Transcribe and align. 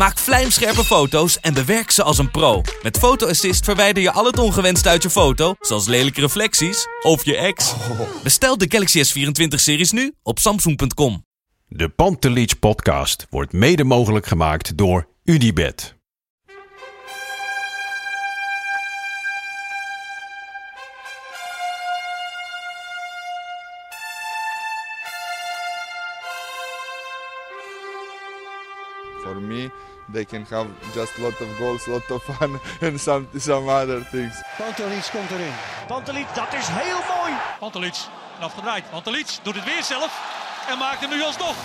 Maak 0.00 0.18
vlijmscherpe 0.18 0.84
foto's 0.84 1.40
en 1.40 1.54
bewerk 1.54 1.90
ze 1.90 2.02
als 2.02 2.18
een 2.18 2.30
pro. 2.30 2.62
Met 2.82 2.98
Photo 2.98 3.26
Assist 3.26 3.64
verwijder 3.64 4.02
je 4.02 4.12
al 4.12 4.24
het 4.24 4.38
ongewenst 4.38 4.86
uit 4.86 5.02
je 5.02 5.10
foto, 5.10 5.54
zoals 5.60 5.86
lelijke 5.86 6.20
reflecties 6.20 6.86
of 7.02 7.24
je 7.24 7.36
ex. 7.36 7.74
Bestel 8.22 8.58
de 8.58 8.66
Galaxy 8.68 9.02
S24-series 9.04 9.90
nu 9.90 10.12
op 10.22 10.38
samsung.com. 10.38 11.24
De 11.68 11.88
Pantelich 11.88 12.58
podcast 12.58 13.26
wordt 13.30 13.52
mede 13.52 13.84
mogelijk 13.84 14.26
gemaakt 14.26 14.76
door 14.76 15.08
Unibed. 15.24 15.99
They 30.12 30.24
can 30.24 30.46
have 30.50 30.66
just 30.94 31.18
lot 31.18 31.40
of 31.40 31.58
goals, 31.58 31.86
lot 31.86 32.10
of 32.10 32.22
fun, 32.22 32.60
and 32.88 33.00
some 33.00 33.28
some 33.36 33.68
other 33.68 34.00
things. 34.10 34.42
Pantelic 34.58 35.08
komt 35.12 35.30
erin. 35.30 35.52
Pantelic, 35.86 36.26
dat 36.34 36.54
is 36.54 36.66
heel 36.68 37.00
mooi. 37.16 37.32
Pantelic, 37.58 37.94
afgedraaid. 38.40 38.90
Pantelic 38.90 39.38
doet 39.42 39.54
het 39.54 39.64
weer 39.64 39.82
zelf 39.82 40.38
en 40.70 40.78
maakt 40.78 41.00
hem 41.00 41.10
nu 41.10 41.22
alsnog. 41.22 41.56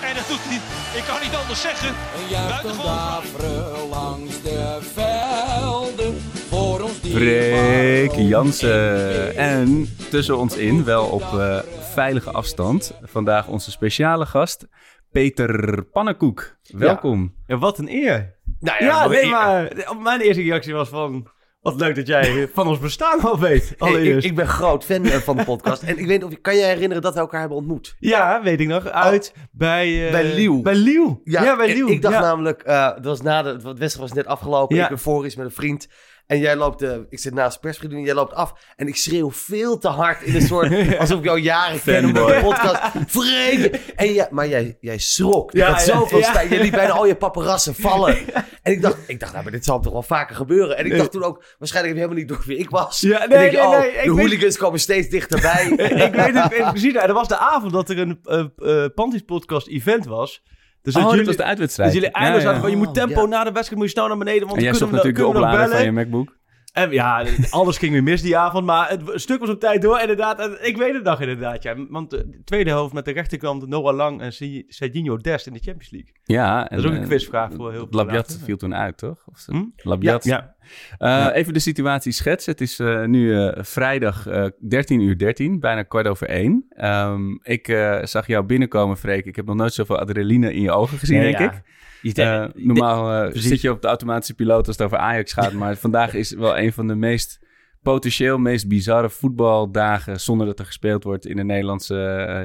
En 0.00 0.14
dat 0.14 0.28
doet 0.28 0.40
hij, 0.42 0.60
ik 0.98 1.04
kan 1.04 1.20
niet 1.22 1.34
anders 1.34 1.60
zeggen. 1.60 1.88
Een 1.88 2.48
Buitengewoon. 2.48 3.88
langs 3.88 4.42
de 4.42 4.78
velden. 4.94 6.20
Voor 6.48 6.80
ons 6.80 6.92
Freek 7.10 8.14
Jansen. 8.14 9.36
En 9.36 9.96
tussen 10.10 10.38
ons 10.38 10.56
in, 10.56 10.84
wel 10.84 11.04
op 11.04 11.38
eh, 11.38 11.58
veilige 11.94 12.30
afstand, 12.30 12.92
vandaag 13.02 13.46
onze 13.46 13.70
speciale 13.70 14.26
gast, 14.26 14.66
Peter 15.18 15.84
Pannenkoek. 15.92 16.56
Welkom. 16.72 17.34
Ja, 17.46 17.58
wat 17.58 17.78
een 17.78 17.88
eer. 17.88 18.34
Nou 18.60 18.84
Ja, 18.84 19.06
nee, 19.08 19.26
maar 19.30 19.72
mijn 20.02 20.20
eerste 20.20 20.42
reactie 20.42 20.74
was 20.74 20.88
van... 20.88 21.28
Wat 21.60 21.80
leuk 21.80 21.94
dat 21.94 22.06
jij 22.06 22.48
van 22.52 22.66
ons 22.66 22.78
bestaan 22.78 23.20
al 23.20 23.38
weet. 23.38 23.62
Hey, 23.78 23.88
ik, 23.90 23.94
Allereerst. 23.94 24.26
ik 24.26 24.34
ben 24.34 24.46
groot 24.46 24.84
fan 24.84 25.04
eh, 25.04 25.12
van 25.16 25.36
de 25.36 25.44
podcast. 25.44 25.82
en 25.82 25.98
ik 25.98 26.06
weet 26.06 26.24
of 26.24 26.30
je 26.30 26.36
kan 26.36 26.56
je 26.56 26.62
herinneren 26.64 27.02
dat 27.02 27.14
we 27.14 27.20
elkaar 27.20 27.40
hebben 27.40 27.58
ontmoet? 27.58 27.96
Ja, 27.98 28.42
weet 28.42 28.60
ik 28.60 28.68
nog. 28.68 28.86
Uit 28.88 29.34
bij... 29.52 30.06
eh, 30.06 30.12
Bij 30.12 30.34
Liel. 30.34 30.62
Bij 30.62 30.74
Liel. 30.74 31.20
Ja, 31.24 31.56
bij 31.56 31.68
ik- 31.68 31.74
Liel. 31.74 31.88
Ik, 31.88 32.02
dacht 32.02 32.14
ja. 32.14 32.20
namelijk, 32.20 32.62
eh 32.62 32.86
dat 32.94 33.04
was 33.04 33.20
na 33.22 33.42
de, 33.42 33.48
het 33.48 33.62
wedstrijd 33.62 33.96
was 33.96 34.12
net 34.12 34.26
afgelopen. 34.26 34.76
Ja. 34.76 34.82
Ik 34.82 34.88
ben 34.88 34.98
voor 34.98 35.24
iets 35.26 35.36
met 35.36 35.46
een 35.46 35.52
vriend. 35.52 35.88
En 36.26 36.38
jij 36.38 36.56
loopt, 36.56 36.82
eh, 36.82 36.96
ik 37.08 37.18
zit 37.18 37.34
naast 37.34 37.54
de 37.54 37.60
persvriendin, 37.60 38.02
jij 38.04 38.14
loopt 38.14 38.34
af. 38.34 38.52
En 38.76 38.86
ik 38.86 38.96
schreeuw 38.96 39.30
veel 39.32 39.78
te 39.78 39.88
hard 39.88 40.22
in 40.22 40.34
een 40.34 40.42
soort, 40.42 40.72
alsof 40.98 41.18
ik 41.18 41.24
jou 41.24 41.38
jaren 41.40 41.82
ken 41.82 42.04
met 42.04 42.14
de 42.14 42.38
podcast. 42.42 42.80
Freek! 43.08 43.92
En 43.96 44.12
ja, 44.12 44.28
maar 44.30 44.48
jij, 44.48 44.76
jij 44.80 44.98
schrok. 44.98 45.52
Je 45.52 45.58
Ja, 45.58 45.70
had 45.70 45.82
zoveel 45.82 46.18
ja. 46.18 46.40
Je 46.40 46.60
liet 46.60 46.70
bijna 46.70 46.92
al 46.92 47.06
je 47.06 47.14
paparassen 47.16 47.74
vallen. 47.74 48.16
En 48.62 48.72
ik 48.72 48.82
dacht, 48.82 48.96
ik 49.06 49.20
dacht, 49.20 49.32
nou, 49.32 49.42
maar 49.44 49.52
dit 49.52 49.64
zal 49.64 49.80
toch 49.80 49.92
wel 49.92 50.02
vaker 50.02 50.36
gebeuren. 50.36 50.76
En 50.76 50.86
ik 50.86 50.96
dacht 50.96 51.10
toen 51.10 51.22
ook, 51.22 51.44
waarschijnlijk 51.58 51.94
heb 51.98 52.04
je 52.08 52.12
helemaal 52.14 52.16
niet 52.18 52.28
door 52.28 52.42
wie 52.46 52.64
ik 52.64 52.70
was. 52.70 53.00
Ja, 53.00 53.26
nee, 53.26 53.38
nee, 53.50 53.60
oh, 53.62 53.78
nee, 53.78 53.88
ik 53.88 54.04
de 54.04 54.14
weet- 54.14 54.18
hooligans 54.24 54.56
komen 54.56 54.80
steeds 54.80 55.08
dichterbij. 55.08 55.64
ik 56.06 56.14
weet 56.14 56.34
het 56.42 56.52
ik- 56.52 56.70
precies. 56.70 56.92
Nou, 56.92 57.06
dat 57.06 57.16
was 57.16 57.28
de 57.28 57.38
avond 57.38 57.72
dat 57.72 57.88
er 57.90 57.98
een 57.98 58.18
eh 58.22 58.84
Panties 58.94 59.22
podcast 59.22 59.66
event 59.68 60.06
was. 60.06 60.42
Dus 60.84 60.94
Oh, 60.96 61.02
dat 61.02 61.10
jullie, 61.10 61.26
was 61.26 61.36
de 61.36 61.44
uitwedstrijd. 61.44 61.92
Dus 61.92 62.00
jullie 62.00 62.14
Ja, 62.14 62.20
eindelijk 62.22 62.46
ja. 62.46 62.52
hadden 62.52 62.70
van, 62.70 62.80
je 62.80 62.86
moet 62.86 62.94
tempo 62.94 63.20
ja. 63.20 63.26
na 63.26 63.44
de 63.44 63.52
wedstrijd, 63.52 63.76
moet 63.80 63.84
je 63.84 63.90
snel 63.98 64.08
naar 64.08 64.18
beneden, 64.18 64.40
want 64.46 64.56
En 64.56 64.62
jij 64.62 64.70
dan 64.70 64.78
zocht 64.80 64.90
kunnen 64.90 65.06
we, 65.06 65.12
natuurlijk 65.20 65.42
de 65.42 65.46
oplader 65.48 65.76
van 65.76 65.84
je 65.84 65.92
MacBook. 65.92 66.36
En 66.72 66.90
ja, 66.90 67.24
alles 67.50 67.78
ging 67.78 67.92
weer 67.92 68.02
mis 68.02 68.22
die 68.22 68.36
avond, 68.36 68.64
maar 68.66 68.90
het 68.90 69.02
stuk 69.14 69.40
was 69.40 69.48
op 69.48 69.60
tijd 69.60 69.82
door. 69.82 70.00
Inderdaad, 70.00 70.38
en 70.38 70.66
ik 70.66 70.76
weet 70.76 70.94
het 70.94 71.02
nog 71.04 71.20
inderdaad, 71.20 71.62
ja. 71.62 71.74
Want 71.88 72.10
de 72.10 72.40
tweede 72.44 72.70
helft 72.70 72.92
met 72.92 73.04
de 73.04 73.10
rechterkant 73.12 73.66
Noah 73.68 73.94
Lang 73.96 74.20
en 74.20 74.32
Se- 74.32 74.64
Serginho 74.68 75.16
Dest 75.16 75.46
in 75.46 75.52
de 75.52 75.58
Champions 75.58 75.90
League. 75.90 76.10
Ja, 76.24 76.64
Dat 76.64 76.78
is 76.78 76.84
ook 76.84 76.92
een 76.92 77.00
eh, 77.00 77.06
quizvraag 77.06 77.50
voor 77.56 77.70
heel 77.70 77.86
veel 77.90 77.98
Labiat 78.04 78.38
viel 78.44 78.56
toen 78.56 78.74
uit, 78.74 78.96
toch? 78.98 79.22
Of, 79.26 79.44
Hm? 79.46 79.62
Labiat. 79.76 80.24
Ja, 80.24 80.53
Eh, 80.98 81.28
Even 81.32 81.52
de 81.52 81.58
situatie 81.58 82.12
schetsen. 82.12 82.52
Het 82.52 82.60
is 82.60 82.78
eh, 82.78 83.04
nu 83.04 83.38
eh, 83.38 83.62
vrijdag 83.64 84.26
eh 84.26 84.46
13 84.68 85.00
uur 85.00 85.18
13, 85.18 85.60
bijna 85.60 85.82
kwart 85.82 86.06
over 86.06 86.28
één. 86.28 86.64
Ehm, 86.68 87.30
ik 87.42 87.66
zag 88.02 88.26
jou 88.26 88.44
binnenkomen, 88.44 88.96
Freek. 88.96 89.24
Ik 89.24 89.36
heb 89.36 89.46
nog 89.46 89.56
nooit 89.56 89.72
zoveel 89.74 89.98
adrenaline 89.98 90.54
in 90.54 90.60
je 90.60 90.70
ogen 90.70 90.98
gezien, 90.98 91.18
Nee, 91.18 91.36
denk 91.36 91.52
ja. 92.02 92.44
ik. 92.44 92.54
Normaal 92.54 93.30
zit 93.32 93.60
je 93.60 93.70
op 93.70 93.82
de 93.82 93.88
automatische 93.88 94.34
piloot 94.34 94.66
als 94.66 94.76
het 94.76 94.86
over 94.86 94.98
Ajax 94.98 95.32
gaat. 95.32 95.52
Maar 95.52 95.76
vandaag 95.76 96.14
is 96.14 96.30
wel 96.30 96.58
een 96.58 96.72
van 96.72 96.86
de 96.86 96.94
meest 96.94 97.40
potentieel 97.84 98.38
meest 98.38 98.68
bizarre 98.68 99.10
voetbaldagen 99.10 100.20
zonder 100.20 100.46
dat 100.46 100.58
er 100.58 100.64
gespeeld 100.64 101.04
wordt 101.04 101.26
in 101.26 101.36
de 101.36 101.44
Nederlandse 101.44 101.96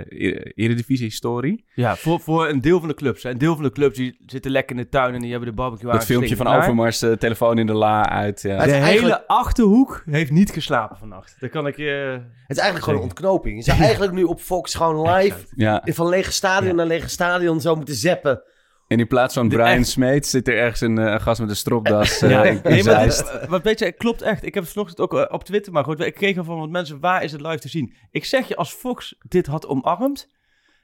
eh, 0.08 0.52
Eredivisie-historie. 0.66 1.66
Ja, 1.74 1.96
voor, 1.96 2.20
voor 2.20 2.48
een 2.48 2.62
deel 2.62 2.80
van 2.80 2.88
de 2.88 2.94
clubs. 2.94 3.24
hè. 3.24 3.30
Een 3.30 3.38
deel 3.38 3.56
van 3.56 3.64
de 3.64 3.72
clubs 3.72 3.98
die 3.98 4.18
zitten 4.26 4.52
lekker 4.52 4.76
in 4.76 4.82
de 4.82 4.90
tuin 4.90 5.14
en 5.14 5.22
die 5.22 5.32
hebben 5.32 5.50
de 5.50 5.56
barbecue 5.56 5.92
Dat 5.92 6.06
filmpje 6.06 6.36
van. 6.36 6.48
Overmars, 6.48 7.02
eh, 7.02 7.12
telefoon 7.12 7.58
in 7.58 7.66
de 7.66 7.74
la 7.74 8.10
uit. 8.10 8.42
Ja. 8.42 8.56
Het 8.56 8.70
De 8.70 8.76
hele 8.76 9.28
achterhoek 9.28 10.04
heeft 10.06 10.32
niet 10.32 10.52
geslapen 10.52 10.98
vannacht. 10.98 11.36
Dat 11.40 11.50
kan 11.50 11.68
ik 11.68 11.78
je... 11.78 12.22
Het 12.48 12.58
is 12.58 12.64
eigenlijk 12.64 12.84
gewoon 12.84 13.00
een 13.00 13.06
ontknoping. 13.06 13.58
Je 13.58 13.64
zou 13.64 13.80
eigenlijk 13.90 14.14
nu 14.14 14.24
op 14.24 14.40
Fox 14.40 14.76
gewoon 14.76 15.12
live 15.12 15.46
ja. 15.56 15.82
van 15.86 16.10
lege 16.10 16.32
stadion 16.32 16.76
naar 16.76 16.86
lege 16.86 17.10
stadion 17.10 17.62
zo 17.62 17.76
moeten 17.76 17.96
zappen. 17.96 18.42
En 18.90 19.00
in 19.00 19.08
plaats 19.08 19.34
van 19.34 19.48
De 19.50 19.56
Brian 19.56 19.70
echt- 19.78 19.88
Smeet 19.88 20.28
zit 20.28 20.48
er 20.48 20.58
ergens 20.58 20.82
een, 20.82 20.98
eh, 20.98 21.12
een 21.12 21.22
gast 21.22 21.40
met 21.40 21.50
een 21.50 21.56
stropdas 21.56 22.22
eh, 22.22 22.30
Ja, 22.30 22.44
in, 22.44 22.54
in 22.64 22.70
nee, 22.72 22.84
maar 22.84 23.04
dit, 23.04 23.30
eh, 23.30 23.48
wat 23.50 23.64
weet 23.64 23.80
je, 23.80 23.86
het 23.86 23.98
klopt 23.98 24.22
echt. 24.22 24.46
Ik 24.46 24.54
heb 24.54 24.64
het 24.64 24.72
vanochtend 24.72 25.00
ook 25.00 25.14
eh, 25.14 25.26
op 25.34 25.44
Twitter 25.44 25.74
maar 25.74 25.84
gehoord. 25.84 26.02
Ik 26.06 26.14
kreeg 26.14 26.36
er 26.38 26.44
van 26.44 26.60
wat 26.60 26.70
mensen, 26.70 27.00
waar 27.00 27.24
is 27.24 27.32
het 27.32 27.42
live 27.42 27.60
te 27.60 27.70
zien? 27.70 27.94
Ik 28.12 28.26
zeg 28.26 28.48
je, 28.48 28.56
als 28.56 28.72
Fox 28.74 29.16
dit 29.28 29.46
had 29.48 29.68
omarmd, 29.68 30.28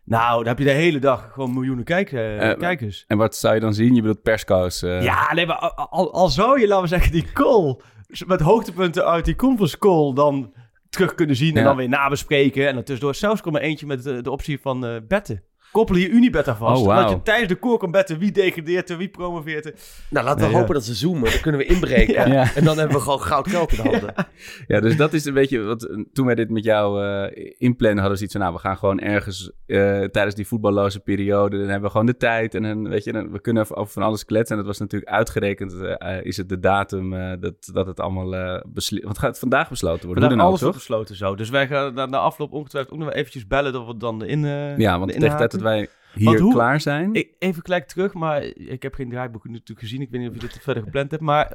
nou, 0.03 0.38
dan 0.38 0.47
heb 0.47 0.57
je 0.57 0.63
de 0.63 0.71
hele 0.71 0.99
dag 0.99 1.29
gewoon 1.33 1.53
miljoenen 1.53 1.83
kijk, 1.83 2.11
eh, 2.11 2.51
Eh, 2.51 2.57
kijkers. 2.59 3.03
En 3.07 3.17
wat 3.17 3.35
zou 3.35 3.53
je 3.53 3.59
dan 3.59 3.73
zien? 3.73 3.95
Je 3.95 4.01
bedoelt 4.01 4.22
perskoos. 4.22 4.81
eh. 4.81 5.03
Ja, 5.03 5.33
nee, 5.33 5.45
maar 5.45 5.57
al, 5.57 5.87
al, 5.89 6.13
al 6.13 6.29
zou 6.29 6.59
je, 6.59 6.67
laten 6.67 6.83
we 6.83 6.89
zeggen, 6.89 7.11
die 7.11 7.31
call 7.33 7.79
met 8.27 8.39
hoogtepunten 8.41 9.05
uit 9.05 9.25
die 9.25 9.35
conference 9.35 9.77
call 9.77 10.13
dan 10.13 10.53
terug 10.89 11.16
kunnen 11.16 11.35
zien 11.35 11.57
en 11.57 11.63
dan 11.63 11.75
weer 11.75 11.89
nabespreken. 11.89 12.67
En 12.67 12.73
dan 12.73 12.83
tussendoor 12.83 13.16
zelfs 13.16 13.41
komt 13.41 13.55
er 13.55 13.61
eentje 13.61 13.85
met 13.85 14.03
de, 14.03 14.22
de 14.22 14.31
optie 14.31 14.59
van 14.61 14.85
eh, 14.85 14.95
betten. 15.07 15.43
Koppel 15.75 15.95
je 15.95 16.09
Unibet 16.09 16.47
aan 16.47 16.55
vast. 16.57 16.85
Oh. 16.85 16.95
Dat 16.95 17.09
je 17.09 17.21
tijdens 17.21 17.47
de 17.49 17.55
koor 17.55 17.77
kan 17.77 17.91
betten 17.91 18.17
wie 18.19 18.31
degradeert 18.31 18.89
er, 18.89 18.97
wie 18.97 19.07
promoveert 19.09 19.65
er. 19.65 19.73
Nou, 20.09 20.25
laten 20.25 20.49
we 20.49 20.55
hopen 20.55 20.73
dat 20.73 20.83
ze 20.83 20.93
zoomen. 20.93 21.31
Dan 21.31 21.39
kunnen 21.41 21.61
we 21.61 21.67
inbreken. 21.67 22.13
Ja. 22.35 22.55
En 22.55 22.63
dan 22.63 22.77
hebben 22.77 22.95
we 22.97 23.03
gewoon 23.03 23.21
goud 23.21 23.47
geld 23.49 23.71
in 23.71 23.83
de 23.83 23.89
handen. 23.89 24.13
Ja, 24.67 24.79
dus 24.79 24.97
dat 24.97 25.13
is 25.13 25.25
een 25.25 25.33
beetje 25.33 25.61
wat. 25.61 25.89
Toen 26.13 26.25
wij 26.25 26.35
dit 26.35 26.49
met 26.49 26.63
jou 26.63 27.03
eh 27.05 27.53
inplannen, 27.57 28.03
hadden 28.03 28.11
we 28.11 28.17
zoiets 28.17 28.31
van: 28.35 28.41
nou, 28.41 28.53
we 28.53 28.59
gaan 28.59 28.77
gewoon 28.77 28.99
ergens 28.99 29.51
eh, 29.65 29.77
tijdens 30.03 30.35
die 30.35 30.47
voetballoze 30.47 30.99
periode. 30.99 31.57
Dan 31.57 31.65
hebben 31.67 31.83
we 31.85 31.89
gewoon 31.89 32.05
de 32.05 32.17
tijd. 32.17 32.55
En 32.55 32.63
dan, 32.63 32.89
weet 32.89 33.03
je, 33.03 33.11
dan, 33.11 33.31
we 33.31 33.41
kunnen 33.41 33.75
over 33.75 33.93
van 33.93 34.03
alles 34.03 34.25
kletsen. 34.25 34.55
En 34.57 34.61
dat 34.63 34.71
was 34.71 34.79
natuurlijk 34.79 35.11
uitgerekend. 35.11 35.73
eh, 35.73 36.25
is 36.25 36.37
het 36.37 36.49
de 36.49 36.59
datum 36.59 37.13
eh, 37.13 37.31
dat, 37.39 37.53
dat 37.73 37.87
het 37.87 37.99
allemaal 37.99 38.33
uh, 38.33 38.59
besli- 38.67 39.01
Want 39.03 39.17
gaat 39.17 39.29
het 39.29 39.39
vandaag 39.39 39.69
besloten 39.69 40.05
worden? 40.05 40.23
Vandaag 40.23 40.29
Hoe 40.29 40.37
dan 40.37 40.47
alles 40.47 40.61
wordt 40.61 40.77
besloten 40.77 41.15
zo. 41.15 41.35
Dus 41.35 41.49
wij 41.49 41.67
gaan 41.67 41.93
na, 41.93 42.05
na 42.05 42.17
afloop 42.17 42.51
ongetwijfeld 42.53 42.93
ook 42.93 42.99
nog 42.99 43.07
wel 43.09 43.17
eventjes 43.17 43.47
bellen 43.47 43.73
dat 43.73 43.85
we 43.85 43.97
dan 43.97 44.23
in 44.25 44.45
eh 44.45 44.77
Ja, 44.77 44.99
want 44.99 45.13
de 45.13 45.19
tegen 45.19 45.37
tijd 45.37 45.51
dat 45.51 45.61
wij 45.65 45.89
hier 46.13 46.39
hoe- 46.39 46.53
klaar 46.53 46.81
zijn. 46.81 47.13
Ik, 47.13 47.35
even 47.39 47.61
gelijk 47.63 47.87
terug, 47.87 48.13
maar 48.13 48.43
ik 48.43 48.81
heb 48.83 48.93
geen 48.93 49.09
draaiboek 49.09 49.43
natuurlijk 49.49 49.79
gezien. 49.79 50.01
Ik 50.01 50.09
weet 50.09 50.19
niet 50.21 50.29
of 50.29 50.35
je 50.35 50.41
dit 50.41 50.59
verder 50.61 50.83
gepland 50.83 51.11
hebt. 51.11 51.23
Maar 51.23 51.51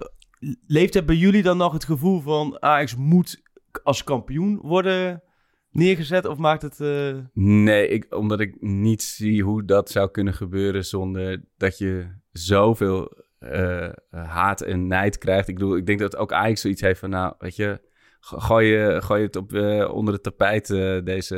leeft 0.67 0.95
er 0.95 1.05
bij 1.05 1.17
jullie 1.17 1.43
dan 1.43 1.57
nog 1.57 1.73
het 1.73 1.85
gevoel 1.85 2.21
van 2.21 2.63
Ajax 2.63 2.97
moet 2.97 3.43
als 3.83 4.05
kampioen 4.05 4.59
worden 4.63 5.23
neergezet? 5.71 6.25
Of 6.25 6.39
maakt 6.39 6.63
het... 6.63 6.81
eh, 6.81 7.17
Nee, 7.35 7.89
ik, 7.89 8.15
omdat 8.15 8.41
ik 8.41 8.57
niet 8.61 9.03
zie 9.03 9.43
hoe 9.43 9.65
dat 9.65 9.91
zou 9.91 10.11
kunnen 10.11 10.35
gebeuren 10.35 10.85
zonder 10.85 11.45
dat 11.57 11.79
je 11.79 12.07
zoveel 12.33 13.13
eh, 13.39 13.89
haat 14.11 14.61
en 14.61 14.87
nijd 14.87 15.19
krijgt. 15.19 15.49
Ik 15.49 15.55
bedoel, 15.55 15.77
ik 15.77 15.87
denk 15.87 15.99
dat 15.99 16.17
ook 16.17 16.33
Ajax 16.33 16.61
zoiets 16.61 16.81
heeft 16.81 17.01
van, 17.01 17.11
nou, 17.11 17.35
weet 17.39 17.57
je, 17.57 17.81
go- 18.21 18.39
gooi, 18.39 18.67
je, 18.69 19.03
gooi 19.03 19.23
het 19.23 19.37
op, 19.37 19.53
eh, 19.53 19.93
onder 19.95 20.15
het 20.15 20.23
tapijt, 20.23 20.67
deze, 21.05 21.37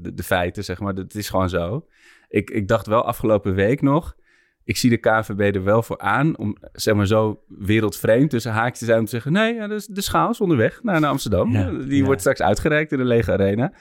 de, 0.00 0.14
de 0.14 0.22
feiten, 0.22 0.64
zeg 0.64 0.80
maar. 0.80 0.94
Dat 0.94 1.14
is 1.14 1.28
gewoon 1.28 1.48
zo. 1.48 1.86
Ik, 2.32 2.50
ik 2.50 2.68
dacht 2.68 2.86
wel 2.86 3.04
afgelopen 3.04 3.54
week 3.54 3.82
nog, 3.82 4.16
ik 4.64 4.76
zie 4.76 4.90
de 4.90 4.96
KVB 4.96 5.54
er 5.54 5.64
wel 5.64 5.82
voor 5.82 5.98
aan 5.98 6.38
om, 6.38 6.56
zeg 6.72 6.94
maar 6.94 7.06
zo 7.06 7.42
wereldvreemd 7.48 8.30
tussen 8.30 8.52
haakjes 8.52 8.78
te 8.78 8.84
zijn 8.84 8.98
om 8.98 9.04
te 9.04 9.10
zeggen, 9.10 9.32
nee, 9.32 9.54
ja, 9.54 9.66
de, 9.66 9.86
de 9.90 10.00
schaal 10.00 10.30
is 10.30 10.40
onderweg 10.40 10.82
naar, 10.82 11.00
naar 11.00 11.10
Amsterdam. 11.10 11.52
Ja, 11.52 11.70
Die 11.70 11.96
ja. 11.96 12.04
wordt 12.04 12.20
straks 12.20 12.42
uitgereikt 12.42 12.92
in 12.92 12.98
de 12.98 13.04
lege 13.04 13.32
arena. 13.32 13.72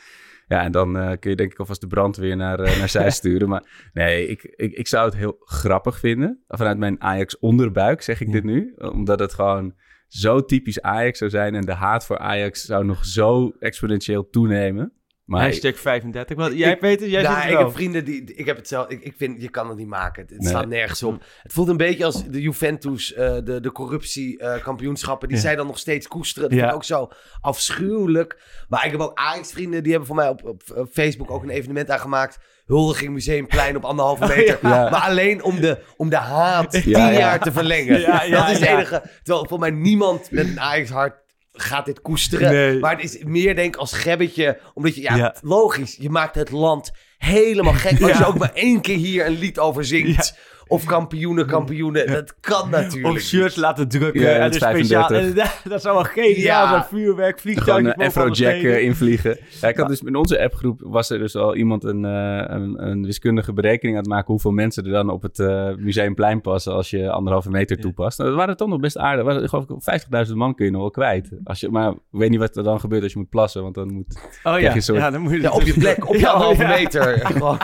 Ja, 0.47 0.63
en 0.63 0.71
dan 0.71 0.97
eh, 0.97 1.11
kun 1.19 1.29
je 1.29 1.35
denk 1.35 1.51
ik 1.51 1.59
alvast 1.59 1.81
de 1.81 1.87
brandweer 1.87 2.35
naar, 2.35 2.59
eh, 2.59 2.77
naar 2.77 2.89
zij 2.99 3.11
sturen. 3.11 3.49
Maar 3.49 3.89
nee, 3.93 4.27
ik, 4.27 4.43
ik, 4.43 4.73
ik 4.73 4.87
zou 4.87 5.05
het 5.05 5.15
heel 5.15 5.35
grappig 5.39 5.99
vinden. 5.99 6.43
Vanuit 6.47 6.77
mijn 6.77 7.01
Ajax 7.01 7.39
onderbuik 7.39 8.01
zeg 8.01 8.21
ik 8.21 8.31
dit 8.31 8.43
nu. 8.43 8.73
Omdat 8.77 9.19
het 9.19 9.33
gewoon 9.33 9.73
zo 10.07 10.45
typisch 10.45 10.81
Ajax 10.81 11.17
zou 11.17 11.29
zijn. 11.29 11.55
En 11.55 11.61
de 11.61 11.73
haat 11.73 12.05
voor 12.05 12.17
Ajax 12.17 12.61
zou 12.61 12.85
nog 12.85 13.05
zo 13.05 13.51
exponentieel 13.59 14.29
toenemen. 14.29 14.93
Maar 15.31 15.43
Hashtag 15.43 15.79
35. 15.79 16.37
Wat, 16.37 16.53
jij 16.57 16.71
Ik- 16.71 16.79
Peter, 16.79 17.07
jij 17.07 17.21
Nou, 17.21 17.35
zit 17.35 17.43
er 17.43 17.51
ik 17.51 17.57
heb 17.57 17.71
vrienden 17.73 18.05
die... 18.05 18.33
Ik 18.35 18.45
heb 18.45 18.55
het 18.57 18.67
zelf... 18.67 18.89
Ik, 18.89 19.03
ik 19.03 19.13
vind, 19.17 19.41
je 19.41 19.49
kan 19.49 19.67
het 19.69 19.77
niet 19.77 19.87
maken. 19.87 20.21
Het, 20.21 20.31
het 20.31 20.39
Nee. 20.41 20.49
slaat 20.49 20.67
nergens 20.67 21.03
op. 21.03 21.23
Het 21.41 21.53
voelt 21.53 21.67
een 21.67 21.77
beetje 21.77 22.05
als 22.05 22.25
de 22.27 22.41
Juventus, 22.41 23.13
eh, 23.13 23.33
de, 23.43 23.59
de 23.59 23.71
corruptie-kampioenschappen... 23.71 25.27
die 25.27 25.37
Ja. 25.37 25.43
zij 25.43 25.55
dan 25.55 25.67
nog 25.67 25.77
steeds 25.77 26.07
koesteren. 26.07 26.49
Dat 26.49 26.57
Ja. 26.57 26.63
vind 26.63 26.71
ik 26.71 26.77
ook 26.77 26.83
zo 26.97 27.09
afschuwelijk. 27.41 28.39
Maar 28.69 28.85
ik 28.85 28.91
heb 28.91 28.99
ook 28.99 29.17
Ajax-vrienden... 29.17 29.81
die 29.83 29.91
hebben 29.91 30.07
voor 30.07 30.17
mij 30.17 30.29
op, 30.29 30.45
op, 30.45 30.87
Facebook 30.91 31.31
ook 31.31 31.43
een 31.43 31.49
evenement 31.49 31.89
aangemaakt... 31.89 32.39
Huldiging 32.65 33.13
Museumplein 33.13 33.75
op 33.75 33.83
anderhalve 33.85 34.27
meter. 34.35 34.59
Ja. 34.61 34.89
Maar 34.89 35.01
alleen 35.01 35.43
om 35.43 35.61
de, 35.61 35.77
om 35.97 36.09
de 36.09 36.15
haat 36.15 36.71
tien 36.71 36.89
Ja, 36.89 37.09
ja. 37.09 37.17
jaar 37.19 37.39
te 37.39 37.51
verlengen. 37.51 38.01
Dat 38.31 38.49
is 38.49 38.59
het 38.59 38.67
enige. 38.67 39.03
Terwijl 39.23 39.45
voor 39.47 39.59
mij 39.59 39.69
niemand 39.71 40.31
met 40.31 40.47
een 40.47 40.59
Ajax-hart 40.59 41.20
gaat 41.61 41.85
dit 41.85 42.01
koesteren. 42.01 42.51
Nee. 42.51 42.79
Maar 42.79 42.91
het 42.95 43.03
is 43.03 43.23
meer 43.23 43.55
denk 43.55 43.75
als 43.75 43.93
gebbetje. 43.93 44.59
Omdat 44.73 44.95
je, 44.95 45.01
ja, 45.01 45.15
Ja. 45.15 45.35
logisch, 45.41 45.95
je 45.99 46.09
maakt 46.09 46.35
het 46.35 46.51
land 46.51 46.91
helemaal 47.17 47.73
gek. 47.73 48.01
Als 48.01 48.17
je 48.17 48.25
ook 48.25 48.37
maar 48.37 48.51
één 48.53 48.81
keer 48.81 48.97
hier 48.97 49.25
een 49.25 49.39
lied 49.39 49.59
over 49.59 49.85
zingt. 49.85 50.37
Of 50.71 50.85
kampioenen, 50.85 51.45
kampioenen. 51.47 52.07
Dat 52.07 52.35
kan 52.39 52.69
natuurlijk. 52.69 53.13
Of 53.15 53.19
shirts 53.21 53.55
laten 53.55 53.87
drukken. 53.87 54.21
Ja, 54.21 54.27
en 54.27 54.43
een 54.45 54.53
speciaal. 54.53 55.07
35. 55.07 55.61
en 55.63 55.69
dat 55.69 55.81
zou 55.81 55.95
wel 55.95 56.03
geniaal 56.03 56.33
Ja. 56.65 56.69
zijn. 56.69 56.83
Vuurwerk, 56.83 57.39
Gewoon 57.39 57.55
vliegtuigjes. 57.55 57.93
een 57.97 58.05
Afrojack 58.07 58.53
eh, 58.63 58.81
invliegen. 58.83 59.37
Ja, 59.61 59.67
ik 59.67 59.77
had 59.77 59.87
dus 59.87 60.01
in 60.01 60.15
onze 60.15 60.41
appgroep 60.43 60.79
was 60.83 61.09
er 61.09 61.19
dus 61.19 61.35
al 61.35 61.55
iemand 61.55 61.83
een, 61.83 62.05
eh, 62.05 62.43
een, 62.47 62.87
een 62.87 63.05
wiskundige 63.05 63.53
berekening 63.53 63.95
aan 63.97 64.03
het 64.03 64.11
maken 64.11 64.27
hoeveel 64.27 64.51
mensen 64.51 64.85
er 64.85 64.91
dan 64.91 65.09
op 65.09 65.21
het 65.21 65.39
eh, 65.39 65.69
museumplein 65.77 66.41
passen 66.41 66.73
als 66.73 66.89
je 66.89 67.09
anderhalve 67.11 67.49
meter 67.49 67.79
toepast. 67.79 68.17
Nou, 68.17 68.29
dat 68.29 68.39
waren 68.39 68.57
toch 68.57 68.67
nog 68.67 68.79
best 68.79 68.97
aardig. 68.97 69.25
Waren, 69.25 69.49
geloof 69.49 69.65
ik, 69.69 70.25
50.000 70.27 70.33
man 70.35 70.55
kun 70.55 70.65
je 70.65 70.71
nog 70.71 70.81
wel 70.81 70.91
kwijt. 70.91 71.29
Als 71.43 71.59
je, 71.59 71.69
maar 71.69 71.91
ik 71.91 71.97
weet 72.09 72.29
niet 72.29 72.39
wat 72.39 72.57
er 72.57 72.63
dan 72.63 72.79
gebeurt 72.79 73.03
als 73.03 73.11
je 73.11 73.17
moet 73.19 73.29
plassen, 73.29 73.61
want 73.63 73.75
dan 73.75 73.93
moet... 73.93 74.19
Oh 74.43 74.59
ja. 74.59 74.79
soort- 74.79 74.97
ja, 74.97 75.09
dan 75.11 75.21
moet 75.21 75.31
je 75.31 75.41
Ja, 75.41 75.51
op 75.51 75.61
je 75.61 75.73
plek, 75.73 76.07
op 76.07 76.13
je 76.13 76.19
Ja, 76.25 76.27
anderhalve 76.29 76.67
meter. 76.81 77.19
Gewoon. 77.31 77.57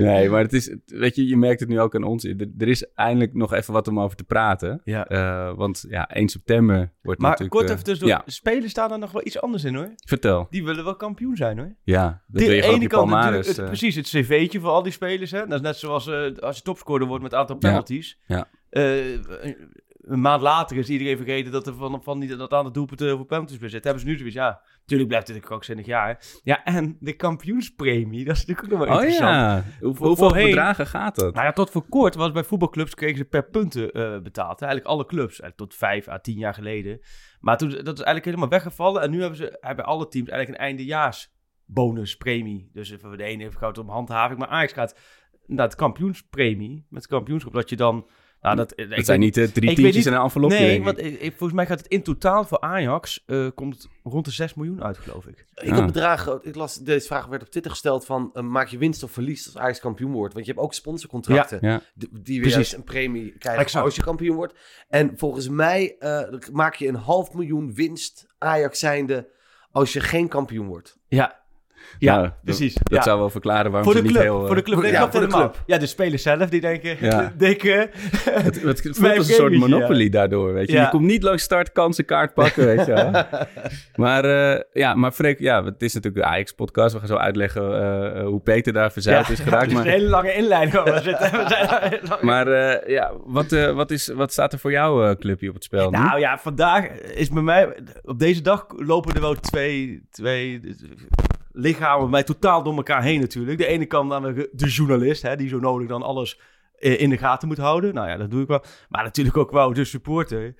Nee, 0.00 0.28
maar 0.28 0.40
het 0.42 0.52
is, 0.52 0.74
weet 0.86 1.16
je, 1.16 1.26
je 1.26 1.36
merkt 1.36 1.60
het 1.60 1.68
nu 1.68 1.77
ook 1.80 1.94
aan 1.94 2.02
ons. 2.02 2.24
Er, 2.24 2.46
er 2.58 2.68
is 2.68 2.86
eindelijk 2.94 3.34
nog 3.34 3.52
even 3.52 3.72
wat 3.72 3.88
om 3.88 4.00
over 4.00 4.16
te 4.16 4.24
praten. 4.24 4.80
Ja. 4.84 5.06
Eh, 5.06 5.54
want 5.56 5.84
ja, 5.88 6.08
1 6.08 6.28
september 6.28 6.92
wordt 7.02 7.20
Maar 7.20 7.30
natuurlijk... 7.30 7.56
kort 7.56 7.64
eh, 7.68 7.72
even 7.72 7.84
tussendoor. 7.84 8.16
Ja, 8.16 8.22
De 8.24 8.30
spelers 8.30 8.70
staan 8.70 8.92
er 8.92 8.98
nog 8.98 9.10
wel 9.12 9.22
iets 9.26 9.40
anders 9.40 9.64
in 9.64 9.74
hoor. 9.74 9.92
vertel. 10.06 10.46
Die 10.50 10.64
willen 10.64 10.84
wel 10.84 10.96
kampioen 10.96 11.36
zijn 11.36 11.58
hoor. 11.58 11.74
Ja, 11.82 12.22
dat 12.26 12.42
De 12.42 12.62
ene 12.62 12.86
kant 12.86 13.10
natuurlijk, 13.10 13.46
het, 13.46 13.58
eh, 13.58 13.64
precies, 13.66 13.94
het 13.94 14.08
cv'tje 14.08 14.60
voor 14.60 14.70
al 14.70 14.82
die 14.82 14.92
spelers. 14.92 15.30
Hè? 15.30 15.38
Dat 15.46 15.52
is 15.54 15.60
net 15.60 15.76
zoals 15.76 16.06
eh, 16.06 16.36
als 16.38 16.56
je 16.56 16.62
topscorer 16.62 17.06
wordt 17.06 17.22
met 17.22 17.30
het 17.32 17.40
aantal 17.40 17.56
penalties. 17.56 18.18
Ja. 18.26 18.48
Eh, 18.70 19.12
een- 19.12 19.72
een 20.08 20.20
maand 20.20 20.42
later 20.42 20.76
is 20.76 20.88
iedereen 20.88 21.16
vergeten 21.16 21.52
dat 21.52 21.66
er 21.66 21.74
van, 21.74 22.02
van 22.02 22.20
die, 22.20 22.36
dat 22.36 22.52
aantal 22.52 22.72
doelpunten 22.72 23.16
voor 23.16 23.26
penalties 23.26 23.58
bij 23.58 23.68
zit. 23.68 23.84
Hebben 23.84 24.02
ze 24.02 24.08
nu 24.08 24.16
zoiets, 24.16 24.34
ja, 24.36 24.60
natuurlijk 24.78 25.08
blijft 25.08 25.26
dit 25.26 25.36
een 25.36 25.42
krankzinnig 25.42 25.86
jaar. 25.86 26.22
Ja, 26.42 26.64
en 26.64 26.96
de 27.00 27.12
kampioenspremie, 27.12 28.24
dat 28.24 28.36
is 28.36 28.44
natuurlijk 28.46 28.72
ook 28.72 28.78
nog 28.78 28.88
wel 28.88 28.98
Oh 28.98 29.04
interessant. 29.04 29.64
ja, 29.64 29.64
Hoe- 29.86 29.96
hoeveel 29.96 30.32
bedragen 30.32 30.86
gaat 30.86 31.14
dat? 31.14 31.34
Nou 31.34 31.46
ja, 31.46 31.52
tot 31.52 31.70
voor 31.70 31.88
kort 31.88 32.14
was 32.14 32.32
bij 32.32 32.44
voetbalclubs 32.44 32.94
kregen 32.94 33.16
ze 33.16 33.24
per 33.24 33.48
punten 33.48 33.90
eh, 33.92 34.18
betaald. 34.20 34.60
Eigenlijk 34.62 34.90
alle 34.90 35.06
clubs, 35.06 35.40
eigenlijk 35.40 35.56
tot 35.56 35.74
vijf 35.74 36.08
à 36.08 36.18
tien 36.18 36.38
jaar 36.38 36.54
geleden. 36.54 37.00
Maar 37.40 37.56
toen, 37.58 37.68
dat 37.68 37.78
is 37.98 38.04
eigenlijk 38.04 38.24
helemaal 38.24 38.48
weggevallen. 38.48 39.02
En 39.02 39.10
nu 39.10 39.20
hebben 39.20 39.38
ze 39.38 39.56
hebben 39.60 39.84
alle 39.84 40.08
teams 40.08 40.28
eigenlijk 40.28 40.60
een 40.60 40.66
eindejaars 40.66 41.32
bonuspremie. 41.64 42.70
Dus 42.72 42.94
voor 43.00 43.16
de 43.16 43.22
ene 43.24 43.50
gaat 43.52 43.76
het 43.76 43.78
om 43.78 43.88
handhaving, 43.90 44.38
maar 44.38 44.48
Ajax 44.48 44.72
gaat 44.72 44.98
naar 45.46 45.66
het 45.66 45.74
kampioenspremie. 45.76 46.86
Met 46.88 47.02
het 47.02 47.10
kampioenschap, 47.10 47.52
dat 47.52 47.70
je 47.70 47.76
dan... 47.76 48.08
Nou, 48.42 48.56
dat, 48.56 48.72
Het 48.76 49.06
zijn 49.06 49.20
niet 49.20 49.36
eh, 49.36 49.44
drie 49.44 49.74
tientjes 49.74 49.94
niet- 49.96 50.06
en 50.06 50.12
een 50.12 50.20
envelopje, 50.22 50.58
Nee, 50.58 50.66
denk 50.66 50.78
ik. 50.78 50.84
want 50.84 50.98
ik- 50.98 51.20
ik- 51.20 51.30
volgens 51.36 51.52
mij 51.52 51.66
gaat 51.66 51.78
het 51.78 51.86
in 51.88 52.02
totaal 52.02 52.44
voor 52.44 52.60
Ajax 52.60 53.22
eh, 53.26 53.46
komt 53.54 53.88
rond 54.02 54.24
de 54.24 54.30
6 54.30 54.54
miljoen 54.54 54.82
uit, 54.84 54.98
geloof 54.98 55.26
ik. 55.26 55.46
Ik 55.54 55.70
Ah. 55.70 55.76
heb 55.76 55.86
bedragen, 55.86 56.38
ik 56.42 56.54
las, 56.54 56.76
deze 56.76 57.06
vraag 57.06 57.26
werd 57.26 57.42
op 57.42 57.48
Twitter 57.48 57.70
gesteld 57.70 58.04
van, 58.06 58.30
eh, 58.32 58.42
maak 58.42 58.68
je 58.68 58.78
winst 58.78 59.02
of 59.02 59.10
verlies 59.10 59.46
als 59.46 59.56
Ajax 59.58 59.80
kampioen 59.80 60.12
wordt? 60.12 60.34
Want 60.34 60.46
je 60.46 60.52
hebt 60.52 60.64
ook 60.64 60.74
sponsorcontracten 60.74 61.58
Ja. 61.62 61.80
die, 61.94 62.08
die 62.12 62.42
weer 62.42 62.72
een 62.76 62.84
premie 62.84 63.34
krijgen 63.38 63.62
Exact. 63.62 63.84
als 63.84 63.94
je 63.94 64.02
kampioen 64.02 64.36
wordt. 64.36 64.54
En 64.88 65.12
volgens 65.16 65.48
mij 65.48 65.96
eh, 65.98 66.22
maak 66.52 66.74
je 66.74 66.88
een 66.88 66.94
half 66.94 67.34
miljoen 67.34 67.74
winst 67.74 68.26
Ajax 68.38 68.78
zijnde 68.78 69.28
als 69.70 69.92
je 69.92 70.00
geen 70.00 70.28
kampioen 70.28 70.66
wordt. 70.66 70.98
Ja, 71.08 71.40
ja 71.98 72.16
Nou, 72.16 72.30
precies. 72.44 72.74
Dat 72.74 72.98
ja. 72.98 73.02
zou 73.02 73.18
wel 73.18 73.30
verklaren 73.30 73.70
waarom 73.70 73.92
Voor 73.92 74.02
de, 74.02 74.08
ze 74.08 74.14
niet 74.14 74.22
heel... 74.22 74.40
eh, 74.40 74.46
voor 74.46 74.56
de 74.56 74.62
club. 74.62 74.82
Nee, 74.82 74.90
ja, 74.90 74.98
klopt 74.98 75.12
voor 75.12 75.20
de 75.20 75.26
club. 75.26 75.62
Ja, 75.66 75.78
de 75.78 75.86
spelers 75.86 76.22
zelf 76.22 76.48
die 76.48 76.60
denken... 76.60 76.96
Ja. 77.00 77.32
denken 77.36 77.78
Het, 78.24 78.62
het, 78.62 78.80
voelt 78.82 79.18
als 79.18 79.28
een 79.28 79.34
soort 79.34 79.56
monopoly 79.56 80.08
daardoor, 80.08 80.52
weet 80.52 80.66
je. 80.66 80.76
Ja. 80.76 80.82
Je 80.82 80.88
komt 80.88 81.04
niet 81.04 81.22
langs 81.22 81.42
start, 81.42 81.72
kansen, 81.72 82.04
kaart 82.04 82.34
pakken, 82.34 82.66
weet 82.66 82.86
je 82.86 82.92
wel. 82.92 83.10
Maar, 83.94 84.24
eh, 84.24 84.60
ja, 84.72 84.94
maar 84.94 85.12
Freek, 85.12 85.38
ja, 85.38 85.64
het 85.64 85.82
is 85.82 85.94
natuurlijk 85.94 86.24
de 86.24 86.30
Ajax-podcast. 86.30 86.92
We 86.92 86.98
gaan 86.98 87.08
zo 87.08 87.16
uitleggen 87.16 87.62
eh, 88.16 88.24
hoe 88.24 88.40
Peter 88.40 88.72
daar 88.72 88.92
verzeild 88.92 89.28
is 89.28 89.40
geraakt. 89.40 89.72
maar 89.72 89.86
een 89.86 89.92
hele 89.92 90.08
lange 90.08 90.34
inleiding. 90.34 90.82
we 90.82 91.00
zitten. 91.02 92.26
Maar 92.26 92.46
eh, 92.46 92.88
ja, 92.88 93.12
wat, 93.24 93.52
eh, 93.52 93.72
wat, 93.72 93.90
is, 93.90 94.08
wat 94.08 94.32
staat 94.32 94.52
er 94.52 94.58
voor 94.58 94.70
jouw 94.70 95.04
eh, 95.04 95.16
clubje 95.16 95.48
op 95.48 95.54
het 95.54 95.64
spel 95.64 95.90
nu? 95.90 95.98
Nou 95.98 96.18
ja, 96.20 96.38
vandaag 96.38 96.88
is 97.00 97.28
bij 97.28 97.42
mij... 97.42 97.76
Op 98.02 98.18
deze 98.18 98.42
dag 98.42 98.66
lopen 98.76 99.14
er 99.14 99.20
wel 99.20 99.34
twee, 99.34 100.02
twee 100.10 100.60
lichamen 101.58 102.10
mij 102.10 102.22
totaal 102.22 102.62
door 102.62 102.76
elkaar 102.76 103.02
heen 103.02 103.20
natuurlijk. 103.20 103.58
De 103.58 103.66
ene 103.66 103.86
kant 103.86 104.10
dan 104.10 104.22
de, 104.22 104.66
journalist, 104.68 105.22
hè, 105.22 105.36
die 105.36 105.48
zo 105.48 105.58
nodig 105.58 105.88
dan 105.88 106.02
alles 106.02 106.40
eh, 106.78 107.00
in 107.00 107.10
de 107.10 107.18
gaten 107.18 107.48
moet 107.48 107.58
houden. 107.58 107.94
Nou 107.94 108.08
ja, 108.08 108.16
dat 108.16 108.30
doe 108.30 108.42
ik 108.42 108.48
wel. 108.48 108.64
Maar 108.88 109.02
natuurlijk 109.04 109.36
ook 109.36 109.50
wel 109.50 109.72
de 109.72 109.84
supporter. 109.84 110.54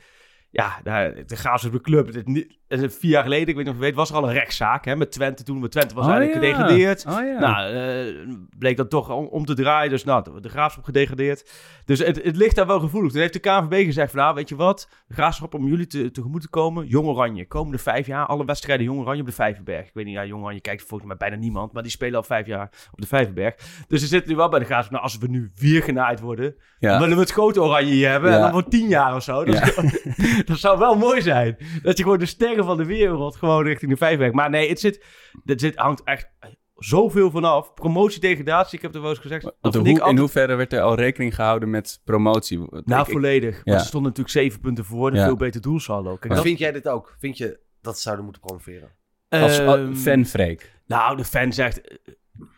Ja, 0.51 0.81
daar, 0.83 1.27
de 1.27 1.37
Graafschap 1.37 1.73
de 1.73 1.81
club. 1.81 2.15
Het, 2.15 2.47
is 2.69 2.97
vier 2.99 3.11
jaar 3.11 3.23
geleden, 3.23 3.49
ik 3.49 3.55
weet 3.55 3.65
niet 3.65 3.75
of 3.75 3.81
je 3.81 3.87
weet, 3.87 3.95
was 3.95 4.11
er 4.11 4.17
al 4.17 4.29
een 4.29 4.33
rechtszaak 4.33 4.85
hè, 4.85 4.97
met 4.97 5.13
Twente. 5.13 5.43
Toen 5.43 5.61
we 5.61 5.69
Twente 5.69 5.95
was 5.95 6.07
Oh, 6.07 6.13
eigenlijk 6.13 6.45
ja. 6.45 6.51
gedegradeerd. 6.51 7.05
Oh 7.07 7.13
ja. 7.13 7.39
Nou, 7.39 7.73
eh, 7.73 8.35
bleek 8.59 8.77
dat 8.77 8.91
toch 8.91 9.11
om, 9.11 9.27
om 9.27 9.45
te 9.45 9.55
draaien. 9.55 9.91
Dus 9.91 10.05
nou, 10.05 10.41
de, 10.41 10.49
graafschap 10.49 10.85
gedegradeerd. 10.85 11.51
Dus 11.85 11.99
het, 11.99 12.25
het 12.25 12.37
ligt 12.37 12.57
daar 12.57 12.67
wel 12.67 12.81
gevoelig. 12.81 13.13
Toen 13.13 13.21
heeft 13.21 13.33
de 13.33 13.39
KNVB 13.39 13.85
gezegd 13.85 14.11
van, 14.11 14.21
nou, 14.21 14.35
weet 14.35 14.49
je 14.49 14.57
wat? 14.57 14.89
De 15.07 15.15
graafschap 15.15 15.55
om 15.55 15.67
jullie 15.67 15.87
te, 15.87 16.11
tegemoet 16.11 16.41
te 16.41 16.49
komen. 16.49 16.87
Jong 16.87 17.07
Oranje. 17.07 17.47
Komende 17.47 17.79
vijf 17.79 18.07
jaar, 18.07 18.27
alle 18.27 18.45
wedstrijden 18.45 18.87
Jong 18.87 19.01
Oranje 19.01 19.21
op 19.21 19.27
de 19.27 19.35
Vijverberg. 19.35 19.87
Ik 19.87 19.95
weet 19.95 20.05
niet, 20.05 20.15
ja, 20.15 20.25
Jong 20.25 20.43
Oranje 20.43 20.61
kijkt 20.61 20.83
volgens 20.83 21.09
mij 21.09 21.19
bijna 21.19 21.37
niemand. 21.37 21.73
Maar 21.73 21.83
die 21.83 21.93
spelen 21.93 22.17
al 22.17 22.23
vijf 22.23 22.47
jaar 22.47 22.71
op 22.93 23.01
de 23.01 23.07
Vijverberg. 23.07 23.55
Dus 23.89 24.01
ze 24.01 24.07
zitten 24.07 24.31
nu 24.31 24.37
wel 24.37 24.49
bij 24.49 24.59
de 24.59 24.65
graafschap. 24.65 24.93
Nou, 24.93 25.03
als 25.03 25.19
we 25.19 25.29
nu 25.29 25.51
weer 25.55 25.83
genaaid 25.83 26.21
worden, 26.21 26.55
dan 26.79 26.99
willen 26.99 27.15
we 27.15 27.23
het 27.23 27.33
grote 27.33 27.63
Oranje 27.63 27.93
hier 27.93 28.11
hebben. 28.11 28.33
En 28.33 28.41
dan 28.41 28.51
voor 28.51 28.69
tien 28.69 28.89
jaar 28.89 29.15
of 29.15 29.23
zo. 29.23 29.45
Dat, 29.45 29.75
dat 30.47 30.59
zou 30.59 30.79
wel 30.79 30.97
mooi 30.97 31.23
zijn. 31.23 31.57
Dat 31.83 31.97
je 31.97 32.03
gewoon 32.03 32.19
de 32.19 32.27
sterren 32.27 32.58
van 32.65 32.77
de 32.77 32.85
wereld 32.85 33.37
gewoon 33.37 33.63
richting 33.65 33.91
de 33.91 33.97
Vijverberg. 33.97 34.33
Maar 34.33 34.51
nee, 34.51 34.69
het 34.69 34.81
zit, 34.81 35.05
het 35.45 35.61
zit, 35.61 35.77
hangt 35.77 36.03
echt 36.05 36.29
zoveel 36.77 37.31
vanaf. 37.31 37.75
Promotie, 37.75 38.21
degradatie, 38.21 38.77
ik 38.77 38.83
heb 38.83 38.95
er 38.95 39.01
wel 39.01 39.11
eens 39.11 39.19
gezegd. 39.19 39.43
hoe, 39.43 39.53
ik 39.71 39.87
in 39.87 40.01
altijd- 40.01 40.19
hoeverre 40.19 40.55
werd 40.55 40.73
er 40.73 40.81
al 40.81 40.95
rekening 40.95 41.35
gehouden 41.35 41.71
met 41.71 42.01
promotie? 42.05 42.59
Nou, 42.59 43.01
Ik- 43.01 43.07
ik- 43.07 43.13
volledig. 43.13 43.55
ja. 43.57 43.63
Want 43.65 43.81
ze 43.81 43.87
stonden 43.87 44.09
natuurlijk 44.11 44.37
zeven 44.39 44.61
punten 44.61 44.85
voor. 44.85 45.11
Een 45.11 45.17
Ja. 45.17 45.25
veel 45.25 45.37
beter 45.37 45.61
doelsaldo. 45.61 46.11
Kijk, 46.11 46.25
Maar 46.27 46.37
dat, 46.37 46.47
vind 46.47 46.59
jij 46.59 46.73
dit 46.73 46.89
ook? 46.89 47.17
Vind 47.19 47.37
je 47.39 47.61
dat 47.81 47.95
ze 47.97 48.03
zouden 48.03 48.25
moeten 48.25 48.43
promoveren? 48.43 48.91
als 49.29 49.59
Ehm, 49.59 49.95
fan 49.95 50.25
Freek, 50.25 50.73
Nou, 50.87 51.17
de 51.17 51.25
fan 51.25 51.53
zegt 51.53 51.81
eh, 51.89 51.97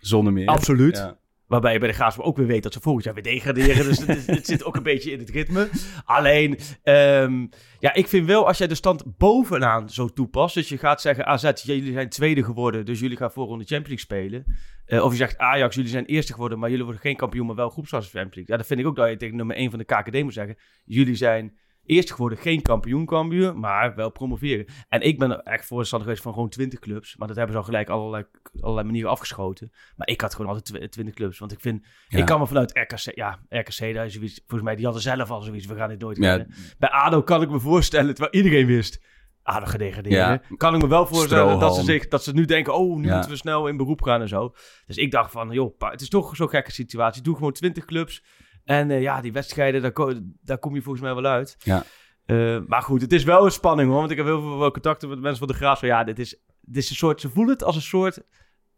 zonder 0.00 0.32
meer. 0.32 0.46
absoluut. 0.46 0.96
Ja. 0.96 1.18
Waarbij 1.50 1.72
je 1.72 1.78
bij 1.78 1.88
de 1.88 1.94
Graafschap 1.94 2.24
ook 2.24 2.36
weer 2.36 2.46
weet 2.46 2.62
dat 2.62 2.72
ze 2.72 2.80
volgend 2.80 3.04
jaar 3.04 3.14
weer 3.14 3.22
degraderen. 3.22 3.84
Dus 3.84 4.06
het, 4.06 4.26
het 4.26 4.46
zit 4.46 4.64
ook 4.64 4.76
een 4.76 4.82
beetje 4.82 5.10
in 5.10 5.18
het 5.18 5.30
ritme. 5.30 5.68
Alleen, 6.04 6.58
ehm, 6.82 7.46
ja, 7.78 7.94
ik 7.94 8.08
vind 8.08 8.26
wel 8.26 8.46
als 8.46 8.58
jij 8.58 8.66
de 8.66 8.74
stand 8.74 9.16
bovenaan 9.18 9.90
zo 9.90 10.08
toepast. 10.08 10.54
Dus 10.54 10.68
je 10.68 10.78
gaat 10.78 11.00
zeggen, 11.00 11.26
AZ, 11.26 11.50
jullie 11.62 11.92
zijn 11.92 12.08
tweede 12.08 12.44
geworden. 12.44 12.84
Dus 12.84 13.00
jullie 13.00 13.16
gaan 13.16 13.32
volgende 13.32 13.64
Champions 13.64 14.04
League 14.04 14.28
spelen. 14.28 14.44
Eh, 14.84 15.04
of 15.04 15.10
je 15.10 15.16
zegt, 15.16 15.38
Ajax, 15.38 15.74
jullie 15.74 15.90
zijn 15.90 16.04
eerste 16.04 16.32
geworden. 16.32 16.58
Maar 16.58 16.68
jullie 16.68 16.84
worden 16.84 17.02
geen 17.02 17.16
kampioen, 17.16 17.46
maar 17.46 17.56
wel 17.56 17.70
groepsfase 17.70 18.10
Champions 18.10 18.34
League. 18.34 18.52
Ja, 18.52 18.56
dan 18.56 18.66
vind 18.66 18.80
ik 18.80 18.86
ook 18.86 18.96
dat 18.96 19.08
je 19.08 19.16
tegen 19.16 19.36
nummer 19.36 19.56
1 19.56 19.70
van 19.70 19.78
de 19.78 19.84
KKD 19.84 20.22
moet 20.22 20.32
zeggen. 20.32 20.56
Jullie 20.84 21.14
zijn 21.14 21.58
eerst 21.86 22.12
geworden, 22.12 22.38
geen 22.38 22.62
kampioen 22.62 23.06
kampioen, 23.06 23.60
maar 23.60 23.94
wel 23.94 24.10
promoveren. 24.10 24.66
En 24.88 25.00
ik 25.00 25.18
ben 25.18 25.30
er 25.30 25.38
echt 25.38 25.66
voorstander 25.66 26.06
geweest 26.08 26.24
van 26.24 26.32
gewoon 26.32 26.48
20 26.48 26.78
clubs. 26.78 27.16
Maar 27.16 27.28
dat 27.28 27.36
hebben 27.36 27.54
ze 27.54 27.60
al 27.60 27.66
gelijk 27.66 27.88
allerlei, 27.88 28.24
allerlei 28.60 28.86
manieren 28.86 29.10
afgeschoten. 29.10 29.70
Maar 29.96 30.08
ik 30.08 30.20
had 30.20 30.34
gewoon 30.34 30.52
altijd 30.54 30.80
tw- 30.82 30.92
20 30.92 31.14
clubs. 31.14 31.38
Want 31.38 31.52
ik 31.52 31.60
vind, 31.60 31.86
Ja. 32.08 32.18
ik 32.18 32.24
kan 32.26 32.40
me 32.40 32.46
vanuit 32.46 32.70
RKC, 32.76 33.14
ja, 33.16 33.38
RKC, 33.48 33.94
daar 33.94 34.04
is 34.06 34.12
zoiets, 34.14 34.38
volgens 34.40 34.62
mij, 34.62 34.74
die 34.76 34.84
hadden 34.84 35.02
zelf 35.02 35.30
al 35.30 35.40
zoiets, 35.42 35.66
we 35.66 35.74
gaan 35.74 35.88
dit 35.88 36.00
nooit 36.00 36.16
Ja. 36.16 36.34
redden. 36.36 36.54
Bij 36.78 36.90
ADO 36.90 37.22
kan 37.22 37.42
ik 37.42 37.50
me 37.50 37.60
voorstellen, 37.60 38.14
terwijl 38.14 38.44
iedereen 38.44 38.66
wist, 38.66 39.02
ADO 39.42 39.66
gedegradeerd. 39.66 40.14
Ja. 40.14 40.40
Kan 40.56 40.74
ik 40.74 40.82
me 40.82 40.88
wel 40.88 41.06
voorstellen 41.06 41.58
dat 41.58 41.74
ze, 41.74 41.82
zich, 41.82 42.08
dat 42.08 42.24
ze 42.24 42.32
nu 42.32 42.44
denken, 42.44 42.74
oh, 42.74 42.96
nu 42.98 43.10
moeten 43.12 43.30
we 43.30 43.36
snel 43.36 43.66
in 43.66 43.76
beroep 43.76 44.02
gaan 44.02 44.20
en 44.20 44.28
zo. 44.28 44.54
Dus 44.86 44.96
ik 44.96 45.10
dacht 45.10 45.32
van, 45.32 45.50
joh, 45.50 45.74
het 45.78 46.00
is 46.00 46.08
toch 46.08 46.36
zo'n 46.36 46.48
gekke 46.48 46.72
situatie. 46.72 47.22
Doe 47.22 47.34
gewoon 47.36 47.52
20 47.52 47.84
clubs. 47.84 48.22
En 48.70 48.90
eh, 48.90 49.02
ja, 49.02 49.20
die 49.20 49.32
wedstrijden, 49.32 49.82
daar, 49.82 49.92
ko- 49.92 50.20
daar 50.42 50.58
kom 50.58 50.74
je 50.74 50.82
volgens 50.82 51.04
mij 51.04 51.14
wel 51.14 51.24
uit. 51.24 51.56
Ja. 51.58 51.84
Eh, 52.24 52.58
maar 52.66 52.82
goed, 52.82 53.00
het 53.00 53.12
is 53.12 53.24
wel 53.24 53.44
een 53.44 53.50
spanning 53.50 53.88
hoor. 53.88 53.98
Want 53.98 54.10
ik 54.10 54.16
heb 54.16 54.26
heel 54.26 54.40
veel 54.58 54.70
contacten 54.70 55.08
met 55.08 55.20
mensen 55.20 55.38
van 55.38 55.48
de 55.48 55.54
Graafschap. 55.54 55.88
Ja, 55.88 56.04
dit 56.04 56.18
is, 56.18 56.30
dit 56.60 56.82
is 56.82 56.90
een 56.90 56.96
soort, 56.96 57.20
ze 57.20 57.28
voelen 57.30 57.52
het 57.52 57.64
als 57.64 57.76
een 57.76 57.82
soort 57.82 58.22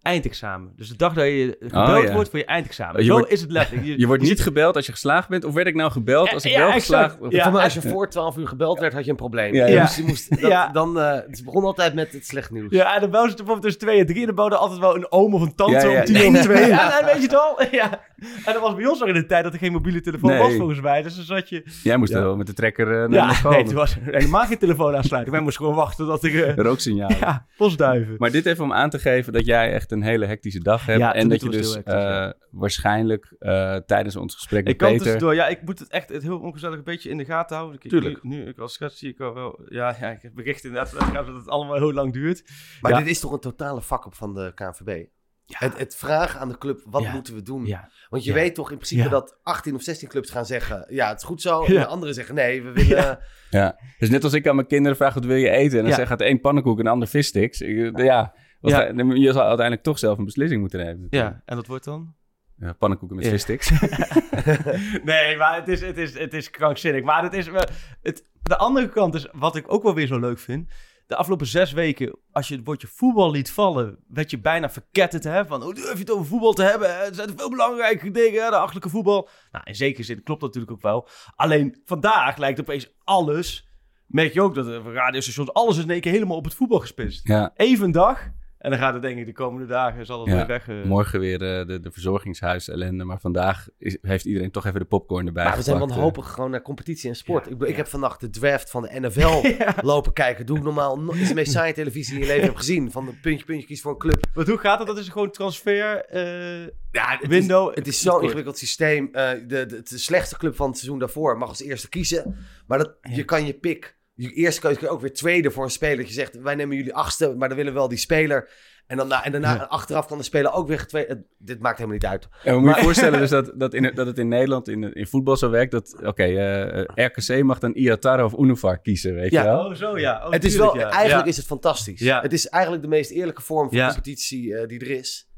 eindexamen. 0.02 0.72
Dus 0.76 0.88
de 0.88 0.96
dag 0.96 1.12
dat 1.12 1.24
je 1.24 1.56
gebeld 1.60 1.98
Oh, 1.98 2.04
ja. 2.04 2.12
wordt 2.12 2.30
voor 2.30 2.38
je 2.38 2.44
eindexamen. 2.44 3.00
Je 3.00 3.06
Zo 3.06 3.12
wordt- 3.12 3.30
is 3.32 3.40
het 3.40 3.50
letterlijk. 3.50 3.98
Je 3.98 4.06
wordt 4.06 4.22
niet 4.22 4.40
gebeld 4.40 4.76
als 4.76 4.86
je 4.86 4.92
geslaagd 4.92 5.28
bent. 5.28 5.44
Of 5.44 5.54
werd 5.54 5.66
ik 5.66 5.74
nou 5.74 5.90
gebeld 5.90 6.32
als 6.32 6.44
ik 6.44 6.50
Ja, 6.52 6.58
wel 6.58 6.66
exact. 6.66 6.82
geslaagd 6.84 7.18
was? 7.18 7.32
Ja. 7.32 7.48
Als 7.62 7.74
je 7.74 7.80
voor 7.82 8.08
12 8.08 8.36
uur 8.36 8.48
gebeld 8.48 8.78
werd, 8.78 8.92
had 8.92 9.04
je 9.04 9.10
een 9.10 9.16
probleem. 9.16 9.54
Ja, 9.54 9.66
ja. 9.66 9.82
Dus 9.82 9.96
je 9.96 10.02
moest, 10.02 10.30
dat, 10.40 10.50
Ja. 10.50 10.68
dan, 10.68 11.00
eh, 11.00 11.12
het 11.12 11.42
begon 11.44 11.64
altijd 11.64 11.94
met 11.94 12.12
het 12.12 12.26
slecht 12.26 12.50
nieuws. 12.50 12.70
Ja, 12.70 12.94
en 12.94 13.00
dan 13.00 13.10
bel 13.10 13.20
ze 13.20 13.26
bijvoorbeeld 13.28 13.62
tussen 13.62 13.80
twee 13.80 13.98
en 13.98 14.06
drie. 14.06 14.20
En 14.20 14.26
dan 14.26 14.34
belde 14.34 14.56
altijd 14.56 14.80
wel 14.80 14.96
een 14.96 15.12
oom 15.12 15.34
of 15.34 15.40
een 15.42 15.54
tante 15.54 15.72
Ja, 15.86 15.92
ja. 15.92 15.98
om 15.98 16.04
tien 16.04 16.34
twee. 16.34 16.66
Ja, 16.66 16.98
en 17.00 17.04
weet 17.06 17.14
je 17.16 17.22
het 17.22 17.34
al? 17.36 17.60
Ja. 17.72 18.00
En 18.44 18.52
dat 18.52 18.60
was 18.62 18.74
bij 18.74 18.86
ons 18.86 18.98
nog 18.98 19.08
in 19.08 19.14
de 19.14 19.26
tijd 19.26 19.44
dat 19.44 19.52
er 19.52 19.58
geen 19.58 19.72
mobiele 19.72 20.00
telefoon 20.00 20.30
Nee. 20.30 20.38
was 20.38 20.54
volgens 20.54 20.80
mij. 20.80 21.02
Dus 21.02 21.14
dan 21.16 21.24
zat 21.24 21.48
je... 21.48 21.62
Jij 21.82 21.96
moest 21.96 22.12
Ja. 22.12 22.20
wel 22.20 22.36
met 22.36 22.46
de 22.46 22.52
trekker 22.52 22.86
eh, 22.86 22.92
naar 23.08 23.10
Ja, 23.18 23.24
naar 23.26 23.34
school. 23.34 23.50
nee, 23.52 23.64
toen 23.64 23.74
was 23.74 23.96
er 23.96 24.14
helemaal 24.14 24.44
geen 24.46 24.58
telefoon 24.58 24.96
aansluiten. 24.96 25.32
Wij 25.32 25.42
moesten 25.42 25.62
gewoon 25.64 25.78
wachten 25.78 26.06
tot 26.06 26.24
er... 26.24 26.44
eh, 26.48 26.54
Rooksignaal. 26.56 27.10
ja, 27.20 27.46
postduiven. 27.56 28.14
Maar 28.18 28.30
dit 28.30 28.46
even 28.46 28.64
om 28.64 28.72
aan 28.72 28.90
te 28.90 28.98
geven 28.98 29.32
dat 29.32 29.46
jij 29.46 29.72
echt 29.72 29.91
een 29.92 30.02
hele 30.02 30.26
hectische 30.26 30.60
dag 30.60 30.86
hebt. 30.86 30.98
Ja, 30.98 31.14
en 31.14 31.28
dat 31.28 31.40
je 31.42 31.48
dus 31.48 31.74
hectisch, 31.74 31.94
eh, 31.94 32.30
waarschijnlijk 32.50 33.34
eh, 33.38 33.76
tijdens 33.76 34.16
ons 34.16 34.34
gesprek 34.34 34.68
Ik 34.68 34.76
kan 34.76 34.88
Peter... 34.88 35.02
tussendoor, 35.02 35.34
ja, 35.34 35.46
ik 35.46 35.62
moet 35.62 35.78
het 35.78 35.88
echt 35.88 36.08
het 36.08 36.22
heel 36.22 36.38
ongezellig 36.38 36.76
een 36.78 36.84
beetje 36.84 37.08
in 37.10 37.16
de 37.18 37.24
gaten 37.24 37.56
houden. 37.56 37.78
Ik, 37.82 37.88
Tuurlijk. 37.90 38.22
Nu, 38.22 38.36
nu 38.36 38.48
ik 38.48 38.58
als 38.58 38.72
schets 38.72 38.98
zie 38.98 39.08
ik 39.10 39.20
al 39.20 39.34
wel, 39.34 39.60
ja, 39.68 39.96
ja, 40.00 40.10
ik 40.10 40.22
heb 40.22 40.34
berichten 40.34 40.68
inderdaad 40.68 41.14
dat 41.26 41.26
het 41.26 41.48
allemaal 41.48 41.76
heel 41.76 41.92
lang 41.92 42.12
duurt. 42.12 42.42
Maar 42.80 42.90
Ja. 42.92 42.98
dit 42.98 43.06
is 43.06 43.20
toch 43.20 43.32
een 43.32 43.40
totale 43.40 43.80
vak-up 43.82 44.14
van 44.14 44.34
de 44.34 44.52
KNVB? 44.54 45.04
Het, 45.46 45.78
het 45.78 45.96
vragen 45.96 46.40
aan 46.40 46.48
de 46.48 46.58
club, 46.58 46.80
wat 46.84 47.02
Ja. 47.02 47.12
moeten 47.12 47.34
we 47.34 47.42
doen? 47.42 47.66
Ja, 47.66 47.90
Want 48.08 48.24
je 48.24 48.30
Ja. 48.30 48.36
weet 48.36 48.54
toch 48.54 48.70
in 48.70 48.76
principe 48.76 49.02
Ja. 49.02 49.08
dat 49.08 49.38
18 49.42 49.74
of 49.74 49.82
16 49.82 50.08
clubs 50.08 50.30
gaan 50.30 50.46
zeggen... 50.46 50.86
ja, 50.88 51.08
het 51.08 51.18
is 51.18 51.24
goed 51.24 51.40
zo. 51.42 51.64
En 51.64 51.74
de 51.74 51.86
anderen 51.86 52.14
zeggen 52.14 52.34
nee, 52.34 52.62
we 52.62 52.72
willen... 52.72 53.18
Ja. 53.50 53.78
Dus 53.98 54.08
net 54.10 54.24
als 54.24 54.32
ik 54.32 54.46
aan 54.46 54.54
mijn 54.54 54.66
kinderen 54.66 54.96
vraag 54.96 55.14
wat 55.14 55.24
wil 55.24 55.36
je 55.36 55.48
eten? 55.50 55.76
En 55.76 55.82
dan 55.82 55.90
Ja. 55.90 55.96
zegt 55.96 56.10
het 56.10 56.20
een 56.20 56.40
pannenkoek 56.40 56.78
en 56.78 56.84
de 56.84 56.90
ander 56.90 57.08
vissticks. 57.08 57.58
Ja, 57.94 58.34
Ja. 58.62 58.80
je 59.14 59.32
zal 59.32 59.42
uiteindelijk 59.42 59.82
toch 59.82 59.98
zelf 59.98 60.18
een 60.18 60.24
beslissing 60.24 60.60
moeten 60.60 60.84
nemen. 60.84 61.06
ja, 61.10 61.42
en 61.44 61.56
dat 61.56 61.66
wordt 61.66 61.84
dan? 61.84 62.14
Ja, 62.56 62.72
pannenkoeken 62.72 63.16
met 63.16 63.26
vissticks. 63.26 63.70
nee, 65.04 65.36
maar 65.36 65.54
het 65.56 65.68
is, 65.68 65.80
het 65.80 65.96
is, 65.98 66.18
het 66.18 66.34
is 66.34 66.50
krankzinnig. 66.50 67.02
Maar 67.02 67.22
het 67.22 67.32
is, 67.32 67.48
wel- 67.48 67.66
het, 68.02 68.24
de 68.42 68.56
andere 68.56 68.88
kant 68.88 69.14
is, 69.14 69.28
wat 69.32 69.56
ik 69.56 69.72
ook 69.72 69.82
wel 69.82 69.94
weer 69.94 70.06
zo 70.06 70.18
leuk 70.18 70.38
vind... 70.38 70.70
De 71.06 71.16
afgelopen 71.18 71.46
zes 71.46 71.72
weken, 71.72 72.18
als 72.30 72.48
je 72.48 72.54
het 72.56 72.64
woordje 72.64 72.86
voetbal 72.86 73.30
liet 73.30 73.50
vallen, 73.50 73.98
werd 74.08 74.30
je 74.30 74.40
bijna 74.40 74.70
verketterd. 74.70 75.24
Hè? 75.24 75.46
Van, 75.46 75.62
hoe 75.62 75.74
durf 75.74 75.92
je 75.92 75.98
het 75.98 76.10
over 76.10 76.26
voetbal 76.26 76.52
te 76.52 76.62
hebben? 76.62 76.88
Er 76.88 77.14
zijn 77.14 77.32
veel 77.36 77.50
belangrijke 77.50 78.10
dingen, 78.10 78.44
hè, 78.44 78.50
de 78.50 78.56
achterlijke 78.56 78.88
voetbal. 78.88 79.28
Nou, 79.50 79.64
in 79.64 79.74
zekere 79.74 80.02
zin 80.02 80.22
klopt 80.22 80.40
dat 80.40 80.54
natuurlijk 80.54 80.72
ook 80.72 80.82
wel. 80.92 81.08
Alleen 81.36 81.80
vandaag 81.84 82.36
lijkt 82.36 82.60
opeens 82.60 82.94
alles, 83.04 83.68
merk 84.06 84.32
je 84.32 84.40
ook 84.42 84.54
dat 84.54 84.64
de 84.64 84.82
radiostations, 84.92 85.52
alles 85.52 85.76
is 85.76 85.82
in 85.82 85.90
één 85.90 86.00
keer 86.00 86.12
helemaal 86.12 86.36
op 86.36 86.44
het 86.44 86.54
voetbal 86.54 86.78
gespitst. 86.78 87.28
ja, 87.28 87.52
Even 87.54 87.84
een 87.84 87.92
dag, 87.92 88.28
en 88.62 88.70
dan 88.70 88.78
gaat 88.78 88.92
het 88.92 89.02
denk 89.02 89.18
ik 89.18 89.26
de 89.26 89.32
komende 89.32 89.66
dagen, 89.66 90.06
zal 90.06 90.20
het 90.20 90.28
Ja, 90.30 90.36
weer 90.36 90.46
weg. 90.46 90.68
eh. 90.68 90.84
morgen 90.84 91.20
weer 91.20 91.42
eh, 91.60 91.66
de, 91.66 91.80
de 91.80 91.90
verzorgingshuis 91.90 92.68
ellende. 92.68 93.04
Maar 93.04 93.20
vandaag 93.20 93.68
is, 93.78 93.98
heeft 94.02 94.24
iedereen 94.24 94.50
toch 94.50 94.66
even 94.66 94.80
de 94.80 94.86
popcorn 94.86 95.26
erbij 95.26 95.44
Maar 95.44 95.56
we 95.56 95.62
zijn 95.62 95.76
gepakt, 95.76 95.94
wanhopig 95.94 96.28
gewoon 96.30 96.50
naar 96.50 96.62
competitie 96.62 97.08
en 97.08 97.16
sport. 97.16 97.44
Ja, 97.44 97.50
ik, 97.50 97.56
bedoel, 97.58 97.70
ik 97.72 97.76
heb 97.76 97.86
vannacht 97.88 98.20
de 98.20 98.30
draft 98.30 98.70
van 98.70 98.82
de 98.82 99.00
NFL 99.00 99.54
lopen 99.90 100.12
kijken. 100.12 100.46
Doe 100.46 100.56
ik 100.56 100.62
normaal 100.62 101.00
nooit. 101.00 101.20
is 101.20 101.28
de 101.28 101.34
meest 101.34 101.52
saaie 101.52 101.72
televisie 101.72 102.14
in 102.14 102.20
je 102.20 102.26
leven 102.26 102.44
heb 102.44 102.56
gezien. 102.56 102.90
Van 102.90 103.06
de 103.06 103.12
puntje, 103.22 103.44
puntje, 103.44 103.66
kies 103.66 103.80
voor 103.80 103.92
een 103.92 103.98
club. 103.98 104.24
Want 104.34 104.48
hoe 104.48 104.58
gaat 104.58 104.78
het? 104.78 104.86
Dat 104.86 104.98
is 104.98 105.08
gewoon 105.08 105.30
transfer, 105.30 106.04
eh, 106.04 106.66
Ja, 106.90 107.16
het 107.20 107.26
window. 107.26 107.68
Is, 107.70 107.74
het 107.74 107.86
is 107.86 108.00
zo'n 108.00 108.22
ingewikkeld 108.22 108.58
systeem. 108.58 109.08
Eh, 109.12 109.30
de, 109.30 109.46
de, 109.46 109.66
de, 109.66 109.82
de 109.82 109.98
slechtste 109.98 110.36
club 110.38 110.56
van 110.56 110.68
het 110.68 110.76
seizoen 110.78 110.98
daarvoor 110.98 111.38
mag 111.38 111.48
als 111.48 111.62
eerste 111.62 111.88
kiezen. 111.88 112.36
Maar 112.66 112.78
dat, 112.78 112.96
je 113.00 113.24
kan 113.24 113.46
je 113.46 113.52
pick. 113.54 114.00
Je 114.14 114.32
eerste 114.32 114.60
keuze 114.60 114.78
kun 114.78 114.86
je 114.88 114.92
ook 114.94 115.00
weer 115.00 115.12
tweede 115.12 115.50
voor 115.50 115.64
een 115.64 115.70
speler. 115.70 115.96
Dat 115.96 116.06
je 116.08 116.12
zegt, 116.12 116.40
wij 116.40 116.54
nemen 116.54 116.76
jullie 116.76 116.94
achtste, 116.94 117.34
maar 117.36 117.48
dan 117.48 117.56
willen 117.56 117.72
we 117.72 117.78
wel 117.78 117.88
die 117.88 117.98
speler. 117.98 118.50
En, 118.86 118.96
dan, 118.96 119.08
na- 119.08 119.24
en 119.24 119.32
daarna 119.32 119.54
Ja. 119.54 119.62
achteraf 119.62 120.06
kan 120.06 120.18
de 120.18 120.24
speler 120.24 120.52
ook 120.52 120.68
weer 120.68 120.78
getweede. 120.78 121.24
Dit 121.38 121.60
maakt 121.60 121.76
helemaal 121.78 121.98
niet 121.98 122.06
uit. 122.10 122.28
En 122.44 122.54
we 122.54 122.60
moeten 122.60 122.78
je 122.78 122.84
voorstellen 122.84 123.18
dus 123.18 123.30
dat, 123.38 123.52
dat, 123.56 123.74
in, 123.74 123.90
dat 123.94 124.06
het 124.06 124.18
in 124.18 124.28
Nederland 124.28 124.68
in, 124.68 124.92
in 124.92 125.06
voetbal 125.06 125.36
zo 125.36 125.50
werkt. 125.50 125.70
Dat, 125.72 125.96
oké, 126.04 126.22
eh, 126.24 127.06
RKC 127.06 127.42
mag 127.42 127.58
dan 127.58 127.72
Iatara 127.72 128.24
of 128.24 128.38
Unifar 128.38 128.80
kiezen, 128.80 129.14
weet 129.14 129.30
Ja. 129.30 129.42
je 129.42 129.48
wel? 129.48 129.64
Oh, 129.66 129.74
zo 129.74 129.98
ja. 129.98 130.26
Oh, 130.26 130.32
het 130.32 130.44
is 130.44 130.50
tuurlijk, 130.52 130.72
wel, 130.72 130.82
ja. 130.82 130.90
eigenlijk 130.90 131.24
Ja. 131.24 131.30
is 131.30 131.36
het 131.36 131.46
fantastisch. 131.46 132.00
Ja. 132.00 132.20
Het 132.20 132.32
is 132.32 132.48
eigenlijk 132.48 132.82
de 132.82 132.88
meest 132.88 133.10
eerlijke 133.10 133.42
vorm 133.42 133.68
van 133.68 133.76
Ja. 133.78 133.86
competitie 133.86 134.56
eh, 134.56 134.66
die 134.68 134.80
er 134.80 134.90
is. 134.90 135.30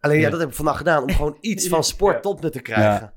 Alleen 0.00 0.16
ja, 0.18 0.22
Ja. 0.24 0.30
dat 0.30 0.40
heb 0.40 0.48
ik 0.48 0.54
vandaag 0.54 0.76
gedaan. 0.76 1.02
Om 1.02 1.10
gewoon 1.10 1.36
iets 1.50 1.68
van 1.68 1.84
sport 1.84 2.14
Ja. 2.14 2.20
tot 2.20 2.42
me 2.42 2.50
te 2.50 2.60
krijgen. 2.62 3.12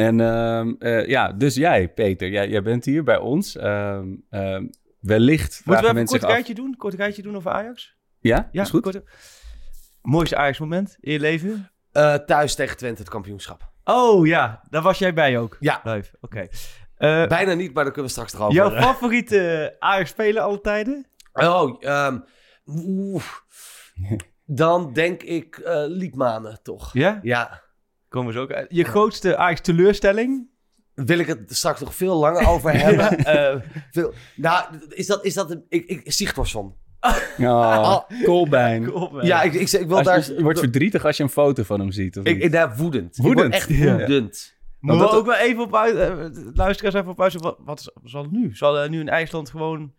En 0.00 0.20
ehm, 0.20 0.72
eh, 0.78 1.06
ja, 1.06 1.32
dus 1.32 1.54
jij, 1.54 1.88
Peter, 1.88 2.28
jij, 2.28 2.48
jij 2.48 2.62
bent 2.62 2.84
hier 2.84 3.02
bij 3.04 3.18
ons. 3.18 3.56
Ehm, 3.56 4.08
ehm, 4.30 4.66
wellicht 5.00 5.62
Moeten 5.64 5.94
we 5.94 6.00
een 6.00 6.06
kort 6.06 6.24
af... 6.24 6.30
rijtje 6.30 6.54
doen? 6.54 6.76
Kort 6.76 6.94
rijtje 6.94 7.22
doen 7.22 7.36
over 7.36 7.50
Ajax? 7.50 7.96
Ja, 8.18 8.48
Ja, 8.52 8.62
is 8.62 8.70
goed. 8.70 8.82
kort- 8.82 9.00
Mooiste 10.02 10.36
Ajax-moment 10.36 10.96
in 11.00 11.12
je 11.12 11.20
leven? 11.20 11.70
Eh, 11.92 12.14
thuis 12.14 12.54
tegen 12.54 12.76
Twente 12.76 13.00
het 13.00 13.10
kampioenschap. 13.10 13.70
Oh 13.84 14.26
ja, 14.26 14.62
daar 14.70 14.82
was 14.82 14.98
jij 14.98 15.14
bij 15.14 15.38
ook. 15.38 15.56
Ja. 15.60 15.80
Live, 15.84 16.16
oké. 16.20 16.46
Eh, 16.96 17.26
Bijna 17.26 17.52
niet, 17.54 17.74
maar 17.74 17.84
daar 17.84 17.92
kunnen 17.92 18.10
we 18.12 18.16
straks 18.18 18.32
erover. 18.34 18.54
jouw 18.54 18.70
favoriete 18.70 19.76
Ajax-speler 19.78 20.42
alle 20.42 20.60
tijden? 20.60 21.06
Oh, 21.32 21.76
ehm. 21.80 22.18
Dan 24.44 24.92
denk 24.92 25.22
ik 25.22 25.56
eh 25.56 25.82
Liedmanen, 25.86 26.58
toch? 26.62 26.92
Ja? 26.92 27.18
Ja. 27.22 27.62
Komen 28.10 28.28
we 28.32 28.38
zo 28.38 28.42
ook 28.42 28.52
uit. 28.52 28.66
Je 28.68 28.84
grootste 28.84 29.36
Ajax-teleurstelling? 29.36 30.48
Wil 30.94 31.18
ik 31.18 31.26
het 31.26 31.56
straks 31.56 31.80
nog 31.80 31.94
veel 31.94 32.16
langer 32.18 32.48
over 32.48 32.72
hebben. 32.80 33.18
Eh, 33.24 33.56
veel, 33.90 34.12
nou, 34.36 34.64
is 34.88 35.06
dat... 35.06 35.24
Is 35.24 35.34
dat 35.34 35.50
een, 35.50 35.64
ik, 35.68 35.86
ik, 35.86 36.12
Sigtorsson. 36.12 36.74
Oh, 37.38 37.98
Kolbein. 38.24 38.92
Ja, 39.22 39.42
ik, 39.42 39.52
ik, 39.54 39.70
ik 39.70 39.86
wil 39.86 39.96
Als 39.96 40.06
daar... 40.06 40.26
je, 40.26 40.34
je 40.34 40.42
wordt 40.42 40.58
verdrietig 40.58 41.04
als 41.04 41.16
je 41.16 41.22
een 41.22 41.28
foto 41.28 41.62
van 41.62 41.80
hem 41.80 41.90
ziet, 41.90 42.18
of 42.18 42.24
ik, 42.24 42.34
niet? 42.34 42.44
ik, 42.44 42.52
daar 42.52 42.76
woedend. 42.76 43.16
Ik 43.18 43.22
Woedend? 43.24 43.46
word 43.46 43.54
echt 43.54 43.68
Ja. 43.78 43.96
woedend. 43.96 44.58
Moeten 44.80 45.04
we 45.04 45.10
dat- 45.10 45.20
ook 45.20 45.26
wel 45.26 45.36
even 45.36 45.62
op 45.62 45.76
uit... 45.76 45.96
eh, 45.96 46.26
luisteraars 46.54 46.94
even 46.94 47.08
op 47.10 47.20
uit... 47.22 47.34
Wat, 47.58 47.92
zal 48.04 48.22
het 48.22 48.30
nu? 48.32 48.50
Zal 48.56 48.74
hij 48.74 48.88
nu 48.88 49.00
in 49.00 49.08
IJsland 49.08 49.50
gewoon 49.50 49.92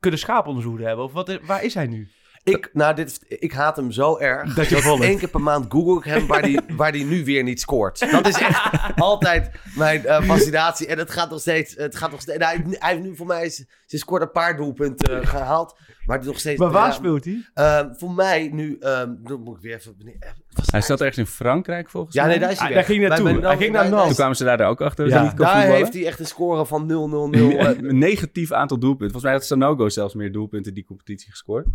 kunnen 0.00 0.18
schaaponderzoeken 0.20 0.86
hebben? 0.86 1.04
Of 1.04 1.12
wat 1.12 1.28
is- 1.28 1.38
waar 1.46 1.64
is 1.64 1.74
hij 1.74 1.86
nu? 1.86 2.08
Ik, 2.54 2.70
nou, 2.72 2.94
dit, 2.94 3.20
ik 3.28 3.52
haat 3.52 3.76
hem 3.76 3.90
zo 3.92 4.18
erg. 4.18 4.54
Dat 4.54 4.68
je 4.68 4.76
volgt. 4.76 5.02
Één 5.02 5.18
keer 5.18 5.28
per 5.28 5.40
maand 5.40 5.64
google 5.68 5.98
ik 5.98 6.04
hem 6.04 6.26
waar 6.26 6.42
die, 6.42 6.60
waar 6.76 6.92
die 6.92 7.04
nu 7.04 7.24
weer 7.24 7.42
niet 7.42 7.60
scoort. 7.60 8.10
Dat 8.10 8.26
is 8.28 8.38
echt 8.40 8.70
altijd 8.96 9.50
mijn 9.76 10.06
eh, 10.06 10.22
fascinatie. 10.22 10.86
En 10.86 10.98
het 10.98 11.10
gaat 11.10 11.30
nog 11.30 11.40
steeds. 11.40 11.74
Het 11.76 11.96
gaat 11.96 12.10
nog 12.10 12.20
steeds 12.20 12.38
nou, 12.38 12.56
hij, 12.56 12.76
hij 12.78 12.90
heeft 12.92 13.02
nu 13.02 13.16
voor 13.16 13.26
mij. 13.26 13.50
Ze 13.86 13.98
scoort 13.98 14.22
een 14.22 14.30
paar 14.30 14.56
doelpunten 14.56 15.26
gehaald. 15.26 15.78
Maar 16.04 16.16
het 16.16 16.24
is 16.26 16.30
nog 16.30 16.40
steeds. 16.40 16.60
Maar 16.60 16.70
waar 16.70 16.86
ja, 16.86 16.92
speelt 16.92 17.24
hij? 17.24 17.46
eh, 17.54 17.80
voor 17.92 18.10
mij 18.12 18.48
nu. 18.52 18.76
ehm 18.80 19.10
dan 19.22 19.40
moet 19.40 19.56
ik 19.56 19.62
weer 19.62 19.74
even. 19.76 19.96
eh, 20.20 20.28
Hij 20.70 20.80
zat 20.80 21.00
ergens 21.00 21.18
in 21.18 21.26
Frankrijk, 21.26 21.90
volgens 21.90 22.14
Ja, 22.14 22.22
mij. 22.22 22.30
nee, 22.30 22.40
daar 22.40 22.50
is 22.50 22.58
hij 22.58 22.68
Ah, 22.68 22.74
daar 22.74 22.84
ging 22.84 22.98
hij 23.00 23.08
naartoe. 23.08 23.40
bij- 23.40 23.48
Hij 23.48 23.56
ging 23.56 23.72
naar 23.72 23.88
Nantes. 23.88 24.06
Toen 24.06 24.14
kwamen 24.16 24.36
ze 24.36 24.44
daar 24.44 24.60
ook 24.68 24.80
achter 24.80 25.04
dat 25.04 25.12
Ja, 25.14 25.20
hij 25.20 25.28
niet 25.28 25.38
daar 25.38 25.48
voetballen. 25.52 25.76
heeft 25.76 25.92
hij 25.94 26.06
echt 26.06 26.18
een 26.20 26.26
score 26.26 26.66
van 26.66 26.86
0-0-0. 26.86 27.58
eh, 27.58 27.66
Een 27.78 27.98
negatief 27.98 28.52
aantal 28.52 28.78
doelpunten. 28.78 29.10
Volgens 29.10 29.24
mij 29.24 29.32
had 29.32 29.44
Sanogo 29.44 29.88
zelfs 29.88 30.14
meer 30.14 30.32
doelpunten 30.32 30.74
die 30.74 30.84
competitie 30.84 31.30
gescoord. 31.30 31.66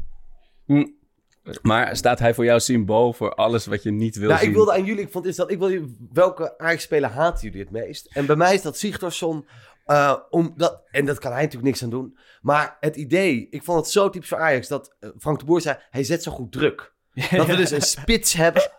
Hm. 0.66 0.86
Maar 1.62 1.96
staat 1.96 2.20
hij 2.20 2.34
voor 2.34 2.46
jou 2.46 2.60
symbool 2.60 3.14
voor 3.14 3.34
alles 3.36 3.66
wat 3.66 3.84
je 3.84 3.92
niet 3.92 4.16
wil 4.16 4.28
Nou, 4.28 4.40
zien? 4.40 4.50
ik 4.50 4.56
wilde 4.56 4.74
aan 4.74 4.86
jullie, 4.86 5.04
ik 5.04 5.12
vond 5.12 5.26
is 5.26 5.36
dat, 5.36 5.52
ik 5.52 5.58
wil 5.60 5.72
jullie, 5.72 6.08
welke 6.14 6.58
Ajax-speler 6.58 7.10
haten 7.10 7.44
jullie 7.44 7.62
het 7.62 7.72
meest? 7.72 8.06
En 8.14 8.26
bij 8.26 8.36
mij 8.36 8.54
is 8.54 8.62
dat 8.62 8.78
Sigtorsson, 8.78 9.46
eh, 9.86 10.16
omdat, 10.30 10.82
en 10.92 11.06
dat 11.06 11.20
kan 11.20 11.32
hij 11.32 11.42
natuurlijk 11.42 11.68
niks 11.68 11.84
aan 11.84 11.90
doen. 11.90 12.18
Maar 12.42 12.78
het 12.80 12.96
idee, 12.96 13.48
ik 13.50 13.64
vond 13.64 13.78
het 13.80 13.90
zo 13.90 14.10
typisch 14.10 14.30
voor 14.30 14.40
Ajax, 14.40 14.68
dat 14.68 14.96
eh, 15.00 15.10
Frank 15.20 15.40
de 15.40 15.46
Boer 15.46 15.62
zei, 15.62 15.78
hij 15.90 16.04
zet 16.04 16.24
zo 16.24 16.32
goed 16.32 16.52
druk. 16.52 16.94
Dat 17.32 17.48
we 17.48 17.56
dus 17.56 17.72
een 17.72 17.82
spits 17.82 18.34
hebben 18.34 18.72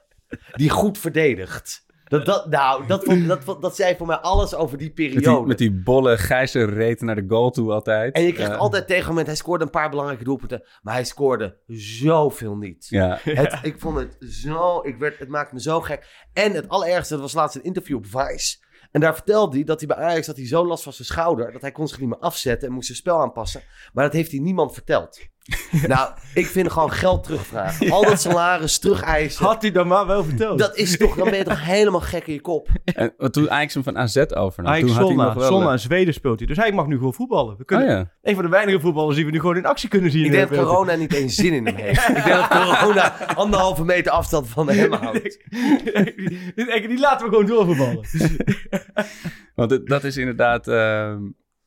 die 0.52 0.70
goed 0.70 0.98
verdedigt. 0.98 1.86
Dat, 2.12 2.26
dat, 2.26 2.50
nou, 2.50 2.86
dat, 2.86 3.04
vond, 3.04 3.28
dat, 3.28 3.44
vond- 3.44 3.62
dat 3.62 3.76
zei 3.76 3.96
voor 3.96 4.06
mij 4.06 4.16
alles 4.16 4.54
over 4.54 4.78
die 4.78 4.86
met, 4.86 4.96
die, 4.96 5.10
periode. 5.20 5.46
met 5.46 5.58
die 5.58 5.72
bolle 5.72 6.18
gijzer 6.18 6.74
reet 6.74 7.00
naar 7.00 7.14
de 7.14 7.24
goal 7.28 7.50
toe 7.50 7.72
altijd. 7.72 8.14
En 8.14 8.22
je 8.22 8.32
krijgt 8.32 8.56
altijd 8.56 8.86
tegen 8.86 9.08
moment, 9.08 9.26
hij 9.26 9.36
scoorde 9.36 9.64
een 9.64 9.70
paar 9.70 9.90
belangrijke 9.90 10.24
doelpunten, 10.24 10.62
maar 10.82 10.94
hij 10.94 11.04
scoorde 11.04 11.56
zoveel 11.66 12.56
niet. 12.56 12.86
Ja. 12.88 13.18
Het, 13.22 13.58
ik 13.62 13.80
vond 13.80 13.98
het 13.98 14.16
zo, 14.20 14.80
ik 14.82 14.96
werd, 14.98 15.18
het 15.18 15.28
maakte 15.28 15.54
me 15.54 15.60
zo 15.60 15.80
gek. 15.80 16.26
En 16.32 16.52
het 16.52 16.68
allerergste, 16.68 17.12
dat 17.12 17.22
was 17.22 17.32
laatst 17.32 17.56
een 17.56 17.62
interview 17.62 17.96
op 17.96 18.06
Vice. 18.06 18.56
En 18.90 19.00
daar 19.00 19.14
vertelde 19.14 19.56
hij 19.56 19.64
dat 19.64 19.78
hij 19.78 19.88
bij 19.88 19.96
Ajax 19.96 20.26
dat 20.26 20.36
hij 20.36 20.46
zo 20.46 20.66
last 20.66 20.82
van 20.82 20.92
zijn 20.92 21.06
schouder, 21.08 21.52
dat 21.52 21.60
hij 21.60 21.72
kon 21.72 21.88
zich 21.88 21.98
niet 22.00 22.08
meer 22.08 22.18
afzetten 22.18 22.68
en 22.68 22.74
moest 22.74 22.86
zijn 22.86 22.98
spel 22.98 23.20
aanpassen. 23.20 23.62
Maar 23.92 24.04
dat 24.04 24.12
heeft 24.12 24.30
hij 24.30 24.40
niemand 24.40 24.72
verteld. 24.72 25.20
nou, 25.86 26.10
ik 26.34 26.46
vind 26.46 26.72
gewoon 26.72 26.92
geld 26.92 27.24
terugvragen. 27.24 27.90
Al 27.92 28.04
dat 28.04 28.20
salaris 28.20 28.78
terugeisen. 28.78 29.44
Had 29.44 29.62
hij 29.62 29.70
dan 29.70 29.86
maar 29.86 30.06
wel 30.06 30.24
verteld. 30.24 30.58
Dat 30.58 30.76
is 30.76 30.98
toch, 30.98 31.16
dan 31.16 31.30
ben 31.30 31.38
je 31.38 31.44
toch 31.44 31.64
helemaal 31.64 32.00
gek 32.00 32.26
in 32.26 32.32
je 32.32 32.40
kop. 32.40 32.68
En 33.18 33.32
toen 33.32 33.50
Ajax 33.50 33.74
hem 33.74 33.82
van 33.82 33.98
AZ 33.98 34.16
overnam, 34.16 34.72
Ajax 34.72 34.86
toen 34.86 34.96
had 34.96 35.06
hij 35.06 35.16
nog 35.16 35.34
wel... 35.34 35.46
Solna 35.46 35.72
in 35.72 35.78
Zweden 35.78 36.14
speelt 36.14 36.38
hij. 36.38 36.48
Dus 36.48 36.56
hij 36.56 36.72
mag 36.72 36.86
nu 36.86 36.96
gewoon 36.96 37.14
voetballen. 37.14 37.56
We 37.56 37.64
kunnen, 37.64 37.86
Oh 37.86 37.92
ja. 37.92 38.10
Een 38.22 38.34
van 38.34 38.44
de 38.44 38.50
weinige 38.50 38.80
voetballers 38.80 39.16
die 39.16 39.24
we 39.24 39.30
nu 39.30 39.40
gewoon 39.40 39.56
in 39.56 39.66
actie 39.66 39.88
kunnen 39.88 40.10
zien. 40.10 40.24
Ik 40.24 40.30
denk 40.30 40.48
dat 40.48 40.64
corona 40.64 40.94
niet 40.94 41.12
eens 41.12 41.34
zin 41.34 41.52
in 41.52 41.66
hem 41.66 41.76
heeft. 41.76 42.08
Ik 42.08 42.14
denk 42.14 42.26
dat 42.26 42.48
corona 42.48 43.26
anderhalve 43.34 43.84
meter 43.84 44.12
afstand 44.12 44.48
van 44.48 44.68
hem 44.68 44.92
houdt. 44.92 45.38
die, 46.54 46.54
die, 46.54 46.88
die 46.88 46.98
laten 46.98 47.26
we 47.26 47.32
gewoon 47.32 47.46
doorvoetballen. 47.46 48.04
Want 49.54 49.86
dat 49.86 50.04
is 50.04 50.16
inderdaad 50.16 50.68
ehm, 50.68 51.18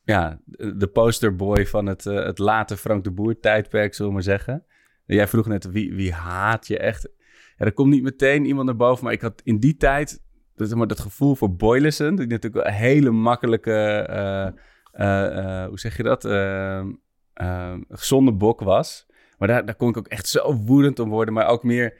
ja, 0.06 0.40
de 0.76 0.86
posterboy 0.92 1.66
van 1.66 1.86
het, 1.86 2.06
eh, 2.06 2.24
het 2.24 2.38
late 2.38 2.76
Frank 2.76 3.04
de 3.04 3.10
Boer 3.10 3.40
tijdperk, 3.40 3.94
zullen 3.94 4.10
we 4.10 4.16
maar 4.16 4.26
zeggen. 4.26 4.64
Jij 5.04 5.28
vroeg 5.28 5.46
net, 5.46 5.70
wie, 5.70 5.94
wie 5.94 6.12
haat 6.12 6.66
je 6.66 6.78
echt? 6.78 7.08
Ja, 7.56 7.64
er 7.64 7.72
komt 7.72 7.90
niet 7.90 8.02
meteen 8.02 8.44
iemand 8.44 8.66
naar 8.66 8.76
boven, 8.76 9.04
maar 9.04 9.12
ik 9.12 9.20
had 9.20 9.40
in 9.44 9.58
die 9.58 9.76
tijd 9.76 10.22
dat, 10.54 10.74
maar, 10.74 10.86
dat 10.86 11.00
gevoel 11.00 11.34
voor 11.34 11.56
Boyleson, 11.56 12.16
die 12.16 12.26
natuurlijk 12.26 12.66
een 12.66 12.72
hele 12.72 13.10
makkelijke, 13.10 13.72
eh, 13.72 14.46
eh, 14.92 15.68
hoe 15.68 15.78
zeg 15.78 15.96
je 15.96 16.02
dat, 16.02 16.22
gezonde 17.88 18.32
bok 18.32 18.60
was. 18.60 19.06
Maar 19.38 19.48
daar, 19.48 19.66
daar 19.66 19.76
kon 19.76 19.88
ik 19.88 19.96
ook 19.96 20.08
echt 20.08 20.28
zo 20.28 20.54
woedend 20.54 20.98
om 20.98 21.08
worden, 21.08 21.34
maar 21.34 21.46
ook 21.46 21.62
meer 21.62 21.98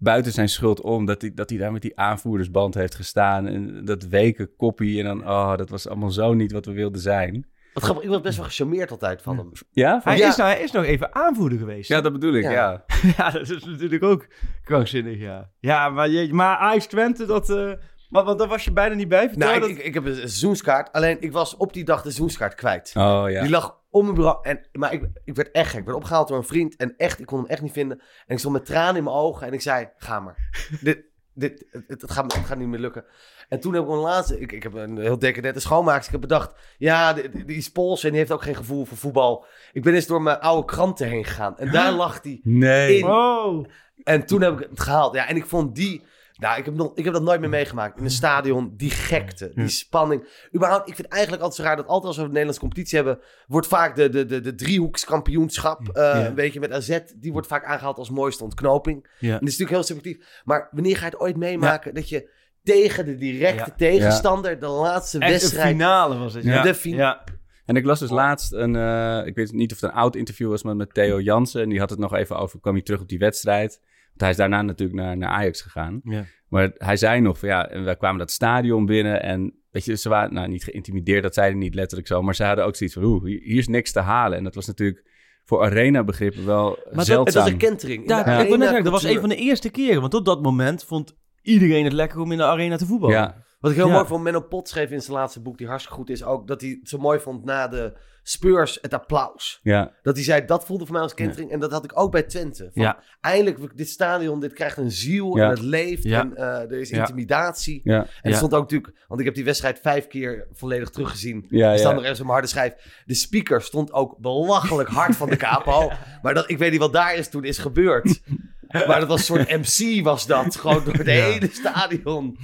buiten 0.00 0.32
zijn 0.32 0.48
schuld 0.48 0.80
om, 0.80 1.04
dat 1.04 1.20
hij, 1.20 1.32
dat 1.34 1.50
hij 1.50 1.58
daar 1.58 1.72
met 1.72 1.82
die 1.82 1.98
aanvoerdersband 1.98 2.74
heeft 2.74 2.94
gestaan 2.94 3.46
en 3.46 3.84
dat 3.84 4.02
weken 4.02 4.56
koppie 4.56 4.98
en 4.98 5.04
dan, 5.04 5.20
oh, 5.28 5.56
dat 5.56 5.70
was 5.70 5.88
allemaal 5.88 6.10
zo 6.10 6.34
niet 6.34 6.52
wat 6.52 6.66
we 6.66 6.72
wilden 6.72 7.00
zijn. 7.00 7.46
Wat 7.74 7.82
grappig, 7.82 8.04
ik 8.04 8.10
was 8.10 8.20
best 8.20 8.36
wel 8.36 8.46
gecharmeerd 8.46 8.90
altijd 8.90 9.22
van 9.22 9.38
hem. 9.38 9.52
Ja? 9.70 10.00
Hij, 10.04 10.16
Ja. 10.18 10.28
is 10.28 10.36
nou, 10.36 10.50
hij 10.50 10.62
is 10.62 10.70
nog 10.70 10.84
even 10.84 11.14
aanvoerder 11.14 11.58
geweest. 11.58 11.88
Ja, 11.88 12.00
dat 12.00 12.12
bedoel 12.12 12.34
ik, 12.34 12.42
Ja. 12.42 12.50
ja. 12.50 12.84
Ja, 13.16 13.30
dat 13.30 13.50
is 13.50 13.64
natuurlijk 13.64 14.02
ook 14.02 14.26
krankzinnig, 14.64 15.18
ja. 15.18 15.50
Ja, 15.58 15.88
maar, 15.88 16.08
je, 16.08 16.32
maar 16.34 16.56
Ajax 16.56 16.86
Twente, 16.86 17.26
dat... 17.26 17.50
eh 17.50 17.72
maar, 18.08 18.24
want 18.24 18.38
daar 18.38 18.48
was 18.48 18.64
je 18.64 18.72
bijna 18.72 18.94
niet 18.94 19.08
bij. 19.08 19.28
Vertel 19.28 19.48
Nou, 19.48 19.54
ik, 19.54 19.60
dat... 19.60 19.70
ik, 19.70 19.78
ik 19.78 19.94
heb 19.94 20.04
een 20.04 20.14
seizoenskaart. 20.14 20.92
Alleen, 20.92 21.16
ik 21.20 21.32
was 21.32 21.56
op 21.56 21.72
die 21.72 21.84
dag 21.84 21.96
de 21.96 22.02
seizoenskaart 22.10 22.54
kwijt. 22.54 22.92
Oh 22.96 23.24
ja. 23.28 23.40
Die 23.40 23.50
lag 23.50 23.79
om 23.90 24.02
mijn 24.04 24.14
bureau. 24.14 24.38
En, 24.42 24.68
maar 24.72 24.92
ik, 24.92 25.02
ik 25.24 25.34
werd 25.36 25.50
echt 25.50 25.70
gek. 25.70 25.78
Ik 25.78 25.84
werd 25.84 25.96
opgehaald 25.96 26.28
door 26.28 26.36
een 26.36 26.44
vriend. 26.44 26.76
En 26.76 26.94
echt, 26.96 27.20
ik 27.20 27.26
kon 27.26 27.38
hem 27.38 27.48
echt 27.48 27.62
niet 27.62 27.72
vinden. 27.72 27.98
En 27.98 28.34
ik 28.34 28.38
stond 28.38 28.54
met 28.54 28.66
tranen 28.66 28.96
in 28.96 29.04
mijn 29.04 29.16
ogen. 29.16 29.46
En 29.46 29.52
ik 29.52 29.60
zei, 29.60 29.88
ga 29.96 30.20
maar. 30.20 30.50
dit, 30.80 31.04
dit, 31.34 31.66
het, 31.86 32.10
gaat, 32.10 32.32
het 32.36 32.44
gaat 32.46 32.58
niet 32.58 32.68
meer 32.68 32.78
lukken. 32.80 33.04
En 33.48 33.60
toen 33.60 33.74
heb 33.74 33.82
ik 33.82 33.88
een 33.88 33.96
laatste... 33.96 34.40
Ik, 34.40 34.52
ik 34.52 34.62
heb 34.62 34.74
een 34.74 34.98
heel 34.98 35.18
decadente 35.18 35.60
schoonmaakster. 35.60 36.14
Ik 36.14 36.20
heb 36.20 36.28
bedacht, 36.28 36.54
ja, 36.78 37.12
die, 37.12 37.28
die- 37.30 37.44
die 37.44 37.56
is 37.56 37.70
Pools 37.70 38.02
en 38.04 38.08
die 38.10 38.18
heeft 38.18 38.32
ook 38.32 38.42
geen 38.42 38.56
gevoel 38.56 38.84
voor 38.84 38.96
voetbal. 38.96 39.44
Ik 39.72 39.82
ben 39.82 39.94
eens 39.94 40.06
door 40.06 40.22
mijn 40.22 40.38
oude 40.40 40.64
kranten 40.66 41.08
heen 41.08 41.24
gegaan. 41.24 41.58
En 41.58 41.70
daar 41.70 41.92
lag 42.02 42.20
die. 42.20 42.40
Nee. 42.44 42.98
In. 42.98 43.04
Oh. 43.06 43.66
En 44.02 44.26
toen 44.26 44.40
heb 44.42 44.60
ik 44.60 44.68
het 44.70 44.80
gehaald. 44.80 45.14
Ja, 45.14 45.28
en 45.28 45.36
ik 45.36 45.46
vond 45.46 45.74
die... 45.74 46.04
Nou, 46.40 46.58
ik 46.58 46.64
heb, 46.64 46.74
nog, 46.74 46.92
ik 46.94 47.04
heb 47.04 47.12
dat 47.12 47.22
nooit 47.22 47.40
meer 47.40 47.48
meegemaakt. 47.48 47.98
In 47.98 48.04
een 48.04 48.10
stadion, 48.10 48.74
die 48.76 48.90
gekte, 48.90 49.52
die 49.54 49.68
spanning. 49.68 50.28
Überhaupt, 50.54 50.88
ik 50.88 50.94
vind 50.94 51.06
het 51.06 51.12
eigenlijk 51.16 51.42
altijd 51.42 51.60
zo 51.60 51.66
raar 51.68 51.76
dat 51.76 51.86
altijd 51.86 52.06
als 52.06 52.16
we 52.16 52.22
een 52.22 52.28
Nederlandse 52.28 52.60
competitie 52.60 52.96
hebben... 52.96 53.18
wordt 53.46 53.66
vaak 53.66 53.96
de, 53.96 54.08
de, 54.08 54.24
de, 54.26 54.40
de 54.40 54.54
driehoekskampioenschap, 54.54 55.88
eh 55.88 56.02
Ja. 56.02 56.26
een 56.26 56.34
beetje 56.34 56.60
met 56.60 56.72
AZ... 56.72 56.98
die 57.16 57.32
wordt 57.32 57.46
vaak 57.46 57.64
aangehaald 57.64 57.98
als 57.98 58.10
mooiste 58.10 58.44
ontknoping. 58.44 59.08
Ja. 59.18 59.28
En 59.28 59.32
dat 59.38 59.48
is 59.48 59.58
natuurlijk 59.58 59.70
heel 59.70 59.82
subjectief. 59.82 60.40
Maar 60.44 60.68
wanneer 60.70 60.96
ga 60.96 61.04
je 61.04 61.10
het 61.10 61.20
ooit 61.20 61.36
meemaken 61.36 61.94
dat 61.94 62.08
je 62.08 62.30
tegen 62.62 63.04
de 63.04 63.16
directe 63.16 63.72
tegenstander... 63.76 64.58
de 64.60 64.66
laatste 64.66 65.18
Echt 65.18 65.26
een 65.26 65.32
wedstrijd... 65.38 65.68
finale 65.68 66.18
was 66.18 66.34
het. 66.34 66.44
Ja. 66.44 66.62
De 66.62 66.74
fin- 66.74 66.96
Ja. 66.96 67.24
En 67.64 67.76
ik 67.76 67.84
las 67.84 67.98
dus 67.98 68.10
laatst 68.10 68.52
een, 68.52 68.76
eh, 68.76 69.26
ik 69.26 69.34
weet 69.34 69.52
niet 69.52 69.72
of 69.72 69.80
het 69.80 69.90
een 69.90 69.96
oud 69.96 70.16
interview 70.16 70.48
was, 70.50 70.62
maar 70.62 70.76
met 70.76 70.94
Theo 70.94 71.20
Jansen. 71.20 71.62
En 71.62 71.68
die 71.68 71.78
had 71.78 71.90
het 71.90 71.98
nog 71.98 72.14
even 72.14 72.36
over, 72.38 72.60
kwam 72.60 72.74
hij 72.74 72.82
terug 72.82 73.00
op 73.00 73.08
die 73.08 73.18
wedstrijd. 73.18 73.80
Hij 74.20 74.30
is 74.30 74.36
daarna 74.36 74.62
natuurlijk 74.62 74.98
naar, 75.00 75.16
naar 75.16 75.28
Ajax 75.30 75.62
gegaan. 75.62 76.00
Ja. 76.04 76.24
Maar 76.48 76.70
hij 76.74 76.96
zei 76.96 77.20
nog 77.20 77.38
van 77.38 77.48
ja, 77.48 77.68
en 77.68 77.84
wij 77.84 77.96
kwamen 77.96 78.18
dat 78.18 78.30
stadion 78.30 78.86
binnen 78.86 79.22
en 79.22 79.54
weet 79.70 79.84
je, 79.84 79.96
ze 79.96 80.08
waren 80.08 80.34
nou 80.34 80.48
niet 80.48 80.64
geïntimideerd, 80.64 81.22
dat 81.22 81.34
zeiden 81.34 81.58
niet 81.58 81.74
letterlijk 81.74 82.08
zo. 82.08 82.22
Maar 82.22 82.34
ze 82.34 82.44
hadden 82.44 82.64
ook 82.64 82.76
zoiets 82.76 82.94
van, 82.96 83.04
oeh, 83.04 83.24
hier 83.24 83.58
is 83.58 83.68
niks 83.68 83.92
te 83.92 84.00
halen. 84.00 84.38
En 84.38 84.44
dat 84.44 84.54
was 84.54 84.66
natuurlijk 84.66 85.08
voor 85.44 85.62
arena 85.62 86.04
begrippen 86.04 86.46
wel 86.46 86.68
dat- 86.68 86.84
Het 86.84 86.94
was 86.94 87.06
zeldzaam. 87.06 87.46
een 87.46 87.56
kentering. 87.56 88.02
in 88.02 88.08
Ja, 88.08 88.18
ik 88.38 88.56
net 88.58 88.84
dat 88.84 88.92
was 88.92 89.04
een 89.04 89.20
van 89.20 89.28
de 89.28 89.36
eerste 89.36 89.70
keren. 89.70 90.00
Want 90.00 90.12
tot 90.12 90.24
dat 90.24 90.42
moment 90.42 90.84
vond 90.84 91.16
iedereen 91.42 91.84
het 91.84 91.92
lekker 91.92 92.20
om 92.20 92.32
in 92.32 92.38
de 92.38 92.44
arena 92.44 92.76
te 92.76 92.86
voetballen. 92.86 93.16
ja, 93.16 93.42
Wat 93.60 93.70
ik 93.70 93.76
heel 93.76 93.86
Ja. 93.86 93.92
mooi 93.92 94.06
vond, 94.06 94.22
Menno 94.22 94.40
Pot 94.40 94.68
schreef 94.68 94.90
in 94.90 95.02
zijn 95.02 95.16
laatste 95.16 95.40
boek, 95.40 95.58
die 95.58 95.66
hartstikke 95.66 95.98
goed 95.98 96.10
is, 96.10 96.24
ook 96.24 96.46
dat 96.46 96.60
hij 96.60 96.76
het 96.80 96.88
zo 96.88 96.98
mooi 96.98 97.18
vond 97.20 97.44
na 97.44 97.68
de 97.68 97.92
Spurs 98.22 98.78
het 98.80 98.94
applaus. 98.94 99.60
ja, 99.62 99.92
Dat 100.02 100.14
hij 100.14 100.24
zei, 100.24 100.44
dat 100.44 100.64
voelde 100.64 100.84
voor 100.84 100.92
mij 100.94 101.02
als 101.02 101.14
kentering. 101.14 101.50
En 101.50 101.60
dat 101.60 101.70
had 101.72 101.84
ik 101.84 101.98
ook 101.98 102.10
bij 102.10 102.22
Twente. 102.22 102.70
Van, 102.74 102.82
Ja. 102.82 102.98
Eindelijk, 103.20 103.76
dit 103.76 103.88
stadion, 103.88 104.40
dit 104.40 104.52
krijgt 104.52 104.76
een 104.76 104.90
ziel 104.90 105.36
en 105.38 105.48
het 105.48 105.60
leeft. 105.60 106.02
Ja. 106.02 106.20
En 106.20 106.36
eh, 106.36 106.46
er 106.46 106.80
is 106.80 106.90
intimidatie. 106.90 107.80
ja, 107.84 108.06
En 108.22 108.30
er 108.30 108.36
stond 108.36 108.54
ook 108.54 108.60
natuurlijk, 108.60 109.04
want 109.08 109.20
ik 109.20 109.26
heb 109.26 109.34
die 109.34 109.44
wedstrijd 109.44 109.78
vijf 109.82 110.06
keer 110.06 110.46
volledig 110.52 110.90
teruggezien. 110.90 111.46
ja, 111.48 111.70
Er 111.72 111.78
staat 111.78 111.88
ja. 111.88 111.94
nog 111.94 112.00
ergens 112.02 112.18
mijn 112.20 112.32
harde 112.32 112.46
schijf. 112.48 113.02
De 113.06 113.14
speaker 113.14 113.62
stond 113.62 113.92
ook 113.92 114.18
belachelijk 114.18 114.88
hard 114.88 115.16
van 115.16 115.28
de 115.28 115.36
capo. 115.46 115.90
Maar 116.22 116.34
dat, 116.34 116.50
ik 116.50 116.58
weet 116.58 116.70
niet 116.70 116.80
wat 116.80 116.92
daar 116.92 117.14
is 117.14 117.28
toen 117.28 117.44
is 117.44 117.58
gebeurd. 117.58 118.20
Maar 118.86 119.00
dat 119.00 119.08
was 119.08 119.28
een 119.28 119.36
soort 119.46 119.48
MC 119.78 120.04
was 120.04 120.26
dat. 120.26 120.56
Gewoon 120.56 120.84
door 120.84 120.94
het 120.94 121.06
hele 121.06 121.48
stadion. 121.52 122.36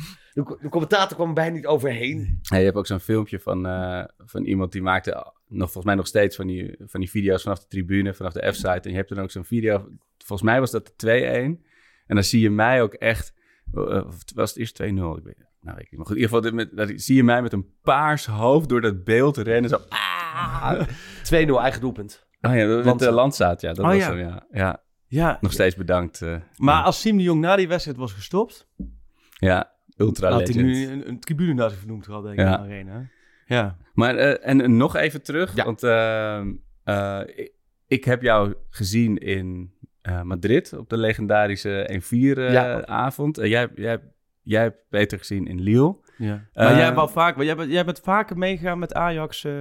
De, 0.44 0.56
de 0.60 0.68
commentator 0.68 1.16
kwam 1.16 1.34
bijna 1.34 1.54
niet 1.54 1.66
overheen. 1.66 2.38
Ja, 2.42 2.56
je 2.56 2.64
hebt 2.64 2.76
ook 2.76 2.86
zo'n 2.86 3.00
filmpje 3.00 3.40
van, 3.40 3.66
eh, 3.66 4.04
van 4.18 4.44
iemand 4.44 4.72
die 4.72 4.82
maakte 4.82 5.10
nog, 5.48 5.64
volgens 5.64 5.84
mij 5.84 5.94
nog 5.94 6.06
steeds 6.06 6.36
van 6.36 6.46
die, 6.46 6.76
van 6.78 7.00
die 7.00 7.10
video's 7.10 7.42
vanaf 7.42 7.58
de 7.58 7.66
tribune, 7.68 8.14
vanaf 8.14 8.32
de 8.32 8.52
F-site. 8.52 8.68
En 8.80 8.90
je 8.90 8.96
hebt 8.96 9.08
dan 9.08 9.18
ook 9.20 9.30
zo'n 9.30 9.44
video, 9.44 9.88
volgens 10.18 10.48
mij 10.48 10.60
was 10.60 10.70
dat 10.70 10.92
de 10.96 11.58
2-1. 11.60 11.64
En 12.06 12.14
dan 12.14 12.24
zie 12.24 12.40
je 12.40 12.50
mij 12.50 12.82
ook 12.82 12.92
echt, 12.94 13.34
eh, 13.74 14.06
of 14.06 14.16
was 14.34 14.48
het 14.50 14.58
eerst 14.58 14.74
2-0? 14.74 15.16
Ik 15.16 15.24
weet, 15.24 15.46
nou, 15.60 15.76
weet 15.76 15.84
ik 15.84 15.90
niet. 15.90 15.96
Maar 15.96 16.06
goed, 16.06 16.16
in 16.16 16.22
ieder 16.22 16.36
geval, 16.36 16.52
met, 16.52 16.76
dat, 16.76 16.92
zie 17.00 17.16
je 17.16 17.24
mij 17.24 17.42
met 17.42 17.52
een 17.52 17.66
paars 17.82 18.26
hoofd 18.26 18.68
door 18.68 18.80
dat 18.80 19.04
beeld 19.04 19.36
rennen. 19.36 19.70
Zo, 19.70 19.78
ah! 19.88 20.80
2-0 21.22 21.60
eigen 21.60 21.80
doelpunt. 21.80 22.26
Oh 22.40 22.54
ja, 22.54 22.66
dat 22.66 22.84
met 22.84 22.98
de 22.98 23.10
landzaat, 23.10 23.60
ja. 23.60 23.72
Dat 23.72 23.84
Oh 23.84 23.90
was 23.90 23.96
ja. 24.00 24.08
hem, 24.08 24.18
ja. 24.18 24.46
ja. 24.50 24.84
Ja. 25.08 25.38
Nog 25.40 25.52
steeds 25.52 25.76
bedankt. 25.76 26.22
eh, 26.22 26.36
Maar 26.56 26.82
als 26.82 27.00
Siem 27.00 27.16
de 27.16 27.22
Jong 27.22 27.40
na 27.40 27.56
die 27.56 27.68
wedstrijd 27.68 27.96
was 27.98 28.12
gestopt, 28.12 28.68
ja, 29.38 29.74
ultra 29.96 30.30
had 30.30 30.48
hij 30.48 30.62
legend. 30.62 30.66
nu 30.66 30.86
een, 30.92 31.08
een 31.08 31.20
tribune 31.20 31.54
naar 31.54 31.70
zich 31.70 31.78
vernoemd 31.78 32.04
gehad, 32.04 32.22
denk 32.22 32.34
ik, 32.38 32.40
Ja. 32.46 32.56
in 32.56 32.62
de 32.62 32.68
arena. 32.74 33.08
Ja. 33.46 33.76
Maar 33.94 34.16
eh, 34.16 34.48
en, 34.50 34.76
nog 34.76 34.96
even 34.96 35.22
terug, 35.22 35.54
Ja. 35.56 35.64
want 35.64 35.82
ehm, 35.82 36.52
eh, 36.84 37.20
ik, 37.36 37.52
ik 37.86 38.04
heb 38.04 38.22
jou 38.22 38.54
gezien 38.70 39.16
in 39.18 39.74
eh, 40.02 40.22
Madrid 40.22 40.72
op 40.72 40.88
de 40.88 40.96
legendarische 40.96 41.88
1-4 41.92 42.38
eh, 42.38 42.52
Ja. 42.52 42.84
avond. 42.86 43.38
En 43.38 43.48
jij, 43.48 43.68
jij, 43.74 44.00
jij 44.42 44.62
hebt 44.62 44.78
Peter 44.88 45.18
gezien 45.18 45.46
in 45.46 45.60
Lille. 45.60 45.96
ja. 46.16 46.44
Maar 46.54 46.74
jij, 46.74 46.84
hebt 46.84 46.96
wel 46.96 47.08
vaak, 47.08 47.36
maar 47.36 47.44
jij, 47.44 47.56
bent, 47.56 47.72
jij 47.72 47.84
bent 47.84 48.00
vaker 48.00 48.38
meegegaan 48.38 48.78
met 48.78 48.94
Ajax... 48.94 49.44
eh, 49.44 49.52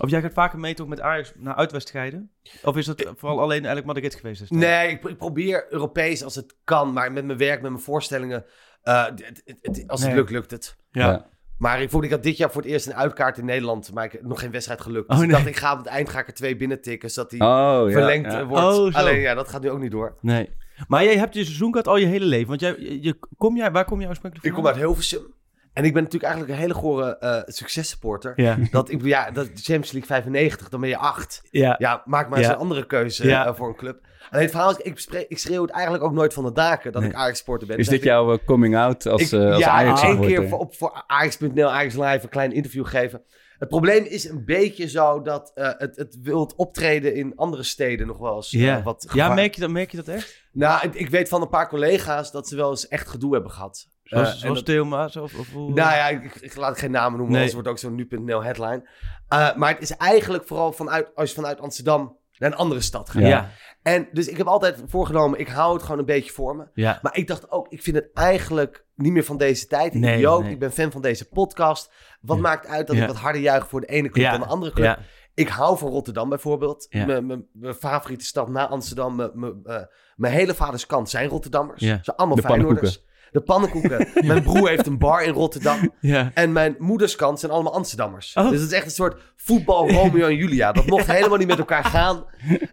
of 0.00 0.10
jij 0.10 0.20
gaat 0.20 0.32
vaker 0.32 0.58
mee 0.58 0.74
toch 0.74 0.88
met 0.88 1.00
Ajax 1.00 1.32
naar 1.36 1.54
uitwedstrijden? 1.54 2.30
Of 2.62 2.76
is 2.76 2.86
dat 2.86 3.12
vooral 3.16 3.40
alleen 3.40 3.56
eigenlijk 3.64 3.86
Madrid 3.86 4.14
geweest? 4.14 4.38
destijds? 4.40 4.64
Nee, 4.64 4.88
ik, 4.90 5.04
ik 5.04 5.16
probeer 5.16 5.66
Europees 5.72 6.24
als 6.24 6.34
het 6.34 6.56
kan. 6.64 6.92
Maar 6.92 7.12
met 7.12 7.24
mijn 7.24 7.38
werk, 7.38 7.62
met 7.62 7.70
mijn 7.70 7.82
voorstellingen. 7.82 8.44
Eh, 8.88 9.86
als 9.86 10.00
het 10.00 10.08
Nee. 10.08 10.18
lukt, 10.18 10.30
lukt 10.30 10.50
het. 10.50 10.76
Ja. 10.90 11.26
Maar 11.58 11.82
ik 11.82 11.90
voelde, 11.90 12.06
ik 12.06 12.12
had 12.12 12.22
dit 12.22 12.36
jaar 12.36 12.50
voor 12.50 12.62
het 12.62 12.70
eerst 12.70 12.86
een 12.86 12.94
uitkaart 12.94 13.38
in 13.38 13.44
Nederland. 13.44 13.92
Maar 13.92 14.04
ik 14.04 14.22
nog 14.22 14.40
geen 14.40 14.50
wedstrijd 14.50 14.80
gelukt. 14.80 15.08
Dus 15.08 15.16
Oh, 15.16 15.22
ik 15.22 15.28
nee. 15.28 15.36
dacht, 15.38 15.48
ik 15.48 15.56
ga 15.56 15.72
op 15.72 15.78
het 15.78 15.86
eind 15.86 16.08
ga 16.08 16.18
ik 16.18 16.26
er 16.26 16.34
twee 16.34 16.56
binnen 16.56 16.80
tikken. 16.82 17.10
Zodat 17.10 17.30
die 17.30 17.40
Oh, 17.40 17.46
ja. 17.86 17.90
verlengd 17.90 18.32
ja. 18.32 18.44
wordt. 18.46 18.64
Oh. 18.78 18.94
Alleen 18.94 19.18
ja, 19.20 19.34
dat 19.34 19.48
gaat 19.48 19.62
nu 19.62 19.70
ook 19.70 19.80
niet 19.80 19.90
door. 19.90 20.16
Nee. 20.20 20.50
Maar 20.88 21.04
jij 21.04 21.16
hebt 21.18 21.34
je 21.34 21.44
seizoenkaart 21.44 21.88
al 21.88 21.96
je 21.96 22.06
hele 22.06 22.24
leven. 22.24 22.48
Want 22.48 22.60
jij, 22.60 22.74
je, 22.78 23.02
je- 23.02 23.18
kom 23.36 23.56
jij, 23.56 23.70
waar 23.70 23.84
kom 23.84 24.00
je 24.00 24.06
oorspronkelijk 24.08 24.48
Ik 24.48 24.54
kom 24.54 24.66
uit 24.66 24.76
Hilversum. 24.76 25.34
En 25.72 25.84
ik 25.84 25.92
ben 25.92 26.02
natuurlijk 26.02 26.32
eigenlijk 26.32 26.52
een 26.54 26.60
hele 26.66 26.74
gore 26.80 27.16
eh 27.18 27.40
successupporter. 27.46 28.32
Ja. 28.36 28.56
Dat 28.70 28.90
ik, 28.90 29.04
ja, 29.04 29.30
dat 29.30 29.46
Champions 29.46 29.92
League 29.92 30.06
95, 30.10 30.68
dan 30.68 30.80
ben 30.80 30.88
je 30.88 30.96
acht. 30.96 31.40
Ja. 31.50 31.74
Ja, 31.78 32.02
maak 32.04 32.28
maar 32.28 32.38
eens 32.38 32.48
een 32.48 32.56
andere 32.56 32.86
keuze 32.86 33.26
Ja. 33.26 33.46
eh, 33.46 33.54
voor 33.54 33.68
een 33.68 33.76
club. 33.76 34.06
Alleen 34.30 34.42
het 34.42 34.50
verhaal 34.50 34.70
is, 34.70 34.76
ik, 34.76 35.24
ik 35.28 35.38
schreeuw 35.38 35.62
het 35.62 35.70
eigenlijk 35.70 36.04
ook 36.04 36.12
nooit 36.12 36.34
van 36.34 36.44
de 36.44 36.52
daken 36.52 36.92
dat 36.92 37.00
Nee. 37.02 37.10
ik 37.10 37.16
Ajax-sporter 37.16 37.66
ben. 37.68 37.78
Is 37.78 37.88
Dus 37.88 37.94
dit 37.94 38.04
jouw 38.04 38.32
eh, 38.32 38.38
coming 38.46 38.76
out 38.76 39.06
als, 39.06 39.22
ik, 39.22 39.32
eh 39.40 39.50
als 39.50 39.58
ja, 39.58 39.68
Ajax 39.70 40.00
één 40.02 40.10
supporter? 40.10 40.38
keer 40.38 40.48
voor, 40.48 40.58
op, 40.58 40.74
voor 40.74 41.04
Ajax.nl, 41.06 41.70
Ajax 41.70 41.94
Live, 41.94 42.18
een 42.22 42.28
klein 42.28 42.52
interview 42.52 42.86
geven. 42.86 43.22
Het 43.58 43.68
probleem 43.68 44.04
is 44.04 44.24
een 44.28 44.44
beetje 44.44 44.88
zo 44.88 45.22
dat 45.22 45.50
eh, 45.54 45.70
het, 45.78 45.96
het 45.96 46.18
wilt 46.22 46.54
optreden 46.54 47.14
in 47.14 47.32
andere 47.36 47.62
steden 47.62 48.06
nog 48.06 48.18
wel 48.18 48.36
eens 48.36 48.50
Ja. 48.50 48.82
wat 48.82 49.08
Ja, 49.12 49.34
merk 49.34 49.54
je, 49.54 49.60
dat, 49.60 49.70
merk 49.70 49.90
je 49.90 49.96
dat 49.96 50.08
echt? 50.08 50.46
Nou, 50.52 50.86
ik, 50.86 50.94
ik 50.94 51.08
weet 51.10 51.28
van 51.28 51.42
een 51.42 51.48
paar 51.48 51.68
collega's 51.68 52.30
dat 52.32 52.48
ze 52.48 52.56
wel 52.56 52.70
eens 52.70 52.88
echt 52.88 53.08
gedoe 53.08 53.32
hebben 53.32 53.50
gehad. 53.50 53.86
Zoals, 54.02 54.32
en 54.32 54.38
zoals 54.38 54.56
dat- 54.56 54.66
Theo 54.66 54.84
Maas? 54.84 55.16
Of, 55.16 55.38
of 55.38 55.52
hoe... 55.52 55.72
nou 55.72 55.94
ja, 55.94 56.08
ik, 56.08 56.34
ik 56.40 56.56
laat 56.56 56.78
geen 56.78 56.90
namen 56.90 57.10
noemen, 57.18 57.26
Nee. 57.26 57.36
anders 57.36 57.52
wordt 57.54 57.68
ook 57.68 57.78
zo'n 57.78 57.94
nu.nl 57.94 58.42
headline. 58.42 58.88
Eh, 59.28 59.54
maar 59.54 59.72
het 59.72 59.82
is 59.82 59.90
eigenlijk 59.96 60.46
vooral 60.46 60.72
vanuit, 60.72 61.10
als 61.14 61.28
je 61.28 61.34
vanuit 61.34 61.60
Amsterdam 61.60 62.16
naar 62.38 62.50
een 62.50 62.56
andere 62.56 62.80
stad 62.80 63.10
gaat. 63.10 63.22
Ja. 63.22 63.50
En 63.82 64.08
dus 64.12 64.28
ik 64.28 64.36
heb 64.36 64.46
altijd 64.46 64.82
voorgenomen, 64.86 65.38
ik 65.38 65.48
hou 65.48 65.72
het 65.74 65.82
gewoon 65.82 65.98
een 65.98 66.04
beetje 66.04 66.32
voor 66.32 66.56
me. 66.56 66.66
Ja. 66.74 66.98
Maar 67.02 67.16
ik 67.16 67.26
dacht 67.26 67.50
ook, 67.50 67.68
ik 67.68 67.82
vind 67.82 67.96
het 67.96 68.10
eigenlijk 68.14 68.86
niet 68.94 69.12
meer 69.12 69.24
van 69.24 69.36
deze 69.36 69.66
tijd. 69.66 69.94
Een 69.94 70.00
Nee. 70.00 70.50
Ik 70.50 70.58
ben 70.58 70.72
fan 70.72 70.90
van 70.90 71.02
deze 71.02 71.28
podcast. 71.28 71.92
Wat 72.20 72.36
Ja. 72.36 72.42
maakt 72.42 72.66
uit 72.66 72.86
dat 72.86 72.96
Ja. 72.96 73.02
ik 73.02 73.08
wat 73.08 73.16
harder 73.16 73.40
juich 73.42 73.68
voor 73.68 73.80
de 73.80 73.86
ene 73.86 74.08
club 74.08 74.30
dan 74.30 74.40
de 74.40 74.46
andere 74.46 74.72
club? 74.72 74.84
Ja. 74.86 74.98
Ik 75.34 75.48
hou 75.48 75.78
van 75.78 75.88
Rotterdam 75.90 76.28
bijvoorbeeld. 76.28 76.86
Ja. 76.88 77.04
Mijn- 77.20 77.46
favoriete 77.78 78.24
stad 78.24 78.48
na 78.48 78.68
Amsterdam. 78.68 79.16
Mijn- 79.16 79.88
mijn 80.16 80.32
hele 80.32 80.54
vaders 80.54 80.86
kant 80.86 81.10
zijn 81.10 81.28
Rotterdammers. 81.28 81.80
Ja. 81.80 81.98
Ze 82.02 82.16
allemaal 82.16 82.36
De 82.36 82.42
Feyenoorders. 82.42 83.04
De 83.30 83.40
pannenkoeken. 83.40 84.08
Mijn 84.26 84.42
broer 84.42 84.68
heeft 84.68 84.86
een 84.86 84.98
bar 84.98 85.22
in 85.22 85.32
Rotterdam. 85.32 85.92
Ja. 86.00 86.30
En 86.34 86.52
mijn 86.52 86.74
moeders 86.78 87.16
kant 87.16 87.40
zijn 87.40 87.52
allemaal 87.52 87.74
Amsterdammers. 87.74 88.32
Oh. 88.34 88.50
Dus 88.50 88.60
het 88.60 88.70
is 88.70 88.76
echt 88.76 88.84
een 88.84 88.90
soort 88.90 89.20
voetbal 89.36 89.90
Romeo 89.90 90.26
en 90.26 90.36
Julia. 90.36 90.72
Dat 90.72 90.86
mocht 90.86 91.06
helemaal 91.16 91.38
niet 91.38 91.46
met 91.46 91.58
elkaar 91.58 91.84
gaan. 91.84 92.24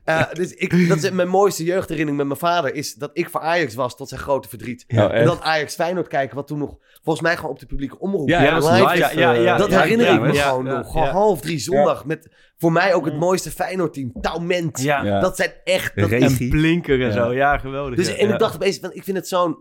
Eh, 0.04 0.22
dus 0.34 0.54
ik, 0.54 0.88
dat 0.90 1.04
is 1.04 1.12
mijn 1.12 1.28
mooiste 1.28 1.64
jeugdherinnering 1.64 2.18
met 2.18 2.28
mijn 2.28 2.40
vader. 2.40 2.76
Is 2.76 2.94
dat 2.94 3.10
ik 3.14 3.30
voor 3.30 3.42
Ajax 3.42 3.76
was 3.76 3.96
tot 3.96 4.10
zijn 4.10 4.22
grote 4.22 4.50
verdriet. 4.50 4.84
Ja, 4.88 5.10
en 5.10 5.12
echt? 5.12 5.26
dat 5.26 5.42
Ajax 5.42 5.76
Feyenoord 5.76 6.08
kijken. 6.08 6.36
Wat 6.36 6.48
toen 6.48 6.58
nog 6.60 6.78
volgens 7.04 7.26
mij 7.26 7.36
gewoon 7.36 7.52
op 7.52 7.60
de 7.60 7.66
publieke 7.66 8.00
omroep. 8.00 8.30
Ja, 8.30 8.44
Ja, 8.44 8.60
dat 8.60 8.64
is 8.64 8.70
live 8.70 8.92
live. 8.92 8.98
ja, 8.98 9.12
ja, 9.12 9.32
ja, 9.32 9.58
dat 9.58 9.70
herinner 9.70 10.06
ja, 10.06 10.14
ik 10.14 10.22
me 10.22 10.34
ja, 10.34 10.48
gewoon 10.50 10.66
ja, 10.66 10.78
nog. 10.78 10.92
Gewoon 10.92 11.08
ja. 11.08 11.12
half 11.12 11.42
drie 11.42 11.60
zondag. 11.60 12.06
Met 12.06 12.30
voor 12.58 12.72
mij 12.72 12.94
ook 12.94 13.06
het 13.06 13.20
mooiste 13.20 13.52
Feyenoord-team. 13.52 14.12
Taument. 14.22 14.82
Ja. 14.82 15.04
Ja. 15.04 15.20
Dat 15.20 15.36
zijn 15.36 15.52
echt... 15.64 15.96
Dat. 15.96 16.10
En 16.12 16.50
Blinker 16.50 17.02
en 17.02 17.08
Ja. 17.08 17.12
zo. 17.14 17.34
Ja, 17.34 17.58
geweldig. 17.58 17.96
dus, 17.96 18.08
ja. 18.08 18.16
en 18.16 18.30
ik 18.30 18.40
dacht 18.40 18.56
opeens, 18.56 18.80
van, 18.80 18.94
ik 18.94 19.04
vind 19.04 19.18
het 19.18 19.28
zo'n 19.28 19.58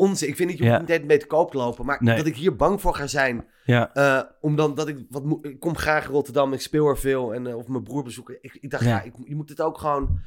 onzin. 0.00 0.28
Ik 0.28 0.36
vind 0.36 0.48
niet, 0.50 0.58
je 0.58 0.64
Ja. 0.64 0.78
niet 0.80 1.04
mee 1.04 1.18
te 1.18 1.26
koop 1.26 1.52
lopen. 1.52 1.86
Maar 1.86 1.96
Nee. 2.00 2.16
dat 2.16 2.26
ik 2.26 2.36
hier 2.36 2.56
bang 2.56 2.80
voor 2.80 2.94
ga 2.94 3.06
zijn. 3.06 3.44
Ja. 3.64 3.94
eh 3.94 4.22
omdat 4.40 4.76
dat 4.76 4.88
ik, 4.88 4.98
wat, 5.10 5.22
ik 5.42 5.60
kom 5.60 5.76
graag 5.76 6.04
in 6.06 6.12
Rotterdam. 6.12 6.52
Ik 6.52 6.60
speel 6.60 6.86
er 6.86 6.98
veel. 6.98 7.34
En, 7.34 7.46
eh, 7.46 7.56
of 7.56 7.68
mijn 7.68 7.82
broer 7.82 8.02
bezoeken. 8.02 8.38
Ik, 8.40 8.58
ik 8.60 8.70
dacht, 8.70 8.84
Ja. 8.84 8.90
ja, 8.90 9.02
ik, 9.02 9.12
je 9.24 9.34
moet 9.36 9.48
het 9.48 9.60
ook 9.60 9.78
gewoon... 9.78 10.20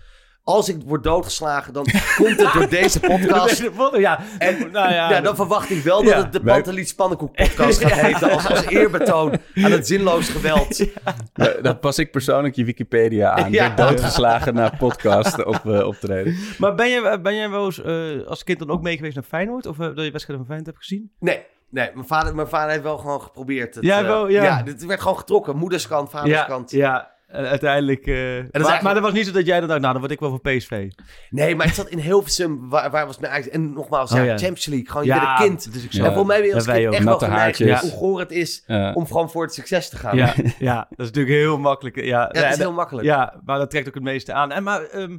Als 0.45 0.69
ik 0.69 0.81
word 0.85 1.03
doodgeslagen, 1.03 1.73
dan 1.73 1.85
komt 2.15 2.39
het 2.41 2.53
door 2.53 2.69
deze 2.69 2.99
podcast. 2.99 3.61
Ja, 3.93 4.19
En 4.37 4.57
nou 4.71 4.91
ja, 4.93 5.09
ja, 5.09 5.21
dan 5.21 5.35
verwacht 5.35 5.69
ik 5.69 5.83
wel 5.83 6.03
dat 6.03 6.13
Ja. 6.13 6.17
het 6.17 6.33
de 6.33 6.39
Wij- 6.43 6.53
Panteliet 6.53 6.95
Pannenkoek 6.95 7.35
podcast 7.35 7.81
gaat 7.85 7.99
heten. 8.07 8.31
Als, 8.31 8.47
als 8.49 8.65
eerbetoon 8.65 9.31
aan 9.55 9.71
het 9.71 9.87
zinloos 9.87 10.29
geweld. 10.29 10.85
Da- 11.33 11.53
Dan 11.61 11.79
pas 11.79 11.97
ik 11.99 12.11
persoonlijk 12.11 12.55
je 12.55 12.63
Wikipedia 12.65 13.31
aan. 13.31 13.51
Ja. 13.51 13.69
Doodgeslagen 13.69 14.53
naar 14.53 14.77
podcast 14.77 15.45
op, 15.45 15.65
eh, 15.65 15.85
optreden. 15.87 16.35
Maar 16.57 16.75
ben 16.75 16.89
jij, 16.89 17.21
ben 17.21 17.35
jij 17.35 17.49
wel 17.49 17.65
eens 17.65 17.81
eh, 17.81 18.27
als 18.27 18.43
kind 18.43 18.59
dan 18.59 18.69
ook 18.69 18.81
mee 18.81 18.95
geweest 18.95 19.15
naar 19.15 19.23
Feyenoord? 19.23 19.65
Of 19.65 19.79
eh, 19.79 19.85
dat 19.95 20.05
je 20.05 20.11
wedstrijden 20.11 20.45
van 20.45 20.45
Feyenoord 20.45 20.65
hebt 20.65 20.77
gezien? 20.77 21.11
Nee, 21.19 21.45
nee 21.69 21.89
mijn, 21.93 22.07
vader, 22.07 22.35
mijn 22.35 22.47
vader 22.47 22.69
heeft 22.71 22.83
wel 22.83 22.97
gewoon 22.97 23.21
geprobeerd. 23.21 23.75
Het, 23.75 23.83
Ja, 23.83 24.03
wel, 24.03 24.27
ja. 24.27 24.43
ja, 24.43 24.63
dit 24.63 24.85
werd 24.85 25.01
gewoon 25.01 25.17
getrokken. 25.17 25.55
Moederskant, 25.57 26.09
vaderskant. 26.09 26.71
ja. 26.71 27.11
En 27.33 27.45
uiteindelijk... 27.45 28.05
eh, 28.05 28.13
maar, 28.15 28.23
eigenlijk- 28.51 28.81
maar 28.81 28.93
dat 28.93 29.03
was 29.03 29.13
niet 29.13 29.25
zo 29.25 29.31
dat 29.31 29.45
jij 29.45 29.59
dan 29.59 29.67
dacht, 29.67 29.79
nou, 29.81 29.91
dan 29.91 30.01
word 30.01 30.13
ik 30.13 30.19
wel 30.19 30.29
voor 30.29 30.41
PSV. 30.41 30.89
Nee, 31.29 31.55
maar 31.55 31.65
het 31.65 31.75
zat 31.75 31.87
in 31.89 31.97
Hilversum. 31.99 32.69
Waar, 32.69 32.91
waar 32.91 33.05
was 33.05 33.19
mijn 33.19 33.33
eigen... 33.33 33.51
En 33.51 33.73
nogmaals, 33.73 34.11
Oh, 34.11 34.17
ja. 34.17 34.25
Champions 34.37 34.65
League. 34.65 34.87
Gewoon, 34.89 35.05
je 35.05 35.09
bent 35.13 35.23
een 35.23 35.35
kind. 35.35 35.73
dat 35.73 35.83
Ja. 35.83 35.89
zo. 35.89 35.97
En 36.03 36.13
volgens 36.13 36.27
mij 36.37 36.47
Ja, 36.47 36.53
als 36.55 36.65
kind 36.65 36.87
ook. 36.87 36.93
echt 36.93 37.03
wel 37.03 37.11
Natte 37.11 37.25
geneigd 37.25 37.59
haartjes. 37.59 37.81
hoe 37.81 37.99
goor 37.99 38.19
het 38.19 38.31
is 38.31 38.63
om 38.93 39.05
gewoon 39.07 39.29
voor 39.29 39.43
het 39.43 39.53
succes 39.53 39.89
te 39.89 39.97
gaan. 39.97 40.17
Ja, 40.17 40.33
ja, 40.59 40.75
dat 40.89 40.99
is 40.99 41.05
natuurlijk 41.05 41.35
heel 41.35 41.57
makkelijk. 41.57 41.95
Ja, 42.03 42.27
het 42.31 42.51
is 42.51 42.57
heel 42.57 42.73
makkelijk. 42.73 43.05
Ja, 43.07 43.41
maar 43.45 43.57
dat 43.57 43.69
trekt 43.69 43.87
ook 43.87 43.93
het 43.93 44.03
meeste 44.03 44.33
aan. 44.33 44.51
En 44.51 44.63
maar 44.63 44.81
ehm, 44.83 45.17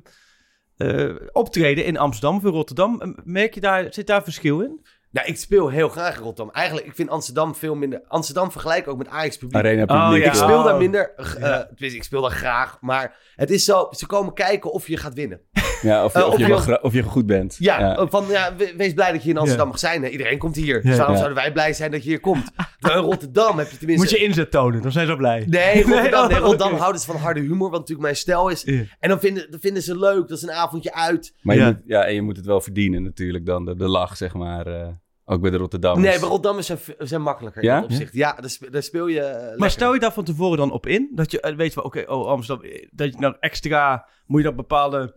eh, 0.76 1.10
optreden 1.32 1.84
in 1.84 1.96
Amsterdam 1.98 2.36
of 2.36 2.44
in 2.44 2.50
Rotterdam, 2.50 3.00
eh, 3.00 3.08
merk 3.24 3.54
je 3.54 3.60
daar, 3.60 3.86
zit 3.90 4.06
daar 4.06 4.22
verschil 4.22 4.60
in? 4.60 4.86
Nou, 5.14 5.26
ik 5.26 5.36
speel 5.36 5.68
heel 5.68 5.88
graag 5.88 6.16
in 6.16 6.22
Rotterdam. 6.22 6.54
Eigenlijk, 6.54 6.86
ik 6.86 6.94
vind 6.94 7.08
Amsterdam 7.08 7.54
veel 7.54 7.74
minder... 7.74 8.02
Amsterdam 8.08 8.50
vergelijk 8.52 8.88
ook 8.88 8.98
met 8.98 9.08
Ajax 9.08 9.36
publiek. 9.36 9.56
Arena 9.64 9.82
Oh, 9.82 10.04
publiek. 10.04 10.24
ja. 10.24 10.30
Ik 10.30 10.36
speel 10.36 10.58
Oh. 10.58 10.64
daar 10.64 10.76
minder. 10.76 11.12
eh, 11.16 11.26
Ja. 11.40 11.64
tenminste, 11.64 11.96
ik 11.98 12.02
speel 12.04 12.20
daar 12.22 12.30
graag. 12.30 12.78
Maar 12.80 13.16
het 13.36 13.50
is 13.50 13.64
zo, 13.64 13.86
ze 13.90 14.06
komen 14.06 14.34
kijken 14.34 14.72
of 14.72 14.88
je 14.88 14.96
gaat 14.96 15.14
winnen. 15.14 15.40
Ja, 15.82 16.04
of, 16.04 16.12
je- 16.12 16.18
Eh, 16.18 16.26
of, 16.26 16.32
of 16.32 16.66
je 16.66 16.82
of 16.82 16.92
je 16.92 17.02
goed 17.02 17.26
bent. 17.26 17.56
Ja, 17.58 17.94
ook 17.94 18.10
van, 18.10 18.24
ja 18.28 18.54
we- 18.56 18.74
wees 18.76 18.92
blij 18.92 19.12
dat 19.12 19.22
je 19.24 19.30
in 19.30 19.36
Amsterdam 19.36 19.64
Ja. 19.66 19.70
mag 19.72 19.80
zijn. 19.80 20.02
hè. 20.02 20.08
Iedereen 20.08 20.38
komt 20.38 20.56
hier. 20.56 20.74
Ja. 20.74 20.80
Dus 20.82 20.96
waarom 20.96 21.14
Ja. 21.14 21.20
zouden 21.20 21.42
wij 21.42 21.52
blij 21.52 21.72
zijn 21.72 21.90
dat 21.90 22.02
je 22.02 22.08
hier 22.08 22.20
komt? 22.20 22.50
Terwijl 22.78 23.02
in 23.02 23.08
Rotterdam 23.10 23.58
heb 23.58 23.70
je 23.70 23.76
tenminste... 23.76 24.06
Moet 24.06 24.18
je 24.20 24.24
inzet 24.26 24.50
tonen, 24.50 24.82
dan 24.82 24.92
zijn 24.92 25.06
ze 25.06 25.16
blij. 25.16 25.44
Nee, 25.48 25.82
Rotterdam, 25.82 26.28
nee, 26.28 26.36
oh, 26.36 26.42
Rotterdam 26.42 26.68
oké. 26.70 26.78
houden 26.80 27.00
ze 27.00 27.06
van 27.06 27.16
harde 27.20 27.40
humor, 27.40 27.70
wat 27.70 27.78
natuurlijk 27.78 28.00
mijn 28.00 28.16
stijl 28.16 28.48
is. 28.48 28.62
Ja. 28.62 28.82
En 28.98 29.08
dan 29.08 29.20
vinden, 29.20 29.50
dan 29.50 29.60
vinden 29.60 29.82
ze 29.82 29.98
leuk, 29.98 30.28
dat 30.28 30.36
is 30.38 30.42
een 30.42 30.52
avondje 30.52 30.94
uit. 30.94 31.34
Maar 31.42 31.54
je, 31.56 31.60
Ja. 31.60 31.66
Moet, 31.66 31.80
ja, 31.86 32.04
en 32.04 32.14
je 32.14 32.22
moet 32.22 32.36
het 32.36 32.46
wel 32.46 32.60
verdienen 32.60 33.02
natuurlijk 33.02 33.46
dan, 33.46 33.64
de, 33.64 33.76
de 33.76 33.88
lach, 33.88 34.16
zeg 34.16 34.34
maar. 34.34 34.66
eh, 34.66 34.86
ook 35.24 35.40
bij 35.40 35.50
de 35.50 35.56
Rotterdammers. 35.56 36.08
Nee, 36.08 36.18
maar 36.18 36.28
Rotterdammers 36.28 36.66
zijn, 36.66 36.78
zijn 36.98 37.22
makkelijker 37.22 37.62
Ja? 37.64 37.74
in 37.74 37.80
dat 37.82 37.90
opzicht. 37.90 38.12
Ja, 38.14 38.32
daar, 38.40 38.50
spe- 38.50 38.70
daar 38.70 38.82
speel 38.82 39.06
je 39.06 39.20
eh, 39.20 39.40
lekker. 39.40 39.58
Maar 39.58 39.70
stel 39.70 39.94
je 39.94 40.00
daar 40.00 40.12
van 40.12 40.24
tevoren 40.24 40.58
dan 40.58 40.70
op 40.72 40.86
in? 40.86 41.10
Dat 41.14 41.30
je 41.30 41.40
eh, 41.40 41.56
weet 41.56 41.72
van, 41.72 41.82
oké, 41.84 42.04
oh 42.06 42.26
Amsterdam, 42.26 42.64
eh, 42.70 42.86
dat 42.90 43.12
je 43.12 43.18
nou 43.20 43.36
extra, 43.40 44.06
moet 44.26 44.40
je 44.40 44.46
dan 44.46 44.56
bepaalde 44.56 45.14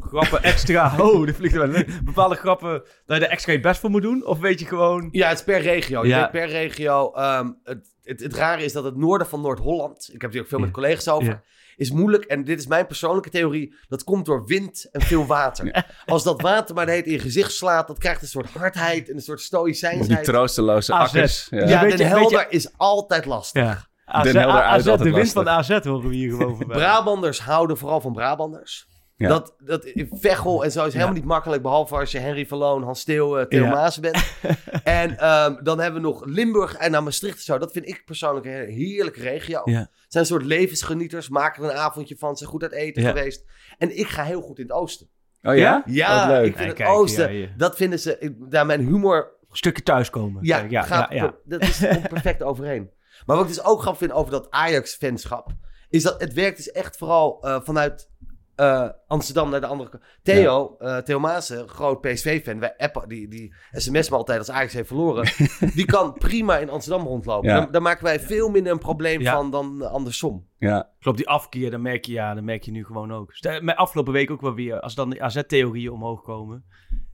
grappen 0.00 0.42
extra, 0.42 0.94
oh, 1.04 1.26
dit 1.26 1.36
vliegt 1.36 1.54
er 1.54 1.70
wel, 1.70 1.82
bepaalde 2.04 2.34
grappen, 2.34 2.82
dat 3.06 3.18
je 3.18 3.24
er 3.24 3.30
extra 3.30 3.52
je 3.52 3.60
best 3.60 3.80
voor 3.80 3.90
moet 3.90 4.02
doen? 4.02 4.26
Of 4.26 4.38
weet 4.38 4.60
je 4.60 4.66
gewoon, 4.66 5.08
Ja, 5.10 5.28
het 5.28 5.38
is 5.38 5.44
per 5.44 5.60
regio. 5.60 6.02
Je 6.02 6.08
Ja. 6.08 6.20
weet 6.20 6.30
per 6.30 6.48
regio. 6.48 7.12
ehm, 7.12 7.50
het, 7.64 7.94
het, 8.02 8.20
het 8.20 8.34
rare 8.34 8.64
is 8.64 8.72
dat 8.72 8.84
het 8.84 8.96
noorden 8.96 9.26
van 9.26 9.40
Noord-Holland, 9.40 10.10
ik 10.12 10.20
heb 10.22 10.32
hier 10.32 10.40
ook 10.40 10.48
veel 10.48 10.58
met 10.58 10.70
collega's 10.70 11.08
over, 11.08 11.26
Ja. 11.28 11.42
Is 11.78 11.90
moeilijk. 11.90 12.24
En 12.24 12.44
dit 12.44 12.58
is 12.58 12.66
mijn 12.66 12.86
persoonlijke 12.86 13.30
theorie. 13.30 13.74
Dat 13.88 14.04
komt 14.04 14.26
door 14.26 14.46
wind 14.46 14.88
en 14.92 15.00
veel 15.00 15.26
water. 15.26 15.84
Als 16.06 16.22
dat 16.24 16.40
water 16.40 16.74
maar 16.74 16.86
de 16.86 16.92
heet 16.92 17.06
in 17.06 17.12
je 17.12 17.18
gezicht 17.18 17.52
slaat, 17.52 17.86
dat 17.86 17.98
krijgt 17.98 18.22
een 18.22 18.28
soort 18.28 18.50
hardheid 18.50 19.08
en 19.08 19.14
een 19.14 19.22
soort 19.22 19.38
Die 19.38 19.46
stoïcijnsheid. 19.46 20.24
troosteloze 20.24 20.92
AZ. 20.92 21.06
akkers. 21.14 21.46
Ja. 21.50 21.68
Ja, 21.68 21.80
Den 21.80 21.96
je- 21.98 22.04
Helder 22.04 22.46
is 22.50 22.68
altijd 22.76 23.24
lastig. 23.24 23.62
ja, 23.62 23.86
AZ, 24.04 24.24
Den 24.24 24.36
Helder 24.36 24.62
uit 24.62 24.88
AZ, 24.88 25.02
de 25.02 25.10
winst 25.10 25.32
van. 25.32 25.48
AZ 25.48 25.68
horen 25.84 26.08
we 26.08 26.14
hier 26.14 26.30
gewoon 26.30 26.56
voorbij. 26.56 26.76
Brabanders 26.76 27.40
houden 27.40 27.78
vooral 27.78 28.00
van 28.00 28.12
Brabanders. 28.12 28.86
Ja. 29.18 29.28
Dat, 29.28 29.54
dat 29.58 29.92
Veghel 30.10 30.64
en 30.64 30.72
zo 30.72 30.86
is 30.86 30.92
helemaal 30.92 31.14
niet 31.14 31.24
makkelijk, 31.24 31.62
behalve 31.62 31.94
als 31.96 32.10
je 32.12 32.18
Henry 32.18 32.46
Verloon, 32.46 32.82
Hans 32.82 33.00
Steeuw, 33.00 33.38
eh, 33.38 33.46
Theo 33.46 33.64
Ja. 33.64 33.70
Maas 33.70 34.00
bent. 34.00 34.32
en 34.84 35.18
ehm, 35.18 35.62
dan 35.62 35.80
hebben 35.80 36.00
we 36.02 36.06
nog 36.08 36.24
Limburg 36.24 36.74
en 36.74 36.90
naar 36.90 37.02
Maastricht 37.02 37.36
en 37.36 37.42
zo. 37.42 37.58
Dat 37.58 37.72
vind 37.72 37.88
ik 37.88 38.04
persoonlijk 38.04 38.46
een 38.46 38.68
heerlijke 38.68 39.20
regio. 39.20 39.62
Zijn 39.64 39.88
een 40.08 40.26
soort 40.26 40.44
levensgenieters, 40.44 41.28
maken 41.28 41.64
er 41.64 41.70
een 41.70 41.76
avondje 41.76 42.16
van, 42.16 42.36
zijn 42.36 42.50
goed 42.50 42.62
uit 42.62 42.72
eten 42.72 43.02
Ja. 43.02 43.08
geweest. 43.08 43.44
En 43.78 43.98
ik 43.98 44.06
ga 44.08 44.22
heel 44.22 44.40
goed 44.40 44.58
in 44.58 44.64
het 44.64 44.72
oosten. 44.74 45.08
Oh 45.42 45.56
ja? 45.56 45.82
Ja, 45.86 46.26
leuk. 46.26 46.46
ik 46.46 46.56
vind 46.56 46.68
het 46.68 46.76
kijk, 46.76 46.88
oosten, 46.90 47.32
ja, 47.32 47.38
ja. 47.46 47.48
dat 47.56 47.76
vinden 47.76 47.98
ze, 47.98 48.16
ik- 48.18 48.50
daar 48.50 48.66
mijn 48.66 48.80
humor 48.86 49.36
Stukje 49.50 49.82
thuiskomen. 49.82 50.44
ja, 50.44 50.58
Kijk, 50.58 50.70
ja, 50.70 50.82
gaat, 50.82 51.12
ja, 51.12 51.16
ja. 51.24 51.34
dat 51.44 51.62
is 51.62 51.78
komt 51.88 52.08
perfect 52.18 52.42
overeen. 52.42 52.90
Maar 53.26 53.36
wat 53.36 53.44
ik 53.48 53.54
dus 53.54 53.64
ook 53.64 53.80
grappig 53.80 54.00
vind 54.00 54.12
over 54.12 54.30
dat 54.32 54.50
Ajax-fanschap, 54.50 55.52
is 55.88 56.02
dat 56.02 56.20
het 56.20 56.32
werkt 56.32 56.56
dus 56.56 56.70
echt 56.70 56.96
vooral 56.96 57.42
eh, 57.42 57.60
vanuit 57.62 58.10
eh, 58.58 58.88
Amsterdam 59.06 59.50
naar 59.50 59.60
de 59.60 59.66
andere 59.66 59.90
kant. 59.90 60.02
Theo, 60.22 60.76
eh 60.78 60.96
Theo 60.96 61.18
Maassen, 61.18 61.68
groot 61.68 62.00
PSV-fan, 62.00 62.58
wij 62.58 62.76
appen, 62.76 63.08
die, 63.08 63.28
die 63.28 63.54
sms 63.72 64.10
me 64.10 64.16
altijd 64.16 64.38
als 64.38 64.50
Ajax 64.50 64.72
heeft 64.72 64.86
verloren, 64.88 65.28
die 65.74 65.84
kan 65.84 66.12
prima 66.12 66.58
in 66.58 66.68
Amsterdam 66.70 67.06
rondlopen. 67.06 67.48
Ja. 67.50 67.58
Daar, 67.58 67.70
daar 67.70 67.82
maken 67.82 68.04
wij 68.04 68.20
veel 68.20 68.48
minder 68.48 68.72
een 68.72 68.78
probleem 68.78 69.20
Ja. 69.20 69.34
van 69.34 69.50
dan 69.50 69.82
eh, 69.82 69.90
andersom. 69.90 70.46
Ja. 70.58 70.90
Klopt, 71.00 71.16
die 71.16 71.28
afkeer, 71.28 71.70
dan 71.70 71.82
merk 71.82 72.04
je, 72.04 72.12
ja, 72.12 72.34
dan 72.34 72.44
merk 72.44 72.62
je 72.62 72.70
nu 72.70 72.84
gewoon 72.84 73.12
ook. 73.12 73.34
Stel, 73.34 73.60
Mijn 73.62 73.76
afgelopen 73.76 74.12
week 74.12 74.30
ook 74.30 74.40
wel 74.40 74.54
weer, 74.54 74.80
als 74.80 74.94
dan 74.94 75.10
de 75.10 75.20
AZ-theorieën 75.20 75.90
omhoog 75.92 76.22
komen. 76.22 76.64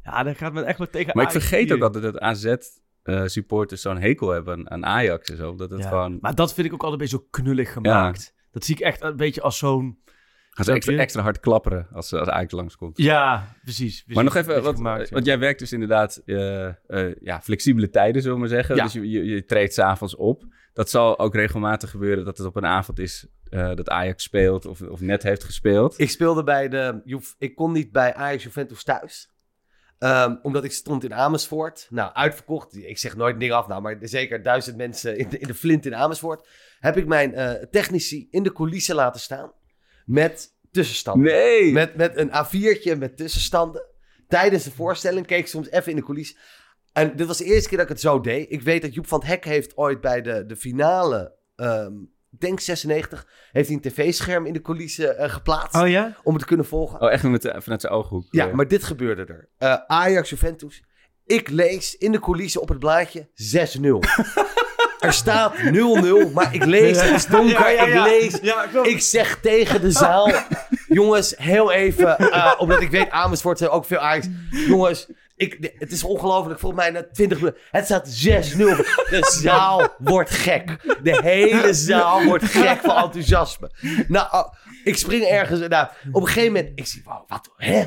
Ja, 0.02 0.22
dan 0.22 0.34
gaat 0.34 0.52
men 0.52 0.64
echt 0.64 0.78
wel 0.78 0.90
tegen 0.90 1.12
Maar 1.14 1.24
ik 1.24 1.30
vergeet 1.30 1.64
hier. 1.68 1.74
ook 1.74 1.82
altijd 1.82 2.04
dat 2.04 2.18
AZ-supporters 2.18 3.82
zo'n 3.82 3.98
hekel 3.98 4.28
hebben 4.28 4.70
aan, 4.70 4.86
Ajax 4.86 5.30
en 5.30 5.36
zo. 5.36 5.54
Dat 5.54 5.70
het 5.70 5.82
Ja. 5.82 5.88
gewoon... 5.88 6.18
Maar 6.20 6.34
dat 6.34 6.54
vind 6.54 6.66
ik 6.66 6.72
ook 6.72 6.82
altijd 6.82 7.00
een 7.00 7.06
beetje 7.08 7.24
zo 7.24 7.28
knullig 7.42 7.72
gemaakt. 7.72 8.34
Dat 8.50 8.64
zie 8.64 8.74
ik 8.74 8.80
echt 8.80 9.02
een 9.02 9.16
beetje 9.16 9.42
als 9.42 9.58
zo'n... 9.58 9.98
Gaan 10.54 10.82
ze 10.82 10.96
extra, 10.96 11.22
hard 11.22 11.40
klapperen 11.40 11.86
als, 11.92 12.12
als 12.12 12.28
Ajax 12.28 12.52
langskomt. 12.52 12.96
Ja, 12.98 13.56
precies. 13.62 14.02
precies. 14.02 14.14
Maar 14.14 14.24
nog 14.24 14.34
even, 14.34 14.62
wat, 14.62 14.76
gemaakt, 14.76 15.08
ja. 15.08 15.14
want 15.14 15.26
jij 15.26 15.38
werkt 15.38 15.58
dus 15.58 15.72
inderdaad 15.72 16.16
eh, 16.16 16.66
eh, 16.66 16.74
ja, 17.20 17.40
flexibele 17.40 17.90
tijden, 17.90 18.22
zullen 18.22 18.36
we 18.36 18.42
maar 18.42 18.52
zeggen. 18.52 18.76
Ja. 18.76 18.82
Dus 18.82 18.92
je, 18.92 19.10
je, 19.10 19.24
je 19.24 19.44
treedt 19.44 19.74
s'avonds 19.74 20.16
op. 20.16 20.44
Dat 20.72 20.90
zal 20.90 21.18
ook 21.18 21.34
regelmatig 21.34 21.90
gebeuren 21.90 22.24
dat 22.24 22.38
het 22.38 22.46
op 22.46 22.56
een 22.56 22.66
avond 22.66 22.98
is 22.98 23.26
eh, 23.50 23.74
dat 23.74 23.88
Ajax 23.88 24.22
speelt 24.22 24.66
of, 24.66 24.80
of 24.80 25.00
net 25.00 25.22
heeft 25.22 25.44
gespeeld. 25.44 25.98
Ik 25.98 26.10
speelde 26.10 26.44
bij 26.44 26.68
de. 26.68 27.22
Ik 27.38 27.54
kon 27.54 27.72
niet 27.72 27.92
bij 27.92 28.14
Ajax 28.14 28.42
Juventus 28.42 28.84
thuis. 28.84 29.32
Ehm, 29.98 30.36
omdat 30.42 30.64
ik 30.64 30.72
stond 30.72 31.04
in 31.04 31.14
Amersfoort. 31.14 31.86
Nou, 31.90 32.12
uitverkocht. 32.12 32.76
Ik 32.76 32.98
zeg 32.98 33.16
nooit 33.16 33.40
dingen 33.40 33.56
af, 33.56 33.66
nou, 33.66 33.82
maar 33.82 33.96
zeker 34.00 34.42
duizend 34.42 34.76
mensen 34.76 35.18
in 35.18 35.28
de, 35.28 35.38
in 35.38 35.46
de 35.46 35.54
flint 35.54 35.86
in 35.86 35.94
Amersfoort. 35.94 36.48
Heb 36.78 36.96
ik 36.96 37.06
mijn 37.06 37.34
eh, 37.34 37.52
technici 37.70 38.28
in 38.30 38.42
de 38.42 38.52
coulissen 38.52 38.94
laten 38.94 39.20
staan. 39.20 39.52
Met 40.04 40.52
tussenstanden. 40.70 41.32
Nee! 41.32 41.72
Met, 41.72 41.96
met 41.96 42.16
een 42.16 42.28
A4'tje 42.30 42.98
met 42.98 43.16
tussenstanden. 43.16 43.86
Tijdens 44.28 44.64
de 44.64 44.70
voorstelling 44.70 45.26
keek 45.26 45.38
ik 45.38 45.46
soms 45.46 45.70
even 45.70 45.90
in 45.90 45.96
de 45.96 46.04
coulissen. 46.04 46.36
En 46.92 47.16
dit 47.16 47.26
was 47.26 47.38
de 47.38 47.44
eerste 47.44 47.68
keer 47.68 47.78
dat 47.78 47.86
ik 47.86 47.92
het 47.92 48.02
zo 48.02 48.20
deed. 48.20 48.50
Ik 48.50 48.62
weet 48.62 48.82
dat 48.82 48.94
Joep 48.94 49.06
van 49.06 49.18
het 49.18 49.28
Hek 49.28 49.44
heeft 49.44 49.76
ooit 49.76 50.00
bij 50.00 50.22
de, 50.22 50.46
de 50.46 50.56
finale, 50.56 51.32
ehm, 51.56 51.92
ik 52.30 52.40
denk 52.40 52.60
96, 52.60 53.28
heeft 53.52 53.66
hij 53.68 53.76
een 53.76 53.82
tv-scherm 53.82 54.46
in 54.46 54.52
de 54.52 54.60
coulissen 54.60 55.18
eh, 55.18 55.30
geplaatst. 55.30 55.82
Oh 55.82 55.88
ja? 55.88 56.16
Om 56.22 56.32
het 56.32 56.40
te 56.42 56.48
kunnen 56.48 56.66
volgen. 56.66 57.00
Oh, 57.00 57.12
echt 57.12 57.22
met 57.22 57.42
de- 57.42 57.60
vanuit 57.62 57.80
zijn 57.80 57.92
ooghoek. 57.92 58.26
Ja, 58.30 58.48
eh. 58.48 58.54
maar 58.54 58.68
dit 58.68 58.84
gebeurde 58.84 59.24
er. 59.24 59.48
Eh, 59.58 59.74
Ajax 59.86 60.30
Juventus. 60.30 60.82
Ik 61.26 61.48
lees 61.48 61.96
in 61.96 62.12
de 62.12 62.20
coulissen 62.20 62.60
op 62.60 62.68
het 62.68 62.78
blaadje 62.78 63.28
6-0. 63.34 63.98
er 65.04 65.12
staat 65.12 65.54
0-0, 65.56 66.32
maar 66.32 66.54
ik 66.54 66.64
lees, 66.64 67.00
het 67.02 67.14
is 67.14 67.26
donker, 67.26 67.72
Ja, 67.72 67.86
ik 67.86 67.94
lees. 67.94 68.40
Ik 68.82 69.00
zeg 69.00 69.38
tegen 69.42 69.80
de 69.80 69.90
zaal, 69.90 70.32
jongens, 70.88 71.34
heel 71.36 71.72
even, 71.72 72.18
eh, 72.18 72.52
omdat 72.58 72.80
ik 72.80 72.90
weet, 72.90 73.10
Amersfoort 73.10 73.58
zijn 73.58 73.70
ook 73.70 73.84
veel 73.84 73.98
Ajax. 73.98 74.26
Jongens, 74.50 75.06
ik, 75.36 75.72
het 75.78 75.92
is 75.92 76.04
ongelooflijk, 76.04 76.60
volgens 76.60 76.82
mij 76.82 76.90
na 76.90 77.06
20 77.12 77.38
minuten, 77.38 77.60
het 77.70 77.84
staat 77.84 78.08
6-0. 78.08 78.76
De 79.10 79.38
zaal 79.40 79.88
wordt 79.98 80.30
gek. 80.30 80.96
De 81.02 81.20
hele 81.22 81.74
zaal 81.74 82.24
wordt 82.24 82.44
gek 82.44 82.80
van 82.80 82.96
enthousiasme. 82.96 83.70
Nou, 84.08 84.28
oh, 84.30 84.52
ik 84.84 84.96
spring 84.96 85.24
ergens, 85.24 85.68
nou, 85.68 85.88
op 86.12 86.20
een 86.20 86.26
gegeven 86.28 86.52
moment, 86.52 86.72
ik 86.74 86.86
zie, 86.86 87.02
wow, 87.04 87.28
wat, 87.28 87.50
hè? 87.56 87.84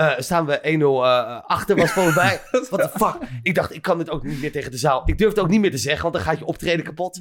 Eh, 0.00 0.10
staan 0.18 0.46
we 0.46 0.60
1-0 0.62 1.04
eh, 1.04 1.40
achter, 1.46 1.76
was 1.76 1.90
volgens 1.90 2.16
mij. 2.16 2.40
What 2.70 2.92
the 2.92 2.98
fuck? 2.98 3.16
Ik 3.42 3.54
dacht, 3.54 3.74
ik 3.74 3.82
kan 3.82 3.98
dit 3.98 4.10
ook 4.10 4.22
niet 4.22 4.40
meer 4.40 4.52
tegen 4.52 4.70
de 4.70 4.76
zaal. 4.76 5.02
Ik 5.04 5.18
durf 5.18 5.30
het 5.30 5.40
ook 5.40 5.48
niet 5.48 5.60
meer 5.60 5.70
te 5.70 5.78
zeggen, 5.78 6.02
want 6.02 6.14
dan 6.14 6.22
gaat 6.22 6.38
je 6.38 6.44
optreden 6.44 6.84
kapot. 6.84 7.20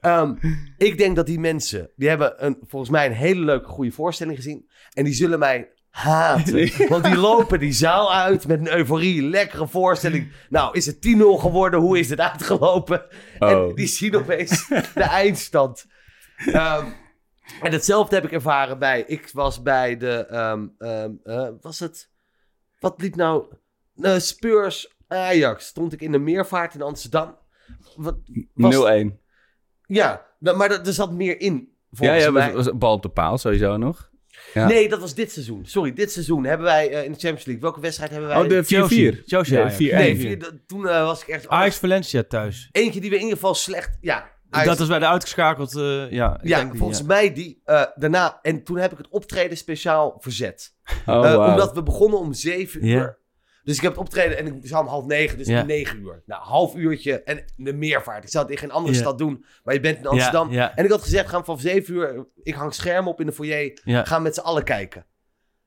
Ehm, 0.00 0.34
ik 0.78 0.98
denk 0.98 1.16
dat 1.16 1.26
die 1.26 1.40
mensen, 1.40 1.90
die 1.96 2.08
hebben 2.08 2.44
een, 2.44 2.58
volgens 2.66 2.90
mij 2.90 3.06
een 3.06 3.12
hele 3.12 3.40
leuke, 3.44 3.68
goede 3.68 3.90
voorstelling 3.90 4.36
gezien. 4.36 4.68
En 4.92 5.04
die 5.04 5.14
zullen 5.14 5.38
mij 5.38 5.68
haten. 5.90 6.70
Want 6.88 7.04
die 7.04 7.16
lopen 7.16 7.58
die 7.58 7.72
zaal 7.72 8.14
uit 8.14 8.46
met 8.46 8.60
een 8.60 8.72
euforie, 8.76 9.22
lekkere 9.22 9.68
voorstelling. 9.68 10.32
Nou, 10.48 10.76
is 10.76 10.86
het 10.86 10.96
10-0 10.96 11.18
geworden? 11.38 11.80
Hoe 11.80 11.98
is 11.98 12.10
het 12.10 12.20
uitgelopen? 12.20 13.04
Oh. 13.38 13.50
En 13.50 13.74
die 13.74 13.86
zien 13.86 14.16
opeens 14.16 14.68
de 14.94 15.02
eindstand. 15.02 15.86
Ehm, 16.36 16.86
en 17.62 17.72
hetzelfde 17.72 18.14
heb 18.14 18.24
ik 18.24 18.32
ervaren 18.32 18.78
bij. 18.78 19.04
Ik 19.06 19.30
was 19.32 19.62
bij 19.62 19.96
de. 19.96 20.26
ehm, 20.26 20.66
eh, 21.24 21.48
was 21.60 21.78
het. 21.78 22.14
Wat 22.78 22.94
liep 23.00 23.14
nou. 23.16 23.44
Uh, 23.96 24.18
Spurs 24.18 24.94
Ajax. 25.08 25.66
Stond 25.66 25.92
ik 25.92 26.00
in 26.00 26.12
de 26.12 26.18
meervaart 26.18 26.74
in 26.74 26.82
Amsterdam. 26.82 27.36
Wat, 27.96 28.16
was- 28.54 28.74
0-1. 29.04 29.06
Ja, 29.86 30.26
nou, 30.38 30.56
maar 30.56 30.70
er, 30.70 30.86
er 30.86 30.92
zat 30.92 31.12
meer 31.12 31.40
in. 31.40 31.54
Ja, 31.90 31.96
Volgens 31.98 32.24
ja, 32.24 32.30
mij. 32.30 32.46
was, 32.46 32.54
was 32.54 32.66
een 32.66 32.78
bal 32.78 32.92
op 32.92 33.02
de 33.02 33.08
paal 33.08 33.38
sowieso 33.38 33.76
nog. 33.76 34.10
Ja. 34.54 34.66
Nee, 34.66 34.88
dat 34.88 35.00
was 35.00 35.14
dit 35.14 35.32
seizoen. 35.32 35.66
Sorry, 35.66 35.92
dit 35.92 36.12
seizoen 36.12 36.44
hebben 36.44 36.66
wij 36.66 36.90
eh, 36.90 37.04
in 37.04 37.12
de 37.12 37.18
Champions 37.18 37.44
League. 37.44 37.62
Welke 37.62 37.80
wedstrijd 37.80 38.10
hebben 38.10 38.28
wij? 38.28 38.38
Oh, 38.42 38.48
de 38.48 38.64
4-4. 38.64 38.66
Chelsea. 38.66 39.12
Chelsea, 39.26 39.54
Nee, 39.54 39.64
Ajax. 39.64 39.76
4-1. 39.76 39.78
Nee, 39.96 40.16
vier, 40.16 40.38
dat- 40.38 40.54
toen 40.66 40.88
eh, 40.88 41.04
was 41.04 41.22
ik 41.22 41.28
echt. 41.28 41.48
Ajax 41.48 41.76
Valencia 41.78 42.22
thuis. 42.22 42.68
Eentje 42.72 43.00
die 43.00 43.10
we 43.10 43.16
in 43.16 43.22
ieder 43.22 43.36
geval 43.38 43.54
slecht. 43.54 43.98
Ja, 44.00 44.30
Dat 44.64 44.80
is 44.80 44.88
bij 44.88 44.98
de 44.98 45.06
uitgeschakeld. 45.06 45.76
eh, 45.76 46.10
ja, 46.10 46.34
ik 46.40 46.48
ja, 46.48 46.56
denk 46.56 46.70
die, 46.70 46.78
volgens 46.78 46.98
ja. 46.98 47.04
mij 47.06 47.32
die 47.32 47.60
eh, 47.64 47.82
daarna. 47.94 48.38
En 48.42 48.64
toen 48.64 48.76
heb 48.76 48.92
ik 48.92 48.98
het 48.98 49.08
optreden 49.08 49.56
speciaal 49.56 50.16
verzet. 50.18 50.74
Oh, 51.06 51.32
Eh. 51.32 51.48
Omdat 51.50 51.72
we 51.72 51.82
begonnen 51.82 52.18
om 52.18 52.32
zeven 52.32 52.86
uur. 52.86 53.18
Dus 53.64 53.76
ik 53.76 53.82
heb 53.82 53.90
het 53.90 54.00
optreden 54.00 54.38
en 54.38 54.46
ik 54.46 54.66
zou 54.66 54.82
om 54.82 54.88
half 54.90 55.04
negen, 55.04 55.38
dus 55.38 55.48
om 55.48 55.66
negen 55.66 55.98
uur. 56.00 56.22
Nou, 56.26 56.42
half 56.42 56.74
uurtje 56.74 57.22
en 57.22 57.44
de 57.56 57.72
meervaart. 57.72 58.24
Ik 58.24 58.30
zou 58.30 58.44
het 58.44 58.52
in 58.52 58.58
geen 58.58 58.70
andere 58.70 58.94
stad 58.94 59.18
doen, 59.18 59.44
maar 59.64 59.74
je 59.74 59.80
bent 59.80 59.98
in 59.98 60.06
Amsterdam. 60.06 60.50
En 60.52 60.84
ik 60.84 60.90
had 60.90 61.02
gezegd, 61.02 61.28
gaan 61.28 61.44
vanaf 61.44 61.60
zeven 61.60 61.94
uur, 61.94 62.26
ik 62.42 62.54
hang 62.54 62.74
schermen 62.74 63.12
op 63.12 63.20
in 63.20 63.26
de 63.26 63.32
foyer, 63.32 63.80
gaan 63.84 64.22
met 64.22 64.34
z'n 64.34 64.40
allen 64.40 64.64
kijken. 64.64 65.06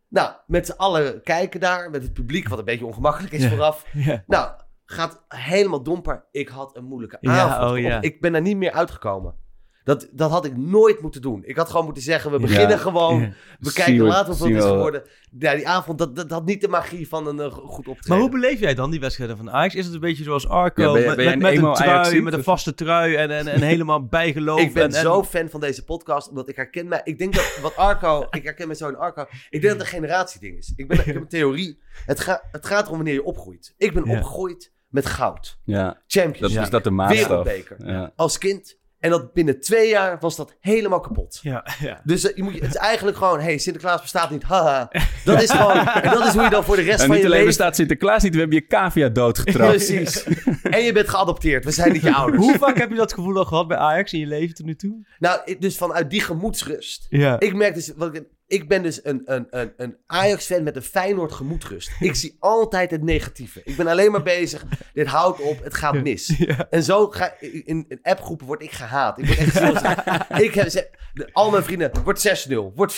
Nou, 0.08 0.32
met 0.48 0.66
z'n 0.66 0.72
allen 0.78 1.22
kijken 1.24 1.60
daar, 1.60 1.90
met 1.90 2.04
het 2.04 2.14
publiek, 2.14 2.48
wat 2.48 2.60
een 2.60 2.66
beetje 2.66 2.86
ongemakkelijk 2.86 3.34
is 3.34 3.48
vooraf. 3.48 3.86
Nou, 4.28 4.52
gaat 4.92 5.24
helemaal 5.28 5.84
domper. 5.84 6.26
Ik 6.32 6.48
had 6.50 6.76
een 6.78 6.84
moeilijke 6.86 7.18
Ja, 7.22 7.32
avond. 7.40 7.72
oh 7.72 7.80
ja. 7.80 8.02
Ik 8.02 8.22
ben 8.22 8.32
daar 8.32 8.42
niet 8.42 8.58
meer 8.58 8.72
uitgekomen. 8.72 9.36
Dat, 9.84 10.08
dat 10.12 10.32
had 10.32 10.46
ik 10.46 10.58
nooit 10.58 11.02
moeten 11.02 11.22
doen. 11.22 11.44
Ik 11.46 11.56
had 11.56 11.70
gewoon 11.70 11.86
moeten 11.86 12.04
zeggen, 12.04 12.32
we 12.32 12.40
beginnen 12.40 12.70
Ja. 12.70 12.78
gewoon. 12.78 13.22
Ja. 13.22 13.32
We 13.60 13.74
kijken 13.74 14.04
later 14.04 14.34
of 14.34 14.40
het 14.40 14.50
is 14.50 14.64
geworden. 14.64 15.04
Ja, 15.40 15.56
die 15.56 15.68
avond, 15.68 15.98
dat, 15.98 16.16
dat 16.16 16.30
had 16.30 16.46
niet 16.46 16.62
de 16.62 16.68
magie 16.68 17.08
van 17.08 17.28
een 17.28 17.40
eh, 17.40 17.52
goed 17.52 17.88
optreden. 17.88 18.10
Maar 18.10 18.20
hoe 18.20 18.30
beleef 18.30 18.60
jij 18.60 18.74
dan 18.76 18.92
die 18.92 19.00
wedstrijden 19.00 19.38
van 19.38 19.52
Ajax? 19.52 19.76
Is 19.76 19.86
het 19.86 19.94
een 19.94 20.00
beetje 20.00 20.24
zoals 20.24 20.48
Arco? 20.48 20.82
Ja, 20.84 20.92
ben 20.92 21.02
je- 21.02 21.08
met 21.08 21.16
ben 21.16 21.26
jij 21.26 21.38
met, 21.38 21.46
een 21.56 21.62
met 21.62 21.80
een 21.80 21.86
emo 21.86 22.02
trui, 22.02 22.22
met 22.22 22.34
een 22.34 22.44
vaste 22.44 22.74
trui 22.74 23.16
en, 23.16 23.30
en, 23.32 23.48
en 23.48 23.62
helemaal 23.74 24.06
bijgeloof. 24.06 24.60
ik 24.60 24.74
ben 24.74 24.84
en, 24.84 24.94
en- 24.94 25.02
zo 25.02 25.24
fan 25.24 25.50
van 25.50 25.60
deze 25.60 25.84
podcast, 25.84 26.30
omdat 26.30 26.50
ik 26.50 26.56
herken 26.56 26.88
mij... 26.88 27.02
Ik 27.04 27.18
denk 27.18 27.34
dat 27.36 27.60
wat 27.62 27.76
Arco... 27.76 28.28
ik 28.32 28.44
herken 28.44 28.68
me 28.68 28.76
zo 28.76 28.88
in 28.88 28.98
Arco. 28.98 29.22
Ik 29.50 29.62
denk 29.62 29.64
dat 29.64 29.72
het 29.72 29.82
een 29.82 29.88
generatieding 29.88 30.58
is. 30.58 30.74
Ik, 30.76 30.88
ben, 30.88 31.00
ik 31.00 31.06
heb 31.06 31.16
een 31.16 31.28
theorie. 31.28 31.80
Het, 32.06 32.20
ga, 32.20 32.44
het 32.52 32.66
gaat 32.66 32.84
erom 32.86 32.96
wanneer 32.96 33.14
je 33.14 33.24
opgroeit. 33.24 33.74
Ik 33.78 33.94
ben 33.94 34.06
Ja. 34.06 34.18
opgegroeid 34.18 34.72
met 34.90 35.06
goud. 35.06 35.58
Ja, 35.64 36.02
Champions 36.08 36.54
dat 36.54 36.64
is 36.64 36.70
dat 36.70 36.84
de 36.84 36.90
maatstaf. 36.92 37.28
Wereldbeker. 37.28 37.78
Ja. 37.86 38.12
Als 38.16 38.38
kind. 38.38 38.78
En 39.00 39.10
dat 39.10 39.34
binnen 39.34 39.60
twee 39.62 39.90
jaar 39.90 40.18
was 40.20 40.36
dat 40.36 40.56
helemaal 40.60 41.00
kapot. 41.00 41.40
Ja, 41.42 41.66
ja. 41.80 42.02
Dus 42.04 42.30
eh, 42.30 42.36
je 42.36 42.44
moet, 42.44 42.54
je- 42.54 42.60
het 42.60 42.70
is 42.70 42.76
eigenlijk 42.76 43.18
gewoon... 43.18 43.40
hey, 43.40 43.58
Sinterklaas 43.58 44.02
bestaat 44.02 44.30
niet. 44.30 44.44
Haha. 44.44 44.92
Dat 45.26 45.42
is 45.42 45.52
gewoon... 45.52 45.78
En 46.04 46.12
dat 46.12 46.28
is 46.28 46.34
hoe 46.34 46.44
je 46.44 46.50
dan 46.50 46.64
voor 46.64 46.76
de 46.76 46.82
rest 46.82 47.00
En 47.00 47.06
van 47.06 47.10
niet 47.10 47.18
je 47.18 47.24
alleen 47.24 47.30
leven... 47.32 47.46
bestaat 47.46 47.76
Sinterklaas 47.76 48.24
niet, 48.24 48.34
we 48.34 48.40
hebben 48.40 48.58
je 48.58 48.68
cavia 48.68 49.10
doodgetrapt. 49.10 49.70
Precies. 49.70 50.24
En 50.64 50.82
je 50.84 50.92
bent 50.94 51.10
geadopteerd. 51.10 51.66
We 51.66 51.72
zijn 51.72 51.92
niet 51.94 52.02
je 52.02 52.16
ouders. 52.22 52.44
Hoe 52.44 52.58
vaak 52.58 52.78
heb 52.78 52.90
je 52.90 52.96
dat 52.96 53.14
gevoel 53.14 53.38
al 53.38 53.46
gehad 53.46 53.68
bij 53.68 53.78
Ajax 53.78 54.14
in 54.14 54.20
je 54.20 54.28
leven 54.28 54.56
tot 54.56 54.66
nu 54.66 54.76
toe? 54.76 55.06
Nou, 55.20 55.56
dus 55.60 55.78
vanuit 55.78 56.10
die 56.10 56.22
gemoedsrust. 56.22 57.06
Ja. 57.10 57.40
Ik 57.40 57.54
merk 57.56 57.74
dus, 57.74 57.92
wat 57.96 58.16
ik, 58.16 58.24
ik 58.50 58.68
ben 58.68 58.84
dus 58.84 59.06
een, 59.06 59.22
een, 59.26 59.48
een, 59.50 59.74
een 59.78 59.98
Ajax-fan 60.06 60.64
met 60.64 60.76
een 60.76 60.82
Feyenoord 60.82 61.32
gemoedsrust. 61.32 61.92
Ik 62.00 62.16
zie 62.16 62.36
altijd 62.40 62.92
het 62.92 63.04
negatieve. 63.04 63.62
Ik 63.64 63.76
ben 63.76 63.88
alleen 63.88 64.12
maar 64.12 64.24
bezig, 64.24 64.66
dit 64.94 65.08
houdt 65.08 65.42
op, 65.42 65.64
het 65.64 65.74
gaat 65.74 66.02
mis. 66.04 66.46
En 66.70 66.84
zo 66.84 67.08
ga 67.08 67.34
in, 67.40 67.86
in 67.88 68.00
appgroepen 68.02 68.46
word 68.46 68.62
ik 68.62 68.72
gehaat. 68.72 69.18
Ik 69.18 69.26
word 69.26 69.38
echt 69.38 69.56
zo, 69.56 69.74
ik 70.44 70.54
heb, 70.54 70.90
al 71.32 71.52
mijn 71.52 71.64
vrienden, 71.64 71.92
wordt 72.04 72.48
6-0, 72.50 72.54
wordt 72.76 72.94
4-0. 72.94 72.96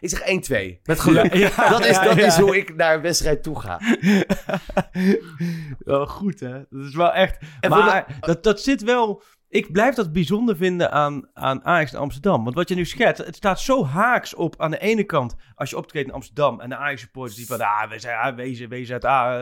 Ik 0.00 0.08
zeg 0.08 0.20
1-2, 0.78 0.80
met 0.82 1.00
geluk. 1.00 1.34
Ja, 1.34 1.68
dat 1.68 1.84
is, 1.84 1.98
dat 2.00 2.18
is 2.18 2.36
hoe 2.36 2.56
ik 2.56 2.76
naar 2.76 2.94
een 2.94 3.02
wedstrijd 3.02 3.42
toe 3.42 3.60
ga. 3.60 3.80
Wel 5.78 6.06
goed, 6.06 6.40
hè? 6.40 6.52
Dat 6.70 6.86
is 6.86 6.94
wel 6.94 7.12
echt... 7.12 7.38
En 7.60 7.70
maar 7.70 8.16
dat, 8.20 8.42
dat 8.42 8.60
zit 8.60 8.82
wel... 8.82 9.22
Ik 9.50 9.72
blijf 9.72 9.94
dat 9.94 10.12
bijzonder 10.12 10.56
vinden 10.56 10.92
aan, 10.92 11.28
aan 11.34 11.64
Ajax 11.64 11.92
in 11.92 11.98
Amsterdam. 11.98 12.44
Want 12.44 12.56
wat 12.56 12.68
je 12.68 12.74
nu 12.74 12.84
schetst, 12.84 13.26
het 13.26 13.36
staat 13.36 13.60
zo 13.60 13.84
haaks 13.84 14.34
op 14.34 14.54
aan 14.58 14.70
de 14.70 14.78
ene 14.78 15.04
kant... 15.04 15.36
als 15.54 15.70
je 15.70 15.76
optreedt 15.76 16.08
in 16.08 16.14
Amsterdam 16.14 16.60
en 16.60 16.68
de 16.68 16.76
Ajax-supporters 16.76 17.36
die 17.36 17.46
van... 17.46 17.60
Ah, 17.60 17.90
we 17.90 17.98
zijn 17.98 18.18
ah, 18.18 18.36
wezen, 18.36 18.68
WZA... 18.68 19.38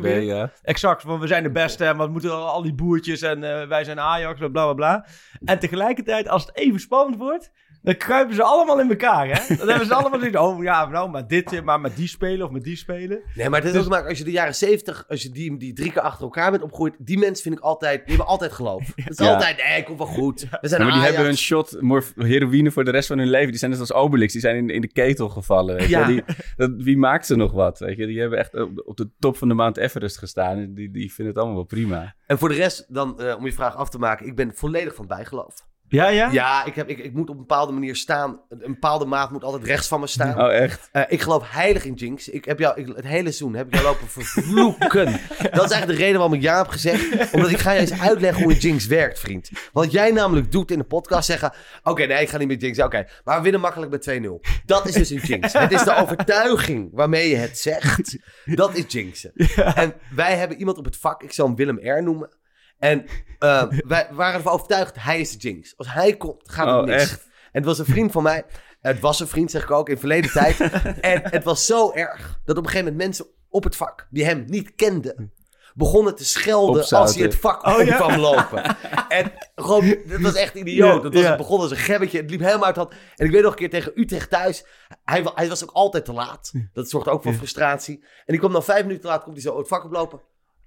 weer? 0.00 0.20
B, 0.20 0.24
ja. 0.24 0.52
Exact, 0.62 1.02
want 1.02 1.20
we 1.20 1.26
zijn 1.26 1.42
de 1.42 1.50
beste 1.50 1.84
en 1.84 1.96
wat 1.96 2.10
moeten 2.10 2.32
al, 2.32 2.48
al 2.48 2.62
die 2.62 2.74
boertjes 2.74 3.22
en 3.22 3.44
eh, 3.44 3.68
wij 3.68 3.84
zijn 3.84 4.00
Ajax, 4.00 4.38
bla 4.38 4.48
bla 4.48 4.72
bla. 4.72 5.06
En 5.44 5.58
tegelijkertijd, 5.58 6.28
als 6.28 6.46
het 6.46 6.56
even 6.56 6.80
spannend 6.80 7.16
wordt, 7.16 7.52
dan 7.82 7.96
kruipen 7.96 8.34
ze 8.34 8.42
allemaal 8.42 8.80
in 8.80 8.90
elkaar, 8.90 9.26
hè? 9.26 9.56
Dan 9.56 9.68
hebben 9.68 9.86
ze 9.86 9.94
allemaal 9.94 10.18
zoiets, 10.18 10.36
oh 10.38 10.62
ja, 10.62 10.86
nou, 10.88 11.10
maar 11.10 11.26
dit, 11.26 11.52
eh, 11.52 11.62
maar 11.62 11.80
met 11.80 11.96
die 11.96 12.08
spelen 12.08 12.46
of 12.46 12.52
met 12.52 12.64
die 12.64 12.76
spelen. 12.76 13.20
Nee, 13.34 13.48
maar 13.48 13.60
het 13.62 13.70
is 13.70 13.76
ook 13.76 13.82
te 13.82 13.88
maken, 13.88 14.08
als 14.08 14.18
je 14.18 14.24
de 14.24 14.30
jaren 14.30 14.54
70, 14.54 15.04
als 15.08 15.22
je 15.22 15.30
die, 15.30 15.56
die 15.56 15.72
drie 15.72 15.92
keer 15.92 16.02
achter 16.02 16.22
elkaar 16.24 16.50
bent 16.50 16.62
opgegroeid, 16.62 16.94
die 16.98 17.18
mensen 17.18 17.42
vind 17.42 17.54
ik 17.54 17.60
altijd, 17.60 17.98
die 18.00 18.08
hebben 18.08 18.26
altijd 18.26 18.52
geloof. 18.52 18.86
Het 18.96 19.10
is 19.10 19.18
Ja. 19.26 19.32
altijd, 19.32 19.56
nee, 19.68 19.82
komt 19.82 19.98
wel 19.98 20.06
goed. 20.06 20.40
We 20.60 20.68
zijn 20.68 20.80
Ja, 20.80 20.86
maar 20.86 20.96
die 20.96 21.02
Ajax. 21.02 21.08
hebben 21.16 21.32
een 21.32 21.38
shot 21.38 21.76
morf- 21.80 22.12
heroïne 22.16 22.70
voor 22.70 22.84
de 22.84 22.90
rest 22.90 23.08
van 23.08 23.18
hun 23.18 23.30
leven. 23.30 23.48
Die 23.50 23.58
zijn 23.58 23.70
net 23.70 23.80
als 23.80 23.92
Obelix. 23.92 24.32
Die 24.32 24.40
zijn 24.40 24.56
in, 24.56 24.70
in 24.70 24.80
de 24.80 24.92
ketel 24.92 25.28
gevallen. 25.28 25.74
Weet 25.76 25.84
je. 25.84 25.90
Ja. 25.90 26.06
Die, 26.06 26.22
dat, 26.56 26.70
wie 26.76 26.96
maakt 26.98 27.26
ze 27.26 27.36
nog 27.36 27.52
wat? 27.52 27.78
Weet 27.78 27.96
je? 27.96 28.06
Die 28.06 28.20
hebben 28.20 28.38
echt 28.38 28.54
op 28.54 28.74
de, 28.76 28.84
op 28.84 28.96
de 28.96 29.10
top 29.18 29.36
van 29.36 29.48
de 29.48 29.54
Mount 29.54 29.76
Everest 29.76 30.18
gestaan. 30.18 30.58
En 30.58 30.74
Die, 30.74 30.90
die 30.90 31.12
vinden 31.12 31.26
het 31.34 31.36
allemaal 31.36 31.54
wel 31.56 31.66
prima. 31.66 32.14
En 32.26 32.38
voor 32.38 32.48
de 32.48 32.54
rest, 32.54 32.86
dan, 32.94 33.20
eh, 33.20 33.36
om 33.38 33.44
je 33.44 33.52
vraag 33.52 33.76
af 33.76 33.88
te 33.90 33.98
maken, 33.98 34.26
ik 34.26 34.36
ben 34.36 34.52
volledig 34.54 34.94
van 34.94 35.06
bijgeloof. 35.06 35.68
Ja, 35.90 36.08
ja? 36.08 36.28
Ja, 36.32 36.64
ik, 36.64 36.74
heb, 36.74 36.88
ik, 36.88 36.98
ik 36.98 37.12
moet 37.12 37.28
op 37.28 37.34
een 37.34 37.40
bepaalde 37.40 37.72
manier 37.72 37.96
staan. 37.96 38.40
Een, 38.48 38.60
bepaalde 38.60 39.04
maat 39.04 39.30
moet 39.30 39.44
altijd 39.44 39.64
rechts 39.64 39.88
van 39.88 40.00
me 40.00 40.06
staan. 40.06 40.40
Oh, 40.40 40.52
echt? 40.52 40.88
Eh, 40.92 41.02
ik 41.08 41.20
geloof 41.20 41.50
heilig 41.50 41.84
in 41.84 41.94
Jinx. 41.94 42.28
Ik 42.28 42.44
heb 42.44 42.58
jou, 42.58 42.80
ik, 42.80 42.86
het 42.86 43.04
hele 43.04 43.22
seizoen 43.22 43.54
heb 43.54 43.66
ik 43.66 43.72
jou 43.72 43.86
lopen 43.86 44.08
vervloeken. 44.08 45.04
Dat 45.38 45.64
is 45.64 45.70
eigenlijk 45.70 45.86
de 45.86 45.94
reden 45.94 46.18
waarom 46.18 46.34
ik 46.34 46.42
ja 46.42 46.56
heb 46.56 46.68
gezegd. 46.68 47.32
Omdat 47.32 47.50
ik 47.50 47.58
ga 47.58 47.72
je 47.72 47.80
eens 47.80 48.00
uitleggen 48.00 48.42
hoe 48.42 48.52
een 48.52 48.58
Jinx 48.58 48.86
werkt, 48.86 49.18
vriend. 49.18 49.50
Wat 49.72 49.92
jij 49.92 50.10
namelijk 50.10 50.52
doet 50.52 50.70
in 50.70 50.78
de 50.78 50.84
podcast 50.84 51.26
zeggen... 51.26 51.52
Oké, 51.82 52.04
nee, 52.06 52.22
ik 52.22 52.28
ga 52.28 52.38
niet 52.38 52.48
met 52.48 52.60
Jinx. 52.60 52.78
Oké, 52.78 53.06
maar 53.24 53.36
we 53.36 53.42
winnen 53.42 53.60
makkelijk 53.60 53.90
met 53.90 54.20
2-0. 54.22 54.62
Dat 54.64 54.88
is 54.88 54.94
dus 54.94 55.10
een 55.10 55.20
Jinx. 55.20 55.52
Het 55.58 55.72
is 55.72 55.84
de 55.84 55.94
overtuiging 55.94 56.88
waarmee 56.92 57.28
je 57.28 57.36
het 57.36 57.58
zegt. 57.58 58.18
Dat 58.44 58.74
is 58.74 58.84
Jinxen. 58.88 59.32
En 59.74 59.94
wij 60.14 60.36
hebben 60.36 60.56
iemand 60.56 60.78
op 60.78 60.84
het 60.84 60.96
vak, 60.96 61.22
ik 61.22 61.32
zal 61.32 61.46
hem 61.46 61.56
Willem 61.56 61.78
R 61.78 62.02
noemen. 62.02 62.30
En 62.80 63.04
eh, 63.38 63.64
wij 63.92 64.08
waren 64.10 64.34
ervan 64.34 64.52
overtuigd, 64.52 65.02
hij 65.02 65.20
is 65.20 65.32
de 65.32 65.38
Jinx. 65.38 65.76
Als 65.76 65.92
hij 65.92 66.16
komt, 66.16 66.50
gaat 66.50 66.66
het 66.66 66.76
Oh, 66.76 66.84
mis. 66.84 67.02
echt? 67.02 67.22
En 67.22 67.48
het 67.52 67.64
was 67.64 67.78
een 67.78 67.84
vriend 67.84 68.12
van 68.12 68.22
mij. 68.22 68.44
Het 68.80 69.00
was 69.00 69.20
een 69.20 69.28
vriend, 69.28 69.50
zeg 69.50 69.62
ik 69.62 69.70
ook, 69.70 69.88
in 69.88 69.98
verleden 69.98 70.30
tijd. 70.30 70.60
en 71.00 71.20
het 71.24 71.44
was 71.44 71.66
zo 71.66 71.92
erg 71.92 72.40
dat 72.44 72.56
op 72.56 72.64
een 72.64 72.70
gegeven 72.70 72.92
moment 72.92 72.96
mensen 72.96 73.26
op 73.48 73.64
het 73.64 73.76
vak, 73.76 74.06
die 74.10 74.24
hem 74.24 74.44
niet 74.46 74.74
kenden, 74.74 75.32
begonnen 75.74 76.14
te 76.14 76.24
schelden 76.24 76.88
als 76.88 77.14
hij 77.14 77.24
het 77.24 77.34
vak 77.34 77.66
Oh, 77.66 77.84
ja? 77.84 77.96
kwam 77.96 78.20
lopen. 78.20 78.76
en 79.08 79.32
gewoon, 79.54 79.84
het 79.84 80.20
was 80.20 80.34
echt 80.34 80.54
idioot. 80.54 81.02
Het, 81.02 81.14
was, 81.14 81.22
ja. 81.22 81.28
het 81.28 81.36
begon 81.36 81.60
als 81.60 81.70
een 81.70 81.76
gebbetje, 81.76 82.20
het 82.20 82.30
liep 82.30 82.40
helemaal 82.40 82.64
uit 82.64 82.74
de 82.74 82.80
hand. 82.80 82.92
En 83.16 83.26
ik 83.26 83.32
weet 83.32 83.42
nog 83.42 83.50
een 83.50 83.58
keer 83.58 83.70
tegen 83.70 83.92
Utrecht 84.00 84.30
thuis, 84.30 84.64
hij, 85.04 85.30
hij 85.34 85.48
was 85.48 85.62
ook 85.62 85.70
altijd 85.72 86.04
te 86.04 86.12
laat. 86.12 86.52
Dat 86.72 86.90
zorgt 86.90 87.08
ook 87.08 87.22
voor 87.22 87.32
frustratie. 87.34 87.98
En 88.02 88.24
die 88.26 88.38
kwam 88.38 88.52
dan 88.52 88.64
vijf 88.64 88.82
minuten 88.82 89.02
te 89.02 89.08
laat, 89.08 89.22
komt 89.22 89.34
hij 89.34 89.44
zo 89.44 89.58
het 89.58 89.68
vak 89.68 89.84
oplopen. 89.84 90.20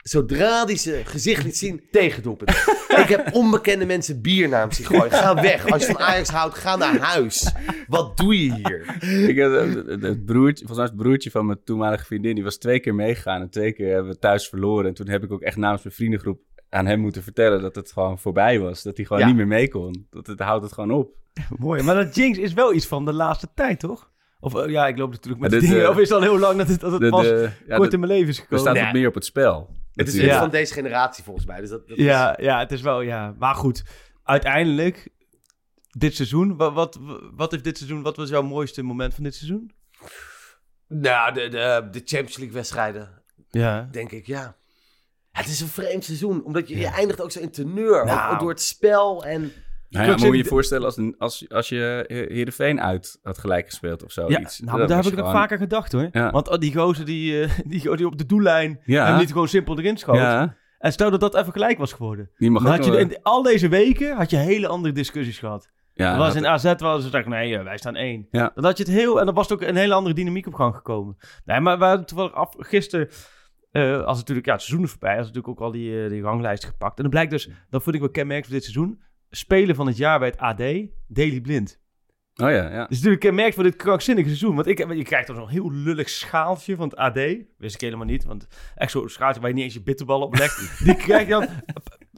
Zodra 0.04 0.66
hij 0.66 0.78
zijn 0.78 1.06
gezicht 1.06 1.44
liet 1.44 1.58
zien, 1.58 1.82
tegendoelpunt. 1.92 2.50
ik 2.88 3.06
heb 3.08 3.30
onbekende 3.34 3.86
mensen 3.86 4.22
bier 4.22 4.50
naar 4.50 4.60
hem 4.60 4.72
zien 4.72 4.86
gooien. 4.86 5.12
Ga 5.12 5.36
weg. 5.42 5.68
Als 5.72 5.86
je 5.86 5.92
van 5.92 6.02
Ajax 6.02 6.30
houdt, 6.30 6.56
ga 6.58 6.76
naar 6.76 6.98
huis. 7.00 7.52
Wat 7.88 8.18
doe 8.18 8.44
je 8.44 8.54
hier? 8.54 9.00
Ik 9.30 9.40
had, 9.40 9.52
eh, 9.54 9.74
het, 9.86 10.02
het 10.02 10.26
broertje, 10.26 10.66
volgens 10.66 10.78
mij 10.78 10.88
het 10.88 10.96
broertje 11.08 11.32
van 11.32 11.46
mijn 11.46 11.64
toenmalige 11.64 12.06
vriendin, 12.06 12.36
die 12.36 12.44
was 12.44 12.58
twee 12.58 12.80
keer 12.80 12.96
meegegaan. 12.96 13.42
En 13.42 13.50
twee 13.50 13.72
keer 13.74 13.94
hebben 13.94 14.12
we 14.12 14.20
thuis 14.20 14.50
verloren. 14.50 14.86
En 14.88 14.94
toen 14.94 15.08
heb 15.10 15.24
ik 15.24 15.32
ook 15.32 15.42
echt 15.42 15.58
namens 15.58 15.84
mijn 15.84 15.96
vriendengroep 15.96 16.40
aan 16.70 16.86
hem 16.86 17.00
moeten 17.00 17.24
vertellen 17.24 17.62
dat 17.62 17.76
het 17.76 17.92
gewoon 17.92 18.20
voorbij 18.20 18.60
was. 18.60 18.84
Dat 18.84 18.98
hij 18.98 19.06
gewoon 19.06 19.22
Ja. 19.22 19.28
niet 19.28 19.36
meer 19.38 19.48
mee 19.48 19.68
kon. 19.70 20.08
Dat 20.10 20.28
het 20.28 20.40
houdt 20.40 20.64
het 20.64 20.74
gewoon 20.74 20.92
op. 20.92 21.12
Mooi, 21.58 21.84
maar 21.84 21.96
dat 21.96 22.16
Jinx 22.16 22.38
is 22.38 22.54
wel 22.54 22.74
iets 22.74 22.86
van 22.88 23.06
de 23.06 23.14
laatste 23.14 23.48
tijd, 23.56 23.80
toch? 23.80 24.12
Of 24.40 24.56
eh, 24.56 24.70
ja, 24.72 24.88
ik 24.88 24.98
loop 24.98 25.12
natuurlijk 25.12 25.42
met 25.42 25.52
Maar 25.52 25.60
dit, 25.60 25.70
dingen. 25.70 25.84
eh, 25.86 25.90
of 25.90 25.98
is 25.98 26.10
het 26.10 26.18
al 26.18 26.24
heel 26.24 26.40
lang 26.40 26.58
dat 26.58 26.68
het, 26.68 26.80
dat 26.80 26.92
het 26.92 27.02
De, 27.02 27.10
pas 27.10 27.24
de, 27.24 27.50
ja, 27.68 27.76
kort 27.78 27.90
de- 27.90 27.96
in 27.96 28.02
mijn 28.02 28.12
leven 28.12 28.30
is 28.30 28.36
er 28.38 28.42
gekomen? 28.44 28.64
staat 28.64 28.76
Nee. 28.76 28.84
wat 28.84 28.94
meer 28.94 29.08
op 29.08 29.14
het 29.14 29.26
spel. 29.26 29.70
Het 29.94 30.08
is 30.08 30.14
Ja. 30.14 30.40
van 30.40 30.50
deze 30.50 30.74
generatie 30.74 31.24
volgens 31.24 31.46
mij. 31.46 31.60
Dus 31.62 31.70
dat, 31.70 31.88
dat 31.88 31.98
is- 31.98 32.04
Ja, 32.06 32.38
ja, 32.42 32.60
het 32.60 32.72
is 32.72 32.82
wel, 32.82 33.02
ja. 33.02 33.36
Maar 33.38 33.56
goed, 33.56 33.84
uiteindelijk, 34.24 35.10
dit 35.90 36.16
seizoen, 36.16 36.56
wat, 36.58 37.00
wat, 37.36 37.58
dit 37.62 37.78
seizoen, 37.78 38.02
wat 38.02 38.18
was 38.18 38.30
jouw 38.30 38.42
mooiste 38.42 38.84
moment 38.84 39.14
van 39.14 39.24
dit 39.24 39.36
seizoen? 39.36 39.72
Nou, 40.88 41.34
de, 41.34 41.48
de, 41.50 41.88
de 41.92 42.02
Champions 42.06 42.38
League 42.38 42.56
wedstrijden, 42.56 43.24
Ja. 43.50 43.88
denk 43.92 44.12
ik, 44.12 44.26
ja. 44.26 44.56
Het 45.32 45.48
is 45.48 45.60
een 45.60 45.68
vreemd 45.68 46.04
seizoen, 46.04 46.44
omdat 46.44 46.68
je, 46.68 46.78
je 46.78 46.88
eindigt 46.88 47.22
ook 47.22 47.32
zo 47.32 47.40
in 47.40 47.52
teneur. 47.52 48.06
Nou. 48.06 48.34
Ook 48.34 48.40
door 48.40 48.50
het 48.50 48.62
spel 48.62 49.26
en... 49.26 49.52
Nou 49.94 50.06
ja, 50.06 50.12
moet 50.12 50.22
je 50.22 50.38
je 50.38 50.46
voorstellen 50.46 50.86
als, 50.86 50.98
een- 50.98 51.16
als, 51.18 51.46
als 51.50 51.70
je 51.70 52.06
eh, 52.08 52.18
Heerenveen 52.36 52.82
uit 52.82 53.20
had 53.24 53.38
gelijk 53.38 53.66
gespeeld 53.66 54.04
of 54.04 54.16
Ja, 54.16 54.22
zoiets. 54.30 54.60
nou, 54.60 54.78
maar 54.78 54.88
daar 54.88 54.98
heb 54.98 55.06
ik 55.06 55.12
nog 55.12 55.20
gewoon... 55.26 55.42
vaker 55.42 55.58
gedacht 55.58 55.92
hoor. 55.92 56.10
Ja. 56.12 56.32
Want 56.32 56.50
oh, 56.50 56.58
die 56.58 56.74
gozer 56.76 57.06
die, 57.06 57.42
eh, 57.44 57.50
die, 57.72 57.96
die 57.96 58.06
op 58.06 58.18
de 58.18 58.26
doellijn 58.26 58.80
Ja. 58.86 59.06
hem 59.08 59.18
niet 59.18 59.32
gewoon 59.32 59.48
simpel 59.48 59.80
erin 59.80 59.98
schoot. 59.98 60.16
Ja, 60.16 60.56
En 60.80 60.92
stel 60.92 61.12
dat 61.12 61.20
dat 61.20 61.36
even 61.36 61.52
gelijk 61.52 61.78
was 61.78 61.94
geworden. 61.94 62.30
die 62.38 62.52
mag 62.52 62.64
Dan 62.64 62.72
ook 62.72 62.78
had 62.78 62.86
je 62.86 62.92
nog 62.92 63.00
in 63.02 63.08
wel- 63.08 63.20
al 63.24 63.42
deze 63.44 63.68
weken 63.70 64.16
had 64.16 64.30
je 64.30 64.38
hele 64.38 64.68
andere 64.68 64.94
discussies 64.94 65.40
gehad. 65.40 65.72
Ja, 65.94 66.12
Er 66.12 66.18
was 66.18 66.36
in 66.36 66.48
AZ 66.48 66.62
ze 66.64 66.76
dachten, 67.12 67.30
nee, 67.30 67.58
eh, 67.58 67.64
wij 67.64 67.78
staan 67.78 67.96
één. 67.96 68.28
Ja. 68.32 68.52
Dan 68.56 68.64
had 68.64 68.78
je 68.78 68.84
het 68.84 68.92
heel, 68.94 69.20
en 69.20 69.26
dan 69.26 69.36
was 69.36 69.50
het 69.50 69.62
ook 69.62 69.68
een 69.70 69.76
hele 69.76 69.94
andere 69.94 70.16
dynamiek 70.16 70.48
op 70.48 70.54
gang 70.54 70.76
gekomen. 70.76 71.18
Nee, 71.46 71.60
maar 71.60 71.78
we 71.80 71.86
hadden 71.86 72.06
toevallig 72.06 72.34
af, 72.34 72.54
gisteren, 72.58 73.10
eh, 73.72 74.04
als 74.04 74.18
natuurlijk, 74.18 74.48
ja, 74.48 74.54
het 74.54 74.62
seizoen 74.62 74.86
is 74.86 74.92
voorbij, 74.92 75.18
als 75.18 75.28
natuurlijk 75.28 75.48
ook 75.48 75.60
al 75.60 75.72
die, 75.72 76.04
eh, 76.04 76.10
die 76.10 76.22
ranglijsten 76.22 76.70
gepakt. 76.70 76.96
En 76.98 77.02
dan 77.02 77.12
blijkt 77.12 77.32
dus, 77.32 77.50
dat 77.70 77.84
vond 77.84 77.96
ik 77.96 78.02
wel 78.02 78.12
kenmerkend 78.12 78.46
voor 78.46 78.56
dit 78.56 78.64
seizoen, 78.64 79.02
spelen 79.36 79.76
van 79.76 79.88
het 79.88 79.98
jaar 79.98 80.20
bij 80.20 80.28
het 80.28 80.38
AD, 80.38 80.64
Daily 81.08 81.42
Blind. 81.42 81.82
Oh 82.36 82.50
ja, 82.50 82.70
ja. 82.70 82.80
Dat 82.80 82.90
is 82.90 82.96
natuurlijk 82.96 83.22
kenmerkend 83.22 83.56
voor 83.56 83.64
dit 83.64 83.76
krankzinnige 83.76 84.28
seizoen. 84.28 84.56
Want 84.56 84.68
ik, 84.68 84.78
je 84.78 85.04
krijgt 85.04 85.28
dan 85.28 85.36
zo'n 85.36 85.50
heel 85.50 85.72
lullig 85.72 86.10
schaaltje 86.10 86.76
van 86.76 86.90
het 86.90 86.98
AD. 86.98 87.20
Wist 87.58 87.76
ik 87.76 87.82
helemaal 87.82 88.06
niet. 88.06 88.24
Want 88.24 88.48
echt 88.76 88.92
zo'n 88.92 89.10
schaaltje 89.10 89.42
waar 89.42 89.50
je 89.50 89.56
niet 89.56 89.64
eens 89.64 89.74
je 89.74 89.82
bitterballen 89.82 90.28
op 90.28 90.36
legt. 90.36 90.74
die 90.86 90.96
krijg 90.96 91.22
je 91.22 91.30
dan 91.30 91.48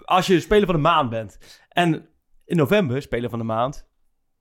als 0.03 0.27
je 0.27 0.39
speler 0.39 0.65
van 0.65 0.75
de 0.75 0.81
maand 0.81 1.09
bent. 1.09 1.61
En 1.69 2.09
in 2.45 2.57
november, 2.57 3.01
speler 3.01 3.29
van 3.29 3.39
de 3.39 3.45
maand, 3.45 3.87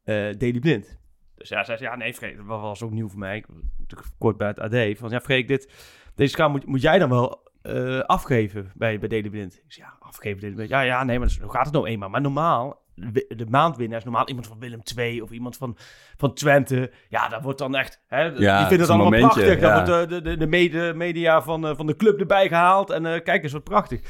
eh 0.03 0.15
Daily 0.15 0.59
Blind. 0.59 0.99
Dus 1.35 1.49
ja, 1.49 1.65
zei 1.65 1.79
ze, 1.79 1.85
ja 1.85 1.97
nee 1.97 2.15
Freek, 2.15 2.37
dat 2.37 2.47
was 2.47 2.83
ook 2.83 2.91
nieuw 2.91 3.09
voor 3.09 3.19
mij. 3.19 3.37
Ik 3.37 3.47
was 3.47 3.57
natuurlijk 3.79 4.11
kort 4.19 4.37
bij 4.37 4.49
het 4.49 4.61
AD. 4.61 4.99
Van 4.99 5.11
ja 5.11 5.21
Freek, 5.21 5.49
dit, 5.49 5.73
deze 6.15 6.31
schaal 6.31 6.51
moet, 6.51 6.67
moet 6.67 6.83
jij 6.83 6.99
dan 6.99 7.09
wel 7.09 7.53
eh, 7.65 8.01
afgeven 8.01 8.71
bij, 8.75 8.99
bij 8.99 9.09
Daily 9.09 9.29
Blind. 9.31 9.55
Ik 9.55 9.73
zei, 9.73 9.87
ja, 9.87 10.07
afgeven 10.07 10.41
Daily 10.41 10.55
Blind. 10.57 10.71
Ja, 10.71 10.81
ja, 10.81 11.05
nee, 11.05 11.19
maar 11.19 11.31
zo 11.31 11.49
gaat 11.49 11.65
het 11.65 11.75
nou 11.75 11.87
eenmaal. 11.87 12.09
Maar 12.09 12.21
normaal, 12.21 12.83
de 13.29 13.47
maandwinnaar 13.49 13.99
is 13.99 14.05
normaal 14.05 14.29
iemand 14.29 14.47
van 14.47 14.59
Willem 14.59 14.81
II 14.97 15.21
of 15.21 15.31
iemand 15.31 15.57
van, 15.57 15.77
van 16.17 16.35
Twente. 16.35 16.91
Ja, 17.09 17.29
dat 17.29 17.43
wordt 17.43 17.59
dan 17.59 17.75
echt, 17.77 18.03
hè, 18.07 18.33
die 18.35 18.49
het 18.49 18.59
vinden 18.59 18.79
het 18.81 18.89
allemaal 18.89 19.11
momentje, 19.11 19.41
prachtig. 19.43 19.61
Dan 19.61 19.71
ja. 19.71 19.85
wordt 19.85 20.11
de, 20.11 20.17
de, 20.23 20.31
de, 20.31 20.37
de 20.37 20.47
mede- 20.47 20.93
media 20.95 21.43
van, 21.43 21.67
eh, 21.67 21.77
van 21.77 21.87
de 21.87 21.97
club 21.97 22.21
erbij 22.21 22.49
gehaald. 22.49 22.91
En 22.91 23.07
eh, 23.07 23.23
kijk 23.23 23.43
eens, 23.43 23.53
wat 23.53 23.65
prachtig. 23.65 24.01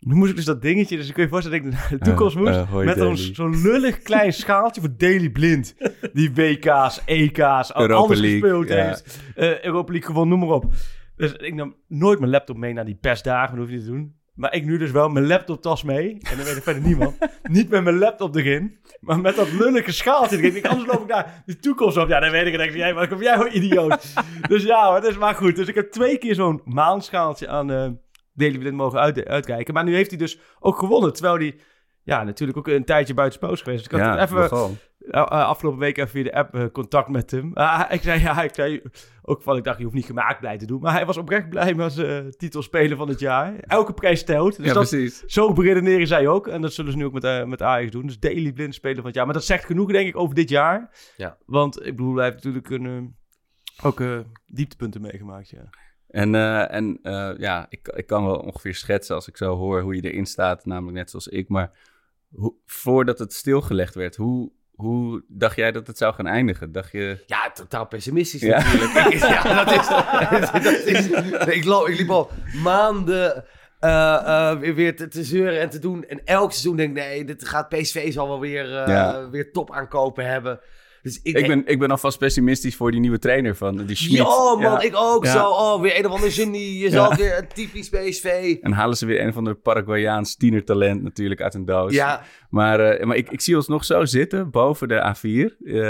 Nu 0.00 0.14
moest 0.14 0.30
ik 0.30 0.36
dus 0.36 0.44
dat 0.44 0.62
dingetje, 0.62 0.96
dus 0.96 1.08
ik 1.08 1.14
kun 1.14 1.22
je 1.22 1.28
voorstellen 1.28 1.62
dat 1.62 1.72
ik 1.72 1.78
naar 1.78 1.88
de 1.98 2.04
toekomst 2.04 2.36
Eh, 2.36 2.42
moest. 2.42 2.54
eh, 2.56 2.72
met 2.74 2.96
zo'n 2.98 3.14
Daily. 3.14 3.34
zo'n 3.34 3.62
lullig 3.62 3.98
klein 4.02 4.32
schaaltje 4.42 4.80
voor 4.80 4.90
Daily 4.96 5.30
Blind. 5.30 5.74
Die 6.12 6.32
WK's, 6.34 7.00
EK's, 7.04 7.74
Europa 7.74 7.94
alles 7.94 8.18
League, 8.20 8.40
gespeeld 8.40 8.68
ja. 8.68 8.74
heeft. 8.84 9.20
Eh, 9.34 9.64
Europa 9.64 9.92
League 9.92 10.08
gewonnen, 10.10 10.38
noem 10.38 10.48
maar 10.48 10.56
op. 10.56 10.72
Dus 11.16 11.32
ik 11.32 11.54
nam 11.54 11.76
nooit 11.88 12.18
mijn 12.18 12.30
laptop 12.30 12.56
mee 12.56 12.72
naar 12.72 12.84
die 12.84 12.98
persdagen, 13.00 13.56
dat 13.56 13.58
hoef 13.58 13.68
je 13.68 13.76
niet 13.76 13.84
te 13.84 13.90
doen. 13.90 14.22
Maar 14.34 14.54
ik 14.54 14.64
nu 14.64 14.78
dus 14.78 14.90
wel 14.90 15.08
mijn 15.08 15.26
laptoptas 15.26 15.82
mee. 15.82 16.18
En 16.20 16.36
dan 16.36 16.46
weet 16.46 16.56
ik 16.56 16.62
verder 16.62 16.82
niemand. 16.82 17.18
niet 17.42 17.68
met 17.68 17.84
mijn 17.84 17.98
laptop 17.98 18.34
erin, 18.34 18.78
maar 19.00 19.20
met 19.20 19.36
dat 19.36 19.52
lullige 19.52 19.92
schaaltje 19.92 20.36
erin. 20.36 20.56
Ik, 20.56 20.66
anders 20.66 20.92
loop 20.92 21.02
ik 21.02 21.08
daar 21.08 21.42
de 21.46 21.58
toekomst 21.58 21.96
op. 21.96 22.08
Ja, 22.08 22.20
dan 22.20 22.30
weet 22.30 22.46
ik. 22.46 22.60
Ik, 22.60 22.74
jij, 22.74 22.94
wat 22.94 23.08
kom 23.08 23.22
jij 23.22 23.36
voor 23.36 23.48
idioot? 23.48 24.14
dus 24.48 24.62
ja, 24.62 24.86
hoor, 24.90 25.00
dat 25.00 25.10
is 25.10 25.18
maar 25.18 25.34
goed. 25.34 25.56
Dus 25.56 25.68
ik 25.68 25.74
heb 25.74 25.90
twee 25.90 26.18
keer 26.18 26.34
zo'n 26.34 26.60
maanschaaltje 26.64 27.48
aan 27.48 27.70
eh 27.70 27.90
Daily 28.34 28.58
Blind 28.58 28.76
mogen 28.76 29.00
uit, 29.00 29.24
uitkijken. 29.24 29.74
Maar 29.74 29.84
nu 29.84 29.94
heeft 29.94 30.10
hij 30.10 30.18
dus 30.18 30.38
ook 30.60 30.78
gewonnen. 30.78 31.12
Terwijl 31.12 31.36
hij, 31.36 31.60
ja, 32.02 32.22
natuurlijk 32.22 32.58
ook 32.58 32.68
een 32.68 32.84
tijdje 32.84 33.14
buiten 33.14 33.50
is 33.50 33.60
geweest. 33.60 33.84
Dus 33.84 33.92
ik 33.92 34.00
had 34.00 34.00
ja, 34.00 34.20
het 34.20 34.30
even, 34.30 34.40
nogal. 34.40 34.76
Uh, 35.04 35.12
uh, 35.12 35.24
afgelopen 35.24 35.80
week 35.80 35.96
even 35.96 36.10
via 36.10 36.22
de 36.22 36.34
app 36.34 36.54
uh, 36.54 36.64
contact 36.72 37.08
met 37.08 37.30
hem. 37.30 37.50
Uh, 37.54 37.84
ik 37.90 38.02
zei, 38.02 38.20
ja, 38.20 38.42
ik 38.42 38.54
zei 38.54 38.82
ook 39.22 39.42
van, 39.42 39.56
ik 39.56 39.64
dacht, 39.64 39.78
je 39.78 39.84
hoeft 39.84 39.96
niet 39.96 40.04
gemaakt 40.04 40.40
blij 40.40 40.58
te 40.58 40.66
doen. 40.66 40.80
Maar 40.80 40.92
hij 40.92 41.06
was 41.06 41.16
oprecht 41.16 41.48
blij 41.48 41.74
met 41.74 41.92
zijn 41.92 42.24
uh, 42.24 42.30
titelspeler 42.30 42.96
van 42.96 43.08
het 43.08 43.20
jaar. 43.20 43.58
Elke 43.60 43.92
prijs 43.92 44.24
telt. 44.24 44.56
Dus 44.56 44.66
ja, 44.66 44.72
dat, 44.72 44.88
precies. 44.88 45.22
Zo 45.26 45.52
beredeneren 45.52 46.06
zij 46.06 46.28
ook. 46.28 46.48
En 46.48 46.60
dat 46.60 46.72
zullen 46.72 46.92
ze 46.92 46.98
nu 46.98 47.04
ook 47.04 47.12
met, 47.12 47.24
uh, 47.24 47.44
met 47.44 47.62
Ajax 47.62 47.90
doen. 47.90 48.06
Dus 48.06 48.18
Daily 48.18 48.52
Blind 48.52 48.74
speler 48.74 48.96
van 48.96 49.06
het 49.06 49.14
jaar. 49.14 49.24
Maar 49.24 49.34
dat 49.34 49.44
zegt 49.44 49.64
genoeg, 49.64 49.92
denk 49.92 50.08
ik, 50.08 50.16
over 50.16 50.34
dit 50.34 50.48
jaar. 50.48 50.90
Ja. 51.16 51.38
Want, 51.46 51.86
ik 51.86 51.96
bedoel, 51.96 52.14
hij 52.14 52.24
heeft 52.24 52.44
natuurlijk 52.44 52.70
een, 52.70 53.16
ook 53.82 54.02
dieptepunten 54.46 55.00
meegemaakt, 55.00 55.50
ja. 55.50 55.70
En, 56.14 56.34
uh, 56.34 56.72
en 56.74 56.98
uh, 57.02 57.32
ja, 57.36 57.66
ik, 57.68 57.88
ik 57.88 58.06
kan 58.06 58.24
wel 58.24 58.36
ongeveer 58.36 58.74
schetsen 58.74 59.14
als 59.14 59.28
ik 59.28 59.36
zo 59.36 59.56
hoor 59.56 59.80
hoe 59.80 59.94
je 59.94 60.10
erin 60.10 60.26
staat, 60.26 60.64
namelijk 60.64 60.96
net 60.96 61.10
zoals 61.10 61.28
ik. 61.28 61.48
Maar 61.48 61.70
hoe, 62.28 62.54
voordat 62.66 63.18
het 63.18 63.32
stilgelegd 63.32 63.94
werd, 63.94 64.16
hoe, 64.16 64.52
hoe 64.74 65.24
dacht 65.28 65.56
jij 65.56 65.72
dat 65.72 65.86
het 65.86 65.98
zou 65.98 66.14
gaan 66.14 66.26
eindigen? 66.26 66.72
Dacht 66.72 66.92
je... 66.92 67.22
Ja, 67.26 67.50
totaal 67.50 67.86
pessimistisch 67.86 68.40
ja. 68.40 68.58
natuurlijk. 68.58 68.92
ja, 69.44 69.64
dat 69.64 69.80
is... 69.80 69.86
dat 70.62 70.72
is 70.72 71.08
ik, 71.54 71.64
loop, 71.64 71.88
ik 71.88 71.98
liep 71.98 72.10
al 72.10 72.30
maanden 72.62 73.44
uh, 73.80 74.58
weer, 74.58 74.74
weer 74.74 74.96
te, 74.96 75.08
te, 75.08 75.24
zeuren 75.24 75.60
en 75.60 75.70
te 75.70 75.78
doen. 75.78 76.04
En 76.04 76.24
elk 76.24 76.50
seizoen 76.50 76.76
denk 76.76 76.96
ik, 76.96 77.04
nee, 77.04 77.24
dit 77.24 77.48
gaat 77.48 77.68
PSV 77.68 78.12
zal 78.12 78.28
wel 78.28 78.40
weer, 78.40 78.66
ja. 78.68 79.30
weer 79.30 79.52
top 79.52 79.72
aankopen 79.72 80.26
hebben. 80.26 80.60
Dus 81.04 81.20
ik, 81.22 81.36
ik, 81.38 81.46
ben, 81.46 81.66
ik 81.66 81.78
ben 81.78 81.90
alvast 81.90 82.18
pessimistisch 82.18 82.76
voor 82.76 82.90
die 82.90 83.00
nieuwe 83.00 83.18
trainer 83.18 83.56
van 83.56 83.86
die 83.86 83.96
Schmid. 83.96 84.16
Ja, 84.16 84.24
man, 84.24 84.60
ja. 84.60 84.80
ik 84.80 84.96
ook 84.96 85.24
ja. 85.24 85.32
zo. 85.32 85.48
Oh, 85.48 85.80
weer 85.80 85.98
een 85.98 86.06
of 86.06 86.12
ander 86.12 86.32
genie. 86.32 86.78
Je 86.78 86.90
zal 86.90 87.14
weer 87.14 87.38
een 87.38 87.48
typisch 87.48 87.88
PSV. 87.88 88.56
En 88.60 88.72
halen 88.72 88.96
ze 88.96 89.06
weer 89.06 89.20
een 89.20 89.28
of 89.28 89.36
ander 89.36 89.54
Paraguayaans 89.54 90.36
tienertalent 90.36 91.02
natuurlijk 91.02 91.40
uit 91.40 91.54
een 91.54 91.64
doos. 91.64 91.92
Ja. 91.92 92.22
Maar, 92.48 93.00
uh, 93.00 93.06
maar 93.06 93.16
ik, 93.16 93.30
ik 93.30 93.40
zie 93.40 93.56
ons 93.56 93.68
nog 93.68 93.84
zo 93.84 94.04
zitten 94.04 94.50
boven 94.50 94.88
de 94.88 95.14
A4. 95.14 95.56
Uh, 95.60 95.82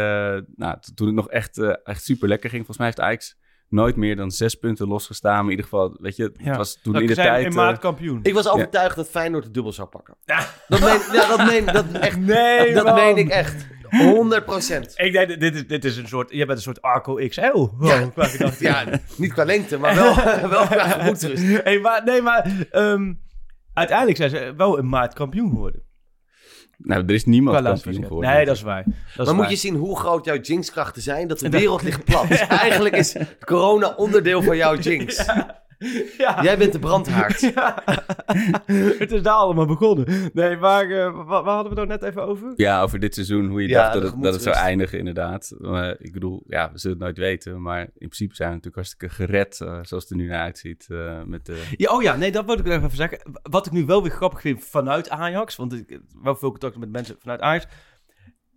nou, 0.57 0.77
toen 0.95 1.07
het 1.07 1.17
nog 1.17 1.31
echt, 1.31 1.59
uh, 1.59 1.75
echt 1.85 2.05
super 2.05 2.29
lekker 2.29 2.51
ging. 2.51 2.67
Volgens 2.67 2.79
mij 2.79 2.87
heeft 2.87 3.01
Ajax 3.01 3.37
nooit 3.69 3.97
meer 3.97 4.17
dan 4.17 4.31
zes 4.31 4.55
punten 4.55 4.89
losgestaan. 4.89 5.35
Maar 5.35 5.45
in 5.45 5.51
ieder 5.51 5.65
geval, 5.65 5.97
weet 6.01 6.17
je, 6.17 6.23
het 6.23 6.35
ja. 6.37 6.57
was 6.57 6.79
toen 6.83 6.93
dat 6.93 7.03
in 7.03 7.09
de 7.09 7.15
zijn 7.15 7.29
tijd... 7.29 7.47
in 7.47 7.55
maart 7.55 7.79
kampioen. 7.79 8.21
Ik 8.23 8.35
was 8.35 8.49
overtuigd 8.49 8.97
dat 8.97 9.09
Feyenoord 9.09 9.45
het 9.45 9.55
dubbel 9.55 9.73
zou 9.73 9.89
pakken. 9.89 10.17
Ja. 10.25 10.47
Dat 10.69 10.81
meen, 10.81 10.99
ja, 11.13 11.29
dat 11.29 11.47
meen, 11.47 11.65
dat 11.65 11.93
echt, 11.93 12.19
nee, 12.35 12.75
dat 12.75 12.85
man. 12.85 12.95
meen 12.95 13.17
ik 13.17 13.29
echt. 13.29 13.67
100% 13.95 14.95
Ik 14.95 15.13
denk, 15.13 15.41
dit 15.41 15.55
is, 15.55 15.67
dit 15.67 15.85
is 15.85 15.97
een 15.97 16.09
soort, 16.09 16.31
je 16.31 16.47
bent 16.47 16.59
een 16.59 16.65
soort 16.65 16.83
Arco 16.83 17.15
XL. 17.15 17.43
Wow, 17.43 17.87
ja. 17.87 18.51
ja, 18.59 18.85
niet 19.17 19.33
qua 19.33 19.45
lengte, 19.45 19.79
maar 19.79 19.95
wel, 19.95 20.15
wel 20.57 20.67
qua 20.67 20.89
gemoedsrust. 20.89 21.43
Hey, 21.63 21.79
maar, 21.79 22.05
nee, 22.05 22.23
maar 22.23 22.67
um, 22.73 23.21
uiteindelijk 23.73 24.17
zijn 24.17 24.31
ze 24.31 24.55
wel 24.57 24.79
een 24.79 24.89
maart 24.89 25.15
kampioen 25.15 25.49
geworden. 25.49 25.83
Nou, 26.79 27.05
er 27.07 27.15
is 27.15 27.25
niemand 27.25 27.65
kampioen 27.65 28.05
geworden. 28.07 28.31
Nee, 28.31 28.45
dat 28.45 28.57
is 28.57 28.63
waar. 28.63 28.85
Dat 28.85 28.95
maar 29.17 29.27
is 29.27 29.33
moet 29.33 29.41
waar. 29.41 29.51
je 29.51 29.57
zien 29.57 29.75
hoe 29.75 29.99
groot 29.99 30.25
jouw 30.25 30.39
jinxkrachten 30.39 31.03
zijn, 31.03 31.29
dat 31.29 31.39
de 31.39 31.49
wereld 31.61 31.83
ligt 31.83 32.05
plat. 32.05 32.29
Dus 32.29 32.47
eigenlijk 32.67 32.97
is 32.97 33.17
corona 33.45 33.95
onderdeel 33.97 34.43
van 34.43 34.57
jouw 34.57 34.77
jinx. 34.77 35.25
Ja. 35.25 35.64
Ja. 36.19 36.43
Jij 36.43 36.59
bent 36.59 36.73
de 36.73 36.79
brandhaard. 36.79 37.41
Ja. 37.55 37.83
het 38.99 39.13
is 39.13 39.23
daar 39.23 39.35
allemaal 39.35 39.67
begonnen. 39.67 40.31
Nee, 40.33 40.57
maar 40.57 40.87
uh, 40.87 41.27
waar, 41.27 41.45
waar, 41.45 41.55
hadden 41.55 41.75
we 41.75 41.81
het 41.81 41.89
nou 41.89 42.01
net 42.01 42.03
even 42.03 42.27
over? 42.27 42.53
Ja, 42.57 42.83
over 42.83 42.99
dit 42.99 43.15
seizoen. 43.15 43.49
Hoe 43.49 43.63
je 43.63 43.69
ja, 43.69 43.83
dacht 43.83 43.93
dat 43.93 44.03
het, 44.03 44.23
dat 44.23 44.33
het 44.33 44.43
zou 44.43 44.57
eindigen, 44.57 44.99
inderdaad. 44.99 45.55
Maar, 45.59 45.97
ik 45.99 46.13
bedoel, 46.13 46.43
ja, 46.47 46.73
we 46.73 46.79
zullen 46.79 46.97
het 46.97 47.07
nooit 47.07 47.19
weten. 47.19 47.63
Maar 47.63 47.81
in 47.81 47.91
principe 47.97 48.35
zijn 48.35 48.49
we 48.49 48.55
natuurlijk 48.55 48.87
hartstikke 48.87 49.15
gered, 49.15 49.61
uh, 49.63 49.69
zoals 49.69 50.03
het 50.03 50.11
er 50.11 50.17
nu 50.17 50.27
naar 50.27 50.41
uitziet. 50.41 50.87
Uh, 50.91 51.23
met 51.23 51.47
de... 51.47 51.63
ja, 51.77 51.93
oh 51.93 52.03
ja, 52.03 52.17
nee, 52.17 52.33
dat 52.33 52.45
wil 52.45 52.59
ik 52.59 52.67
even 52.67 52.91
zeggen. 52.91 53.19
Wat 53.43 53.67
ik 53.67 53.73
nu 53.73 53.85
wel 53.85 54.03
weer 54.03 54.13
grappig 54.13 54.41
vind 54.41 54.65
vanuit 54.65 55.11
Ajax, 55.11 55.57
want 55.57 55.73
ik 55.73 55.89
heb 55.89 56.01
wel 56.23 56.37
veel 56.37 56.51
contact 56.51 56.77
met 56.77 56.91
mensen 56.91 57.17
vanuit 57.19 57.41
Ajax 57.41 57.67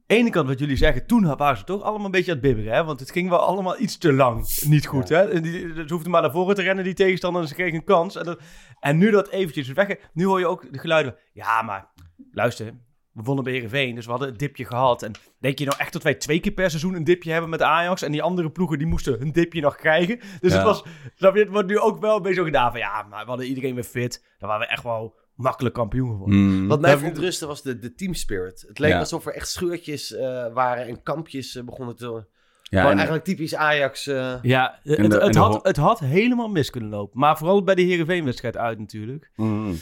ene 0.07 0.29
kant 0.29 0.47
wat 0.47 0.59
jullie 0.59 0.77
zeggen, 0.77 1.05
toen 1.05 1.35
waren 1.35 1.57
ze 1.57 1.63
toch 1.63 1.81
allemaal 1.81 2.05
een 2.05 2.11
beetje 2.11 2.31
aan 2.31 2.37
het 2.37 2.47
bibberen. 2.47 2.73
Hè? 2.73 2.83
Want 2.83 2.99
het 2.99 3.11
ging 3.11 3.29
wel 3.29 3.39
allemaal 3.39 3.79
iets 3.79 3.97
te 3.97 4.13
lang 4.13 4.61
niet 4.65 4.85
goed. 4.85 5.07
Ja. 5.07 5.19
Hè? 5.19 5.29
En 5.29 5.41
die, 5.41 5.73
ze 5.73 5.85
hoefden 5.87 6.11
maar 6.11 6.21
naar 6.21 6.31
voren 6.31 6.55
te 6.55 6.61
rennen, 6.61 6.83
die 6.83 6.93
tegenstander, 6.93 7.41
en 7.41 7.47
ze 7.47 7.53
kregen 7.53 7.75
een 7.75 7.83
kans. 7.83 8.15
En, 8.15 8.23
dat, 8.23 8.39
en 8.79 8.97
nu 8.97 9.11
dat 9.11 9.29
eventjes 9.29 9.67
weg. 9.67 9.95
Nu 10.13 10.25
hoor 10.25 10.39
je 10.39 10.47
ook 10.47 10.73
de 10.73 10.79
geluiden. 10.79 11.15
Ja, 11.33 11.61
maar 11.61 11.91
luister, 12.31 12.73
we 13.11 13.23
wonnen 13.23 13.43
bij 13.43 13.53
Heerenveen, 13.53 13.95
dus 13.95 14.05
we 14.05 14.11
hadden 14.11 14.29
een 14.29 14.37
dipje 14.37 14.65
gehad. 14.65 15.03
En 15.03 15.11
denk 15.39 15.59
je 15.59 15.65
nou 15.65 15.77
echt 15.77 15.93
dat 15.93 16.03
wij 16.03 16.15
twee 16.15 16.39
keer 16.39 16.51
per 16.51 16.69
seizoen 16.69 16.93
een 16.93 17.03
dipje 17.03 17.31
hebben 17.31 17.49
met 17.49 17.61
Ajax? 17.61 18.01
En 18.01 18.11
die 18.11 18.21
andere 18.21 18.51
ploegen, 18.51 18.77
die 18.77 18.87
moesten 18.87 19.19
hun 19.19 19.31
dipje 19.31 19.61
nog 19.61 19.75
krijgen. 19.75 20.19
Dus 20.39 20.51
ja. 20.51 20.57
het 20.57 20.65
was, 20.65 20.83
snap 21.15 21.35
je, 21.35 21.41
het 21.41 21.49
wordt 21.49 21.67
nu 21.67 21.79
ook 21.79 21.99
wel 21.99 22.15
een 22.15 22.21
beetje 22.21 22.37
zo 22.37 22.43
gedaan 22.43 22.71
van... 22.71 22.79
Ja, 22.79 23.05
maar 23.09 23.23
we 23.23 23.29
hadden 23.29 23.47
iedereen 23.47 23.75
weer 23.75 23.83
fit. 23.83 24.25
Dan 24.39 24.49
waren 24.49 24.67
we 24.67 24.73
echt 24.73 24.83
wel 24.83 25.15
makkelijk 25.37 25.75
kampioen 25.75 26.09
geworden. 26.09 26.39
Mm. 26.39 26.67
Wat 26.67 26.81
mij 26.81 26.97
verontrustte 26.97 27.45
was 27.45 27.61
de, 27.61 27.79
de 27.79 27.93
team 27.93 28.13
spirit. 28.13 28.65
Het 28.67 28.79
leek 28.79 28.91
ja. 28.91 28.99
alsof 28.99 29.25
er 29.25 29.33
echt 29.33 29.49
scheurtjes 29.49 30.11
uh, 30.11 30.19
waren 30.53 30.87
en 30.87 31.03
kampjes 31.03 31.55
uh, 31.55 31.63
begonnen 31.63 31.95
te... 31.95 32.25
Ja, 32.69 32.89
en 32.89 32.95
eigenlijk 32.95 33.23
typisch 33.23 33.55
Ajax. 33.55 34.07
Uh... 34.07 34.35
Ja, 34.41 34.79
het, 34.83 35.11
de, 35.11 35.17
het, 35.17 35.35
had, 35.35 35.65
het 35.65 35.77
had 35.77 35.99
helemaal 35.99 36.47
mis 36.49 36.69
kunnen 36.69 36.89
lopen. 36.89 37.19
Maar 37.19 37.37
vooral 37.37 37.63
bij 37.63 37.75
de 37.75 37.81
Heerenveen-wedstrijd 37.81 38.57
uit 38.57 38.79
natuurlijk. 38.79 39.31
Mm. 39.35 39.75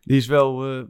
Die 0.00 0.16
is 0.16 0.26
wel 0.26 0.78
uh, 0.78 0.84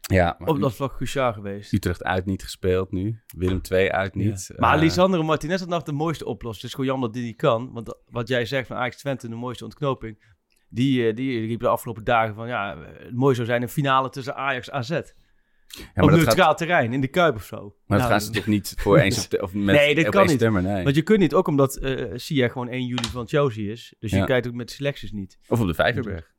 ja, 0.00 0.36
op 0.44 0.60
dat 0.60 0.74
vlak 0.74 0.96
cruciaal 0.96 1.32
geweest. 1.32 1.72
Utrecht 1.72 2.04
uit 2.04 2.26
niet 2.26 2.42
gespeeld 2.42 2.92
nu. 2.92 3.20
Willem 3.36 3.60
II 3.70 3.88
uit 3.88 4.14
niet. 4.14 4.46
Ja. 4.48 4.54
Maar 4.58 4.76
uh, 4.76 4.82
Lisandro 4.82 5.22
Martinez 5.22 5.60
had 5.60 5.68
nog 5.68 5.82
de 5.82 5.92
mooiste 5.92 6.24
oplossing. 6.24 6.62
Het 6.62 6.64
is 6.64 6.70
gewoon 6.70 6.86
jammer 6.86 7.08
dat 7.08 7.16
die 7.16 7.26
niet 7.26 7.36
kan. 7.36 7.70
Want 7.72 7.96
wat 8.08 8.28
jij 8.28 8.46
zegt 8.46 8.66
van 8.66 8.76
Ajax 8.76 8.96
Twente, 8.96 9.28
de 9.28 9.34
mooiste 9.34 9.64
ontknoping. 9.64 10.33
Die, 10.74 11.12
die 11.14 11.46
riep 11.46 11.60
de 11.60 11.68
afgelopen 11.68 12.04
dagen 12.04 12.34
van 12.34 12.48
ja, 12.48 12.78
het 12.98 13.14
mooi 13.14 13.34
zou 13.34 13.46
zijn 13.46 13.62
een 13.62 13.68
finale 13.68 14.10
tussen 14.10 14.34
Ajax 14.36 14.70
AZ. 14.70 14.88
Ja, 14.88 14.96
op 14.96 15.02
maar 15.94 16.04
dat, 16.04 16.18
gaat, 16.18 16.26
neutraal 16.26 16.54
terrein, 16.56 16.92
in 16.92 17.00
de 17.00 17.08
Kuip 17.08 17.34
of 17.34 17.44
zo. 17.44 17.56
maar 17.56 17.98
dat 17.98 17.98
Nou, 17.98 18.10
gaan 18.10 18.20
ze 18.20 18.30
toch 18.30 18.46
niet 18.46 18.74
voor 18.76 18.98
één 19.04 19.12
september... 19.12 19.48
Of 19.48 19.54
met, 19.54 19.76
Nee, 19.76 19.94
dat 19.94 20.06
op 20.06 20.12
kan 20.12 20.26
niet. 20.26 20.50
nee. 20.62 20.84
Want 20.84 20.96
je 20.96 21.02
kunt 21.02 21.18
niet, 21.18 21.34
ook 21.34 21.48
omdat 21.48 21.76
eh 21.76 22.12
Sia 22.14 22.48
gewoon 22.48 22.68
1 22.68 22.86
juli 22.86 23.08
van 23.08 23.28
Chelsea 23.28 23.70
is. 23.72 23.94
Dus 23.98 24.10
je 24.10 24.24
kijkt 24.24 24.46
ook 24.46 24.54
met 24.54 24.70
selecties 24.70 25.12
niet. 25.12 25.38
Of 25.48 25.60
op 25.60 25.66
de 25.66 25.74
Vijverberg. 25.74 26.32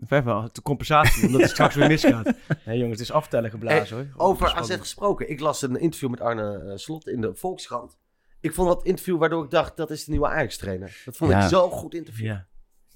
Vijf 0.00 0.24
wel, 0.24 0.48
de 0.52 0.62
compensatie, 0.62 1.26
omdat 1.26 1.40
het 1.40 1.50
straks 1.50 1.74
weer 1.74 1.88
misgaat. 1.88 2.32
Nee 2.64 2.78
jongens, 2.78 2.98
het 2.98 3.08
is 3.08 3.14
aftellen 3.14 3.50
geblazen 3.50 3.96
hoor. 3.96 4.06
Over. 4.26 4.54
AZ 4.54 4.76
gesproken. 4.78 5.30
Ik 5.30 5.40
las 5.40 5.62
een 5.62 5.80
interview 5.80 6.10
met 6.10 6.20
Arne 6.20 6.58
eh, 6.58 6.76
Slot 6.76 7.08
in 7.08 7.20
de 7.20 7.34
Volkskrant. 7.34 7.98
Ik 8.40 8.54
vond 8.54 8.68
dat 8.68 8.84
interview 8.84 9.18
waardoor 9.18 9.44
ik 9.44 9.50
dacht, 9.50 9.76
dat 9.76 9.90
is 9.90 10.04
de 10.04 10.10
nieuwe 10.10 10.26
Ajax-trainer. 10.28 11.02
Dat 11.04 11.16
vond 11.16 11.30
Ja. 11.30 11.42
ik 11.42 11.48
zo'n 11.48 11.70
goed 11.70 11.94
interview. 11.94 12.26
Ja. 12.26 12.46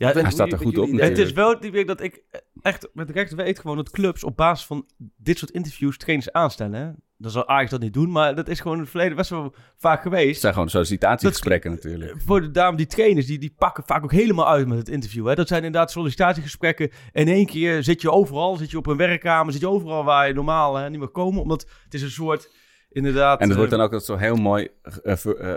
Ja, 0.00 0.12
hij 0.12 0.30
staat 0.30 0.52
er 0.52 0.58
goed 0.58 0.78
op 0.78 0.90
Het 0.90 1.18
is 1.18 1.32
wel 1.32 1.60
die 1.60 1.70
week 1.70 1.86
dat 1.86 2.00
ik 2.00 2.22
echt 2.62 2.88
met 2.92 3.10
recht 3.10 3.34
weet 3.34 3.58
gewoon 3.58 3.76
dat 3.76 3.90
clubs 3.90 4.24
op 4.24 4.36
basis 4.36 4.66
van 4.66 4.86
dit 5.16 5.38
soort 5.38 5.50
interviews 5.50 5.96
trainers 5.96 6.32
aanstellen. 6.32 6.80
Hè? 6.80 6.90
Dan 7.16 7.30
zal 7.30 7.48
Ajax 7.48 7.70
dat 7.70 7.80
niet 7.80 7.92
doen, 7.92 8.10
maar 8.10 8.34
dat 8.34 8.48
is 8.48 8.60
gewoon 8.60 8.76
in 8.76 8.82
het 8.82 8.90
verleden 8.90 9.16
best 9.16 9.30
wel 9.30 9.54
vaak 9.76 10.02
Het 10.02 10.12
geweest. 10.12 10.40
zijn 10.40 10.52
gewoon 10.52 10.68
sollicitatiegesprekken 10.68 11.70
natuurlijk. 11.70 12.20
Voor 12.26 12.40
de 12.40 12.50
dame, 12.50 12.76
die 12.76 12.86
trainers, 12.86 13.26
die, 13.26 13.38
die 13.38 13.54
pakken 13.58 13.84
vaak 13.86 14.04
ook 14.04 14.12
helemaal 14.12 14.48
uit 14.48 14.68
met 14.68 14.78
het 14.78 14.88
interview. 14.88 15.26
Hè? 15.26 15.34
Dat 15.34 15.48
zijn 15.48 15.64
inderdaad 15.64 15.90
sollicitatiegesprekken. 15.90 16.90
In 17.12 17.28
één 17.28 17.46
keer 17.46 17.82
zit 17.82 18.00
je 18.00 18.10
overal, 18.10 18.56
zit 18.56 18.70
je 18.70 18.76
op 18.76 18.86
een 18.86 18.96
werkkamer, 18.96 19.52
zit 19.52 19.60
je 19.60 19.68
overal 19.68 20.04
waar 20.04 20.28
je 20.28 20.34
normaal 20.34 20.76
hè, 20.76 20.90
niet 20.90 20.98
meer 20.98 21.08
komen. 21.08 21.42
Omdat 21.42 21.66
het 21.84 21.94
is 21.94 22.02
een 22.02 22.10
soort, 22.10 22.50
inderdaad... 22.90 23.40
En 23.40 23.48
het 23.48 23.56
wordt 23.56 23.72
eh, 23.72 23.78
dan 23.78 23.92
ook 23.92 24.00
zo 24.00 24.16
heel 24.16 24.36
mooi 24.36 24.68
eh, 25.02 25.24
eh, 25.24 25.54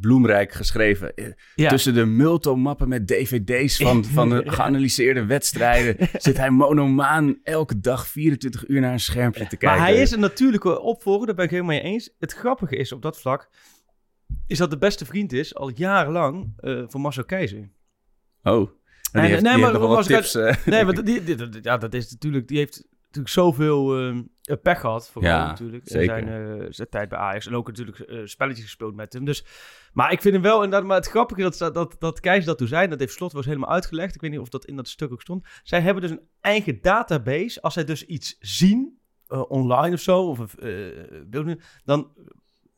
bloemrijk 0.00 0.52
geschreven. 0.52 1.12
Ja. 1.54 1.68
Tussen 1.68 1.94
de 1.94 2.04
multomappen 2.04 2.88
met 2.88 3.06
dvd's 3.06 3.76
van, 3.76 4.04
van 4.18 4.28
de 4.28 4.42
geanalyseerde 4.46 5.24
wedstrijden... 5.26 5.96
zit 6.18 6.36
hij 6.36 6.50
monomaan 6.50 7.38
elke 7.42 7.80
dag 7.80 8.06
24 8.08 8.68
uur 8.68 8.80
naar 8.80 8.92
een 8.92 9.00
schermpje 9.00 9.46
te 9.46 9.56
kijken. 9.56 9.78
Maar 9.78 9.88
hij 9.88 9.96
is 10.02 10.10
een 10.10 10.20
natuurlijke 10.20 10.80
opvolger, 10.80 11.26
daar 11.26 11.34
ben 11.34 11.44
ik 11.44 11.50
helemaal 11.50 11.72
mee 11.72 11.82
eens. 11.82 12.10
Het 12.18 12.32
grappige 12.32 12.76
is 12.76 12.92
op 12.92 13.02
dat 13.02 13.20
vlak, 13.20 13.48
is 14.46 14.58
dat 14.58 14.70
de 14.70 14.78
beste 14.78 15.04
vriend 15.04 15.32
is 15.32 15.54
al 15.54 15.70
jarenlang 15.74 16.52
eh 16.56 16.82
van 16.86 17.00
Marcel 17.00 17.24
Keizer. 17.24 17.70
Oh, 18.42 18.70
en 19.12 19.22
heeft, 19.22 19.42
nee, 19.42 19.54
die 19.54 19.62
maar 19.78 20.04
tips. 20.04 20.34
Nee, 20.64 20.84
maar 20.84 20.94
die, 20.94 21.24
die- 21.24 21.34
die- 21.34 21.58
ja, 21.62 21.76
dat 21.76 21.94
is 21.94 22.10
natuurlijk, 22.10 22.48
die 22.48 22.58
heeft 22.58 22.84
natuurlijk 23.02 23.34
zoveel 23.34 23.98
ehm, 23.98 24.22
pech 24.62 24.80
gehad. 24.80 25.10
Vooral 25.10 25.30
Ja, 25.30 25.46
natuurlijk. 25.46 25.84
In 25.88 26.04
zijn, 26.04 26.28
eh, 26.28 26.66
zijn 26.70 26.88
tijd 26.88 27.08
bij 27.08 27.18
Ajax. 27.18 27.46
En 27.46 27.54
ook 27.54 27.66
natuurlijk 27.66 27.98
eh, 27.98 28.20
spelletjes 28.24 28.64
gespeeld 28.64 28.94
met 28.94 29.12
hem. 29.12 29.24
Dus, 29.24 29.44
maar 29.92 30.12
ik 30.12 30.20
vind 30.20 30.34
hem 30.34 30.42
wel 30.42 30.62
inderdaad, 30.62 30.88
maar 30.88 30.96
het 30.96 31.08
grappige 31.08 31.40
dat, 31.40 31.74
dat, 31.74 31.96
dat 31.98 32.20
Keizer 32.20 32.46
dat 32.46 32.58
toen 32.58 32.68
zei, 32.68 32.88
dat 32.88 32.98
heeft 32.98 33.12
Slot 33.12 33.32
was 33.32 33.46
helemaal 33.46 33.70
uitgelegd. 33.70 34.14
Ik 34.14 34.20
weet 34.20 34.30
niet 34.30 34.40
of 34.40 34.48
dat 34.48 34.64
in 34.64 34.76
dat 34.76 34.88
stuk 34.88 35.12
ook 35.12 35.22
stond. 35.22 35.46
Zij 35.62 35.80
hebben 35.80 36.02
dus 36.02 36.10
een 36.10 36.28
eigen 36.40 36.80
database. 36.80 37.62
Als 37.62 37.74
zij 37.74 37.84
dus 37.84 38.04
iets 38.04 38.36
zien, 38.40 38.98
eh, 39.26 39.50
online 39.50 39.94
of 39.94 40.00
zo, 40.00 40.22
of 40.22 40.54
eh 40.54 40.70
beelden, 41.26 41.60
dan... 41.84 42.12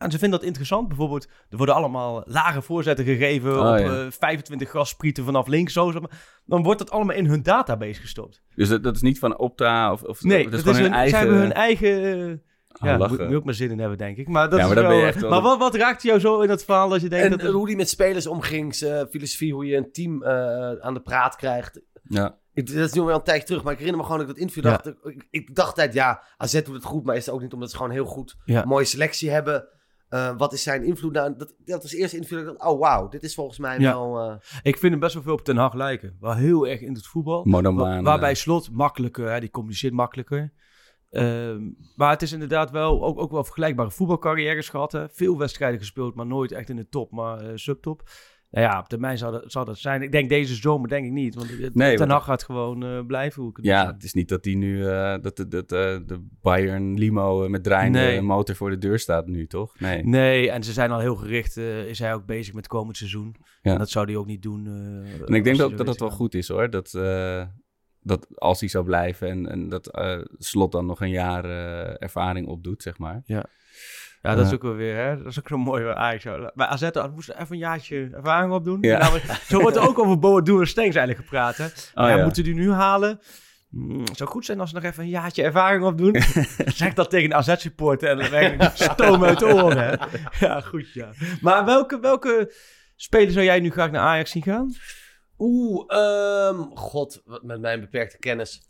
En 0.04 0.10
ze 0.10 0.18
vinden 0.18 0.38
dat 0.38 0.48
interessant. 0.48 0.88
Bijvoorbeeld, 0.88 1.28
er 1.50 1.56
worden 1.56 1.74
allemaal 1.74 2.22
lage 2.26 2.62
voorzetten 2.62 3.04
gegeven 3.04 3.52
Oh, 3.52 3.58
op 3.70 3.78
ja. 3.78 4.04
eh, 4.04 4.06
25 4.10 4.68
grasprieten 4.68 5.24
vanaf 5.24 5.46
links. 5.46 5.72
Zo, 5.72 5.90
zeg 5.90 6.00
maar. 6.00 6.10
Dan 6.46 6.62
wordt 6.62 6.78
dat 6.78 6.90
allemaal 6.90 7.16
in 7.16 7.26
hun 7.26 7.42
database 7.42 8.00
gestopt. 8.00 8.42
Dus 8.54 8.68
dat, 8.68 8.82
dat 8.82 8.94
is 8.96 9.02
niet 9.02 9.18
van 9.18 9.38
Opta 9.38 9.92
of... 9.92 10.02
of 10.02 10.22
Nee, 10.22 10.42
dat 10.42 10.64
dat 10.64 10.74
is 10.74 10.76
gewoon 10.76 10.76
is 10.76 10.82
hun 10.82 10.90
hun, 10.92 11.00
eigen... 11.00 11.10
zij 11.18 11.20
hebben 11.28 11.38
hun 11.40 11.52
eigen... 11.52 12.30
eh, 12.30 12.36
Ah, 12.78 12.88
ja, 12.88 12.98
lachen. 12.98 13.10
moet, 13.10 13.20
moet 13.20 13.30
je 13.30 13.36
ook 13.36 13.44
maar 13.44 13.54
zin 13.54 13.70
in 13.70 13.78
hebben, 13.78 13.98
denk 13.98 14.16
ik. 14.16 14.28
Maar, 14.28 14.50
dat 14.50 14.58
Ja, 14.58 14.66
is 14.68 14.74
maar 14.74 14.82
wel, 14.82 14.92
je 14.98 15.06
echt 15.06 15.20
wel 15.20 15.30
maar 15.30 15.40
wat, 15.42 15.58
wat 15.58 15.74
raakte 15.74 16.06
jou 16.06 16.20
zo 16.20 16.40
in 16.40 16.48
dat 16.48 16.64
verhaal 16.64 16.92
als 16.92 17.02
je 17.02 17.08
denkt 17.08 17.24
En 17.24 17.30
dat... 17.30 17.40
eh, 17.48 17.52
hoe 17.54 17.66
die 17.66 17.76
met 17.76 17.88
spelers 17.88 18.26
omging, 18.26 18.74
zijn 18.74 19.06
filosofie, 19.08 19.52
hoe 19.52 19.66
je 19.66 19.76
een 19.76 19.92
team 19.92 20.22
eh, 20.22 20.72
aan 20.80 20.94
de 20.94 21.00
praat 21.00 21.36
krijgt. 21.36 21.80
Ja. 22.02 22.36
Ik, 22.54 22.66
dat 22.66 22.76
is 22.88 22.92
nu 22.92 23.02
wel 23.02 23.14
een 23.16 23.22
tijd 23.22 23.46
terug, 23.46 23.62
maar 23.62 23.72
ik 23.72 23.78
herinner 23.78 24.00
me 24.02 24.06
gewoon 24.10 24.26
dat 24.26 24.28
ik 24.30 24.34
dat 24.34 24.42
interview 24.48 24.70
Ja. 24.72 24.76
dacht. 24.82 24.96
Ik, 25.14 25.26
ik 25.30 25.54
dacht 25.54 25.68
altijd, 25.68 25.94
ja, 25.94 26.22
AZ 26.36 26.62
doet 26.62 26.74
het 26.74 26.84
goed, 26.84 27.04
maar 27.04 27.16
is 27.16 27.26
het 27.26 27.34
ook 27.34 27.40
niet 27.40 27.52
omdat 27.52 27.70
ze 27.70 27.76
gewoon 27.76 27.92
heel 27.92 28.04
goed 28.04 28.36
Ja. 28.44 28.62
een 28.62 28.68
mooie 28.68 28.84
selectie 28.84 29.30
hebben. 29.30 29.68
Eh, 30.14 30.36
wat 30.36 30.52
is 30.52 30.62
zijn 30.62 30.84
invloed? 30.84 31.12
Nou, 31.12 31.34
dat, 31.36 31.54
dat 31.64 31.82
was 31.82 31.92
eerste 31.92 32.16
interview 32.16 32.44
dat 32.44 32.52
ik 32.54 32.58
dacht, 32.58 32.72
oh 32.72 32.80
wauw, 32.80 33.08
dit 33.08 33.22
is 33.22 33.34
volgens 33.34 33.58
mij 33.58 33.78
Ja. 33.78 33.92
wel... 33.92 34.18
eh, 34.30 34.34
Ik 34.62 34.78
vind 34.78 34.92
hem 34.92 35.00
best 35.00 35.14
wel 35.14 35.22
veel 35.22 35.32
op 35.32 35.40
Ten 35.44 35.56
Hag 35.56 35.74
lijken. 35.74 36.16
Wel 36.20 36.34
heel 36.34 36.66
erg 36.68 36.80
in 36.80 36.94
het 36.94 37.06
voetbal. 37.06 37.44
Wa- 37.74 38.02
waarbij 38.02 38.34
Slot 38.34 38.70
makkelijker, 38.72 39.30
hè, 39.32 39.40
die 39.40 39.50
communiceert 39.50 39.92
makkelijker. 39.92 40.52
Ehm, 41.10 41.60
maar 41.96 42.10
het 42.10 42.22
is 42.22 42.32
inderdaad 42.32 42.70
wel 42.70 43.04
ook, 43.04 43.18
ook 43.18 43.30
wel 43.30 43.44
vergelijkbare 43.44 43.90
voetbalcarrières 43.90 44.68
gehad. 44.68 44.92
Hè. 44.92 45.08
Veel 45.08 45.38
wedstrijden 45.38 45.78
gespeeld, 45.78 46.14
maar 46.14 46.26
nooit 46.26 46.52
echt 46.52 46.68
in 46.68 46.76
de 46.76 46.88
top, 46.88 47.10
maar 47.10 47.38
eh, 47.40 47.50
subtop. 47.54 48.02
Nou 48.54 48.66
ja, 48.66 48.78
op 48.78 48.88
termijn 48.88 49.18
zou 49.18 49.32
dat, 49.32 49.44
zou 49.52 49.64
dat 49.64 49.78
zijn. 49.78 50.02
Ik 50.02 50.12
denk 50.12 50.28
deze 50.28 50.54
zomer 50.54 50.88
denk 50.88 51.06
ik 51.06 51.12
niet. 51.12 51.34
Want 51.34 51.50
het- 51.50 51.74
Nee, 51.74 51.96
Ten 51.96 52.10
Hag 52.10 52.24
gaat 52.24 52.42
gewoon 52.42 52.84
eh, 52.84 53.06
blijven. 53.06 53.40
Hoe 53.42 53.50
ik 53.50 53.56
het 53.56 53.66
Ja, 53.66 53.86
het 53.92 54.02
is 54.04 54.12
niet 54.12 54.28
dat 54.28 54.42
die 54.42 54.56
nu 54.56 54.86
eh, 54.88 55.16
dat, 55.22 55.36
dat, 55.36 55.50
dat 55.50 55.72
eh, 55.72 55.98
de 56.06 56.26
Bayern 56.42 56.98
limo 56.98 57.48
met 57.48 57.62
draaiende 57.64 57.98
Nee. 57.98 58.20
motor 58.20 58.54
voor 58.56 58.70
de 58.70 58.78
deur 58.78 58.98
staat 58.98 59.26
nu, 59.26 59.46
toch? 59.46 59.80
Nee. 59.80 60.04
Nee, 60.06 60.50
en 60.50 60.62
ze 60.62 60.72
zijn 60.72 60.90
al 60.90 60.98
heel 60.98 61.14
gericht. 61.16 61.56
is 61.56 61.98
hij 61.98 62.14
ook 62.14 62.26
bezig 62.26 62.54
met 62.54 62.66
komend 62.66 62.96
seizoen. 62.96 63.36
Ja. 63.62 63.72
En 63.72 63.78
dat 63.78 63.90
zou 63.90 64.06
hij 64.06 64.16
ook 64.16 64.26
niet 64.26 64.42
doen. 64.42 64.66
En 65.26 65.34
ik 65.34 65.44
denk 65.44 65.60
ook 65.62 65.76
dat 65.76 65.86
dat 65.86 65.98
wel 66.00 66.10
goed 66.10 66.34
is 66.34 66.48
hoor. 66.48 66.70
Dat, 66.70 66.90
dat 68.00 68.26
als 68.38 68.60
hij 68.60 68.68
zou 68.68 68.84
blijven 68.84 69.28
en, 69.28 69.46
en 69.50 69.68
dat 69.68 69.90
Slot 70.38 70.72
dan 70.72 70.86
nog 70.86 71.00
een 71.00 71.10
jaar 71.10 71.44
ervaring 71.98 72.46
opdoet, 72.46 72.82
zeg 72.82 72.98
maar. 72.98 73.22
Ja, 73.24 73.44
dat 74.30 74.38
is 74.44 74.48
Ja. 74.48 74.54
ook 74.54 74.62
wel 74.62 74.74
weer, 74.74 74.96
hè? 74.96 75.16
Dat 75.16 75.26
is 75.26 75.38
ook 75.38 75.48
zo 75.48 75.58
mooi 75.58 75.82
bij 75.84 75.94
Ajax. 75.94 76.24
Bij 76.54 76.66
AZ 76.66 76.90
moesten 77.14 77.34
even 77.40 77.52
een 77.52 77.58
jaartje 77.58 78.08
ervaring 78.12 78.52
opdoen. 78.52 78.78
Ja. 78.80 78.98
Nou, 78.98 79.20
zo 79.48 79.60
wordt 79.60 79.76
er 79.76 79.88
ook 79.88 79.98
over 79.98 80.18
Boadu 80.18 80.60
en 80.60 80.66
Stengs 80.66 80.96
eigenlijk 80.96 81.28
gepraat, 81.28 81.56
hè? 81.56 81.64
Oh, 81.64 81.70
ja, 81.94 82.08
ja. 82.16 82.24
Moeten 82.24 82.44
die 82.44 82.54
nu 82.54 82.72
halen? 82.72 83.20
Het 84.04 84.16
zou 84.16 84.30
goed 84.30 84.44
zijn 84.44 84.60
als 84.60 84.68
ze 84.70 84.74
nog 84.74 84.84
even 84.84 85.02
een 85.02 85.08
jaartje 85.08 85.42
ervaring 85.42 85.84
opdoen. 85.84 86.22
zeg 86.74 86.94
dat 86.94 87.10
tegen 87.10 87.30
een 87.30 87.36
AZ-supporter 87.36 88.08
en 88.08 88.18
dan 88.18 88.30
werkt 88.30 88.78
stoom 88.78 89.24
uit 89.24 89.38
de 89.38 89.46
oren, 89.46 89.78
hè? 89.78 89.94
Ja, 90.46 90.60
goed, 90.60 90.92
ja. 90.92 91.08
Maar 91.40 91.64
welke, 91.64 92.00
welke 92.00 92.52
speler 92.96 93.32
zou 93.32 93.44
jij 93.44 93.60
nu 93.60 93.70
graag 93.70 93.90
naar 93.90 94.02
Ajax 94.02 94.30
zien 94.30 94.42
gaan? 94.42 94.74
Oeh, 95.38 95.84
ehm, 95.86 96.60
god, 96.74 97.22
wat 97.24 97.42
met 97.42 97.60
mijn 97.60 97.80
beperkte 97.80 98.18
kennis. 98.18 98.60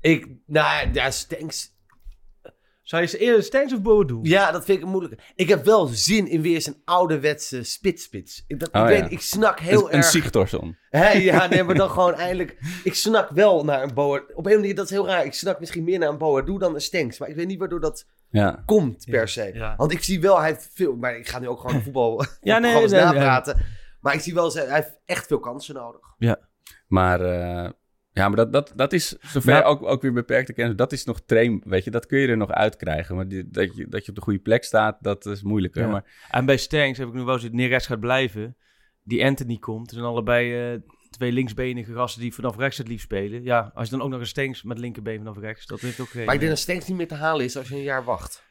Ik, 0.00 0.28
nou 0.46 0.90
ja, 0.92 1.10
Stenks. 1.10 1.71
Zou 2.92 3.04
je 3.04 3.18
eerder 3.18 3.42
Stengs 3.42 3.72
of 3.72 3.82
Boadu? 3.82 4.18
Ja, 4.22 4.50
dat 4.52 4.64
vind 4.64 4.78
ik 4.78 4.84
moeilijk. 4.86 5.32
Ik 5.34 5.48
heb 5.48 5.64
wel 5.64 5.86
zin 5.86 6.28
in 6.28 6.42
weer 6.42 6.60
zijn 6.60 6.76
ouderwetse 6.84 7.62
spits-spits. 7.62 8.44
Ik, 8.46 8.60
dat, 8.60 8.68
ik 8.68 8.74
Oh, 8.74 8.86
weet, 8.86 8.98
ja. 8.98 9.08
ik 9.08 9.20
snak 9.20 9.60
heel 9.60 9.78
een 9.80 9.86
een 9.86 9.92
erg... 9.92 10.04
Sigtorsson. 10.04 10.76
Hè, 10.90 11.10
ja, 11.10 11.46
nee, 11.46 11.62
maar 11.62 11.74
dan 11.74 11.90
gewoon 11.90 12.14
eindelijk... 12.14 12.56
Ik 12.84 12.94
snak 12.94 13.30
wel 13.30 13.64
naar 13.64 13.82
een 13.82 13.94
Boa... 13.94 14.22
Op 14.34 14.46
een 14.46 14.54
manier, 14.54 14.74
dat 14.74 14.84
is 14.84 14.90
heel 14.90 15.06
raar. 15.06 15.24
Ik 15.24 15.32
snak 15.32 15.60
misschien 15.60 15.84
meer 15.84 15.98
naar 15.98 16.08
een 16.08 16.18
Boadu 16.18 16.58
dan 16.58 16.74
een 16.74 16.80
Stenks. 16.80 17.18
Maar 17.18 17.28
ik 17.28 17.36
weet 17.36 17.46
niet 17.46 17.58
waardoor 17.58 17.80
dat 17.80 18.06
Ja. 18.30 18.62
komt, 18.66 19.04
per 19.04 19.20
Ja, 19.20 19.26
se. 19.26 19.50
ja. 19.54 19.74
Want 19.76 19.92
ik 19.92 20.02
zie 20.02 20.20
wel, 20.20 20.38
hij 20.40 20.48
heeft 20.48 20.70
veel... 20.74 20.96
Maar 20.96 21.16
ik 21.16 21.28
ga 21.28 21.38
nu 21.38 21.48
ook 21.48 21.60
gewoon 21.60 21.82
voetbal... 21.84 22.24
Ja, 22.40 22.58
nee, 22.58 22.74
nee, 22.74 22.88
nee. 22.88 23.00
napraten. 23.00 23.64
Maar 24.00 24.14
ik 24.14 24.20
zie 24.20 24.34
wel, 24.34 24.52
hij 24.52 24.66
heeft 24.74 24.98
echt 25.04 25.26
veel 25.26 25.40
kansen 25.40 25.74
nodig. 25.74 26.00
Maar, 26.88 27.20
eh, 27.20 27.70
ja, 28.12 28.28
maar 28.28 28.36
dat, 28.36 28.52
dat, 28.52 28.72
dat 28.76 28.92
is 28.92 29.08
zover 29.08 29.52
Nou- 29.52 29.64
ook, 29.64 29.82
ook 29.82 30.02
weer 30.02 30.12
beperkte 30.12 30.52
kennis. 30.52 30.76
Dat 30.76 30.92
is 30.92 31.04
nog 31.04 31.20
train, 31.20 31.62
weet 31.64 31.84
je. 31.84 31.90
Dat 31.90 32.06
kun 32.06 32.18
je 32.18 32.28
er 32.28 32.36
nog 32.36 32.50
uitkrijgen. 32.50 33.16
Maar 33.16 33.28
die, 33.28 33.48
dat, 33.50 33.76
je, 33.76 33.86
dat 33.88 34.04
je 34.04 34.08
op 34.08 34.16
de 34.16 34.22
goede 34.22 34.38
plek 34.38 34.64
staat, 34.64 34.96
dat 35.00 35.26
is 35.26 35.42
moeilijker. 35.42 35.82
Ja. 35.82 35.88
Maar 35.88 36.26
En 36.30 36.46
bij 36.46 36.56
Stengs 36.56 36.98
heb 36.98 37.08
ik 37.08 37.14
nu 37.14 37.22
wel 37.22 37.34
eens 37.34 37.48
neer 37.50 37.68
rechts 37.68 37.86
gaat 37.86 38.00
blijven. 38.00 38.56
Die 39.04 39.24
Anthony 39.24 39.58
komt. 39.58 39.86
Het 39.86 39.94
zijn 39.98 40.04
allebei 40.04 40.72
eh, 40.72 40.80
twee 41.10 41.32
linksbenige 41.32 41.92
gasten 41.92 42.20
die 42.22 42.34
vanaf 42.34 42.56
rechts 42.56 42.78
het 42.78 42.88
liefst 42.88 43.04
spelen. 43.04 43.42
Ja, 43.42 43.70
als 43.74 43.88
je 43.88 43.96
dan 43.96 44.04
ook 44.04 44.10
nog 44.10 44.20
een 44.20 44.26
Stengs 44.26 44.62
met 44.62 44.78
linkerbeen 44.78 45.18
vanaf 45.18 45.38
rechts. 45.38 45.66
Dat 45.66 45.80
heeft 45.80 46.00
ook 46.00 46.08
geen... 46.08 46.24
Maar 46.24 46.34
ik 46.34 46.40
denk 46.40 46.52
dat 46.52 46.60
Stenks 46.60 46.86
niet 46.86 46.96
meer 46.96 47.08
te 47.08 47.14
halen 47.14 47.44
is 47.44 47.56
als 47.56 47.68
je 47.68 47.74
een 47.74 47.82
jaar 47.82 48.04
wacht. 48.04 48.50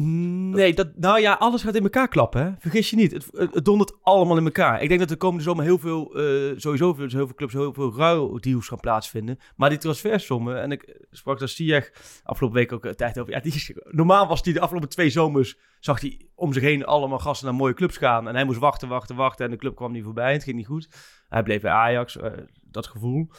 Nee, 0.00 0.74
dat, 0.74 0.88
nou 0.96 1.20
ja, 1.20 1.32
alles 1.32 1.62
gaat 1.62 1.74
in 1.74 1.82
elkaar 1.82 2.08
klappen. 2.08 2.42
Hè? 2.42 2.50
Vergis 2.58 2.90
je 2.90 2.96
niet. 2.96 3.12
Het, 3.12 3.28
het, 3.32 3.64
dondert 3.64 3.92
allemaal 4.02 4.36
in 4.36 4.44
elkaar. 4.44 4.82
Ik 4.82 4.88
denk 4.88 5.00
dat 5.00 5.08
de 5.08 5.16
komende 5.16 5.42
zomer 5.42 5.64
heel 5.64 5.78
veel, 5.78 6.14
eh, 6.14 6.52
sowieso 6.56 6.94
veel, 6.94 7.06
heel 7.08 7.26
veel 7.26 7.34
clubs 7.34 7.52
heel 7.52 7.72
veel 7.72 7.96
ruildeals 7.96 8.68
gaan 8.68 8.80
plaatsvinden. 8.80 9.38
Maar 9.56 9.68
die 9.68 9.78
transfersommen, 9.78 10.62
en 10.62 10.72
ik 10.72 11.06
sprak 11.10 11.38
daar 11.38 11.48
Ziyech 11.48 11.92
afgelopen 12.24 12.58
week 12.58 12.72
ook 12.72 12.84
een 12.84 12.96
tijd 12.96 13.18
over. 13.18 13.32
Ja, 13.32 13.40
die 13.40 13.54
is, 13.54 13.72
normaal 13.84 14.26
was 14.26 14.40
hij 14.42 14.52
de 14.52 14.60
afgelopen 14.60 14.88
twee 14.88 15.10
zomers, 15.10 15.58
zag 15.80 16.00
hij 16.00 16.28
om 16.34 16.52
zich 16.52 16.62
heen 16.62 16.84
allemaal 16.84 17.18
gasten 17.18 17.46
naar 17.46 17.56
mooie 17.56 17.74
clubs 17.74 17.96
gaan. 17.96 18.28
En 18.28 18.34
hij 18.34 18.44
moest 18.44 18.58
wachten, 18.58 18.88
wachten, 18.88 19.16
wachten. 19.16 19.44
En 19.44 19.50
de 19.50 19.56
club 19.56 19.76
kwam 19.76 19.92
niet 19.92 20.04
voorbij. 20.04 20.32
Het 20.32 20.44
ging 20.44 20.56
niet 20.56 20.66
goed. 20.66 20.88
Hij 21.28 21.42
bleef 21.42 21.60
bij 21.60 21.72
Ajax, 21.72 22.16
eh, 22.16 22.32
dat 22.70 22.86
gevoel. 22.86 23.30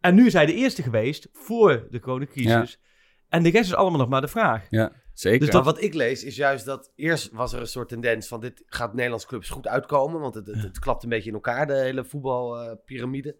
En 0.00 0.14
nu 0.14 0.26
is 0.26 0.32
hij 0.32 0.46
de 0.46 0.54
eerste 0.54 0.82
geweest 0.82 1.28
voor 1.32 1.86
de 1.90 2.00
coronacrisis. 2.00 2.80
En 3.28 3.42
de 3.42 3.50
rest 3.50 3.64
is 3.64 3.74
allemaal 3.74 3.98
nog 3.98 4.08
maar 4.08 4.20
de 4.20 4.28
vraag. 4.28 4.66
ja, 4.70 4.92
zeker. 5.18 5.40
Dus 5.40 5.50
dat 5.50 5.64
wat 5.64 5.82
ik 5.82 5.94
lees 5.94 6.24
is 6.24 6.36
juist 6.36 6.64
dat 6.64 6.92
eerst 6.94 7.32
was 7.32 7.52
er 7.52 7.60
een 7.60 7.66
soort 7.66 7.88
tendens 7.88 8.28
van 8.28 8.40
dit 8.40 8.62
gaat 8.66 8.94
Nederlands 8.94 9.26
clubs 9.26 9.48
goed 9.48 9.66
uitkomen, 9.68 10.20
want 10.20 10.34
het, 10.34 10.46
het, 10.46 10.62
het 10.62 10.78
klapt 10.78 11.02
een 11.02 11.08
beetje 11.08 11.28
in 11.28 11.34
elkaar, 11.34 11.66
de 11.66 11.74
hele 11.74 12.04
voetbalpyramide. 12.04 13.36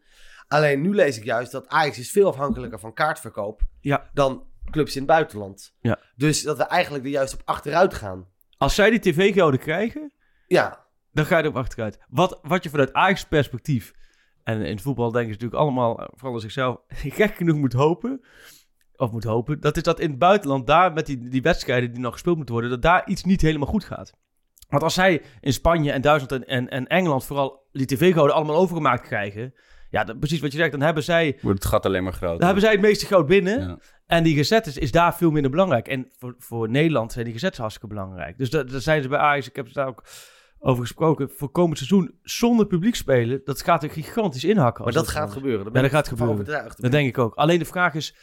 Alleen 0.48 0.80
nu 0.80 0.94
lees 0.94 1.16
ik 1.16 1.24
juist 1.24 1.52
dat 1.52 1.68
Ajax 1.68 1.98
is 1.98 2.10
veel 2.10 2.28
afhankelijker 2.28 2.78
van 2.78 2.92
kaartverkoop 2.92 3.62
Ja. 3.80 4.10
dan 4.14 4.46
clubs 4.70 4.94
in 4.94 5.02
het 5.02 5.10
buitenland. 5.10 5.74
Ja. 5.80 5.98
Dus 6.16 6.42
dat 6.42 6.56
we 6.56 6.62
eigenlijk 6.64 7.04
er 7.04 7.10
juist 7.10 7.34
op 7.34 7.42
achteruit 7.44 7.94
gaan. 7.94 8.28
Als 8.58 8.74
zij 8.74 8.90
die 8.90 8.98
tv-gelden 8.98 9.60
krijgen, 9.60 10.12
Ja, 10.46 10.86
dan 11.12 11.24
ga 11.26 11.36
je 11.36 11.42
erop 11.42 11.56
achteruit. 11.56 11.98
Wat, 12.08 12.38
wat 12.42 12.62
je 12.62 12.70
vanuit 12.70 12.92
Ajax 12.92 13.24
perspectief, 13.24 13.92
en 14.42 14.60
in 14.62 14.72
het 14.74 14.82
voetbal 14.82 15.10
denken 15.12 15.34
ze 15.34 15.40
natuurlijk 15.40 15.60
allemaal, 15.62 15.98
eh, 16.00 16.08
vooral 16.12 16.40
zichzelf, 16.40 16.80
gek 17.18 17.34
genoeg 17.34 17.56
moet 17.56 17.72
hopen. 17.72 18.24
Of 18.96 19.10
moet 19.10 19.24
hopen, 19.24 19.60
dat 19.60 19.76
is 19.76 19.82
dat 19.82 20.00
in 20.00 20.10
het 20.10 20.18
buitenland, 20.18 20.66
daar 20.66 20.92
met 20.92 21.06
die, 21.06 21.28
die 21.28 21.42
wedstrijden 21.42 21.92
die 21.92 22.00
nog 22.00 22.12
gespeeld 22.12 22.36
moeten 22.36 22.54
worden, 22.54 22.72
dat 22.72 22.82
daar 22.82 23.08
iets 23.08 23.24
niet 23.24 23.40
helemaal 23.40 23.68
goed 23.68 23.84
gaat. 23.84 24.12
Want 24.68 24.82
als 24.82 24.94
zij 24.94 25.22
in 25.40 25.52
Spanje 25.52 25.92
en 25.92 26.00
Duitsland 26.00 26.32
en, 26.32 26.46
en, 26.46 26.68
en 26.68 26.86
Engeland 26.86 27.24
vooral 27.24 27.66
die 27.72 27.86
tv-goden 27.86 28.34
allemaal 28.34 28.56
overgemaakt 28.56 29.06
krijgen, 29.06 29.54
ja, 29.90 30.04
dat, 30.04 30.18
precies 30.18 30.40
wat 30.40 30.52
je 30.52 30.58
zegt, 30.58 30.70
dan 30.70 30.80
hebben 30.80 31.02
zij, 31.02 31.38
Wordt 31.42 31.62
het 31.62 31.72
gat 31.72 31.86
alleen 31.86 32.02
maar 32.02 32.12
groter. 32.12 32.36
dan 32.36 32.46
hebben 32.46 32.64
zij 32.64 32.72
het 32.72 32.80
meeste 32.80 33.06
goud 33.06 33.26
binnen. 33.26 33.60
Ja. 33.60 33.78
En 34.06 34.22
die 34.22 34.36
gezettes 34.36 34.76
is 34.78 34.90
daar 34.90 35.16
veel 35.16 35.30
minder 35.30 35.50
belangrijk. 35.50 35.88
En 35.88 36.08
voor, 36.18 36.34
voor 36.38 36.70
Nederland 36.70 37.12
zijn 37.12 37.24
die 37.24 37.34
gezettes 37.34 37.58
hartstikke 37.58 37.94
belangrijk. 37.94 38.38
Dus 38.38 38.50
dat, 38.50 38.70
dat 38.70 38.82
zijn 38.82 39.02
ze 39.02 39.08
bij 39.08 39.18
Ajax. 39.18 39.48
Ik 39.48 39.56
heb 39.56 39.64
het 39.64 39.74
daar 39.74 39.86
ook 39.86 40.04
over 40.58 40.82
gesproken. 40.82 41.30
Voor 41.30 41.50
komend 41.50 41.78
seizoen 41.78 42.18
zonder 42.22 42.66
publiek 42.66 42.94
spelen, 42.94 43.40
dat 43.44 43.62
gaat 43.62 43.82
er 43.82 43.90
gigantisch 43.90 44.44
inhakken. 44.44 44.84
Maar 44.84 44.94
als 44.94 45.04
dat 45.04 45.14
gaat 45.14 45.32
gebeuren. 45.32 45.64
Ja, 45.64 45.70
ben 45.70 45.82
dat 45.82 45.90
gaat 45.90 46.08
gebeuren. 46.08 46.34
overtuigd. 46.34 46.82
Dat 46.82 46.90
denk 46.90 47.08
ik 47.08 47.18
ook. 47.18 47.34
Alleen 47.34 47.58
de 47.58 47.64
vraag 47.64 47.94
is, 47.94 48.14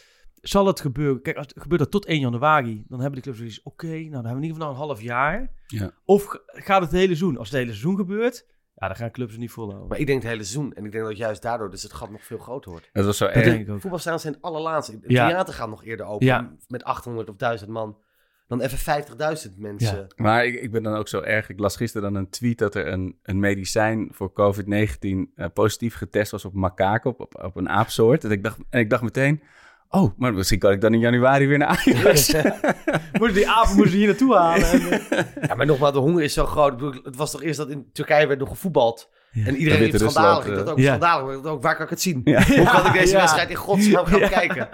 zal 0.43 0.67
het 0.67 0.79
gebeuren? 0.79 1.21
Kijk, 1.21 1.37
als 1.37 1.47
het 1.47 1.61
gebeurt 1.61 1.81
dat 1.81 1.91
tot 1.91 2.05
1 2.05 2.19
januari, 2.19 2.83
dan 2.87 2.99
hebben 2.99 3.15
de 3.15 3.21
clubs 3.21 3.37
zoiets, 3.37 3.61
oké, 3.63 3.87
nou 3.87 4.01
dan 4.01 4.11
hebben 4.13 4.31
we 4.31 4.35
in 4.37 4.41
ieder 4.43 4.55
geval 4.57 4.67
nog 4.71 4.77
een 4.81 4.85
half 4.87 5.01
jaar. 5.01 5.51
Ja. 5.67 5.91
Of 6.05 6.25
gaat 6.45 6.81
het 6.81 6.89
het 6.91 6.99
hele 6.99 7.05
seizoen? 7.15 7.37
Als 7.37 7.49
het 7.49 7.57
hele 7.57 7.69
seizoen 7.71 7.95
gebeurt, 7.95 8.45
ja, 8.75 8.87
dan 8.87 8.95
gaan 8.95 9.11
clubs 9.11 9.31
het 9.31 9.39
niet 9.39 9.51
volhouden. 9.51 9.87
Maar 9.89 9.99
ik 9.99 10.05
denk 10.05 10.21
het 10.21 10.31
hele 10.31 10.43
seizoen. 10.43 10.73
En 10.73 10.85
ik 10.85 10.91
denk 10.91 11.03
dat 11.03 11.17
juist 11.17 11.41
daardoor 11.41 11.69
dus 11.69 11.83
het 11.83 11.93
gat 11.93 12.09
nog 12.09 12.23
veel 12.23 12.37
groter 12.37 12.71
wordt. 12.71 12.89
Dat 12.93 13.05
was 13.05 13.17
zo 13.17 13.25
dat 13.25 13.33
erg. 13.35 13.65
Voetbalstadions 13.67 14.21
zijn 14.21 14.33
het 14.33 14.43
allerlaatste. 14.43 14.91
Het 14.91 15.11
Ja. 15.11 15.27
theater 15.27 15.53
gaat 15.53 15.69
nog 15.69 15.83
eerder 15.83 16.05
open. 16.05 16.25
Ja. 16.25 16.55
Met 16.67 16.83
800 16.83 17.29
of 17.29 17.35
1000 17.35 17.69
man. 17.69 17.97
Dan 18.47 18.61
even 18.61 18.77
50.000 18.77 19.57
mensen. 19.57 20.07
Maar 20.15 20.45
ik, 20.45 20.61
ik 20.61 20.71
ben 20.71 20.83
dan 20.83 20.95
ook 20.95 21.07
zo 21.07 21.21
erg. 21.21 21.49
Ik 21.49 21.59
las 21.59 21.75
gisteren 21.75 22.13
dan 22.13 22.21
een 22.21 22.29
tweet 22.29 22.57
dat 22.57 22.75
er 22.75 22.87
een, 22.87 23.19
een 23.23 23.39
medicijn 23.39 24.09
voor 24.11 24.31
COVID-19 24.33 25.33
eh, 25.35 25.45
positief 25.53 25.95
getest 25.95 26.31
was 26.31 26.45
op 26.45 26.53
makaken, 26.53 27.09
op, 27.09 27.19
op, 27.19 27.43
op 27.43 27.55
een 27.55 27.69
aapsoort. 27.69 28.23
En 28.23 28.31
ik, 28.31 28.43
dacht, 28.43 28.57
en 28.69 28.79
ik 28.79 28.89
dacht 28.89 29.03
meteen, 29.03 29.41
oh, 30.01 30.11
maar 30.17 30.33
misschien 30.33 30.59
kan 30.59 30.71
ik 30.71 30.81
dan 30.81 30.93
in 30.93 30.99
januari 30.99 31.47
weer 31.47 31.57
naar 31.57 31.67
Ajax. 31.67 32.33
Moeten 33.19 33.33
die 33.37 33.49
apen 33.49 33.75
moeten 33.75 33.93
hier 33.95 34.07
naartoe 34.07 34.35
halen. 34.35 34.69
En, 34.71 34.81
eh, 35.09 35.23
Ja, 35.47 35.55
maar 35.55 35.65
nogmaals, 35.65 35.93
de 35.93 35.99
honger 35.99 36.23
is 36.23 36.33
zo 36.33 36.45
groot. 36.45 36.81
Het 37.03 37.15
was 37.15 37.31
toch 37.31 37.43
eerst 37.43 37.57
dat 37.57 37.69
in 37.69 37.89
Turkije 37.93 38.27
werd 38.27 38.39
nog 38.39 38.49
gevoetbald. 38.49 39.09
En 39.45 39.55
iedereen 39.55 39.79
Wit-Rusland, 39.79 40.11
schandalig. 40.11 40.45
Ik 40.45 40.51
eh, 40.51 40.57
dacht 40.57 40.69
ook 40.69 40.77
ja. 40.77 40.85
schandalig. 40.85 41.25
Maar 41.25 41.35
ik 41.35 41.45
ook, 41.45 41.61
waar 41.63 41.75
kan 41.75 41.83
ik 41.83 41.89
het 41.89 42.01
zien? 42.01 42.21
Ja. 42.23 42.43
Hoe 42.45 42.65
kan 42.65 42.85
ik 42.85 42.93
deze 42.93 43.11
Ja. 43.13 43.17
wedstrijd 43.19 43.49
in 43.49 43.55
godsnaam 43.55 44.05
gaan 44.05 44.29
kijken? 44.29 44.69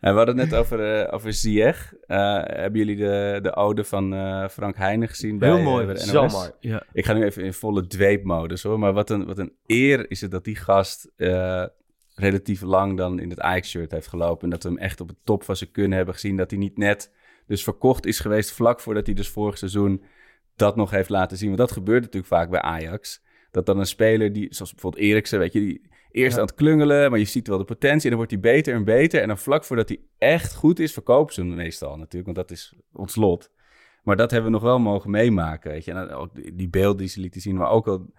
En 0.00 0.10
we 0.12 0.16
hadden 0.16 0.38
het 0.38 0.50
net 0.50 0.58
over, 0.60 1.00
uh, 1.06 1.14
over 1.14 1.32
Ziyech. 1.32 1.92
Eh, 2.06 2.18
hebben 2.44 2.78
jullie 2.78 2.96
de, 2.96 3.38
de 3.42 3.54
ode 3.56 3.84
van 3.84 4.14
eh, 4.14 4.48
Frank 4.48 4.76
Heijnen 4.76 5.08
gezien? 5.08 5.38
bij, 5.38 5.48
Heel 5.48 5.58
eh, 5.58 5.64
mooi. 5.64 5.86
bij 5.86 5.94
de 5.94 6.00
Zo 6.00 6.26
mooi. 6.26 6.50
ja. 6.60 6.82
Ik 6.92 7.04
ga 7.06 7.12
nu 7.12 7.24
even 7.24 7.44
in 7.44 7.52
volle 7.54 7.86
dweepmodus 7.86 8.62
hoor. 8.62 8.78
Maar 8.78 8.92
wat 8.92 9.10
een, 9.10 9.26
wat 9.26 9.38
een 9.38 9.52
eer 9.66 10.10
is 10.10 10.20
het 10.20 10.30
dat 10.30 10.44
die 10.44 10.56
gast 10.56 11.10
eh, 11.16 11.64
relatief 12.20 12.60
lang 12.60 12.96
dan 12.96 13.20
in 13.20 13.30
het 13.30 13.40
Ajax-shirt 13.40 13.90
heeft 13.90 14.06
gelopen. 14.06 14.44
En 14.44 14.50
dat 14.50 14.62
we 14.62 14.68
hem 14.68 14.78
echt 14.78 15.00
op 15.00 15.08
het 15.08 15.18
top 15.24 15.42
van 15.42 15.56
zijn 15.56 15.70
kunnen 15.70 15.96
hebben 15.96 16.14
gezien. 16.14 16.36
Dat 16.36 16.50
hij 16.50 16.58
niet 16.58 16.78
net 16.78 17.12
dus 17.46 17.62
verkocht 17.62 18.06
is 18.06 18.20
geweest 18.20 18.52
vlak 18.52 18.80
voordat 18.80 19.06
hij 19.06 19.14
dus 19.14 19.28
vorig 19.28 19.58
seizoen 19.58 20.02
dat 20.56 20.76
nog 20.76 20.90
heeft 20.90 21.08
laten 21.08 21.36
zien. 21.36 21.46
Want 21.46 21.60
dat 21.60 21.72
gebeurt 21.72 22.00
natuurlijk 22.00 22.32
vaak 22.32 22.50
bij 22.50 22.60
Ajax. 22.60 23.22
Dat 23.50 23.66
dan 23.66 23.78
een 23.78 23.86
speler, 23.86 24.32
die, 24.32 24.54
zoals 24.54 24.72
bijvoorbeeld 24.72 25.02
Eriksen, 25.02 25.38
weet 25.38 25.52
je, 25.52 25.60
die 25.60 25.90
eerst 26.10 26.36
aan 26.36 26.44
het 26.44 26.54
klungelen, 26.54 27.10
maar 27.10 27.18
je 27.18 27.24
ziet 27.24 27.48
wel 27.48 27.58
de 27.58 27.64
potentie. 27.64 28.02
En 28.02 28.08
dan 28.08 28.16
wordt 28.16 28.30
hij 28.30 28.40
beter 28.40 28.74
en 28.74 28.84
beter. 28.84 29.20
En 29.22 29.28
dan 29.28 29.38
vlak 29.38 29.64
voordat 29.64 29.88
hij 29.88 30.00
echt 30.18 30.54
goed 30.54 30.78
is, 30.78 30.92
verkopen 30.92 31.34
ze 31.34 31.40
hem 31.40 31.54
meestal 31.54 31.96
natuurlijk. 31.96 32.24
Want 32.24 32.36
dat 32.36 32.50
is 32.50 32.74
ons 32.92 33.16
lot. 33.16 33.50
Maar 34.02 34.16
dat 34.16 34.30
hebben 34.30 34.50
we 34.50 34.56
nog 34.56 34.66
wel 34.66 34.78
mogen 34.78 35.10
meemaken, 35.10 35.70
weet 35.70 35.84
je. 35.84 35.92
En 35.92 36.10
ook 36.10 36.34
die, 36.34 36.54
die 36.54 36.68
beelden 36.68 36.96
die 36.96 37.08
ze 37.08 37.20
lieten 37.20 37.40
zien, 37.40 37.56
maar 37.56 37.70
ook 37.70 37.88
al... 37.88 38.12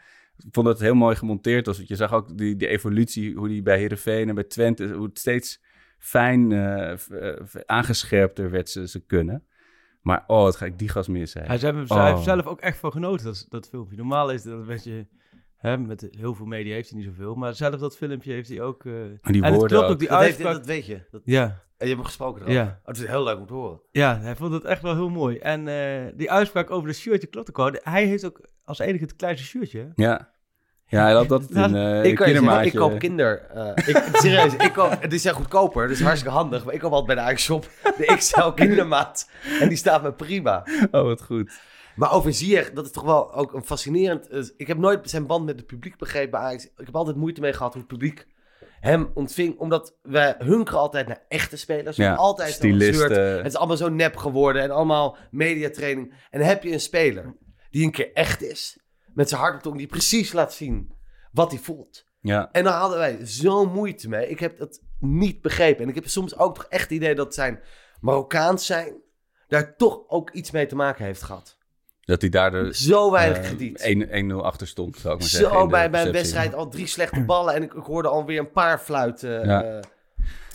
Ik 0.46 0.54
vond 0.54 0.66
dat 0.66 0.76
het 0.76 0.86
heel 0.86 0.96
mooi 0.96 1.16
gemonteerd 1.16 1.66
was. 1.66 1.76
Want 1.78 1.88
je 1.90 1.96
zag 1.96 2.14
ook 2.14 2.38
die, 2.38 2.56
die 2.56 2.68
evolutie, 2.68 3.36
hoe 3.36 3.48
die 3.48 3.62
bij 3.62 3.78
Heerenveen 3.78 4.30
en 4.30 4.36
bij 4.36 4.44
Twente... 4.44 4.88
hoe 4.94 5.06
het 5.06 5.20
steeds 5.20 5.62
fijn 5.98 6.52
eh, 6.52 6.92
eh, 6.92 7.46
aangescherpter 7.66 8.50
werd 8.52 8.70
ze, 8.70 8.88
ze 8.88 9.00
kunnen. 9.06 9.46
Maar 10.02 10.24
oh, 10.28 10.42
wat 10.44 10.56
ga 10.56 10.66
ik 10.66 10.80
die 10.80 10.90
gas 10.90 11.08
missen. 11.08 11.46
Hij, 11.46 11.58
zei- 11.58 11.74
hij 11.88 11.98
Oh. 11.98 12.06
heeft 12.06 12.24
zelf 12.24 12.46
ook 12.46 12.60
echt 12.60 12.78
van 12.78 12.92
genoten, 12.92 13.26
dat, 13.26 13.46
dat 13.50 13.68
filmpje. 13.70 13.96
Normaal 13.98 14.32
is 14.32 14.44
dat 14.44 14.54
een 14.60 14.66
beetje... 14.66 15.08
Hè, 15.62 15.78
met 15.78 16.08
heel 16.18 16.34
veel 16.36 16.46
media 16.46 16.74
heeft 16.74 16.90
hij 16.90 16.98
niet 17.00 17.08
zoveel. 17.08 17.36
Maar 17.36 17.54
zelf 17.56 17.76
dat 17.76 17.98
filmpje 17.98 18.34
heeft 18.34 18.50
hij 18.50 18.62
ook... 18.62 18.86
eh, 18.86 18.92
Maar 19.22 19.32
die 19.32 19.44
en 19.44 19.54
woorden 19.54 19.68
klopt 19.78 19.84
ook. 19.86 19.92
ook, 19.92 20.00
die 20.00 20.08
Dat, 20.08 20.22
heeft, 20.22 20.42
dat 20.42 20.66
weet 20.66 20.86
je. 20.86 21.02
Dat, 21.12 21.22
Ja, 21.26 21.44
en 21.44 21.52
je 21.78 21.86
hebt 21.86 21.90
hem 21.96 22.04
gesproken 22.04 22.42
erover. 22.42 22.60
ja. 22.62 22.80
Oh, 22.82 22.88
het 22.88 22.98
is 22.98 23.06
heel 23.08 23.24
leuk 23.24 23.38
om 23.38 23.46
te 23.48 23.54
horen. 23.54 23.82
Ja, 23.92 24.20
hij 24.20 24.36
vond 24.36 24.54
het 24.54 24.64
echt 24.64 24.82
wel 24.82 24.94
heel 24.96 25.10
mooi. 25.10 25.38
En 25.38 25.68
eh, 25.68 26.12
die 26.16 26.32
uitspraak 26.32 26.72
over 26.72 26.88
de 26.88 26.94
shirtje 26.94 27.28
klopt 27.28 27.50
ook 27.50 27.60
al. 27.60 27.72
Hij 27.84 28.06
heeft 28.06 28.26
ook 28.26 28.42
als 28.64 28.80
enige 28.80 29.04
het 29.04 29.16
kleinste 29.16 29.46
shirtje. 29.48 29.80
hè? 29.80 29.88
Ja. 30.04 30.30
Ja, 30.86 31.04
hij 31.04 31.14
had 31.14 31.28
dat 31.30 31.42
in 31.50 31.76
uh, 31.76 32.04
ik, 32.04 32.18
zeggen, 32.18 32.64
ik 32.66 32.74
koop 32.76 33.00
kinder. 33.00 33.42
eh, 33.50 33.72
ik, 33.88 34.10
serieus, 34.22 34.54
ik 34.56 34.72
koop, 34.74 35.02
het 35.02 35.14
is 35.14 35.24
ja 35.24 35.32
goedkoper, 35.34 35.88
dus 35.88 36.02
hartstikke 36.02 36.36
handig. 36.36 36.66
Maar 36.66 36.74
ik 36.74 36.80
koop 36.80 36.92
altijd 36.92 37.08
bij 37.08 37.16
de 37.16 37.22
Ajax-shop 37.22 37.70
de 37.98 38.14
XL 38.18 38.50
kindermaat. 38.50 39.30
En 39.60 39.68
die 39.68 39.78
staat 39.78 40.04
me 40.04 40.14
prima. 40.14 40.64
Oh, 40.92 41.02
wat 41.04 41.22
goed. 41.22 41.52
Maar 41.96 42.14
over 42.14 42.34
Ziyech, 42.34 42.72
dat 42.72 42.86
is 42.86 42.92
toch 42.92 43.04
wel 43.04 43.34
ook 43.34 43.54
een 43.54 43.66
fascinerend... 43.66 44.28
eh, 44.28 44.44
ik 44.58 44.68
heb 44.68 44.78
nooit 44.78 45.10
zijn 45.10 45.26
band 45.26 45.46
met 45.46 45.56
het 45.56 45.66
publiek 45.68 45.98
begrepen 45.98 46.32
bij 46.32 46.40
Ajax. 46.40 46.64
Ik 46.66 46.86
heb 46.86 46.96
altijd 46.96 47.16
moeite 47.16 47.42
mee 47.42 47.54
gehad 47.54 47.74
hoe 47.74 47.82
het 47.82 47.92
publiek 47.92 48.28
hem 48.80 49.12
ontving. 49.14 49.60
Omdat 49.60 49.96
wij 50.02 50.36
hunkeren 50.38 50.80
altijd 50.80 51.08
naar 51.08 51.26
echte 51.28 51.58
spelers. 51.58 51.98
Ja, 51.98 52.16
altijd 52.16 52.54
gezeurd. 52.54 53.38
Het 53.38 53.46
is 53.46 53.56
allemaal 53.56 53.78
zo 53.78 53.90
nep 53.90 54.16
geworden 54.16 54.62
en 54.62 54.72
allemaal 54.72 55.18
mediatraining. 55.32 56.14
En 56.30 56.40
dan 56.40 56.48
heb 56.48 56.64
je 56.64 56.72
een 56.72 56.80
speler 56.80 57.36
die 57.70 57.86
een 57.86 57.92
keer 57.92 58.14
echt 58.14 58.42
is. 58.42 58.80
Met 59.14 59.30
zijn 59.30 59.42
hart 59.42 59.56
op 59.56 59.62
tong, 59.62 59.78
die 59.78 59.88
precies 59.88 60.34
laat 60.34 60.54
zien 60.54 60.94
wat 61.32 61.52
hij 61.52 61.60
voelt. 61.60 62.06
Ja. 62.22 62.50
En 62.52 62.64
daar 62.64 62.80
hadden 62.80 62.98
wij 62.98 63.26
zo 63.26 63.66
moeite 63.66 64.10
mee. 64.10 64.30
Ik 64.30 64.40
heb 64.40 64.58
dat 64.58 64.82
niet 65.00 65.42
begrepen. 65.42 65.84
En 65.84 65.90
ik 65.90 65.96
heb 65.96 66.08
soms 66.08 66.38
ook 66.38 66.56
toch 66.56 66.66
echt 66.66 66.84
het 66.84 66.92
idee 66.92 67.16
dat 67.16 67.34
zijn 67.34 67.60
Marokkaans 68.00 68.66
zijn... 68.66 69.02
daar 69.48 69.76
toch 69.76 70.04
ook 70.08 70.32
iets 70.32 70.52
mee 70.52 70.66
te 70.66 70.76
maken 70.76 71.06
heeft 71.06 71.22
gehad. 71.22 71.58
Dat 72.02 72.22
hij 72.22 72.30
daar 72.30 72.52
de 72.52 72.70
Zo 72.76 73.12
weinig 73.12 73.38
eh, 73.38 73.44
krediet. 73.44 73.96
1-0 74.32 74.36
achter 74.36 74.68
stond, 74.68 74.98
zou 74.98 75.14
ik 75.14 75.20
maar 75.20 75.30
zeggen. 75.30 75.50
Zo 75.52 75.58
in 75.58 75.66
de 75.66 75.72
bij, 75.72 75.90
perceptie. 75.90 76.14
wedstrijd 76.14 76.54
al 76.54 76.70
drie 76.70 76.88
slechte 76.88 77.24
ballen 77.26 77.54
en 77.54 77.64
ik, 77.64 77.74
ik 77.74 77.84
hoorde 77.84 78.08
alweer 78.08 78.40
een 78.40 78.52
paar 78.52 78.80
fluiten. 78.80 79.46
Ja. 79.48 79.64
eh. 79.64 79.80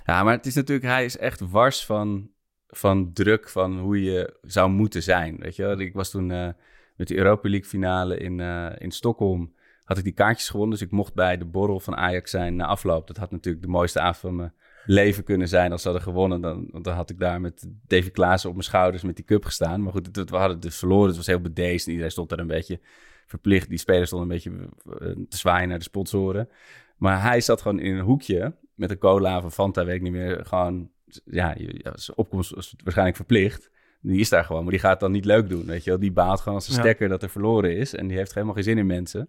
Ja, 0.05 0.23
maar 0.23 0.37
het 0.37 0.47
is 0.47 0.55
natuurlijk, 0.55 0.87
hij 0.87 1.05
is 1.05 1.19
echt 1.19 1.41
wars 1.51 1.85
van, 1.85 2.31
van 2.67 3.13
druk 3.13 3.49
van 3.49 3.79
hoe 3.79 4.03
je 4.03 4.37
zou 4.43 4.71
moeten 4.71 5.03
zijn. 5.03 5.37
Weet 5.39 5.57
je 5.57 5.63
wel? 5.63 5.79
Ik 5.81 5.95
was 5.95 6.11
toen 6.11 6.31
eh, 6.31 6.49
met 6.97 7.09
de 7.09 7.17
Europa 7.17 7.49
League 7.49 7.69
finale 7.69 8.19
in, 8.19 8.41
eh, 8.41 8.67
in 8.79 8.91
Stockholm. 8.91 9.55
Had 9.85 9.99
ik 9.99 10.05
die 10.05 10.13
kaartjes 10.13 10.49
gewonnen, 10.49 10.79
dus 10.79 10.87
ik 10.87 10.93
mocht 10.93 11.15
bij 11.15 11.39
de 11.39 11.45
borrel 11.45 11.81
van 11.81 11.97
Ajax 11.97 12.31
zijn 12.31 12.57
na 12.57 12.67
afloop. 12.67 13.07
Dat 13.07 13.17
had 13.17 13.31
natuurlijk 13.31 13.65
de 13.65 13.71
mooiste 13.71 14.01
avond 14.01 14.19
van 14.19 14.37
mijn 14.37 14.53
leven 14.87 15.24
kunnen 15.24 15.49
zijn 15.49 15.72
als 15.72 15.82
ze 15.82 15.89
hadden 15.89 16.07
gewonnen. 16.07 16.41
Dan, 16.41 16.68
want 16.70 16.84
dan 16.84 16.95
had 16.95 17.11
ik 17.11 17.18
daar 17.18 17.41
met 17.41 17.66
Davy 17.87 18.11
Klaassen 18.11 18.49
op 18.49 18.55
mijn 18.55 18.68
schouders 18.68 19.03
met 19.03 19.16
die 19.16 19.24
cup 19.24 19.45
gestaan. 19.45 19.82
Maar 19.82 19.93
goed, 19.93 20.16
het, 20.16 20.30
we 20.30 20.37
hadden 20.37 20.55
het 20.55 20.62
dus 20.62 20.76
verloren. 20.78 21.07
Het 21.07 21.16
was 21.16 21.26
heel 21.26 21.41
bedeesd 21.41 21.84
en 21.84 21.91
iedereen 21.91 22.12
stond 22.12 22.28
daar 22.28 22.39
een 22.39 22.47
beetje 22.47 22.80
verplicht. 23.26 23.68
Die 23.68 23.78
spelers 23.78 24.09
stonden 24.09 24.30
een 24.30 24.34
beetje 24.34 24.68
eh, 25.01 25.24
te 25.28 25.37
zwaaien 25.37 25.68
naar 25.68 25.78
de 25.78 25.84
sponsoren. 25.84 26.49
Maar 26.97 27.22
hij 27.22 27.41
zat 27.41 27.61
gewoon 27.62 27.78
in 27.78 27.95
een 27.95 28.05
hoekje 28.05 28.55
met 28.74 28.91
een 28.91 28.99
cola 28.99 29.37
of 29.37 29.45
een 29.45 29.51
Fanta, 29.51 29.84
weet 29.84 29.95
ik 29.95 30.03
niet 30.03 30.12
meer. 30.12 30.45
Gewoon, 30.47 30.91
ja, 31.24 31.57
zijn 31.95 32.16
opkomst 32.16 32.51
was 32.51 32.74
waarschijnlijk 32.82 33.16
verplicht. 33.16 33.70
Die 34.01 34.20
is 34.20 34.28
daar 34.28 34.45
gewoon, 34.45 34.62
maar 34.62 34.70
die 34.72 34.80
gaat 34.80 34.91
het 34.91 35.01
dan 35.01 35.12
niet 35.12 35.24
leuk 35.24 35.49
doen, 35.49 35.66
weet 35.66 35.84
je 35.84 35.91
wel. 35.91 35.99
Die 35.99 36.12
baalt 36.12 36.41
gewoon 36.41 36.55
als 36.59 36.68
een 36.68 36.74
Ja. 36.74 36.80
stekker 36.80 37.09
dat 37.09 37.22
er 37.22 37.28
verloren 37.30 37.76
is. 37.76 37.95
En 37.95 38.07
die 38.07 38.16
heeft 38.16 38.34
helemaal 38.34 38.55
geen 38.55 38.62
zin 38.62 38.78
in 38.78 38.87
mensen. 38.87 39.28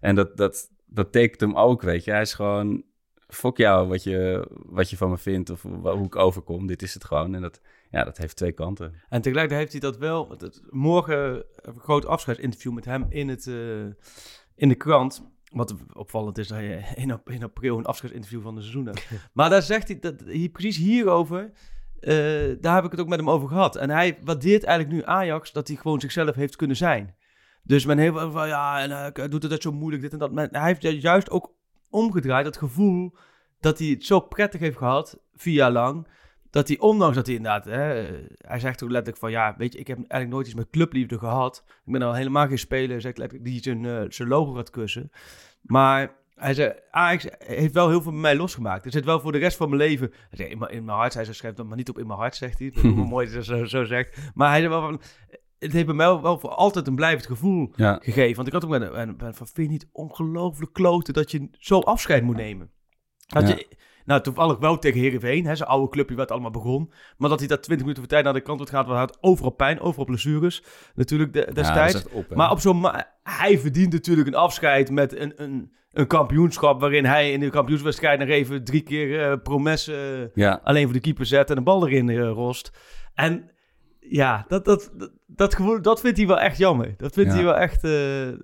En 0.00 0.14
dat, 0.14 0.36
dat, 0.36 0.70
dat 0.86 1.12
tekent 1.12 1.40
hem 1.40 1.56
ook, 1.56 1.82
weet 1.82 2.04
je. 2.04 2.10
Hij 2.10 2.20
is 2.20 2.34
gewoon, 2.34 2.82
fok 3.34 3.56
jou 3.56 3.88
wat 3.88 4.02
je, 4.02 4.48
wat 4.66 4.90
je 4.90 4.96
van 4.96 5.10
me 5.10 5.18
vindt 5.18 5.50
of 5.50 5.62
hoe 5.62 6.04
ik 6.04 6.16
overkom. 6.16 6.66
Dit 6.66 6.82
is 6.82 6.94
het 6.94 7.04
gewoon. 7.04 7.34
En 7.34 7.40
dat, 7.42 7.60
ja, 7.90 8.04
dat 8.04 8.16
heeft 8.16 8.36
twee 8.36 8.52
kanten. 8.52 8.94
En 9.08 9.22
tegelijkertijd 9.22 9.60
heeft 9.60 9.72
hij 9.82 9.90
dat 9.90 10.00
wel. 10.00 10.36
morgen 10.70 11.44
een 11.56 11.78
groot 11.80 12.06
afscheidsinterview 12.06 12.72
met 12.72 12.84
hem 12.84 13.06
in, 13.08 13.28
het, 13.28 13.46
eh, 13.46 13.84
in 14.54 14.68
de 14.68 14.74
krant. 14.74 15.30
Wat 15.52 15.74
opvallend 15.92 16.38
is 16.38 16.48
dat 16.48 16.58
je 16.58 16.82
in, 16.94 17.10
ap- 17.12 17.30
in 17.30 17.42
april 17.42 17.78
een 17.78 17.84
afscheidsinterview 17.86 18.42
van 18.42 18.54
de 18.54 18.60
seizoen 18.60 18.86
hebt. 18.86 19.08
maar 19.32 19.50
daar 19.50 19.62
zegt 19.62 19.88
hij, 19.88 19.98
dat, 19.98 20.14
hier, 20.26 20.48
precies 20.48 20.76
hierover, 20.76 21.50
eh, 22.00 22.14
daar 22.60 22.74
heb 22.74 22.84
ik 22.84 22.90
het 22.90 23.00
ook 23.00 23.08
met 23.08 23.18
hem 23.18 23.30
over 23.30 23.48
gehad. 23.48 23.76
En 23.76 23.90
hij 23.90 24.18
waardeert 24.24 24.64
eigenlijk 24.64 24.96
nu 24.96 25.04
Ajax 25.04 25.52
dat 25.52 25.68
hij 25.68 25.76
gewoon 25.76 26.00
zichzelf 26.00 26.34
heeft 26.34 26.56
kunnen 26.56 26.76
zijn. 26.76 27.14
Dus 27.62 27.86
men 27.86 27.98
heeft 27.98 28.14
wel 28.14 28.30
van, 28.30 28.48
ja, 28.48 28.80
en 28.80 28.90
hij 28.90 29.28
doet 29.28 29.42
het 29.42 29.50
net 29.52 29.62
zo 29.62 29.72
moeilijk, 29.72 30.02
dit 30.02 30.12
en 30.12 30.18
dat. 30.18 30.30
Hij 30.34 30.66
heeft 30.66 30.82
ju- 30.82 30.88
juist 30.90 31.30
ook 31.30 31.54
omgedraaid, 31.92 32.44
dat 32.44 32.56
gevoel 32.56 33.14
dat 33.60 33.78
hij 33.78 33.88
het 33.88 34.04
zo 34.04 34.20
prettig 34.20 34.60
heeft 34.60 34.76
gehad, 34.76 35.18
vier 35.34 35.54
jaar 35.54 35.70
lang. 35.70 36.06
Dat 36.50 36.68
hij, 36.68 36.78
ondanks 36.78 37.16
dat 37.16 37.26
hij 37.26 37.34
inderdaad, 37.34 37.64
hè, 37.64 38.06
hij 38.36 38.60
zegt 38.60 38.82
ook 38.82 38.90
letterlijk 38.90 39.18
van, 39.18 39.30
ja, 39.30 39.54
weet 39.58 39.72
je, 39.72 39.78
ik 39.78 39.86
heb 39.86 39.96
eigenlijk 39.96 40.30
nooit 40.30 40.46
iets 40.46 40.54
met 40.54 40.70
clubliefde 40.70 41.18
gehad. 41.18 41.64
Ik 41.84 41.92
ben 41.92 42.02
al 42.02 42.14
helemaal 42.14 42.46
geen 42.46 42.58
speler, 42.58 43.00
zegt 43.00 43.18
letterlijk, 43.18 43.50
die 43.50 43.62
zijn, 43.62 43.84
eh, 43.84 44.04
zijn 44.08 44.28
logo 44.28 44.52
gaat 44.52 44.70
kussen. 44.70 45.10
Maar 45.62 46.14
hij 46.34 46.54
zei, 46.54 46.72
Ajax 46.90 47.26
heeft 47.38 47.74
wel 47.74 47.88
heel 47.88 48.02
veel 48.02 48.12
bij 48.12 48.20
mij 48.20 48.36
losgemaakt. 48.36 48.84
Er 48.84 48.92
zit 48.92 49.04
wel 49.04 49.20
voor 49.20 49.32
de 49.32 49.38
rest 49.38 49.56
van 49.56 49.68
mijn 49.68 49.80
leven, 49.80 50.10
hij 50.10 50.38
zei, 50.38 50.48
in, 50.48 50.58
mijn, 50.58 50.70
in 50.70 50.84
mijn 50.84 50.98
hart, 50.98 51.14
hij 51.14 51.24
schrijft 51.24 51.56
dat 51.56 51.66
maar 51.66 51.76
niet 51.76 51.88
op 51.88 51.98
in 51.98 52.06
mijn 52.06 52.18
hart, 52.18 52.36
zegt 52.36 52.58
hij. 52.58 52.72
Hoe 52.82 53.06
mooi 53.14 53.26
hij 53.26 53.36
dat 53.36 53.44
zo, 53.44 53.64
zo 53.64 53.84
zegt. 53.84 54.32
Maar 54.34 54.48
hij 54.48 54.58
zei 54.58 54.70
wel 54.70 54.80
van, 54.80 55.00
het 55.62 55.72
heeft 55.72 55.86
bij 55.86 55.94
mij 55.94 56.20
wel, 56.20 56.38
voor 56.38 56.50
altijd 56.50 56.86
een 56.86 56.94
blijvend 56.94 57.26
gevoel 57.26 57.72
Ja, 57.76 57.98
gegeven. 58.02 58.34
Want 58.36 58.46
ik 58.46 58.52
had 58.52 58.64
ook 58.64 58.70
met, 58.70 58.92
met 58.92 59.36
van, 59.36 59.46
vind 59.46 59.56
je 59.66 59.72
niet 59.72 59.88
ongelooflijk 59.92 60.72
kloten 60.72 61.14
dat 61.14 61.30
je 61.30 61.48
zo 61.58 61.78
afscheid 61.78 62.22
moet 62.22 62.36
nemen? 62.36 62.70
Dat 63.26 63.48
Ja. 63.48 63.54
je 63.54 63.66
Nou, 64.04 64.20
toevallig 64.22 64.58
wel 64.58 64.78
tegen 64.78 65.00
Heerenveen, 65.00 65.46
hè, 65.46 65.54
zijn 65.56 65.68
oude 65.68 65.88
clubje 65.88 66.16
het 66.20 66.30
allemaal 66.30 66.50
begon. 66.50 66.92
Maar 67.16 67.28
dat 67.28 67.38
hij 67.38 67.48
daar 67.48 67.60
20 67.60 67.86
minuten 67.86 68.02
voor 68.02 68.12
tijd 68.12 68.24
naar 68.24 68.32
de 68.32 68.40
kant 68.40 68.56
wordt 68.58 68.72
gaat, 68.72 68.86
want 68.86 68.98
hij 68.98 69.06
had 69.06 69.18
overal 69.20 69.50
pijn, 69.50 69.80
overal 69.80 70.04
blessures. 70.04 70.62
Natuurlijk 70.94 71.32
de, 71.32 71.50
destijds. 71.52 72.08
op, 72.08 72.34
maar 72.34 72.50
op 72.50 72.60
zo'n 72.60 72.80
ma- 72.80 73.12
hij 73.22 73.58
verdient 73.58 73.92
natuurlijk 73.92 74.26
een 74.28 74.34
afscheid 74.34 74.90
met 74.90 75.16
een, 75.18 75.32
een, 75.42 75.72
een 75.90 76.06
kampioenschap 76.06 76.80
waarin 76.80 77.04
hij 77.04 77.32
in 77.32 77.40
de 77.40 77.50
kampioenswedstrijd 77.50 78.18
nog 78.18 78.28
even 78.28 78.64
drie 78.64 78.82
keer 78.82 79.20
eh 79.30 79.36
promessen 79.42 80.30
Ja, 80.34 80.60
alleen 80.64 80.84
voor 80.84 80.92
de 80.92 81.00
keeper 81.00 81.26
zet 81.26 81.50
en 81.50 81.56
een 81.56 81.64
bal 81.64 81.88
erin 81.88 82.08
eh, 82.08 82.16
rost. 82.30 82.72
En 83.14 83.50
ja, 84.08 84.44
dat, 84.48 84.64
dat, 84.64 84.90
dat, 84.94 85.12
dat, 85.26 85.54
gevoel, 85.54 85.82
dat 85.82 86.00
vindt 86.00 86.18
hij 86.18 86.26
wel 86.26 86.40
echt 86.40 86.56
jammer. 86.58 86.94
Dat 86.96 87.12
vindt 87.14 87.30
Ja. 87.30 87.36
hij 87.36 87.44
wel 87.44 87.56
echt... 87.56 87.84
eh, 87.84 87.90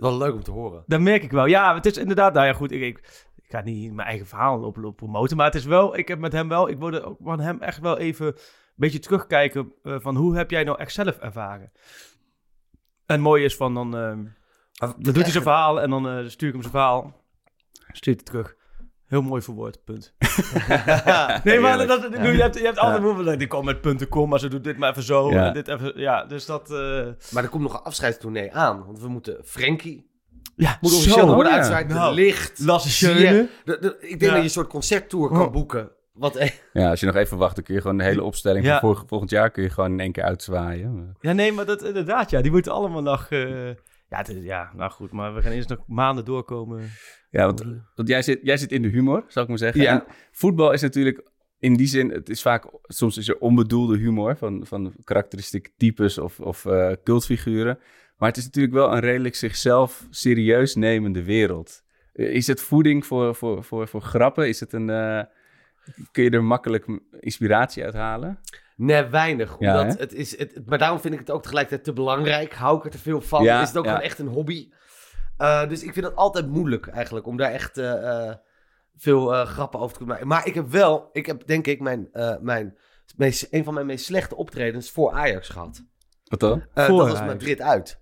Wel 0.01 0.19
leuk 0.19 0.35
om 0.35 0.43
te 0.43 0.51
horen. 0.51 0.83
dat 0.87 1.01
merk 1.01 1.23
ik 1.23 1.31
wel. 1.31 1.47
Ja, 1.47 1.75
het 1.75 1.87
is 1.87 1.97
inderdaad... 1.97 2.35
Nou 2.35 2.47
ja, 2.47 2.53
goed, 2.53 2.73
ik, 2.73 2.81
ik, 2.83 2.99
ik 3.37 3.45
ga 3.49 3.61
niet 3.61 3.93
mijn 3.93 4.09
eigen 4.09 4.27
verhaal 4.27 4.63
op, 4.63 4.85
op 4.85 4.97
promoten. 4.97 5.37
Maar 5.37 5.47
het 5.47 5.55
is 5.55 5.65
wel... 5.65 5.97
Ik 5.99 6.09
heb 6.09 6.19
met 6.19 6.33
hem 6.33 6.49
wel... 6.49 6.69
Ik 6.69 6.79
wilde 6.79 7.03
ook 7.03 7.19
van 7.23 7.41
hem 7.41 7.61
echt 7.63 7.79
wel 7.81 7.99
even 7.99 8.27
een 8.27 8.35
beetje 8.75 8.99
terugkijken... 8.99 9.73
eh, 9.83 9.97
van 9.99 10.17
hoe 10.17 10.37
heb 10.37 10.51
jij 10.51 10.65
nou 10.65 10.79
echt 10.79 10.93
zelf 10.93 11.19
ervaren? 11.19 11.73
En 13.07 13.21
mooi 13.21 13.45
is 13.45 13.57
van 13.57 13.75
dan... 13.75 13.97
eh, 13.97 14.19
dan 14.79 14.95
doet 14.99 15.17
hij 15.23 15.31
zijn 15.31 15.43
verhaal 15.43 15.81
en 15.81 15.91
dan 15.91 16.09
eh, 16.09 16.27
stuur 16.27 16.47
ik 16.49 16.53
hem 16.55 16.63
zijn 16.63 16.75
verhaal. 16.75 17.17
Stuurt 17.93 18.17
hij 18.17 18.25
terug. 18.25 18.57
Heel 19.09 19.23
mooi 19.23 19.43
verwoord, 19.43 19.85
punt. 19.85 20.15
nee, 21.45 21.59
maar 21.61 21.87
dat, 21.87 21.89
dat- 21.89 22.13
je 22.13 22.19
hebt, 22.43 22.59
je 22.59 22.65
hebt 22.65 22.79
altijd 22.79 23.39
die 23.39 23.49
komt 23.49 23.65
met 23.65 23.81
punten, 23.81 24.09
kom, 24.09 24.29
maar 24.29 24.39
ze 24.39 24.49
doet 24.49 24.65
dit 24.65 24.77
maar 24.79 24.91
even 24.91 25.03
zo. 25.03 25.31
Ja. 25.31 25.47
En 25.47 25.53
dit 25.53 25.69
even, 25.69 25.93
ja, 26.01 26.25
dus 26.25 26.47
dat... 26.47 26.71
eh, 26.71 27.07
Maar 27.33 27.43
er 27.43 27.49
komt 27.49 27.63
nog 27.63 27.73
een 27.75 27.83
afscheidstournee 27.83 28.55
aan. 28.55 28.85
Want 28.87 29.01
we 29.01 29.09
moeten 29.09 29.37
Frenkie... 29.45 30.11
ja, 30.57 30.79
Moet 30.81 30.91
zo, 30.91 30.97
officieel 30.97 31.27
worden 31.35 31.53
ja. 31.53 31.59
uitgezwaaid. 31.59 31.89
Nou, 31.89 32.15
licht. 32.15 32.59
Lasse 32.59 33.11
ik 34.01 34.19
denk 34.19 34.21
Ja. 34.21 34.27
dat 34.29 34.37
je 34.37 34.43
een 34.43 34.51
soort 34.51 34.69
concerttour 34.69 35.29
kan 35.29 35.47
Oh. 35.47 35.53
boeken. 35.53 35.91
Wat, 36.13 36.37
eh, 36.37 36.51
ja, 36.73 36.91
als 36.91 37.01
je 37.01 37.07
nog 37.07 37.15
even 37.15 37.37
wacht, 37.39 37.55
dan 37.55 37.65
kun 37.65 37.75
je 37.75 37.81
gewoon 37.81 37.97
de 37.99 38.05
hele 38.05 38.23
opstelling 38.23 38.65
Ja. 38.65 38.81
van 38.81 38.89
vorig- 38.89 39.09
volgend 39.09 39.31
jaar 39.31 39.51
kun 39.51 39.63
je 39.63 39.71
gewoon 39.71 39.93
in 39.93 40.01
één 40.01 40.13
keer 40.13 40.25
uitzwaaien. 40.25 41.17
Ja, 41.21 41.33
nee, 41.33 41.53
maar 41.53 41.65
dat 41.67 41.83
inderdaad, 41.85 42.31
ja. 42.31 42.41
Die 42.41 42.51
moeten 42.51 42.73
allemaal 42.73 43.03
nog... 43.03 43.27
eh, 43.31 43.67
ja, 44.09 44.17
het 44.19 44.29
is- 44.29 44.45
ja, 44.45 44.71
nou 44.77 44.91
goed, 44.91 45.13
maar 45.13 45.35
we 45.35 45.43
gaan 45.43 45.53
eerst 45.53 45.69
nog 45.69 45.79
maanden 45.87 46.25
doorkomen. 46.25 46.91
Ja, 47.31 47.45
want, 47.45 47.65
want 47.95 48.09
jij, 48.09 48.23
zit, 48.23 48.39
jij 48.43 48.57
zit 48.57 48.73
in 48.73 48.83
de 48.83 48.89
humor, 48.89 49.25
zou 49.29 49.45
ik 49.45 49.49
maar 49.51 49.59
zeggen. 49.59 49.81
Ja. 49.81 49.93
En 49.93 50.05
voetbal 50.33 50.73
is 50.73 50.81
natuurlijk 50.83 51.31
in 51.59 51.75
die 51.75 51.87
zin, 51.87 52.11
het 52.11 52.29
is 52.29 52.43
vaak, 52.43 52.65
soms 52.83 53.17
is 53.17 53.29
er 53.29 53.39
onbedoelde 53.39 53.97
humor 53.97 54.37
van, 54.37 54.67
van 54.67 54.93
karakteristieke 55.05 55.71
types 55.77 56.19
of, 56.19 56.41
of 56.41 56.67
eh, 56.67 56.93
cultfiguren. 57.05 57.79
Maar 58.17 58.29
het 58.29 58.37
is 58.39 58.45
natuurlijk 58.45 58.75
wel 58.75 58.93
een 58.93 59.01
redelijk 59.01 59.35
zichzelf 59.35 60.07
serieus 60.11 60.75
nemende 60.75 61.23
wereld. 61.25 61.83
Eh, 62.13 62.35
Is 62.35 62.47
het 62.47 62.61
voeding 62.61 63.07
voor, 63.07 63.35
voor, 63.35 63.65
voor, 63.65 63.89
voor 63.89 64.01
grappen? 64.03 64.49
Is 64.49 64.61
het 64.61 64.73
een, 64.73 64.91
eh, 64.91 65.23
kun 66.13 66.25
je 66.25 66.31
er 66.31 66.45
makkelijk 66.45 66.87
inspiratie 67.21 67.85
uit 67.85 67.95
halen? 67.95 68.39
Nee, 68.77 69.05
weinig. 69.05 69.57
Ja, 69.59 69.87
het 69.87 70.13
is, 70.13 70.39
het, 70.39 70.55
het- 70.55 70.67
maar 70.67 70.79
daarom 70.79 71.01
vind 71.01 71.15
ik 71.15 71.21
het 71.21 71.31
ook 71.31 71.43
tegelijkertijd 71.43 71.85
te 71.85 71.93
belangrijk. 71.93 72.55
Hou 72.55 72.79
ik 72.79 72.85
er 72.85 72.91
te 72.91 72.99
veel 72.99 73.21
van. 73.21 73.43
Ja, 73.45 73.63
is 73.63 73.69
het 73.69 73.77
ook 73.77 73.85
ja. 73.85 73.91
gewoon 73.91 74.05
echt 74.07 74.19
een 74.19 74.27
hobby. 74.27 74.69
Uh, 75.39 75.69
dus 75.69 75.83
ik 75.83 75.93
vind 75.93 76.07
het 76.07 76.17
altijd 76.17 76.49
moeilijk 76.49 76.87
eigenlijk. 76.87 77.27
Om 77.27 77.37
daar 77.37 77.53
echt 77.53 77.79
uh, 77.79 77.85
uh, 77.85 78.35
veel 78.97 79.35
uh, 79.35 79.47
grappen 79.47 79.81
over 79.81 79.93
te 79.93 79.97
kunnen 79.97 80.15
maken. 80.15 80.29
Maar 80.31 80.47
ik 80.47 80.55
heb 80.55 80.69
wel, 80.69 81.09
ik 81.13 81.27
heb 81.27 81.47
denk 81.47 81.67
ik 81.67 81.81
mijn, 81.81 82.09
uh, 82.13 82.37
mijn 82.41 82.79
meest, 83.17 83.47
een 83.51 83.65
van 83.65 83.75
mijn 83.75 83.87
meest 83.87 84.05
slechte 84.05 84.37
optredens 84.37 84.91
voor 84.91 85.13
Ajax 85.13 85.49
gehad. 85.49 85.85
Wat 86.25 86.41
dan? 86.41 86.59
Uh, 86.59 86.87
Voor 86.87 86.99
dat 86.99 87.09
was 87.09 87.19
Ajax. 87.19 87.33
Madrid 87.33 87.61
uit. 87.61 88.01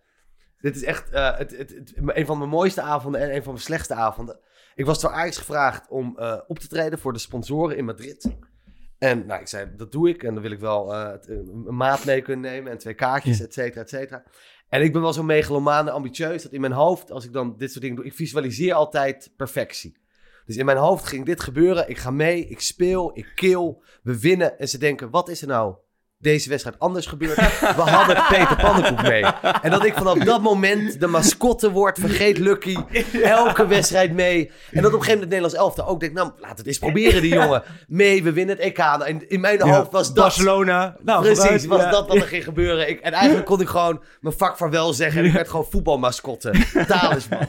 Dit 0.60 0.76
is 0.76 0.84
echt 0.84 1.12
uh, 1.12 1.36
het, 1.36 1.56
het, 1.56 1.70
het, 1.70 1.92
een 1.96 2.26
van 2.26 2.38
mijn 2.38 2.50
mooiste 2.50 2.80
avonden 2.80 3.20
en 3.20 3.34
een 3.34 3.42
van 3.42 3.52
mijn 3.52 3.64
slechtste 3.64 3.94
avonden. 3.94 4.40
Ik 4.74 4.86
was 4.86 5.00
door 5.00 5.10
Ajax 5.10 5.38
gevraagd 5.38 5.88
om 5.88 6.16
uh, 6.18 6.40
op 6.46 6.58
te 6.58 6.68
treden 6.68 6.98
voor 6.98 7.12
de 7.12 7.18
sponsoren 7.18 7.76
in 7.76 7.84
Madrid. 7.84 8.36
En 8.98 9.26
nou, 9.26 9.40
ik 9.40 9.48
zei, 9.48 9.76
dat 9.76 9.92
doe 9.92 10.08
ik. 10.08 10.22
En 10.22 10.34
dan 10.34 10.42
wil 10.42 10.52
ik 10.52 10.60
wel 10.60 10.94
uh, 10.94 11.12
een 11.66 11.76
maat 11.76 12.04
mee 12.04 12.22
kunnen 12.22 12.50
nemen 12.50 12.72
en 12.72 12.78
twee 12.78 12.94
kaartjes, 12.94 13.40
et 13.40 13.52
cetera, 13.52 13.80
et 13.80 13.88
cetera. 13.88 14.22
En 14.68 14.82
ik 14.82 14.92
ben 14.92 15.02
wel 15.02 15.12
zo 15.12 15.22
megalomaan 15.22 15.86
en 15.86 15.92
ambitieus 15.92 16.42
dat 16.42 16.52
in 16.52 16.60
mijn 16.60 16.72
hoofd, 16.72 17.10
als 17.10 17.24
ik 17.24 17.32
dan 17.32 17.54
dit 17.56 17.70
soort 17.70 17.80
dingen 17.80 17.96
doe, 17.96 18.06
ik 18.06 18.14
visualiseer 18.14 18.74
altijd 18.74 19.32
perfectie. 19.36 19.96
Dus 20.46 20.56
in 20.56 20.64
mijn 20.64 20.78
hoofd 20.78 21.06
ging 21.06 21.24
dit 21.24 21.40
gebeuren. 21.40 21.88
Ik 21.88 21.98
ga 21.98 22.10
mee, 22.10 22.46
ik 22.46 22.60
speel, 22.60 23.10
ik 23.14 23.32
kill, 23.34 23.76
we 24.02 24.20
winnen. 24.20 24.58
En 24.58 24.68
ze 24.68 24.78
denken, 24.78 25.10
wat 25.10 25.28
is 25.28 25.42
er 25.42 25.48
nou 25.48 25.76
deze 26.26 26.48
wedstrijd 26.48 26.78
anders 26.78 27.06
gebeurd? 27.06 27.36
We 27.60 27.82
hadden 27.82 28.24
Peter 28.28 28.56
Pannenkoek 28.56 29.02
mee. 29.02 29.24
En 29.62 29.70
dat 29.70 29.84
ik 29.84 29.94
vanaf 29.94 30.18
dat 30.18 30.42
moment 30.42 31.00
de 31.00 31.06
mascotte 31.06 31.70
word, 31.70 31.98
vergeet 31.98 32.38
Lucky, 32.38 32.76
elke 33.22 33.66
wedstrijd 33.66 34.12
mee. 34.12 34.50
En 34.70 34.82
dat 34.82 34.92
op 34.92 34.98
een 34.98 35.04
gegeven 35.04 35.04
moment 35.06 35.20
het 35.20 35.28
Nederlands 35.28 35.54
elftal 35.54 35.86
ook 35.86 36.00
denkt, 36.00 36.14
nou, 36.14 36.30
laat 36.38 36.58
het 36.58 36.66
eens 36.66 36.78
proberen 36.78 37.22
die 37.22 37.34
jongen. 37.34 37.62
Mee, 37.88 38.22
we 38.22 38.32
winnen 38.32 38.56
het 38.56 38.64
EK. 38.64 38.78
En 38.78 39.28
in 39.28 39.40
mijn 39.40 39.60
hoofd 39.60 39.92
was 39.92 40.06
dat... 40.06 40.14
Barcelona. 40.14 40.96
Nou, 41.02 41.22
Precies, 41.22 41.66
was 41.66 41.80
ja. 41.80 41.90
dat 41.90 42.08
wat 42.08 42.16
er 42.16 42.22
ging 42.22 42.44
gebeuren. 42.44 42.88
Ik, 42.88 43.00
en 43.00 43.12
eigenlijk 43.12 43.46
kon 43.46 43.60
ik 43.60 43.68
gewoon 43.68 44.02
mijn 44.20 44.36
vak 44.36 44.56
vaarwel 44.56 44.92
zeggen. 44.92 45.20
En 45.20 45.26
ik 45.26 45.32
werd 45.32 45.48
gewoon 45.48 45.66
voetbalmascotte. 45.70 46.54
Talisman. 46.86 47.48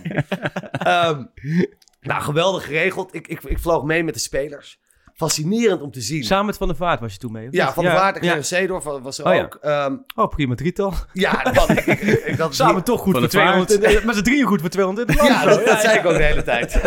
um, 0.88 1.32
nou, 2.10 2.22
geweldig 2.22 2.66
geregeld. 2.66 3.14
Ik, 3.14 3.28
ik, 3.28 3.44
ik 3.44 3.60
vloog 3.60 3.84
mee 3.84 4.04
met 4.04 4.14
de 4.14 4.20
spelers. 4.20 4.80
Fascinerend 5.18 5.82
om 5.82 5.92
te 5.92 6.02
zien. 6.02 6.24
Samen 6.24 6.46
met 6.46 6.58
Van 6.58 6.68
der 6.68 6.76
Vaart 6.76 7.00
was 7.00 7.14
je 7.14 7.20
toen 7.20 7.32
mee? 7.32 7.48
Ja? 7.52 7.74
Van 7.74 7.84
der 7.84 7.94
Vaart 7.94 8.18
en 8.18 8.26
ja. 8.26 8.42
Seedorf 8.42 8.84
was 8.84 9.18
er 9.18 9.26
Oh 9.26 9.34
ja. 9.34 9.44
ook. 9.44 9.60
Um, 9.62 10.04
Oh, 10.16 10.28
prima 10.28 10.56
drietal. 10.56 10.94
ja, 11.14 11.44
dat, 11.44 11.70
ik, 11.70 11.86
ik, 11.86 12.38
dat 12.38 12.56
Samen 12.56 12.84
toch 12.84 13.00
goed 13.00 13.12
Van 13.12 13.22
voor 13.22 13.32
der 13.32 13.42
Vaart. 13.42 13.68
200. 13.68 14.06
Met 14.06 14.16
z'n 14.16 14.22
drieën 14.22 14.46
goed 14.46 14.62
voor 14.62 14.70
200. 14.70 15.14
Ja, 15.14 15.46
dat, 15.46 15.66
dat 15.66 15.80
zei 15.80 16.00
ik 16.00 16.06
ook 16.06 16.18
de 16.18 16.24
hele 16.24 16.44
tijd. 16.44 16.74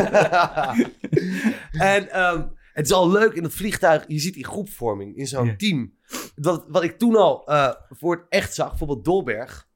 en 1.95 2.20
um, 2.20 2.53
het 2.72 2.87
is 2.87 2.93
al 2.93 3.11
leuk 3.11 3.33
in 3.33 3.43
het 3.43 3.55
vliegtuig. 3.55 4.05
Je 4.07 4.18
ziet 4.18 4.35
die 4.35 4.47
groepvorming 4.47 5.16
in 5.16 5.26
zo'n 5.26 5.57
team. 5.57 5.93
Wat, 6.35 6.64
wat 6.68 6.83
ik 6.83 6.99
toen 6.99 7.16
al 7.16 7.43
uh, 7.47 7.70
voor 7.89 8.14
het 8.16 8.24
echt 8.28 8.55
zag, 8.55 8.68
bijvoorbeeld 8.68 9.05
Dolberg. 9.05 9.68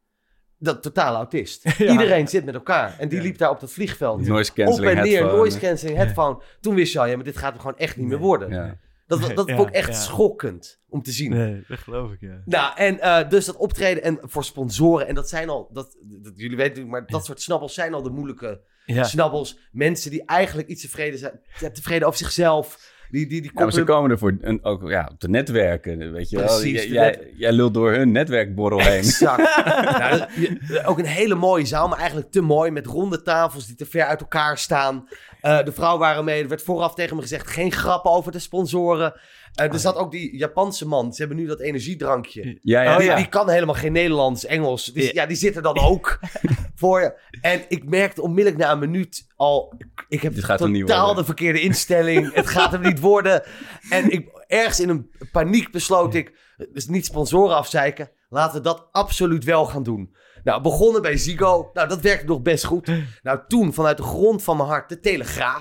Dat 0.65 0.83
totale 0.83 1.17
autist. 1.17 1.63
Ja. 1.79 1.91
Iedereen 1.93 2.29
zit 2.29 2.45
met 2.45 2.55
elkaar. 2.55 2.97
En 2.99 3.09
die 3.09 3.19
Ja. 3.19 3.25
liep 3.25 3.39
daar 3.39 3.51
op 3.51 3.61
dat 3.61 3.73
vliegveld. 3.73 4.27
Noise 4.27 4.51
Op 4.51 4.57
cancelling 4.57 4.97
en 4.99 5.05
neer, 5.05 5.13
headphone. 5.19 5.37
noise 5.37 5.59
cancelling, 5.59 5.99
headphone. 5.99 6.43
Toen 6.61 6.75
wist 6.75 6.93
je 6.93 6.99
al, 6.99 7.07
ja, 7.07 7.15
maar 7.15 7.25
dit 7.25 7.37
gaat 7.37 7.55
er 7.55 7.61
gewoon 7.61 7.77
echt 7.77 7.97
niet 7.97 8.07
meer 8.07 8.19
worden. 8.19 8.51
Ja. 8.51 8.77
Dat, 9.07 9.21
dat, 9.21 9.37
dat 9.37 9.49
Ja, 9.49 9.57
vond 9.57 9.69
ik 9.69 9.75
echt 9.75 9.89
ja. 9.89 9.95
schokkend 9.95 10.81
om 10.89 11.03
te 11.03 11.13
zien. 11.13 11.31
Nee, 11.31 11.65
dat 11.69 11.79
geloof 11.79 12.13
ik, 12.13 12.21
ja. 12.21 12.43
Nou, 12.45 12.77
en 12.77 12.95
uh, 12.97 13.29
dus 13.29 13.45
dat 13.45 13.57
optreden 13.57 14.03
en 14.03 14.19
voor 14.23 14.45
sponsoren. 14.45 15.07
En 15.07 15.15
dat 15.15 15.29
zijn 15.29 15.49
al, 15.49 15.69
dat, 15.73 15.97
dat 16.03 16.33
jullie 16.37 16.57
weten 16.57 16.73
natuurlijk, 16.73 16.91
maar 16.91 17.07
dat 17.07 17.25
soort 17.25 17.41
snabbels 17.41 17.75
zijn 17.75 17.95
al 17.95 18.03
de 18.03 18.11
moeilijke 18.11 18.61
Ja. 18.87 19.05
snabbels. 19.05 19.59
Mensen 19.73 20.11
die 20.11 20.25
eigenlijk 20.25 20.69
iets 20.69 20.83
tevreden 20.83 21.19
zijn, 21.19 21.41
te- 21.59 21.71
tevreden 21.71 22.07
over 22.07 22.19
zichzelf. 22.19 22.93
Die, 23.15 23.27
die, 23.27 23.41
die 23.41 23.51
Ja, 23.55 23.63
maar 23.63 23.73
ze 23.73 23.85
komen 23.85 24.11
er 24.11 24.19
voor 24.19 24.37
een, 24.41 24.65
ook 24.65 24.89
ja, 24.91 25.11
te 25.19 25.29
netwerken, 25.29 26.13
weet 26.13 26.31
je 26.31 26.37
wel. 26.37 26.47
Precies, 26.47 26.83
de 26.83 26.89
jij, 26.89 27.33
jij 27.37 27.53
lult 27.53 27.75
door 27.75 27.93
hun 27.93 28.13
netwerkborrel 28.13 28.81
heen. 28.81 28.99
Exact. 28.99 29.57
nou, 29.99 30.85
ook 30.85 30.99
een 30.99 31.05
hele 31.05 31.35
mooie 31.35 31.67
zaal, 31.67 31.89
maar 31.89 31.99
eigenlijk 31.99 32.31
te 32.31 32.41
mooi. 32.41 32.71
Met 32.71 32.87
ronde 32.87 33.23
tafels 33.23 33.67
die 33.67 33.77
te 33.77 33.87
ver 33.87 34.05
uit 34.05 34.21
elkaar 34.21 34.59
staan. 34.59 35.09
Eh, 35.41 35.65
de 35.65 35.73
vrouw 35.73 35.99
waren 35.99 36.25
mee. 36.25 36.43
Er 36.43 36.49
werd 36.49 36.63
vooraf 36.63 36.95
tegen 36.95 37.17
me 37.17 37.23
gezegd: 37.23 37.47
geen 37.47 37.73
grappen 37.73 38.11
over 38.11 38.33
de 38.33 38.39
sponsoren. 38.39 39.15
Eh, 39.55 39.73
er 39.73 39.79
zat 39.79 39.97
ook 39.97 40.11
die 40.11 40.37
Japanse 40.37 40.87
man. 40.87 41.13
Ze 41.13 41.21
hebben 41.21 41.39
nu 41.39 41.47
dat 41.47 41.61
energiedrankje. 41.61 42.59
Ja, 42.63 42.83
ja. 42.83 42.93
Oh, 42.93 42.99
die, 42.99 43.07
ja. 43.07 43.17
die 43.17 43.29
kan 43.29 43.49
helemaal 43.51 43.75
geen 43.75 43.93
Nederlands, 43.93 44.45
Engels. 44.45 44.85
Dus, 44.85 45.11
Ja. 45.11 45.27
die 45.27 45.37
zit 45.37 45.57
er 45.57 45.63
dan 45.63 45.79
ook 45.79 46.19
voor 46.75 47.01
je. 47.01 47.15
En 47.41 47.65
ik 47.69 47.89
merkte 47.89 48.23
onmiddellijk 48.23 48.63
na 48.63 48.73
een 48.73 48.79
minuut 48.79 49.27
al... 49.37 49.79
Ik 50.09 50.23
heb 50.23 50.35
Dit 50.35 50.45
gaat 50.45 50.59
totaal 50.59 51.15
de 51.15 51.25
verkeerde 51.25 51.61
instelling. 51.61 52.35
het 52.35 52.47
gaat 52.47 52.73
hem 52.73 52.81
niet 52.83 53.01
worden. 53.01 53.43
En 53.91 54.11
ik, 54.11 54.29
ergens 54.47 54.81
in 54.81 54.89
een 54.89 55.11
paniek 55.33 55.71
besloot 55.73 56.15
ik... 56.15 56.33
Dus 56.73 56.87
niet 56.87 57.05
sponsoren 57.05 57.57
afzeiken. 57.57 58.11
Laten 58.29 58.57
we 58.57 58.63
dat 58.63 58.89
absoluut 58.93 59.45
wel 59.45 59.65
gaan 59.67 59.83
doen. 59.83 60.15
Nou, 60.45 60.63
begonnen 60.63 61.03
bij 61.03 61.17
Zigo. 61.17 61.71
Nou, 61.73 61.89
dat 61.89 62.01
werkte 62.01 62.27
nog 62.27 62.43
best 62.43 62.65
goed. 62.65 62.91
Nou, 63.23 63.39
toen 63.49 63.73
vanuit 63.75 63.97
de 63.97 64.03
grond 64.03 64.43
van 64.43 64.57
mijn 64.57 64.69
hart 64.69 64.89
de 64.89 65.01
Telegraaf. 65.01 65.61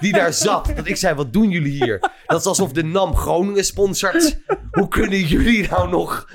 Die 0.00 0.12
daar 0.12 0.32
zat. 0.32 0.72
Dat 0.76 0.86
ik 0.86 0.96
zei, 0.96 1.14
wat 1.14 1.32
doen 1.32 1.50
jullie 1.50 1.84
hier? 1.84 1.98
Dat 2.26 2.40
is 2.40 2.46
alsof 2.46 2.72
de 2.72 2.82
NAM 2.84 3.16
Groningen 3.16 3.64
sponsort. 3.64 4.38
Hoe 4.70 4.88
kunnen 4.88 5.20
jullie 5.20 5.68
nou 5.68 5.88
nog... 5.88 6.28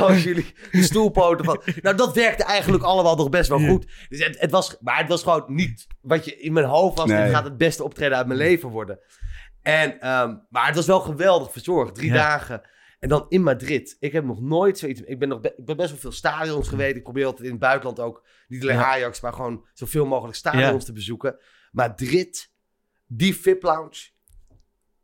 Als 0.00 0.22
jullie 0.22 0.54
de 0.70 0.82
stoelpoten 0.82 1.44
van... 1.44 1.62
Nou, 1.82 1.96
dat 1.96 2.14
werkte 2.14 2.44
eigenlijk 2.44 2.84
allemaal 2.84 3.16
nog 3.16 3.28
best 3.28 3.48
wel 3.48 3.58
goed. 3.58 3.86
Dus 4.08 4.24
het, 4.24 4.40
het 4.40 4.50
was, 4.50 4.76
maar 4.80 4.98
het 4.98 5.08
was 5.08 5.22
gewoon 5.22 5.44
niet 5.46 5.86
wat 6.00 6.24
je 6.24 6.36
in 6.36 6.52
mijn 6.52 6.66
hoofd 6.66 6.98
was. 6.98 7.08
Nee. 7.08 7.24
Dit 7.24 7.34
gaat 7.34 7.44
het 7.44 7.56
beste 7.56 7.84
optreden 7.84 8.16
uit 8.16 8.26
mijn 8.26 8.38
leven 8.38 8.68
worden. 8.68 8.98
En, 9.62 10.00
ehm, 10.00 10.34
maar 10.48 10.66
het 10.66 10.74
was 10.76 10.86
wel 10.86 11.00
geweldig 11.00 11.52
verzorgd. 11.52 11.94
Drie 11.94 12.08
Ja. 12.12 12.14
dagen. 12.14 12.62
En 13.02 13.08
dan 13.08 13.26
in 13.28 13.42
Madrid. 13.42 13.96
Ik 14.00 14.12
heb 14.12 14.24
nog 14.24 14.40
nooit 14.40 14.78
zoiets... 14.78 15.00
Ik 15.00 15.18
ben, 15.18 15.28
nog 15.28 15.40
be- 15.40 15.54
ik 15.56 15.64
ben 15.64 15.76
best 15.76 15.90
wel 15.90 15.98
veel 15.98 16.12
stadions 16.12 16.68
geweest. 16.68 16.96
Ik 16.96 17.02
probeer 17.02 17.24
altijd 17.24 17.44
in 17.44 17.50
het 17.50 17.60
buitenland 17.60 18.00
ook... 18.00 18.26
Niet 18.48 18.62
alleen 18.62 18.74
Ja. 18.76 18.84
Ajax, 18.84 19.20
maar 19.20 19.32
gewoon 19.32 19.66
zoveel 19.72 20.06
mogelijk 20.06 20.36
stadions 20.36 20.80
Ja. 20.80 20.86
te 20.86 20.92
bezoeken. 20.92 21.36
Madrid, 21.70 22.52
die 23.06 23.36
VIP-lounge. 23.36 24.10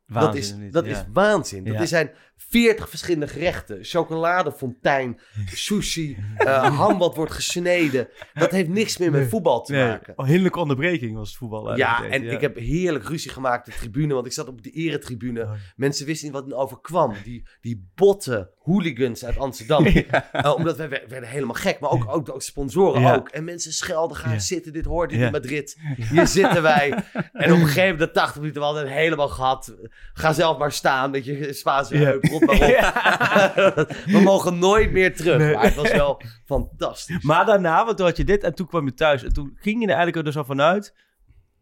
dat 0.05 0.35
is, 0.35 0.55
dat 0.71 0.85
Ja. 0.85 0.91
is 0.91 1.03
waanzin. 1.13 1.63
Dat 1.63 1.79
er 1.79 1.87
zijn 1.87 2.11
40 2.47 2.89
verschillende 2.89 3.27
gerechten. 3.27 3.83
Chocoladefontein, 3.83 5.19
sushi, 5.45 6.17
eh 6.37 6.77
ham 6.79 6.97
wat 6.97 7.15
wordt 7.15 7.31
gesneden. 7.31 8.07
Dat 8.33 8.51
heeft 8.51 8.69
niks 8.69 8.97
meer 8.97 9.11
met 9.11 9.29
voetbal 9.29 9.61
te 9.63 9.71
Nee, 9.73 9.87
maken. 9.87 10.13
een 10.17 10.25
hinderlijke 10.25 10.59
onderbreking 10.59 11.15
was 11.17 11.29
het 11.29 11.37
voetbal. 11.37 11.77
Ja, 11.77 12.03
en 12.05 12.23
ik 12.31 12.41
heb 12.41 12.55
heerlijk 12.57 13.03
ruzie 13.07 13.31
gemaakt 13.31 13.67
op 13.67 13.73
de 13.73 13.79
tribune, 13.79 14.13
want 14.13 14.25
ik 14.25 14.31
zat 14.31 14.47
op 14.47 14.61
de 14.63 14.69
eretribune. 14.71 15.41
Oh. 15.41 15.51
Mensen 15.75 16.05
wisten 16.05 16.25
niet 16.27 16.35
wat 16.35 16.51
er 16.51 16.57
overkwam. 16.57 17.13
Die, 17.23 17.47
die 17.61 17.89
botte 17.95 18.51
hooligans 18.73 19.25
uit 19.25 19.37
Amsterdam. 19.37 19.85
Eh, 20.31 20.53
omdat 20.55 20.77
wij 20.77 20.89
we- 20.89 21.05
werden 21.07 21.29
helemaal 21.29 21.55
gek, 21.55 21.79
maar 21.79 21.89
ook, 21.89 22.05
ook, 22.07 22.29
ook 22.33 22.41
sponsoren 22.41 23.01
Ja. 23.01 23.15
ook. 23.15 23.29
En 23.29 23.43
mensen 23.43 23.73
schelden, 23.73 24.17
ga 24.17 24.31
Ja. 24.31 24.39
zitten, 24.39 24.73
dit 24.73 24.85
hoort 24.85 25.11
in 25.11 25.31
Madrid. 25.31 25.77
Hier 26.09 26.27
zitten 26.27 26.61
wij. 26.61 26.89
En 27.33 27.51
op 27.51 27.59
een 27.59 27.65
gegeven 27.65 27.81
moment, 27.91 27.99
de 27.99 28.11
80 28.11 28.35
minuten, 28.39 28.59
we 28.61 28.65
hadden 28.67 28.83
het 28.83 28.93
helemaal 28.93 29.27
gehad. 29.27 29.75
Ga 30.13 30.33
zelf 30.33 30.57
maar 30.57 30.71
staan, 30.71 31.11
met 31.11 31.25
je 31.25 31.53
Spaanse 31.53 31.97
heup, 31.97 32.23
rot 32.23 32.45
maar 32.45 32.55
op. 32.55 33.91
we 34.15 34.19
mogen 34.23 34.59
nooit 34.59 34.91
meer 34.91 35.15
terug. 35.15 35.37
Nee. 35.37 35.53
Maar 35.53 35.63
het 35.63 35.75
was 35.75 35.91
wel 35.91 36.21
fantastisch. 36.45 37.23
Maar 37.23 37.45
daarna, 37.45 37.85
want 37.85 37.97
toen 37.97 38.05
had 38.05 38.17
je 38.17 38.23
dit 38.23 38.43
en 38.43 38.55
toen 38.55 38.67
kwam 38.67 38.85
je 38.85 38.93
thuis. 38.93 39.23
En 39.23 39.33
toen 39.33 39.51
ging 39.59 39.75
je 39.75 39.81
er 39.87 39.87
eigenlijk 39.95 40.17
er 40.17 40.23
dus 40.23 40.37
al 40.37 40.45
vanuit. 40.45 40.93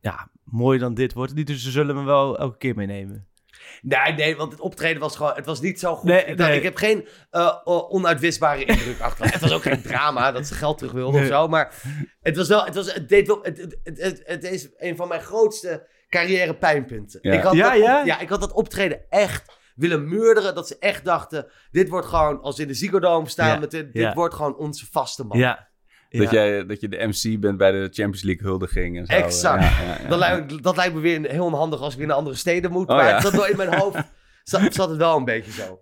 Ja, 0.01 0.29
mooier 0.43 0.79
dan 0.79 0.93
dit 0.93 1.13
wordt 1.13 1.29
het 1.29 1.37
niet. 1.39 1.47
Dus 1.47 1.63
ze 1.63 1.71
zullen 1.71 1.95
me 1.95 2.03
wel 2.03 2.37
elke 2.39 2.57
keer 2.57 2.75
meenemen. 2.75 3.27
Nee, 3.81 4.13
nee, 4.13 4.35
want 4.35 4.51
het 4.51 4.61
optreden 4.61 5.01
was 5.01 5.15
gewoon, 5.15 5.33
het 5.35 5.45
was 5.45 5.61
niet 5.61 5.79
zo 5.79 5.95
goed. 5.95 6.09
Nee, 6.09 6.25
ik, 6.25 6.37
dacht, 6.37 6.49
nee. 6.49 6.57
ik 6.57 6.63
heb 6.63 6.75
geen 6.75 7.07
eh, 7.29 7.57
onuitwisbare 7.63 8.65
indruk 8.65 8.99
achter. 8.99 9.25
Het 9.31 9.41
was 9.41 9.51
ook 9.51 9.61
geen 9.61 9.81
drama 9.81 10.31
dat 10.31 10.47
ze 10.47 10.53
geld 10.53 10.77
terug 10.77 10.93
wilden 10.93 11.21
Nee. 11.21 11.29
of 11.29 11.35
zo, 11.35 11.47
maar 11.47 11.73
het 12.21 12.37
was 12.37 12.47
wel, 12.47 12.65
het, 12.65 12.75
was, 12.75 12.93
het 12.93 13.09
deed 13.09 13.27
wel, 13.27 13.39
het, 13.41 13.77
het, 13.83 14.21
het, 14.25 14.43
is 14.43 14.69
een 14.77 14.95
van 14.95 15.07
mijn 15.07 15.21
grootste 15.21 15.87
carrière 16.09 16.55
pijnpunten. 16.55 17.19
Ja. 17.21 17.33
Ik 17.33 17.41
had 17.41 17.53
Ja, 17.53 17.69
dat 17.69 17.79
ja? 17.79 18.05
ja, 18.05 18.19
ik 18.19 18.29
had 18.29 18.39
dat 18.39 18.53
optreden 18.53 19.05
echt 19.09 19.55
willen 19.75 20.09
murderen, 20.09 20.55
dat 20.55 20.67
ze 20.67 20.75
echt 20.79 21.05
dachten, 21.05 21.51
dit 21.71 21.89
wordt 21.89 22.07
gewoon, 22.07 22.41
als 22.41 22.55
we 22.55 22.61
in 22.61 22.67
de 22.67 22.73
Ziggo 22.73 22.99
Dome 22.99 23.29
staan, 23.29 23.47
Ja, 23.47 23.57
met 23.59 23.71
dit, 23.71 23.93
dit 23.93 24.01
ja. 24.01 24.13
wordt 24.13 24.33
gewoon 24.35 24.57
onze 24.57 24.85
vaste 24.91 25.23
man. 25.23 25.37
Ja. 25.37 25.67
Dat, 26.09 26.31
jij, 26.31 26.65
dat 26.65 26.81
je 26.81 26.87
de 26.87 27.07
MC 27.07 27.39
bent 27.39 27.57
bij 27.57 27.71
de 27.71 27.81
Champions 27.81 28.23
League 28.23 28.47
huldiging 28.47 28.97
en 28.97 29.05
zo. 29.05 29.13
Exact. 29.13 29.63
Ja, 29.63 29.81
ja, 29.81 29.99
ja. 30.01 30.07
Dat, 30.07 30.19
lijkt, 30.19 30.63
dat 30.63 30.75
lijkt 30.75 30.93
me 30.93 30.99
weer 30.99 31.29
heel 31.29 31.45
onhandig 31.45 31.79
als 31.81 31.91
ik 31.93 31.97
weer 31.99 32.07
naar 32.07 32.15
andere 32.15 32.35
steden 32.35 32.71
moet. 32.71 32.89
Oh, 32.89 32.95
maar 32.95 33.07
ja. 33.07 33.13
het 33.13 33.23
zat 33.23 33.31
wel 33.31 33.47
in 33.47 33.57
mijn 33.57 33.73
hoofd. 33.73 34.03
Zat, 34.43 34.73
zat 34.73 34.89
het 34.89 34.97
wel 34.97 35.17
een 35.17 35.25
beetje 35.25 35.51
zo. 35.51 35.79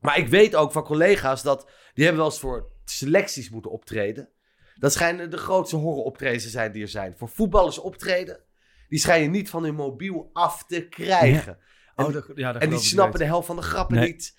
Maar 0.00 0.18
ik 0.18 0.28
weet 0.28 0.54
ook 0.56 0.72
van 0.72 0.84
collega's 0.84 1.42
dat... 1.42 1.70
Die 1.94 2.04
hebben 2.04 2.22
wel 2.22 2.32
eens 2.32 2.40
voor 2.40 2.70
selecties 2.84 3.50
moeten 3.50 3.70
optreden. 3.70 4.28
Dat 4.74 4.92
schijnen 4.92 5.30
de 5.30 5.36
grootste 5.36 5.76
horroroptredens 5.76 6.42
te 6.42 6.48
zijn 6.48 6.72
die 6.72 6.82
er 6.82 6.88
zijn. 6.88 7.14
Voor 7.16 7.28
voetballers 7.28 7.78
optreden. 7.78 8.40
Die 8.88 8.98
schijnen 8.98 9.30
niet 9.30 9.50
van 9.50 9.64
hun 9.64 9.74
mobiel 9.74 10.30
af 10.32 10.64
te 10.66 10.88
krijgen. 10.88 11.58
En, 11.96 12.04
Oh, 12.04 12.12
dat, 12.12 12.30
ja, 12.34 12.52
dat 12.52 12.62
en 12.62 12.70
die 12.70 12.78
snappen 12.78 13.18
de 13.18 13.24
helft 13.24 13.46
van 13.46 13.56
de 13.56 13.62
grappen 13.62 13.96
Nee. 13.96 14.06
niet. 14.06 14.37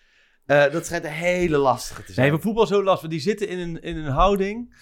Eh, 0.50 0.72
dat 0.72 0.86
schijnt 0.86 1.04
een 1.06 1.12
hele 1.12 1.58
lastige 1.58 2.04
te 2.04 2.14
zijn. 2.14 2.28
Nee, 2.28 2.36
bij 2.36 2.44
voetbal 2.46 2.64
is 2.64 2.70
zo 2.70 2.84
lastig. 2.84 3.00
want 3.02 3.12
Die 3.12 3.22
zitten 3.22 3.48
in 3.48 3.60
een, 3.60 3.82
in 3.82 3.98
een 3.98 4.12
houding. 4.12 4.76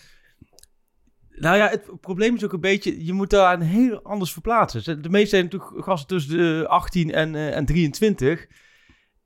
Nou 1.29 1.57
ja, 1.57 1.69
het 1.69 2.01
probleem 2.01 2.35
is 2.35 2.43
ook 2.45 2.53
een 2.53 2.59
beetje... 2.59 3.05
Je 3.05 3.13
moet 3.13 3.29
daar 3.29 3.53
een 3.53 3.61
heel 3.61 4.01
anders 4.03 4.31
verplaatsen. 4.33 5.01
De 5.01 5.09
meeste 5.09 5.29
zijn 5.29 5.43
natuurlijk 5.43 5.83
gasten 5.83 6.07
tussen 6.07 6.37
de 6.37 6.65
18 6.67 7.11
en, 7.13 7.35
eh, 7.35 7.55
en 7.55 7.65
23. 7.65 8.39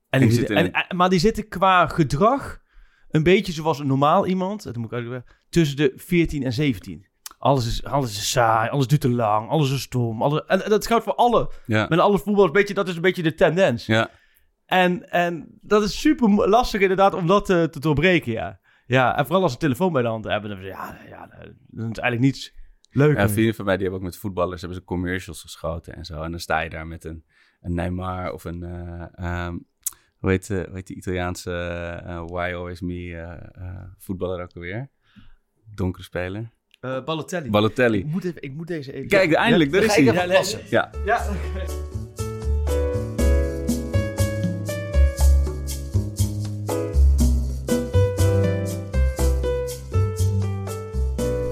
En 0.10 0.20
die 0.20 0.28
Die 0.30 0.38
zitten, 0.38 0.58
zitten 0.58 0.74
en, 0.74 0.88
en- 0.90 0.96
maar 0.96 1.10
die 1.10 1.20
zitten 1.20 1.48
qua 1.48 1.88
gedrag... 1.88 2.60
Een 3.10 3.24
beetje 3.24 3.52
zoals 3.52 3.80
een 3.80 3.88
normaal 3.88 4.28
iemand. 4.28 4.64
Dat 4.64 4.76
moet 4.76 4.86
ik 4.86 4.94
uitleggen. 4.94 5.26
Tussen 5.50 5.78
de 5.78 5.94
14 5.96 6.44
en 6.44 6.54
17. 6.54 7.06
Alles 7.38 7.68
is, 7.68 7.84
alles 7.84 8.18
is 8.18 8.32
saai, 8.32 8.70
alles 8.70 8.88
duurt 8.88 9.02
te 9.02 9.10
lang, 9.10 9.50
alles 9.50 9.72
is 9.72 9.82
stom. 9.82 10.22
Alles, 10.22 10.42
en, 10.48 10.64
en 10.64 10.70
dat 10.70 10.88
geldt 10.88 11.04
voor 11.04 11.16
alle. 11.16 11.52
Ja. 11.66 11.86
Met 11.90 12.00
alle 12.00 12.18
voetballers, 12.20 12.52
beetje, 12.52 12.74
dat 12.74 12.88
is 12.88 12.96
een 12.96 13.02
beetje 13.02 13.24
de 13.24 13.34
tendens. 13.34 13.86
Ja. 13.86 14.10
En, 14.72 15.10
en 15.10 15.48
dat 15.62 15.84
is 15.84 16.00
super 16.00 16.50
lastig 16.50 16.82
inderdaad 16.82 17.14
om 17.14 17.28
dat 17.28 17.50
eh, 17.50 17.64
te 17.64 17.80
doorbreken, 17.80 18.32
ja. 18.32 18.60
Ja, 18.86 19.18
en 19.18 19.26
vooral 19.26 19.44
als 19.44 19.52
ze 19.52 19.58
een 19.58 19.64
telefoon 19.64 19.94
bij 19.94 20.02
de 20.02 20.08
hand 20.08 20.26
hebben, 20.26 20.50
dan, 20.50 20.62
ja, 20.62 20.98
ja, 21.10 21.30
dan 21.68 21.92
is 21.92 21.98
eigenlijk 21.98 22.20
niets 22.20 22.54
leuk. 22.92 23.18
Ja, 23.18 23.30
vrienden 23.30 23.56
van 23.56 23.66
mij 23.66 23.74
die 23.74 23.84
hebben 23.84 24.02
ook 24.02 24.12
met 24.12 24.18
voetballers 24.18 24.62
hebben 24.62 24.80
ze 24.80 24.86
commercials 24.86 25.42
geschoten 25.42 25.96
en 25.96 26.06
zo. 26.06 26.22
En 26.22 26.32
dan 26.32 26.40
sta 26.40 26.60
je 26.60 26.70
daar 26.70 26.88
met 26.88 27.04
een, 27.04 27.26
een 27.62 27.74
Neymar 27.74 28.32
of 28.32 28.44
een, 28.44 28.64
eh, 28.64 29.06
ehm, 29.12 29.58
hoe, 30.18 30.30
heet, 30.30 30.50
eh, 30.50 30.58
hoe 30.58 30.76
heet 30.76 30.88
die 30.88 30.96
Italiaanse 30.96 31.52
eh, 32.06 32.24
Why 32.26 32.52
Always 32.54 32.82
Me 32.82 32.94
eh, 32.94 33.68
eh, 33.68 33.84
voetballer 33.98 34.42
ook 34.42 34.54
alweer? 34.54 34.90
Donkere 35.76 36.04
speler. 36.04 36.50
Eh, 36.80 37.04
Balotelli. 37.04 37.50
Balotelli. 37.50 38.00
ik, 38.00 38.06
moet 38.06 38.24
even, 38.24 38.42
ik 38.42 38.54
moet 38.54 38.68
deze 38.68 38.94
even... 38.94 39.08
Kijk, 39.08 39.34
eindelijk, 39.34 39.72
daar 39.72 39.82
Dan 39.82 39.90
is 40.32 40.54
hij. 40.54 40.64
Ja, 40.70 40.92
Ja, 41.06 41.30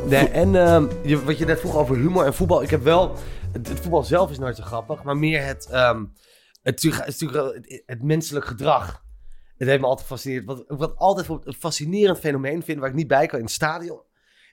Nee, 0.10 0.28
en 0.28 0.56
ehm, 0.56 0.88
je, 1.04 1.24
wat 1.24 1.38
je 1.38 1.46
net 1.46 1.60
vroeg 1.60 1.76
over 1.76 1.96
humor 1.96 2.26
en 2.26 2.34
voetbal. 2.34 2.64
Ik 2.64 2.70
heb 2.70 2.84
wel... 2.84 3.16
Het, 3.52 3.68
het 3.68 3.80
voetbal 3.80 4.04
zelf 4.04 4.32
is 4.32 4.40
nooit 4.40 4.56
zo 4.56 4.64
grappig. 4.64 5.04
Maar 5.04 5.18
meer 5.18 5.46
het... 5.46 5.68
ehm, 5.72 6.06
het, 6.62 6.82
het, 6.82 7.20
het, 7.20 7.84
het 7.86 8.04
menselijk 8.04 8.46
gedrag. 8.46 9.04
Het 9.58 9.68
heeft 9.68 9.80
me 9.80 9.88
altijd 9.88 10.08
gefascineerd. 10.08 10.46
Wat, 10.46 10.64
wat 10.68 10.96
altijd 10.96 11.26
voor 11.26 11.42
een 11.44 11.54
fascinerend 11.54 12.20
fenomeen 12.20 12.64
vind... 12.64 12.80
waar 12.80 12.90
ik 12.90 12.96
niet 12.96 13.08
bij 13.08 13.26
kan 13.26 13.40
in 13.40 13.46
het 13.46 13.54
stadion... 13.54 14.02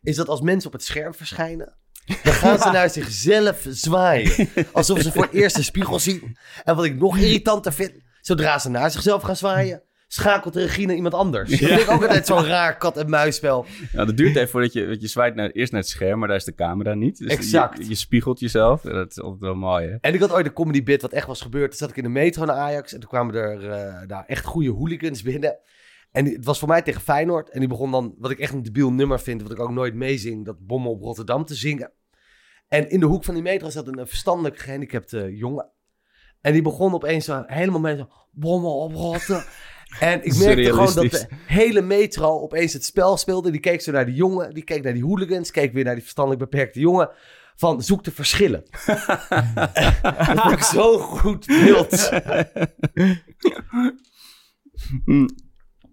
is 0.03 0.17
dat 0.17 0.29
als 0.29 0.41
mensen 0.41 0.67
op 0.67 0.73
het 0.73 0.85
scherm 0.85 1.15
verschijnen... 1.15 1.77
dan 2.23 2.33
gaan 2.43 2.59
ze 2.59 2.71
naar 2.71 2.91
zichzelf 2.91 3.67
zwaaien. 3.69 4.49
Alsof 4.73 5.01
ze 5.01 5.13
voor 5.13 5.23
het 5.23 5.33
eerst 5.43 5.57
een 5.57 5.65
spiegel 5.65 5.99
zien. 5.99 6.37
En 6.65 6.77
wat 6.77 6.85
ik 6.85 6.99
nog 6.99 7.19
irritanter 7.19 7.73
vind... 7.73 7.93
zodra 8.21 8.59
ze 8.59 8.69
naar 8.69 8.91
zichzelf 8.91 9.23
gaan 9.23 9.37
zwaaien... 9.37 9.83
schakelt 10.17 10.55
naar 10.55 10.95
iemand 10.95 11.15
anders. 11.15 11.51
Dat 11.51 11.59
vind 11.59 11.81
ik 11.81 11.91
ook 11.91 12.03
altijd 12.03 12.27
zo'n 12.27 12.45
raar 12.45 12.77
kat-en-muisspel. 12.77 13.67
nou, 13.93 14.07
dat 14.07 14.17
duurt 14.17 14.37
even 14.37 14.49
voordat 14.49 14.73
je, 14.73 14.87
want 14.87 15.01
je 15.01 15.07
zwaait 15.07 15.35
naar, 15.35 15.51
eerst 15.51 15.73
naar 15.73 15.81
het 15.81 15.91
scherm, 15.91 16.19
maar 16.19 16.29
daar 16.29 16.37
is 16.37 16.45
de 16.45 16.55
camera 16.55 16.95
niet. 16.95 17.19
Dus 17.19 17.31
Exact. 17.31 17.79
Je, 17.79 17.89
je 17.89 17.95
spiegelt 17.95 18.41
jezelf. 18.41 18.81
Dat 18.81 19.11
is 19.11 19.21
altijd 19.21 19.41
wel 19.41 19.55
mooi, 19.55 19.89
hè? 19.89 19.97
En 20.01 20.15
ik 20.15 20.21
had 20.21 20.33
ooit 20.33 20.47
een 20.47 20.53
comedy 20.53 20.83
bit 20.83 21.03
wat 21.03 21.13
echt 21.13 21.27
was 21.27 21.41
gebeurd. 21.41 21.71
Toen 21.71 21.79
zat 21.79 21.91
ik 21.91 21.97
in 21.97 22.03
de 22.03 22.09
metro 22.09 22.45
naar 22.45 22.57
Ajax 22.57 22.93
en 22.93 23.01
toen 23.01 23.09
kwamen 23.09 23.35
er 23.35 23.71
eh, 23.71 24.09
daar 24.09 24.25
echt 24.27 24.45
goede 24.45 24.71
hooligans 24.71 25.23
binnen. 25.23 25.59
En 26.13 26.25
het 26.27 26.45
was 26.45 26.59
voor 26.59 26.69
mij 26.69 26.83
tegen 26.83 27.01
Feyenoord. 27.01 27.51
En 27.51 27.61
die 27.61 27.69
begon 27.69 27.91
dan, 27.91 28.15
wat 28.19 28.31
ik 28.31 28.39
echt 28.39 28.53
een 28.53 28.63
debiel 28.63 28.93
nummer 28.93 29.21
vind, 29.21 29.43
wat 29.43 29.51
ik 29.51 29.61
ook 29.61 29.71
nooit 29.71 29.95
meezing, 29.95 30.45
dat 30.45 30.67
Bommen 30.67 30.91
op 30.91 31.01
Rotterdam 31.01 31.45
te 31.45 31.55
zingen. 31.55 31.93
En 32.69 32.91
in 32.91 33.01
de 33.01 33.07
hoek 33.07 33.25
van 33.25 33.35
die 33.35 33.43
metro 33.43 33.71
zat 33.71 33.87
een 33.87 34.07
verstandelijk 34.07 34.59
gehandicapte 34.59 35.37
jongen. 35.37 35.71
En 36.41 36.53
die 36.53 36.63
begon 36.63 36.95
opeens 36.95 37.25
zo, 37.25 37.43
helemaal 37.47 37.81
mee 37.81 37.97
zo, 37.97 38.09
Bommen 38.31 38.71
op 38.71 38.93
Rotterdam. 38.93 39.45
En 40.01 40.25
ik 40.25 40.37
merkte 40.37 40.65
gewoon 40.65 40.95
dat 40.95 41.11
de 41.11 41.27
hele 41.47 41.83
metro 41.83 42.41
opeens 42.41 42.73
het 42.73 42.85
spel 42.85 43.17
speelde. 43.17 43.51
Die 43.51 43.61
keek 43.61 43.81
zo 43.81 43.93
naar 43.93 44.07
die 44.07 44.15
jongen, 44.15 44.55
die 44.55 44.65
keek 44.65 44.83
naar 44.83 44.93
die 44.93 45.05
hooligans, 45.05 45.51
keek 45.51 45.73
weer 45.73 45.85
naar 45.85 45.95
die 45.95 46.03
verstandelijk 46.03 46.51
beperkte 46.51 46.81
jongen. 46.81 47.11
Van 47.57 47.83
zoek 47.83 48.05
de 48.05 48.11
verschillen. 48.11 48.65
dat 50.25 50.41
vond 50.41 50.53
ik 50.53 50.63
zo'n 50.63 50.99
goed 50.99 51.47
beeld. 51.47 52.11
Mm. 55.05 55.29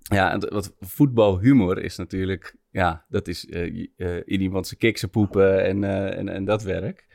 Ja, 0.04 0.32
en 0.32 0.39
wat 0.39 0.76
voetbalhumor 0.80 1.84
is 1.84 1.98
natuurlijk... 1.98 2.56
Ja, 2.70 3.06
dat 3.10 3.28
is 3.28 3.46
eh, 3.46 4.16
in 4.26 4.41
iemand 4.41 4.68
zijn 4.68 4.80
kiksen 4.80 5.10
poepen 5.10 5.64
en, 5.64 5.84
eh, 5.84 6.18
en, 6.18 6.30
en 6.30 6.46
dat 6.46 6.64
werk. 6.64 7.06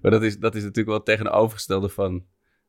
Maar 0.00 0.10
dat 0.10 0.22
is, 0.22 0.38
dat 0.38 0.54
is 0.54 0.60
natuurlijk 0.60 0.88
wel 0.88 0.96
het 0.96 1.04
tegenovergestelde 1.04 1.88
van... 1.88 2.24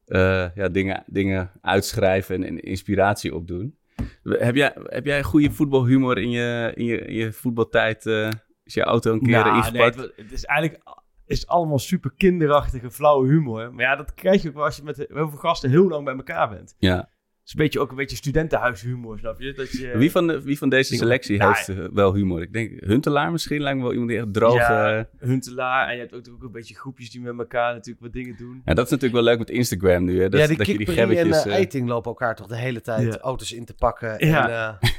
eh, 0.05 0.55
ja, 0.55 0.69
dingen, 0.69 1.03
dingen 1.05 1.51
uitschrijven 1.61 2.35
en, 2.35 2.43
en 2.43 2.59
inspiratie 2.59 3.35
opdoen. 3.35 3.77
Heb 4.23 4.55
jij, 4.55 4.75
heb 4.83 5.05
jij 5.05 5.23
goede 5.23 5.51
voetbalhumor 5.51 6.17
in 6.17 6.29
je, 6.29 6.71
in 6.75 6.85
je, 6.85 6.97
in 6.97 7.15
je 7.15 7.31
voetbaltijd? 7.31 8.05
eh 8.05 8.29
is 8.65 8.73
je 8.73 8.83
auto 8.83 9.13
een 9.13 9.21
keer 9.21 9.31
Nou, 9.31 9.45
nee, 9.45 9.57
ingepakt? 9.57 9.95
het, 9.95 10.13
het 10.15 10.31
is 10.31 10.45
eigenlijk 10.45 10.83
is 11.25 11.47
allemaal 11.47 11.79
super 11.79 12.11
kinderachtige, 12.17 12.91
flauwe 12.91 13.27
humor. 13.27 13.73
Maar 13.73 13.85
ja, 13.85 13.95
dat 13.95 14.13
krijg 14.13 14.41
je 14.41 14.47
ook 14.47 14.53
wel 14.53 14.63
als 14.63 14.75
je 14.75 14.83
met 14.83 14.97
heel 14.97 15.29
veel 15.29 15.37
gasten 15.37 15.69
heel 15.69 15.87
lang 15.87 16.05
bij 16.05 16.15
elkaar 16.15 16.49
bent. 16.49 16.75
ja. 16.79 17.09
Het 17.45 17.53
is 17.53 17.59
een 17.59 17.65
beetje, 17.65 17.79
ook 17.79 17.89
een 17.89 17.97
beetje 17.97 18.15
studentenhuishumor, 18.15 19.19
snap 19.19 19.39
je? 19.39 19.53
Dat 19.53 19.71
je 19.71 19.97
Wie 19.97 20.11
van, 20.11 20.27
de, 20.27 20.41
wie 20.41 20.57
van 20.57 20.69
deze 20.69 20.95
selectie 20.95 21.37
Nou, 21.37 21.53
heeft 21.55 21.69
eh, 21.69 21.85
wel 21.93 22.13
humor? 22.13 22.41
Ik 22.41 22.53
denk 22.53 22.71
Huntelaar 22.83 23.31
misschien, 23.31 23.61
lijkt 23.61 23.77
me 23.77 23.83
wel 23.83 23.91
iemand 23.91 24.09
die 24.11 24.19
echt 24.19 24.33
droog... 24.33 24.55
Ja, 24.57 25.07
Huntelaar. 25.19 25.87
En 25.87 25.93
je 25.93 25.99
hebt 25.99 26.13
ook, 26.13 26.27
ook 26.33 26.43
een 26.43 26.51
beetje 26.51 26.75
groepjes 26.75 27.09
die 27.11 27.21
met 27.21 27.37
elkaar 27.37 27.73
natuurlijk 27.73 27.99
wat 28.01 28.13
dingen 28.13 28.35
doen. 28.37 28.61
Ja, 28.65 28.73
dat 28.73 28.85
is 28.85 28.91
natuurlijk 28.91 29.23
wel 29.23 29.31
leuk 29.31 29.39
met 29.39 29.49
Instagram 29.49 30.03
nu. 30.03 30.21
Hè? 30.21 30.29
Dat, 30.29 30.39
ja, 30.39 30.47
die 30.47 30.57
dat 30.57 30.67
je 30.67 30.77
die 30.77 30.87
en 30.87 30.93
gebbetjes... 30.93 31.43
eh, 31.43 31.45
eh, 31.45 31.53
Eiting 31.53 31.87
lopen 31.87 32.09
elkaar 32.09 32.35
toch 32.35 32.47
de 32.47 32.57
hele 32.57 32.81
tijd 32.81 33.13
Ja. 33.13 33.19
auto's 33.19 33.51
in 33.51 33.65
te 33.65 33.73
pakken. 33.73 34.27
Ja. 34.27 34.77
En, 34.79 34.79
eh, 34.81 34.89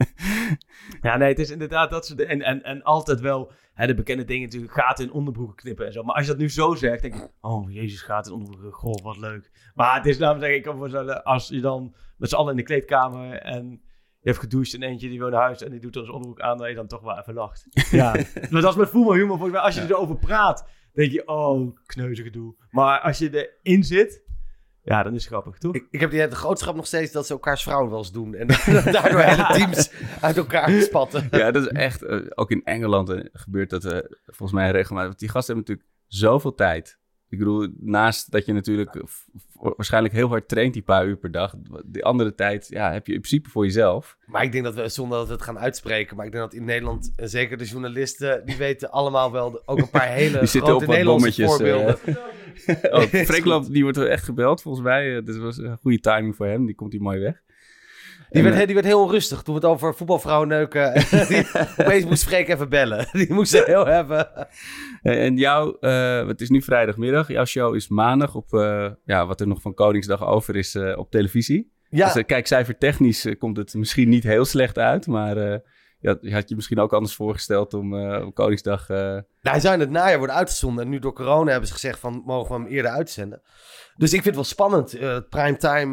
Ja, 1.02 1.16
nee, 1.16 1.28
het 1.28 1.38
is 1.38 1.50
inderdaad 1.50 1.90
dat 1.90 2.06
soort 2.06 2.20
en, 2.20 2.42
en, 2.42 2.62
en 2.62 2.82
altijd 2.82 3.20
wel 3.20 3.52
hè, 3.74 3.86
de 3.86 3.94
bekende 3.94 4.24
dingen 4.24 4.42
natuurlijk, 4.42 4.72
gaten 4.72 5.04
in 5.04 5.12
onderbroeken 5.12 5.56
knippen 5.56 5.86
en 5.86 5.92
zo. 5.92 6.02
Maar 6.02 6.14
als 6.14 6.24
je 6.24 6.30
dat 6.30 6.40
nu 6.40 6.50
zo 6.50 6.74
zegt, 6.74 7.02
denk 7.02 7.14
ik, 7.14 7.28
oh 7.40 7.72
jezus, 7.72 8.02
gaten 8.02 8.32
in 8.32 8.38
onderbroeken, 8.38 8.78
goh, 8.78 9.02
wat 9.02 9.16
leuk. 9.16 9.70
Maar 9.74 9.94
het 9.96 10.06
is 10.06 10.18
namelijk, 10.18 10.54
ik 10.54 10.62
kan 10.62 10.72
me 10.72 10.78
voorstellen, 10.78 11.24
als 11.24 11.48
je 11.48 11.60
dan 11.60 11.94
met 12.16 12.28
z'n 12.28 12.36
allen 12.36 12.50
in 12.50 12.56
de 12.56 12.62
kleedkamer 12.62 13.32
en 13.32 13.70
je 14.20 14.30
hebt 14.30 14.38
gedoucht 14.38 14.74
en 14.74 14.82
eentje 14.82 15.08
die 15.08 15.18
wil 15.18 15.28
naar 15.28 15.42
huis 15.42 15.62
en 15.62 15.70
die 15.70 15.80
doet 15.80 15.92
dan 15.92 16.04
zijn 16.04 16.16
onderbroek 16.16 16.46
aan, 16.46 16.58
dat 16.58 16.68
je 16.68 16.74
dan 16.74 16.86
toch 16.86 17.02
wel 17.02 17.18
even 17.18 17.34
lacht. 17.34 17.66
Ja, 17.90 18.12
maar 18.50 18.60
dat 18.62 18.70
is 18.70 18.76
met 18.76 18.88
voetbalhumor 18.88 19.36
volgens 19.38 19.52
mij. 19.52 19.60
Als 19.60 19.74
je 19.74 19.82
erover 19.82 20.16
praat, 20.16 20.68
denk 20.92 21.12
je, 21.12 21.26
oh, 21.28 21.76
kneuze 21.86 22.22
gedoe. 22.22 22.54
Maar 22.70 23.00
als 23.00 23.18
je 23.18 23.48
erin 23.62 23.84
zit, 23.84 24.23
Ja, 24.84 25.02
dat 25.02 25.12
is 25.12 25.26
grappig, 25.26 25.58
toch? 25.58 25.74
Ik, 25.74 25.86
ik 25.90 26.00
heb 26.00 26.10
die, 26.10 26.28
de 26.28 26.34
grootste 26.36 26.64
grap 26.64 26.76
nog 26.76 26.86
steeds 26.86 27.12
dat 27.12 27.26
ze 27.26 27.32
elkaars 27.32 27.62
vrouwen 27.62 27.90
wel 27.90 27.98
eens 27.98 28.12
doen. 28.12 28.34
En 28.34 28.46
daardoor 28.92 29.20
hele 29.30 29.46
teams 29.52 29.90
uit 30.20 30.36
elkaar 30.36 30.70
spatten. 30.70 31.28
Ja, 31.40 31.50
dat 31.50 31.62
is 31.62 31.68
echt... 31.68 32.02
eh, 32.02 32.20
ook 32.34 32.50
in 32.50 32.64
Engeland 32.64 33.08
eh, 33.08 33.24
gebeurt 33.32 33.70
dat 33.70 33.84
eh, 33.84 33.98
volgens 34.26 34.52
mij 34.52 34.70
regelmatig. 34.70 35.08
Want 35.08 35.20
die 35.20 35.28
gasten 35.28 35.54
hebben 35.54 35.72
natuurlijk 35.74 35.98
zoveel 36.06 36.54
tijd. 36.54 36.98
Ik 37.28 37.38
bedoel, 37.38 37.68
naast 37.80 38.30
dat 38.30 38.46
je 38.46 38.52
natuurlijk 38.52 39.02
waarschijnlijk 39.76 40.14
heel 40.14 40.28
hard 40.28 40.48
traint 40.48 40.72
die 40.72 40.82
paar 40.82 41.06
uur 41.06 41.16
per 41.16 41.30
dag. 41.30 41.54
Die 41.84 42.04
andere 42.04 42.34
tijd 42.34 42.66
ja, 42.68 42.92
heb 42.92 43.06
je 43.06 43.12
in 43.12 43.20
principe 43.20 43.48
voor 43.48 43.64
jezelf. 43.64 44.16
Maar 44.26 44.42
ik 44.42 44.52
denk 44.52 44.64
dat 44.64 44.74
we, 44.74 44.88
zonder 44.88 45.18
dat 45.18 45.26
we 45.26 45.32
het 45.32 45.42
gaan 45.42 45.58
uitspreken, 45.58 46.16
maar 46.16 46.26
ik 46.26 46.32
denk 46.32 46.44
dat 46.44 46.54
in 46.54 46.64
Nederland, 46.64 47.12
zeker 47.16 47.56
de 47.58 47.64
journalisten, 47.64 48.42
die 48.46 48.56
weten 48.56 48.90
allemaal 48.90 49.32
wel 49.32 49.50
de- 49.50 49.62
ook 49.66 49.78
een 49.78 49.90
paar 49.90 50.08
hele 50.22 50.38
Die 50.38 50.48
zitten 50.48 50.70
grote 50.70 50.84
op 50.84 50.90
Nederlandse 50.90 51.44
voorbeelden. 51.44 51.98
eh. 52.04 52.14
oh, 53.54 53.64
die 53.70 53.82
wordt 53.82 53.98
echt 53.98 54.24
gebeld 54.24 54.62
volgens 54.62 54.84
mij. 54.84 55.22
Dit 55.22 55.36
was 55.36 55.58
een 55.58 55.76
goede 55.78 56.00
timing 56.00 56.36
voor 56.36 56.46
hem. 56.46 56.66
Die 56.66 56.74
komt 56.74 56.92
hier 56.92 57.02
mooi 57.02 57.18
weg. 57.20 57.42
Die, 58.30 58.42
En, 58.42 58.48
werd, 58.48 58.60
eh, 58.60 58.64
die 58.66 58.74
werd 58.74 58.86
heel 58.86 59.02
onrustig 59.02 59.42
toen 59.42 59.54
we 59.54 59.60
het 59.60 59.70
over 59.70 59.94
voetbalvrouwen 59.94 60.48
neuken. 60.48 60.92
Die- 61.28 61.46
Opeens 61.86 62.04
moest 62.04 62.24
Freek 62.24 62.48
even 62.48 62.68
bellen. 62.68 63.06
Die 63.12 63.32
moest 63.32 63.50
ze 63.50 63.62
heel 63.66 63.86
hebben. 63.86 64.48
En 65.02 65.36
jouw, 65.36 65.76
eh, 65.80 66.26
het 66.26 66.40
is 66.40 66.48
nu 66.48 66.62
vrijdagmiddag. 66.62 67.28
Jouw 67.28 67.44
show 67.44 67.74
is 67.74 67.88
maandag 67.88 68.34
op, 68.34 68.52
eh, 68.54 68.90
ja, 69.04 69.26
wat 69.26 69.40
er 69.40 69.46
nog 69.46 69.60
van 69.60 69.74
Koningsdag 69.74 70.26
over 70.26 70.56
is, 70.56 70.76
op 70.96 71.10
televisie. 71.10 71.72
Ja, 71.88 72.12
Dus 72.12 72.22
kijk, 72.26 72.46
cijfertechnisch 72.46 73.24
eh, 73.24 73.38
komt 73.38 73.56
het 73.56 73.74
misschien 73.74 74.08
niet 74.08 74.22
heel 74.24 74.44
slecht 74.44 74.78
uit. 74.78 75.06
Maar 75.06 75.60
je, 76.20 76.32
had, 76.32 76.48
je 76.48 76.54
misschien 76.54 76.78
ook 76.80 76.92
anders 76.92 77.14
voorgesteld 77.14 77.74
om 77.74 77.98
eh, 77.98 78.26
op 78.26 78.34
Koningsdag... 78.34 78.88
eh, 78.88 78.96
nou, 78.96 79.22
hij 79.42 79.60
zou 79.60 79.74
in 79.74 79.80
het 79.80 79.90
najaar 79.90 80.18
worden 80.18 80.36
uitgezonden. 80.36 80.84
En 80.84 80.90
nu 80.90 80.98
door 80.98 81.12
corona 81.12 81.50
hebben 81.50 81.68
ze 81.68 81.74
gezegd 81.74 81.98
van, 81.98 82.22
mogen 82.26 82.54
we 82.54 82.62
hem 82.62 82.72
eerder 82.72 82.90
uitzenden. 82.90 83.42
Dus 83.96 84.12
ik 84.12 84.22
vind 84.22 84.24
het 84.24 84.34
wel 84.34 84.44
spannend. 84.44 84.94
Eh 84.94 85.16
primetime, 85.30 85.92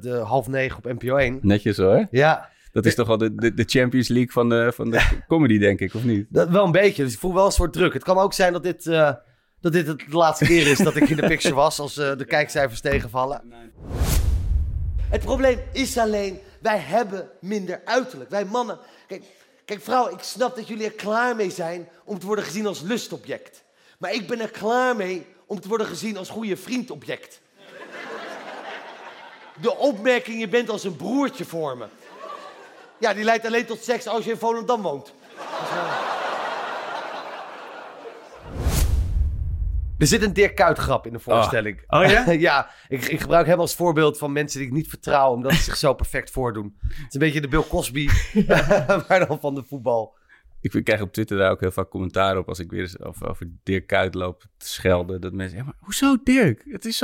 de 0.00 0.16
half 0.16 0.48
negen 0.48 0.78
op 0.78 0.84
NPO 0.84 1.16
1. 1.16 1.38
netjes 1.42 1.76
hoor. 1.76 2.06
Ja, 2.10 2.48
Dat 2.72 2.86
is 2.86 2.94
toch 2.94 3.06
wel 3.06 3.18
de, 3.18 3.34
de, 3.34 3.54
de 3.54 3.64
Champions 3.66 4.08
League 4.08 4.32
van 4.32 4.48
de, 4.48 4.72
van 4.74 4.90
de 4.90 5.08
comedy, 5.28 5.58
denk 5.58 5.80
ik, 5.80 5.94
of 5.94 6.04
niet? 6.04 6.26
dat, 6.28 6.48
wel 6.48 6.64
een 6.64 6.72
beetje. 6.72 7.04
Dus 7.04 7.12
ik 7.12 7.18
voel 7.18 7.34
wel 7.34 7.46
een 7.46 7.52
soort 7.52 7.72
druk. 7.72 7.92
Het 7.92 8.04
kan 8.04 8.18
ook 8.18 8.32
zijn 8.32 8.52
dat 8.52 8.62
dit, 8.62 8.84
dat 9.60 9.72
dit 9.72 9.86
het 9.86 9.98
de 9.98 10.16
laatste 10.16 10.44
keer 10.44 10.66
is 10.66 10.78
dat 10.78 10.96
ik 10.96 11.08
in 11.08 11.16
de 11.16 11.26
picture 11.26 11.54
was. 11.54 11.78
Als 11.78 11.94
de 11.94 12.24
kijkcijfers 12.26 12.80
tegenvallen. 12.80 13.42
Het 15.08 15.20
probleem 15.20 15.58
is 15.72 15.98
alleen, 15.98 16.38
wij 16.60 16.78
hebben 16.78 17.28
minder 17.40 17.80
uiterlijk. 17.84 18.30
Wij 18.30 18.44
mannen. 18.44 18.78
Kijk, 19.06 19.22
kijk, 19.70 19.82
vrouw, 19.82 20.08
ik 20.08 20.22
snap 20.22 20.56
dat 20.56 20.68
jullie 20.68 20.84
er 20.84 20.92
klaar 20.92 21.36
mee 21.36 21.50
zijn 21.50 21.88
om 22.04 22.18
te 22.18 22.26
worden 22.26 22.44
gezien 22.44 22.66
als 22.66 22.80
lustobject. 22.80 23.62
Maar 23.98 24.12
ik 24.12 24.26
ben 24.26 24.40
er 24.40 24.50
klaar 24.50 24.96
mee 24.96 25.26
om 25.46 25.60
te 25.60 25.68
worden 25.68 25.86
gezien 25.86 26.16
als 26.16 26.28
goede 26.28 26.56
vriendobject. 26.56 27.40
De 29.60 29.76
opmerking, 29.76 30.40
je 30.40 30.48
bent 30.48 30.70
als 30.70 30.84
een 30.84 30.96
broertje 30.96 31.44
voor 31.44 31.76
me. 31.76 31.86
Ja, 32.98 33.14
die 33.14 33.24
leidt 33.24 33.46
alleen 33.46 33.66
tot 33.66 33.82
seks 33.82 34.06
als 34.06 34.24
je 34.24 34.30
in 34.30 34.38
Volendam 34.38 34.82
woont. 34.82 35.12
Er 40.00 40.06
zit 40.06 40.22
een 40.22 40.32
Dirk 40.32 40.54
Kuyt 40.54 40.78
grap 40.78 41.06
in 41.06 41.12
de 41.12 41.18
voorstelling. 41.18 41.80
Oh 41.86 42.04
ja? 42.04 42.30
ja, 42.48 42.70
ik, 42.88 43.04
ik 43.04 43.20
gebruik 43.20 43.46
hem 43.46 43.60
als 43.60 43.74
voorbeeld 43.74 44.18
van 44.18 44.32
mensen 44.32 44.58
die 44.58 44.68
ik 44.68 44.74
niet 44.74 44.88
vertrouw... 44.88 45.32
omdat 45.32 45.52
ze 45.52 45.62
zich 45.62 45.76
zo 45.76 45.94
perfect 45.94 46.30
voordoen. 46.30 46.76
Het 46.82 47.06
is 47.08 47.14
een 47.14 47.20
beetje 47.20 47.40
de 47.40 47.48
Bill 47.48 47.64
Cosby, 47.68 48.08
maar 49.08 49.26
dan 49.28 49.40
van 49.40 49.54
de 49.54 49.62
voetbal. 49.64 50.18
Ik 50.60 50.84
krijg 50.84 51.00
op 51.00 51.12
Twitter 51.12 51.38
daar 51.38 51.50
ook 51.50 51.60
heel 51.60 51.70
vaak 51.70 51.88
commentaar 51.88 52.38
op 52.38 52.48
als 52.48 52.58
ik 52.58 52.70
weer 52.70 52.80
eens 52.80 53.00
over, 53.00 53.28
over 53.28 53.50
Dirk 53.62 53.86
Kuyt 53.86 54.14
loop 54.14 54.44
te 54.56 54.68
schelden. 54.68 55.20
Dat 55.20 55.32
mensen 55.32 55.56
zeggen, 55.56 55.74
maar 55.74 55.86
hoezo 55.86 56.16
Dirk? 56.24 56.64
Het 56.68 56.84
is 56.84 56.96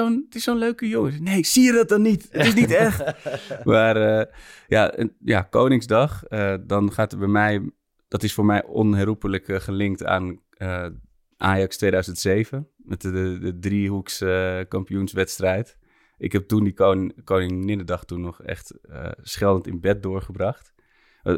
zo'n 0.42 0.58
leuke 0.58 0.88
jongen. 0.88 1.22
Nee, 1.22 1.44
zie 1.44 1.64
je 1.64 1.72
dat 1.72 1.88
dan 1.88 2.02
niet? 2.02 2.28
Het 2.30 2.46
is 2.46 2.54
niet 2.54 2.70
echt. 2.70 3.04
maar 3.64 3.96
eh, 3.96 4.32
ja, 4.68 4.94
ja, 5.24 5.42
Koningsdag, 5.42 6.24
eh, 6.24 6.54
dan 6.66 6.92
gaat 6.92 7.12
er 7.12 7.18
bij 7.18 7.28
mij, 7.28 7.70
dat 8.08 8.22
is 8.22 8.34
voor 8.34 8.44
mij 8.44 8.64
onherroepelijk 8.64 9.48
eh, 9.48 9.60
gelinkt 9.60 10.04
aan 10.04 10.40
Ajax 11.36 11.76
2007. 11.76 12.68
Met 12.86 13.00
de, 13.00 13.10
de, 13.12 13.38
de 13.38 13.58
driehoeks 13.58 14.20
eh, 14.20 14.60
kampioenswedstrijd. 14.68 15.76
Ik 16.18 16.32
heb 16.32 16.48
toen 16.48 16.64
die 16.64 16.72
koning, 16.74 17.24
Koninginnedag 17.24 18.04
toen 18.04 18.20
nog 18.20 18.42
echt 18.42 18.70
eh, 18.88 19.10
scheldend 19.22 19.66
in 19.66 19.80
bed 19.80 20.02
doorgebracht. 20.02 20.74
Eh, 21.22 21.36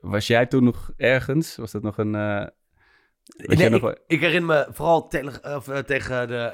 Was 0.00 0.26
jij 0.26 0.46
toen 0.46 0.64
nog 0.64 0.90
ergens? 0.96 1.56
Was 1.56 1.70
dat 1.72 1.82
nog 1.82 1.98
een... 1.98 2.10
Nee, 2.10 3.68
nog 3.70 3.94
ik, 4.06 4.20
herinner 4.20 4.56
me 4.56 4.66
vooral 4.74 5.08
tele- 5.08 5.40
of, 5.56 5.64
tegen 5.86 6.28
de, 6.28 6.52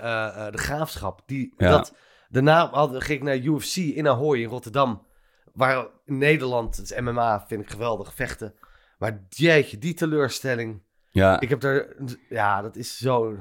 de 0.50 0.58
graafschap. 0.58 1.22
Die, 1.26 1.54
Ja. 1.56 1.70
dat, 1.70 1.94
daarna 2.28 2.68
had, 2.70 2.90
ging 3.04 3.18
ik 3.18 3.22
naar 3.24 3.36
UFC 3.38 3.76
in 3.76 4.08
Ahoy 4.08 4.38
in 4.38 4.48
Rotterdam. 4.48 5.06
Waar 5.52 5.86
in 6.04 6.18
Nederland, 6.18 6.76
het 6.76 6.90
is 6.90 7.00
MMA, 7.00 7.44
vind 7.48 7.62
ik 7.62 7.70
geweldig, 7.70 8.14
vechten. 8.14 8.54
Maar 8.98 9.24
jeetje, 9.28 9.78
die 9.78 9.94
teleurstelling. 9.94 10.82
ja, 11.10 11.40
Ik 11.40 11.48
heb 11.48 11.62
er, 11.62 11.96
ja, 12.28 12.62
dat 12.62 12.76
is 12.76 12.96
zo... 12.98 13.36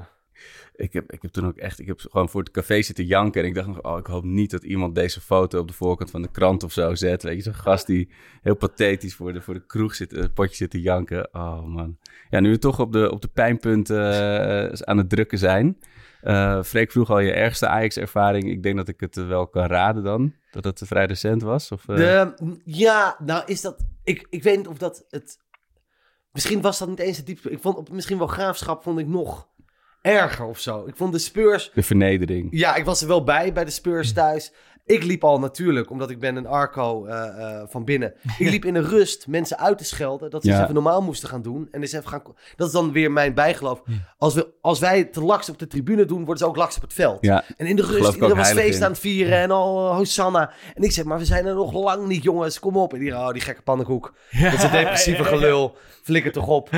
ik 0.74 0.92
heb, 0.92 1.12
ik 1.12 1.22
heb 1.22 1.30
toen 1.30 1.46
ook 1.46 1.56
echt... 1.56 1.80
Ik 1.80 1.86
heb 1.86 2.00
gewoon 2.00 2.28
voor 2.28 2.40
het 2.40 2.50
café 2.50 2.82
zitten 2.82 3.04
janken. 3.04 3.42
En 3.42 3.48
ik 3.48 3.54
dacht 3.54 3.66
nog, 3.66 3.82
oh, 3.82 3.98
ik 3.98 4.06
hoop 4.06 4.24
niet 4.24 4.50
dat 4.50 4.64
iemand 4.64 4.94
deze 4.94 5.20
foto 5.20 5.58
op 5.58 5.68
de 5.68 5.74
voorkant 5.74 6.10
van 6.10 6.22
de 6.22 6.30
krant 6.30 6.62
of 6.62 6.72
zo 6.72 6.94
zet. 6.94 7.22
Weet 7.22 7.36
je, 7.36 7.42
zo'n 7.42 7.54
gast 7.54 7.86
die 7.86 8.08
heel 8.42 8.56
pathetisch 8.56 9.14
voor 9.14 9.32
de, 9.32 9.40
voor 9.40 9.54
de 9.54 9.66
kroeg 9.66 9.94
zit, 9.94 10.10
het 10.10 10.34
potje 10.34 10.56
zit 10.56 10.70
te 10.70 10.80
janken. 10.80 11.28
Oh 11.32 11.64
man. 11.64 11.98
Ja, 12.30 12.40
nu 12.40 12.50
we 12.50 12.58
toch 12.58 12.80
op 12.80 12.92
de, 12.92 13.10
op 13.10 13.22
de 13.22 13.28
pijnpunten 13.28 14.12
eh, 14.12 14.80
aan 14.80 14.98
het 14.98 15.10
drukken 15.10 15.38
zijn. 15.38 15.78
Eh 16.20 16.62
Freek 16.62 16.90
vroeg 16.90 17.10
al 17.10 17.18
je 17.18 17.32
ergste 17.32 17.66
Ajax-ervaring. 17.66 18.50
Ik 18.50 18.62
denk 18.62 18.76
dat 18.76 18.88
ik 18.88 19.00
het 19.00 19.16
eh, 19.16 19.26
wel 19.26 19.46
kan 19.46 19.66
raden 19.66 20.02
dan. 20.02 20.34
Dat 20.50 20.64
het 20.64 20.82
vrij 20.84 21.06
recent 21.06 21.42
was. 21.42 21.72
Of, 21.72 21.88
eh, 21.88 22.26
ja, 22.64 23.16
nou 23.18 23.42
is 23.46 23.60
dat... 23.60 23.84
Ik, 24.04 24.26
ik 24.30 24.42
weet 24.42 24.56
niet 24.56 24.68
of 24.68 24.78
dat 24.78 25.04
het... 25.10 25.38
Misschien 26.32 26.60
was 26.60 26.78
dat 26.78 26.88
niet 26.88 26.98
eens 26.98 27.16
het 27.16 27.26
diepste. 27.26 27.50
Ik 27.50 27.60
vond 27.60 27.76
op, 27.76 27.90
misschien 27.90 28.18
wel 28.18 28.26
graafschap 28.26 28.82
vond 28.82 28.98
ik 28.98 29.06
nog 29.06 29.48
erger 30.04 30.44
of 30.44 30.58
zo. 30.58 30.84
Ik 30.86 30.96
vond 30.96 31.12
de 31.12 31.18
Spurs... 31.18 31.70
de 31.74 31.82
vernedering. 31.82 32.48
Ja, 32.50 32.74
ik 32.74 32.84
was 32.84 33.02
er 33.02 33.08
wel 33.08 33.24
bij, 33.24 33.52
bij 33.52 33.64
de 33.64 33.70
Spurs 33.70 34.12
thuis. 34.12 34.52
Ik 34.86 35.04
liep 35.04 35.24
al 35.24 35.38
natuurlijk, 35.38 35.90
omdat 35.90 36.10
ik 36.10 36.18
ben 36.18 36.36
een 36.36 36.46
Arco 36.46 37.06
eh, 37.06 37.26
eh, 37.60 37.62
van 37.68 37.84
binnen. 37.84 38.14
Ik 38.38 38.50
liep 38.50 38.64
in 38.64 38.74
de 38.74 38.80
rust 38.80 39.26
mensen 39.26 39.58
uit 39.58 39.78
te 39.78 39.84
schelden. 39.84 40.30
Dat 40.30 40.42
ze 40.42 40.48
Ja. 40.48 40.54
eens 40.54 40.62
even 40.62 40.74
normaal 40.74 41.02
moesten 41.02 41.28
gaan 41.28 41.42
doen. 41.42 41.68
En 41.70 41.80
eens 41.80 41.92
even 41.92 42.08
gaan... 42.08 42.22
Dat 42.56 42.66
is 42.66 42.72
dan 42.72 42.92
weer 42.92 43.12
mijn 43.12 43.34
bijgeloof. 43.34 43.82
Als, 44.18 44.34
we, 44.34 44.52
als 44.60 44.78
wij 44.78 45.04
te 45.04 45.20
laks 45.22 45.48
op 45.48 45.58
de 45.58 45.66
tribune 45.66 46.04
doen, 46.04 46.18
worden 46.18 46.38
ze 46.38 46.46
ook 46.46 46.56
laks 46.56 46.76
op 46.76 46.82
het 46.82 46.92
veld. 46.92 47.18
Ja, 47.20 47.44
En 47.56 47.66
in 47.66 47.76
de 47.76 47.82
rust, 47.82 48.14
iedereen 48.14 48.36
was 48.36 48.50
feest 48.52 48.78
in. 48.78 48.84
aan 48.84 48.90
het 48.90 49.00
vieren 49.00 49.38
en 49.38 49.50
al 49.50 49.90
uh, 49.90 49.96
Hosanna. 49.96 50.52
En 50.74 50.82
ik 50.82 50.92
zeg, 50.92 51.04
maar 51.04 51.18
we 51.18 51.24
zijn 51.24 51.46
er 51.46 51.54
nog 51.54 51.72
lang 51.72 52.06
niet, 52.06 52.22
jongens. 52.22 52.58
Kom 52.60 52.76
op. 52.76 52.92
En 52.92 52.98
die, 52.98 53.12
oh, 53.12 53.30
die 53.30 53.42
gekke 53.42 53.62
pannenkoek. 53.62 54.14
Dat 54.42 54.52
is 54.52 54.62
een 54.62 54.70
depressieve 54.70 55.24
gelul. 55.24 55.76
Flikker 56.02 56.32
toch 56.32 56.46
op. 56.46 56.68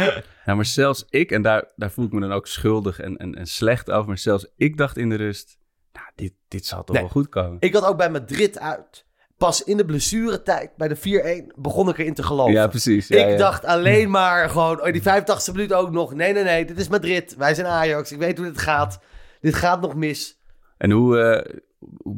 Ja, 0.46 0.54
maar 0.54 0.64
zelfs 0.64 1.06
ik, 1.10 1.30
en 1.30 1.42
daar, 1.42 1.64
daar 1.76 1.90
voel 1.90 2.04
ik 2.04 2.12
me 2.12 2.20
dan 2.20 2.32
ook 2.32 2.46
schuldig 2.46 3.00
en, 3.00 3.16
en, 3.16 3.34
en 3.34 3.46
slecht 3.46 3.90
over, 3.90 4.08
maar 4.08 4.18
zelfs 4.18 4.46
ik 4.56 4.76
dacht 4.76 4.96
in 4.96 5.08
de 5.08 5.14
rust, 5.16 5.58
nou, 5.96 6.10
dit, 6.14 6.32
dit 6.48 6.66
zal 6.66 6.84
toch 6.84 6.94
Nee. 6.94 7.04
wel 7.04 7.12
goed 7.12 7.28
komen. 7.28 7.56
Ik 7.60 7.74
had 7.74 7.84
ook 7.84 7.96
bij 7.96 8.10
Madrid 8.10 8.58
uit. 8.58 9.04
Pas 9.36 9.64
in 9.64 9.76
de 9.76 9.84
blessuretijd, 9.84 10.76
bij 10.76 10.88
de 10.88 10.96
4-1, 10.96 11.52
begon 11.56 11.88
ik 11.88 11.98
erin 11.98 12.14
te 12.14 12.22
geloven. 12.22 12.52
Ja, 12.52 12.66
precies. 12.66 13.08
Ja, 13.08 13.24
ik 13.24 13.30
ja. 13.30 13.36
dacht 13.36 13.64
alleen 13.64 14.10
maar 14.20 14.48
gewoon, 14.50 14.80
oh, 14.82 14.92
die 14.92 15.02
85 15.02 15.54
minuut 15.54 15.72
ook 15.72 15.90
nog. 15.90 16.14
Nee, 16.14 16.32
nee, 16.32 16.44
nee, 16.44 16.64
dit 16.64 16.78
is 16.78 16.88
Madrid. 16.88 17.34
Wij 17.36 17.54
zijn 17.54 17.66
Ajax. 17.66 18.12
Ik 18.12 18.18
weet 18.18 18.38
hoe 18.38 18.46
dit 18.46 18.58
gaat. 18.58 18.98
Dit 19.40 19.54
gaat 19.54 19.80
nog 19.80 19.94
mis. 19.94 20.40
En 20.78 20.90
hoe, 20.90 21.18
eh, 21.20 21.58
hoe 22.02 22.16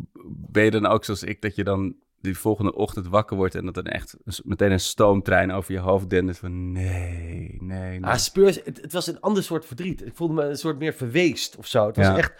ben 0.50 0.64
je 0.64 0.70
dan 0.70 0.86
ook 0.86 1.04
zoals 1.04 1.22
ik, 1.22 1.42
dat 1.42 1.54
je 1.54 1.64
dan 1.64 1.96
die 2.20 2.38
volgende 2.38 2.74
ochtend 2.74 3.08
wakker 3.08 3.36
wordt 3.36 3.54
en 3.54 3.64
dat 3.64 3.74
dan 3.74 3.84
echt 3.84 4.16
meteen 4.44 4.72
een 4.72 4.80
stoomtrein 4.80 5.52
over 5.52 5.72
je 5.72 5.78
hoofd 5.78 6.10
dendert 6.10 6.38
van 6.38 6.72
nee, 6.72 7.56
nee, 7.60 7.98
nee. 7.98 8.04
Ah, 8.04 8.16
Spurs, 8.16 8.60
het, 8.64 8.80
het 8.82 8.92
was 8.92 9.06
een 9.06 9.20
ander 9.20 9.42
soort 9.42 9.66
verdriet. 9.66 10.06
Ik 10.06 10.12
voelde 10.14 10.34
me 10.34 10.42
een 10.42 10.56
soort 10.56 10.78
meer 10.78 10.94
verweest 10.94 11.56
of 11.56 11.66
zo. 11.66 11.86
Het 11.86 11.96
was 11.96 12.06
Ja. 12.06 12.16
echt... 12.16 12.32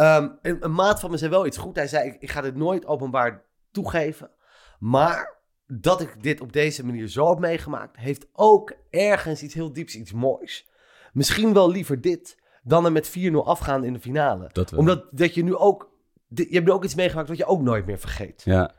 ehm, 0.00 0.28
een, 0.42 0.64
een 0.64 0.72
maat 0.74 1.00
van 1.00 1.10
me 1.10 1.16
zei 1.16 1.30
wel 1.30 1.46
iets 1.46 1.56
goed. 1.56 1.76
Hij 1.76 1.88
zei, 1.88 2.08
ik, 2.08 2.16
ik 2.20 2.30
ga 2.30 2.40
dit 2.40 2.56
nooit 2.56 2.86
openbaar 2.86 3.44
toegeven. 3.70 4.30
Maar 4.78 5.38
dat 5.66 6.00
ik 6.00 6.22
dit 6.22 6.40
op 6.40 6.52
deze 6.52 6.84
manier 6.86 7.08
zo 7.08 7.28
heb 7.28 7.38
meegemaakt... 7.38 7.96
heeft 7.96 8.26
ook 8.32 8.72
ergens 8.90 9.42
iets 9.42 9.54
heel 9.54 9.72
dieps, 9.72 9.94
iets 9.94 10.12
moois. 10.12 10.68
Misschien 11.12 11.52
wel 11.52 11.70
liever 11.70 12.00
dit 12.00 12.38
dan 12.62 12.84
er 12.84 12.92
met 12.92 13.10
4-0 13.18 13.32
afgaan 13.32 13.84
in 13.84 13.92
de 13.92 14.00
finale. 14.00 14.50
Dat. 14.52 14.72
Omdat 14.72 15.06
dat 15.10 15.34
je 15.34 15.44
nu 15.44 15.56
ook... 15.56 15.90
Je 16.28 16.46
hebt 16.50 16.66
nu 16.66 16.72
ook 16.72 16.84
iets 16.84 16.94
meegemaakt 16.94 17.28
wat 17.28 17.36
je 17.36 17.46
ook 17.46 17.62
nooit 17.62 17.86
meer 17.86 17.98
vergeet. 17.98 18.42
Ja, 18.44 18.74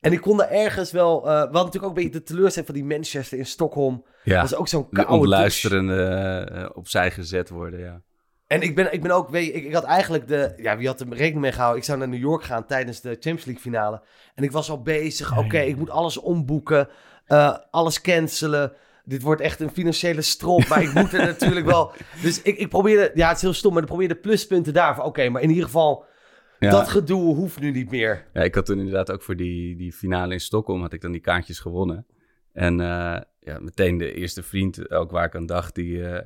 En 0.00 0.12
ik 0.12 0.20
kon 0.20 0.36
daar 0.36 0.50
ergens 0.50 0.90
wel... 0.92 1.18
eh 1.18 1.24
we 1.24 1.30
hadden 1.30 1.52
natuurlijk 1.52 1.84
ook 1.84 1.96
een 1.96 2.02
beetje 2.04 2.18
de 2.18 2.22
teleurstelling 2.22 2.70
van 2.70 2.80
die 2.80 2.96
Manchester 2.96 3.38
in 3.38 3.46
Stockholm. 3.46 4.04
ja. 4.24 4.36
Dat 4.40 4.50
is 4.50 4.54
ook 4.56 4.68
zo'n 4.68 4.82
de 4.82 4.88
koude 4.88 5.10
douche. 5.10 5.22
ontluisterende 5.24 6.02
eh, 6.52 6.70
opzij 6.76 7.10
gezet 7.10 7.48
worden, 7.48 7.80
ja. 7.80 8.02
En 8.46 8.60
ik 8.60 8.74
ben, 8.74 8.92
ik 8.92 9.02
ben 9.02 9.10
ook, 9.10 9.28
weet 9.28 9.46
je, 9.46 9.52
ik, 9.52 9.64
ik 9.64 9.72
had 9.72 9.84
eigenlijk 9.84 10.28
de, 10.28 10.52
ja, 10.56 10.76
wie 10.76 10.86
had 10.86 11.00
er 11.00 11.08
rekening 11.08 11.40
mee 11.40 11.52
gehouden? 11.52 11.78
Ik 11.78 11.84
zou 11.84 11.98
naar 11.98 12.08
New 12.08 12.20
York 12.20 12.42
gaan 12.42 12.66
tijdens 12.66 13.00
de 13.00 13.08
Champions 13.08 13.44
League 13.44 13.62
finale. 13.62 14.02
En 14.34 14.44
ik 14.44 14.52
was 14.52 14.70
al 14.70 14.82
bezig, 14.82 15.38
oké, 15.38 15.58
ik 15.58 15.76
moet 15.76 15.90
alles 15.90 16.18
omboeken, 16.18 16.88
eh, 17.26 17.56
alles 17.70 18.00
cancelen. 18.00 18.72
Dit 19.04 19.22
wordt 19.22 19.40
echt 19.40 19.60
een 19.60 19.70
financiële 19.70 20.22
strop, 20.22 20.68
maar 20.68 20.82
ik 20.82 20.94
moet 20.94 21.12
er 21.12 21.26
natuurlijk 21.32 21.66
wel. 21.66 21.92
Dus 22.22 22.42
ik, 22.42 22.58
ik 22.58 22.68
probeerde, 22.68 23.10
ja, 23.14 23.28
het 23.28 23.36
is 23.36 23.42
heel 23.42 23.52
stom, 23.52 23.72
maar 23.72 23.82
ik 23.82 23.88
probeerde 23.88 24.14
pluspunten 24.14 24.72
daarvan. 24.72 25.04
Oké, 25.04 25.28
maar 25.28 25.42
in 25.42 25.48
ieder 25.48 25.64
geval 25.64 26.04
Ja. 26.58 26.70
Dat 26.70 26.88
gedoe 26.88 27.34
hoeft 27.34 27.60
nu 27.60 27.70
niet 27.70 27.90
meer. 27.90 28.26
Ja, 28.32 28.42
ik 28.42 28.54
had 28.54 28.66
toen 28.66 28.78
inderdaad 28.78 29.10
ook 29.12 29.22
voor 29.22 29.36
die, 29.36 29.76
die 29.76 29.92
finale 29.92 30.32
in 30.32 30.40
Stockholm 30.40 30.80
had 30.80 30.92
ik 30.92 31.00
dan 31.00 31.12
die 31.12 31.20
kaartjes 31.20 31.58
gewonnen. 31.58 32.06
En 32.52 32.80
eh, 32.80 33.20
ja, 33.40 33.58
meteen 33.60 33.98
de 33.98 34.12
eerste 34.12 34.42
vriend 34.42 34.90
ook 34.90 35.10
waar 35.10 35.24
ik 35.24 35.34
aan 35.34 35.46
dacht, 35.46 35.74
die, 35.74 36.06
eh, 36.08 36.24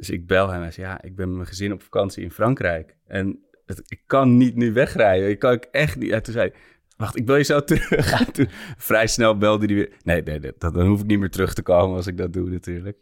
dus 0.00 0.10
ik 0.10 0.26
bel 0.26 0.48
hem 0.48 0.62
en 0.62 0.72
zei, 0.72 0.86
ja, 0.86 1.02
ik 1.02 1.16
ben 1.16 1.26
met 1.26 1.36
mijn 1.36 1.48
gezin 1.48 1.72
op 1.72 1.82
vakantie 1.82 2.22
in 2.22 2.30
Frankrijk. 2.30 2.96
En 3.06 3.44
het, 3.66 3.82
ik 3.86 4.02
kan 4.06 4.36
niet 4.36 4.56
nu 4.56 4.72
wegrijden. 4.72 5.28
Ik 5.28 5.38
kan 5.38 5.52
ik 5.52 5.64
echt 5.64 5.96
niet. 5.96 6.10
En 6.10 6.22
toen 6.22 6.32
zei 6.32 6.52
wacht, 6.96 7.16
ik 7.16 7.26
bel 7.26 7.36
je 7.36 7.42
zo 7.42 7.64
terug. 7.64 8.20
En 8.20 8.32
toen, 8.32 8.48
vrij 8.76 9.06
snel 9.06 9.38
belde 9.38 9.66
hij 9.66 9.74
weer. 9.74 9.92
Nee, 10.02 10.22
nee, 10.22 10.38
nee 10.38 10.52
dat, 10.58 10.74
dan 10.74 10.86
hoef 10.86 11.00
ik 11.00 11.06
niet 11.06 11.18
meer 11.18 11.30
terug 11.30 11.54
te 11.54 11.62
komen 11.62 11.96
als 11.96 12.06
ik 12.06 12.16
dat 12.16 12.32
doe 12.32 12.50
natuurlijk. 12.50 12.98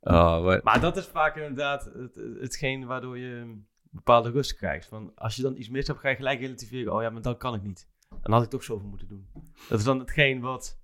Oh, 0.00 0.44
maar, 0.44 0.60
Maar 0.62 0.80
dat 0.80 0.96
is 0.96 1.06
vaak 1.06 1.36
inderdaad 1.36 1.84
het, 1.84 2.20
hetgeen 2.40 2.86
waardoor 2.86 3.18
je 3.18 3.60
bepaalde 3.90 4.30
rust 4.30 4.56
krijgt. 4.56 4.86
Van 4.86 5.12
als 5.14 5.36
je 5.36 5.42
dan 5.42 5.56
iets 5.56 5.68
mis 5.68 5.86
hebt, 5.86 5.98
ga 5.98 6.08
je 6.08 6.16
gelijk 6.16 6.40
relativeren. 6.40 6.92
Oh 6.92 7.02
ja, 7.02 7.10
maar 7.10 7.22
dan 7.22 7.36
kan 7.36 7.54
ik 7.54 7.62
niet. 7.62 7.88
Dan 8.22 8.32
had 8.32 8.42
ik 8.42 8.48
toch 8.50 8.64
zoveel 8.64 8.88
moeten 8.88 9.08
doen. 9.08 9.26
Dat 9.68 9.78
is 9.78 9.84
dan 9.84 9.98
hetgeen 9.98 10.40
wat... 10.40 10.78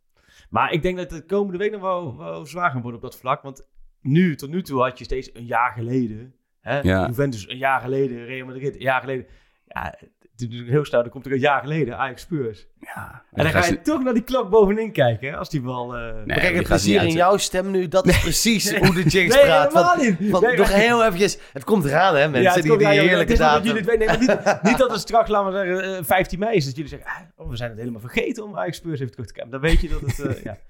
Maar 0.50 0.72
ik 0.72 0.82
denk 0.82 0.96
dat 0.96 1.10
het 1.10 1.20
de 1.20 1.26
komende 1.26 1.58
week 1.58 1.72
nog 1.72 1.80
wel, 1.80 2.16
wel 2.16 2.46
zwaar 2.46 2.70
gaan 2.70 2.82
worden 2.82 3.00
op 3.00 3.10
dat 3.10 3.18
vlak. 3.18 3.42
Want 3.42 3.66
nu, 4.02 4.36
tot 4.36 4.50
nu 4.50 4.62
toe 4.62 4.82
had 4.82 4.98
je 4.98 5.04
steeds 5.04 5.30
een 5.32 5.44
jaar 5.46 5.72
geleden... 5.72 6.34
Hè, 6.60 6.80
Ja. 6.80 7.06
Juventus 7.06 7.48
een 7.48 7.56
jaar 7.56 7.80
geleden, 7.80 8.24
Real 8.24 8.46
Madrid 8.46 8.74
een 8.74 8.80
jaar 8.80 9.00
geleden. 9.00 9.26
Ja, 9.66 9.94
het 9.98 10.40
is 10.40 10.42
natuurlijk 10.42 10.70
heel 10.70 10.84
snel. 10.84 11.02
Dan 11.02 11.10
komt 11.10 11.26
er 11.26 11.32
een 11.32 11.38
jaar 11.38 11.60
geleden 11.60 11.98
Ajax 11.98 12.22
Spurs. 12.22 12.66
ja, 12.80 13.24
En 13.32 13.42
dan 13.42 13.52
ga 13.52 13.66
je 13.66 13.80
toch 13.80 14.02
naar 14.02 14.14
die 14.14 14.22
klok 14.22 14.50
bovenin 14.50 14.92
kijken, 14.92 15.28
hè, 15.30 15.36
als 15.36 15.50
die 15.50 15.62
wel... 15.62 15.96
eh, 15.96 16.14
Nee, 16.24 16.38
kijk, 16.40 16.54
het 16.54 16.66
plezier 16.66 17.02
in 17.02 17.10
jouw 17.12 17.36
stem 17.36 17.70
nu, 17.70 17.88
dat 17.88 18.06
is 18.06 18.20
precies 18.20 18.76
hoe 18.76 18.94
de 18.94 19.02
Jinx 19.18 19.34
Nee, 19.34 19.44
praat. 19.44 19.72
helemaal 19.72 19.96
Want, 19.96 20.20
niet. 20.20 20.30
want 20.30 20.44
Nee, 20.44 20.56
nog 20.56 20.68
maar- 20.70 20.78
heel 20.78 21.02
eventjes, 21.04 21.38
het 21.52 21.64
komt 21.64 21.84
eraan 21.84 22.14
hè 22.14 22.28
mensen, 22.28 22.42
Ja, 22.42 22.52
het 22.52 22.62
die, 22.62 22.70
komt- 22.70 22.82
die 22.84 22.92
ja, 22.94 23.02
heerlijke 23.02 23.36
dat 23.36 23.64
jullie 23.64 23.80
het 23.80 23.98
weten. 23.98 24.20
Niet, 24.20 24.28
niet 24.68 24.78
dat 24.78 24.90
het 24.90 25.00
straks, 25.00 25.28
laten 25.28 25.52
we 25.52 25.58
zeggen, 25.78 25.96
eh, 25.98 26.04
15 26.04 26.38
mei 26.38 26.56
is. 26.56 26.64
Dat 26.64 26.74
jullie 26.74 26.90
zeggen, 26.90 27.08
ah, 27.08 27.16
oh, 27.36 27.48
we 27.50 27.56
zijn 27.56 27.70
het 27.70 27.78
helemaal 27.78 28.00
vergeten 28.00 28.44
om 28.44 28.56
Ajax 28.58 28.76
Spurs 28.76 29.00
even 29.00 29.12
terug 29.12 29.26
te 29.26 29.32
kijken. 29.32 29.50
Dan 29.52 29.60
weet 29.60 29.80
je 29.80 29.88
dat 29.88 30.00
het... 30.00 30.18
eh, 30.18 30.42
ja. 30.44 30.56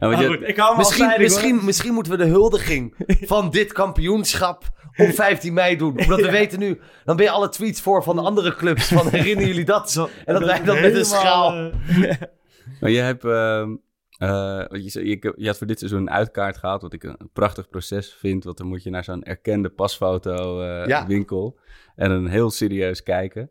Ja, 0.00 0.08
Maar 0.08 0.20
je- 0.20 0.26
goed, 0.26 0.48
ik 0.48 0.56
hou 0.56 0.76
Misschien, 0.76 1.14
misschien, 1.18 1.64
misschien 1.64 1.92
moeten 1.94 2.12
we 2.12 2.18
de 2.18 2.30
huldiging 2.30 2.94
van 3.32 3.50
dit 3.50 3.72
kampioenschap 3.72 4.64
op 4.96 5.08
15 5.14 5.52
mei 5.52 5.76
doen. 5.76 5.98
Omdat 5.98 6.20
we 6.20 6.30
weten 6.30 6.58
nu, 6.58 6.80
dan 7.04 7.16
ben 7.16 7.24
je 7.24 7.30
alle 7.30 7.48
tweets 7.48 7.80
voor 7.80 8.02
van 8.02 8.16
de 8.16 8.22
andere 8.22 8.54
clubs. 8.54 8.88
Van 8.88 9.08
herinneren 9.08 9.48
jullie 9.48 9.64
dat? 9.64 9.90
Zo, 9.90 10.08
En 10.24 10.34
dat 10.34 10.44
wij 10.44 10.62
dan 10.62 10.80
met 10.80 10.94
een 10.96 11.04
schaal. 11.04 11.54
eh, 11.56 12.10
Maar 12.80 12.90
je 12.90 12.98
hebt, 13.00 13.24
ehm, 13.24 13.70
eh, 14.18 14.56
wat 14.68 14.84
je, 14.84 14.90
zei, 14.90 15.08
je, 15.08 15.32
je 15.36 15.46
had 15.46 15.58
voor 15.58 15.66
dit 15.66 15.78
seizoen 15.78 16.00
een 16.00 16.10
uitkaart 16.10 16.56
gehaald, 16.56 16.82
wat 16.82 16.92
ik 16.92 17.02
een, 17.02 17.14
een 17.18 17.30
prachtig 17.32 17.68
proces 17.68 18.14
vind. 18.18 18.44
Want 18.44 18.56
dan 18.56 18.66
moet 18.66 18.82
je 18.82 18.90
naar 18.90 19.04
zo'n 19.04 19.22
erkende 19.22 19.68
pasfoto 19.68 20.60
eh, 20.60 20.86
Ja. 20.86 21.06
winkel 21.06 21.58
en 21.96 22.10
een 22.10 22.26
heel 22.26 22.50
serieus 22.50 23.02
kijken. 23.02 23.50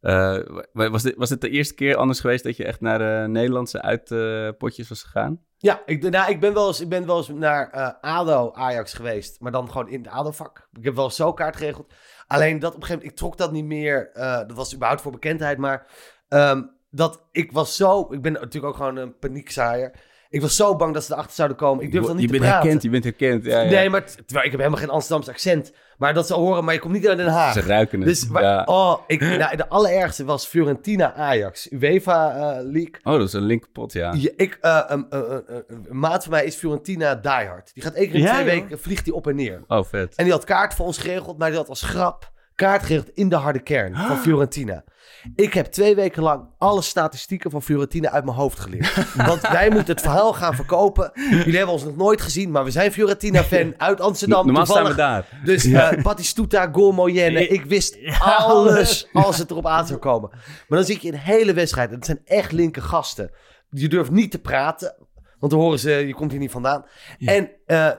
Eh, 0.00 0.38
wa- 0.72 0.90
was, 0.90 1.02
dit, 1.02 1.14
was 1.16 1.28
de 1.28 1.48
eerste 1.48 1.74
keer 1.74 1.96
anders 1.96 2.20
geweest 2.20 2.44
dat 2.44 2.56
je 2.56 2.64
echt 2.64 2.80
naar 2.80 2.98
de 2.98 3.24
Nederlandse 3.28 3.82
uitpotjes 3.82 4.88
was 4.88 5.02
gegaan? 5.02 5.40
Ja, 5.56 5.82
ik, 5.86 6.10
nou, 6.10 6.30
ik, 6.30 6.40
ben 6.40 6.54
wel 6.54 6.66
eens, 6.66 6.80
ik 6.80 6.88
ben 6.88 7.06
wel 7.06 7.16
eens 7.16 7.28
naar 7.28 7.70
eh, 7.70 7.90
ADO 8.00 8.52
Ajax 8.52 8.92
geweest. 8.94 9.40
Maar 9.40 9.52
dan 9.52 9.70
gewoon 9.70 9.88
in 9.88 9.98
het 10.02 10.12
ADO-vak. 10.12 10.68
Ik 10.78 10.84
heb 10.84 10.94
wel 10.94 11.10
zo 11.10 11.32
kaart 11.32 11.56
geregeld. 11.56 11.92
Alleen 12.26 12.58
dat 12.58 12.74
op 12.74 12.80
een 12.80 12.82
gegeven 12.86 12.94
moment, 12.96 13.12
ik 13.12 13.16
trok 13.18 13.36
dat 13.36 13.52
niet 13.52 13.64
meer. 13.64 14.10
eh, 14.12 14.36
dat 14.36 14.52
was 14.52 14.74
überhaupt 14.74 15.02
voor 15.02 15.12
bekendheid. 15.12 15.58
Maar 15.58 15.86
ehm, 16.28 16.62
dat 16.90 17.24
ik 17.32 17.52
was 17.52 17.76
zo, 17.76 18.06
ik 18.12 18.22
ben 18.22 18.32
natuurlijk 18.32 18.64
ook 18.64 18.76
gewoon 18.76 18.96
een 18.96 19.18
paniekzaaier. 19.18 19.92
Ik 20.32 20.40
was 20.40 20.56
zo 20.56 20.76
bang 20.76 20.94
dat 20.94 21.04
ze 21.04 21.12
erachter 21.12 21.34
zouden 21.34 21.56
komen. 21.56 21.84
Ik 21.84 21.92
durf 21.92 22.06
dan 22.06 22.16
niet 22.16 22.24
je 22.24 22.30
te 22.30 22.38
bent 22.38 22.44
praten. 22.50 22.62
herkend, 22.62 22.82
je 22.82 22.90
bent 22.90 23.04
herkend. 23.04 23.44
Ja, 23.44 23.60
ja. 23.60 23.70
Nee, 23.70 23.88
maar 23.90 24.04
t- 24.04 24.14
terwijl 24.16 24.44
ik 24.44 24.50
heb 24.50 24.60
helemaal 24.60 24.78
geen 24.80 24.90
Amsterdams 24.90 25.28
accent. 25.28 25.72
Maar 25.98 26.14
dat 26.14 26.26
ze 26.26 26.34
horen, 26.34 26.64
maar 26.64 26.74
je 26.74 26.80
komt 26.80 26.92
niet 26.92 27.08
uit 27.08 27.16
Den 27.16 27.26
Haag. 27.28 27.52
Ze 27.52 27.60
ruiken 27.60 27.98
het. 28.00 28.08
Dus 28.08 28.26
ja. 28.32 28.62
oh, 28.64 28.98
ik, 29.06 29.20
nou, 29.20 29.56
de 29.56 29.68
allerergste 29.68 30.24
was 30.24 30.46
Fiorentina 30.46 31.14
Ajax, 31.14 31.70
UEFA 31.72 32.30
eh, 32.34 32.40
League. 32.64 32.94
Oh, 33.02 33.12
dat 33.18 33.26
is 33.26 33.32
een 33.32 33.42
linkerpot, 33.42 33.92
ja. 33.92 34.12
Je- 34.16 34.32
ik, 34.36 34.58
eh, 34.60 34.80
een 34.88 35.86
maat 35.90 36.22
van 36.22 36.32
mij 36.32 36.44
is 36.44 36.54
Fiorentina 36.56 37.14
diehard. 37.14 37.70
Die 37.74 37.82
gaat 37.82 37.94
één 37.94 38.06
keer 38.06 38.14
in 38.14 38.20
Ja, 38.22 38.32
twee 38.32 38.44
weken 38.60 38.78
vliegt 38.80 39.04
die 39.04 39.14
op 39.14 39.26
en 39.26 39.36
neer. 39.36 39.62
Oh, 39.68 39.84
vet. 39.84 40.14
En 40.14 40.24
die 40.24 40.32
had 40.32 40.44
kaart 40.44 40.74
voor 40.74 40.86
ons 40.86 40.98
geregeld, 40.98 41.38
maar 41.38 41.48
die 41.48 41.58
had 41.58 41.68
als 41.68 41.82
grap 41.82 42.30
kaart 42.54 42.82
geregeld 42.82 43.10
in 43.14 43.28
de 43.28 43.36
harde 43.36 43.60
kern 43.60 43.94
van 43.96 44.18
Fiorentina. 44.18 44.84
Ik 45.34 45.54
heb 45.54 45.66
twee 45.66 45.94
weken 45.94 46.22
lang 46.22 46.44
alle 46.58 46.82
statistieken 46.82 47.50
van 47.50 47.62
Fiorentina 47.62 48.10
uit 48.10 48.24
mijn 48.24 48.36
hoofd 48.36 48.60
geleerd. 48.60 49.14
Want 49.26 49.40
wij 49.40 49.70
moeten 49.70 49.94
het 49.94 50.02
verhaal 50.02 50.32
gaan 50.32 50.54
verkopen. 50.54 51.10
Jullie 51.30 51.56
hebben 51.56 51.74
ons 51.74 51.84
nog 51.84 51.96
nooit 51.96 52.20
gezien, 52.20 52.50
maar 52.50 52.64
we 52.64 52.70
zijn 52.70 52.92
Fiorentina-fan 52.92 53.74
uit 53.88 54.00
Amsterdam. 54.00 54.44
Normaal 54.46 54.66
staan 54.66 54.82
we 54.84 54.88
Toevallig 54.88 55.26
daar. 55.28 55.40
dus 55.44 55.64
eh 55.64 56.02
Batistuta, 56.02 56.68
Gol 56.72 56.92
Moyenne. 56.92 57.46
Ik 57.48 57.64
wist 57.64 57.96
alles 58.18 59.08
als 59.12 59.38
het 59.38 59.50
erop 59.50 59.66
aan 59.66 59.86
zou 59.86 59.98
komen. 59.98 60.30
Maar 60.68 60.78
dan 60.78 60.84
zit 60.84 61.02
je 61.02 61.08
een 61.08 61.18
hele 61.18 61.52
wedstrijd. 61.52 61.88
En 61.88 61.94
het 61.96 62.04
zijn 62.04 62.20
echt 62.24 62.52
linker 62.52 62.82
gasten. 62.82 63.30
Je 63.70 63.88
durft 63.88 64.10
niet 64.10 64.30
te 64.30 64.38
praten. 64.38 64.94
Want 65.38 65.52
dan 65.52 65.60
horen 65.60 65.78
ze, 65.78 65.90
je 65.90 66.14
komt 66.14 66.30
hier 66.30 66.40
niet 66.40 66.50
vandaan. 66.50 66.84
En 67.18 67.50
eh, 67.66 67.90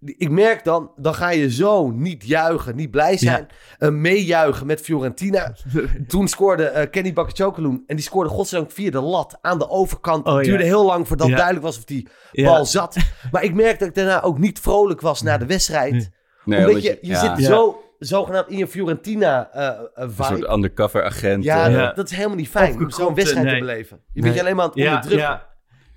ik 0.00 0.30
merk 0.30 0.64
dan, 0.64 0.90
dan 0.96 1.14
ga 1.14 1.30
je 1.30 1.50
zo 1.50 1.90
niet 1.90 2.26
juichen, 2.26 2.76
niet 2.76 2.90
blij 2.90 3.16
zijn. 3.16 3.46
eh, 3.78 3.88
meejuichen 3.88 4.66
met 4.66 4.80
Fiorentina. 4.80 5.54
Toen 6.06 6.28
scoorde 6.28 6.64
eh, 6.64 6.90
Kenny 6.90 7.12
Bakachokaloen. 7.12 7.82
En 7.86 7.96
die 7.96 8.04
scoorde 8.04 8.30
godzijdank 8.30 8.70
via 8.72 8.90
de 8.90 9.00
lat 9.00 9.38
aan 9.40 9.58
de 9.58 9.68
overkant. 9.68 10.26
Oh, 10.26 10.34
het 10.34 10.44
duurde 10.44 10.62
ja. 10.62 10.68
heel 10.68 10.84
lang 10.84 11.08
voordat 11.08 11.28
Ja. 11.28 11.34
duidelijk 11.34 11.64
was 11.64 11.76
of 11.78 11.84
die 11.84 12.08
Ja. 12.32 12.44
bal 12.44 12.66
zat. 12.66 12.96
Maar 13.32 13.42
ik 13.44 13.54
merk 13.54 13.78
dat 13.78 13.88
ik 13.88 13.94
daarna 13.94 14.22
ook 14.22 14.38
niet 14.38 14.58
vrolijk 14.60 15.00
was 15.00 15.22
na 15.22 15.38
de 15.38 15.46
wedstrijd. 15.46 16.10
Nee, 16.44 16.66
Omdat 16.66 16.82
je, 16.82 16.98
je 17.00 17.08
ja, 17.10 17.20
zit 17.20 17.30
een 17.30 17.44
zo 17.44 17.82
zogenaamd 17.98 18.48
in 18.48 18.58
je 18.58 18.66
Fiorentina 18.66 19.50
eh 19.52 19.66
eh, 19.68 20.10
soort 20.16 20.26
vibe. 20.28 20.52
undercover 20.52 21.04
agent. 21.04 21.44
Ja, 21.44 21.66
Ja. 21.66 21.86
Dat, 21.86 21.96
dat 21.96 22.10
is 22.10 22.16
helemaal 22.16 22.36
niet 22.36 22.48
fijn 22.48 22.74
om 22.78 22.90
zo'n 22.90 23.14
wedstrijd 23.14 23.44
nee. 23.44 23.54
te 23.54 23.60
beleven. 23.60 23.96
Je 23.96 24.12
Nee. 24.12 24.22
bent 24.22 24.34
je 24.34 24.40
alleen 24.40 24.56
maar 24.56 24.64
aan 24.64 24.70
het 24.70 24.78
ja, 24.78 24.86
onderdrukken. 24.94 25.28
ja. 25.28 25.46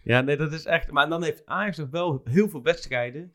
ja, 0.04 0.22
nee, 0.22 0.38
dat 0.38 0.52
is 0.52 0.66
echt... 0.66 0.92
Maar 0.92 1.10
dan 1.10 1.24
heeft 1.24 1.42
Ajax 1.46 1.78
nog 1.78 1.88
wel 1.92 2.22
heel 2.24 2.50
veel 2.50 2.62
wedstrijden... 2.64 3.32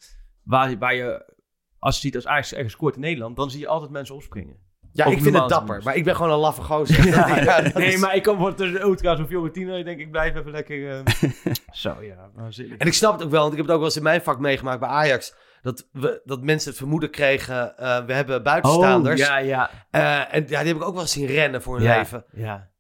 waar, 0.47 0.79
waar 0.79 0.95
je, 0.95 1.35
als 1.79 1.95
je 1.95 2.01
ziet 2.01 2.15
als 2.15 2.27
Ajax 2.27 2.53
ergens 2.55 2.73
scoort 2.73 2.95
in 2.95 3.01
Nederland... 3.01 3.37
dan 3.37 3.51
zie 3.51 3.61
je 3.61 3.67
altijd 3.69 3.91
mensen 3.91 4.15
opspringen. 4.15 4.65
Ja, 4.93 5.05
Ook 5.07 5.13
ik 5.13 5.23
vind 5.23 5.37
het 5.39 5.49
dapper. 5.49 5.81
Maar 5.85 5.97
ik 5.97 6.05
ben 6.05 6.17
gewoon 6.17 6.31
een 6.33 6.39
laffe 6.39 6.63
gozer. 6.63 7.07
Ja, 7.15 7.37
ja, 7.41 7.61
dat 7.61 7.75
nee, 7.75 7.93
is- 7.93 8.01
maar 8.01 8.15
ik 8.17 8.23
kom 8.23 8.39
voor 8.39 8.55
tussen 8.55 8.75
de 8.79 8.83
ultra's 8.85 9.21
of 9.21 9.27
Fiorentina. 9.27 9.75
Ik 9.75 9.85
denk, 9.85 10.01
ik 10.01 10.11
blijf 10.11 10.35
even 10.35 10.51
lekker... 10.51 10.91
eh, 10.91 11.03
Zo, 11.71 12.03
ja, 12.03 12.31
waanzinnig. 12.35 12.79
En 12.79 12.87
ik 12.87 12.93
snap 12.93 13.13
het 13.13 13.23
ook 13.25 13.31
wel, 13.31 13.41
want 13.41 13.53
ik 13.53 13.59
heb 13.59 13.67
het 13.67 13.75
ook 13.75 13.81
wel 13.81 13.89
eens 13.91 13.97
in 13.99 14.03
mijn 14.03 14.23
vak 14.23 14.39
meegemaakt 14.39 14.81
bij 14.81 14.89
Ajax. 14.89 15.35
Dat, 15.63 15.89
we, 15.93 16.21
dat 16.25 16.43
mensen 16.43 16.69
het 16.69 16.79
vermoeden 16.79 17.11
kregen, 17.11 17.77
eh, 17.79 18.05
we 18.05 18.13
hebben 18.13 18.43
buitenstaanders. 18.43 19.21
Oh, 19.21 19.27
ja, 19.27 19.37
ja. 19.37 19.71
Eh, 19.91 20.35
en 20.35 20.41
ja, 20.49 20.59
die 20.59 20.67
heb 20.69 20.77
ik 20.77 20.85
ook 20.85 20.93
wel 20.93 21.03
eens 21.03 21.13
zien 21.13 21.27
rennen 21.27 21.63
voor 21.63 21.75
hun 21.77 21.85
ja, 21.85 21.97
leven. 21.99 22.25
Ja. 22.33 22.71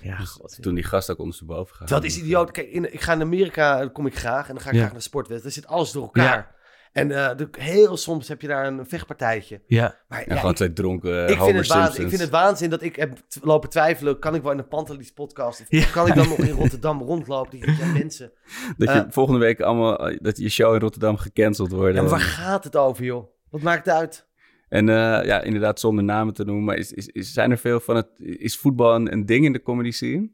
Ja, 0.00 0.16
Dus 0.16 0.30
god. 0.30 0.62
toen 0.62 0.74
die 0.74 0.84
gast 0.84 1.10
ook 1.10 1.18
ondersteboven 1.18 1.76
gaat. 1.76 1.88
Dat 1.88 2.04
is 2.04 2.18
idioot. 2.18 2.50
Kijk, 2.50 2.68
in, 2.68 2.92
ik 2.92 3.00
ga 3.00 3.12
in 3.12 3.20
Amerika, 3.20 3.88
kom 3.92 4.06
ik 4.06 4.18
graag. 4.18 4.48
En 4.48 4.54
dan 4.54 4.62
ga 4.62 4.68
ik 4.68 4.74
Ja. 4.74 4.80
graag 4.80 4.92
naar 4.92 5.02
sportwedstrijden. 5.02 5.62
Daar 5.62 5.70
zit 5.70 5.78
alles 5.78 5.92
door 5.92 6.02
elkaar. 6.02 6.54
En 6.96 7.10
eh, 7.12 7.36
de- 7.36 7.48
heel 7.58 7.96
soms 7.96 8.28
heb 8.28 8.40
je 8.40 8.46
daar 8.48 8.66
een 8.66 8.86
vechtpartijtje. 8.86 9.60
Ja. 9.66 10.00
Maar 10.08 10.18
Ja, 10.18 10.24
ja, 10.28 10.34
gewoon 10.34 10.50
ik, 10.50 10.56
twee 10.56 10.72
dronken 10.72 11.28
ik, 11.28 11.38
vind 11.40 11.56
het 11.56 11.66
waanzin, 11.66 12.02
ik 12.02 12.08
vind 12.08 12.20
het 12.20 12.30
waanzin 12.30 12.70
dat 12.70 12.82
ik 12.82 12.96
heb 12.96 13.18
lopen 13.42 13.68
twijfelen. 13.70 14.18
Kan 14.18 14.34
ik 14.34 14.42
wel 14.42 14.50
in 14.50 14.56
de 14.56 14.62
Pantelis 14.64 15.12
podcast? 15.12 15.60
Of 15.60 15.66
Ja. 15.68 15.84
kan 15.92 16.06
ik 16.06 16.14
dan 16.14 16.28
nog 16.28 16.38
in 16.38 16.50
Rotterdam 16.60 17.00
rondlopen? 17.02 17.50
Die 17.50 17.70
ja, 17.78 17.86
mensen. 17.92 18.32
Dat 18.76 18.88
je 18.88 18.94
Eh, 18.94 19.04
volgende 19.08 19.40
week 19.40 19.60
allemaal, 19.60 20.08
eh, 20.08 20.18
dat 20.20 20.38
je 20.38 20.48
show 20.48 20.74
in 20.74 20.80
Rotterdam 20.80 21.16
gecanceld 21.16 21.70
wordt. 21.70 21.94
Ja, 21.94 22.00
maar 22.00 22.10
waar 22.10 22.20
gaat 22.20 22.64
het 22.64 22.76
over, 22.76 23.04
joh? 23.04 23.26
Wat 23.50 23.60
maakt 23.62 23.86
het 23.86 23.94
uit? 23.94 24.26
En 24.68 24.88
eh, 24.88 24.94
ja, 25.24 25.40
inderdaad, 25.42 25.80
zonder 25.80 26.04
namen 26.04 26.34
te 26.34 26.44
noemen, 26.44 26.64
maar 26.64 26.76
is, 26.76 26.92
is, 26.92 27.06
is, 27.06 27.32
zijn 27.32 27.50
er 27.50 27.58
veel 27.58 27.80
van 27.80 27.96
het, 27.96 28.08
is 28.18 28.56
voetbal 28.56 28.94
een, 28.94 29.12
een 29.12 29.26
ding 29.26 29.44
in 29.44 29.52
de 29.52 29.62
comedy 29.62 29.90
scene? 29.90 30.30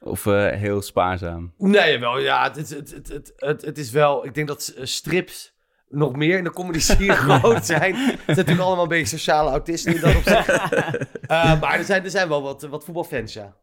Of 0.00 0.26
eh, 0.26 0.46
heel 0.50 0.82
spaarzaam? 0.82 1.54
Nee, 1.56 1.98
wel, 1.98 2.18
ja, 2.18 2.42
het, 2.44 2.56
is- 2.56 2.70
het, 2.70 2.90
het, 2.94 3.08
het, 3.08 3.32
het, 3.36 3.62
het 3.64 3.78
is 3.78 3.90
wel... 3.90 4.26
Ik 4.26 4.34
denk 4.34 4.48
dat 4.48 4.74
eh, 4.76 4.84
strips 4.84 5.56
nog 5.90 6.16
meer 6.16 6.38
in 6.38 6.44
de 6.44 6.50
comedy 6.50 6.78
scene 6.78 7.12
groot 7.26 7.66
zijn. 7.66 7.94
Het 7.94 8.20
zijn 8.24 8.36
natuurlijk 8.36 8.60
allemaal 8.60 8.82
een 8.82 8.88
beetje 8.88 9.16
sociale 9.16 9.50
autisten 9.50 9.94
in 9.94 10.00
dat 10.00 10.16
opzicht. 10.16 10.46
Eh, 11.28 11.60
maar 11.60 11.78
er 11.78 11.84
zijn, 11.84 12.04
er 12.04 12.10
zijn 12.10 12.28
wel 12.28 12.42
wat, 12.42 12.62
wat 12.62 12.84
voetbalfans, 12.84 13.32
ja. 13.32 13.54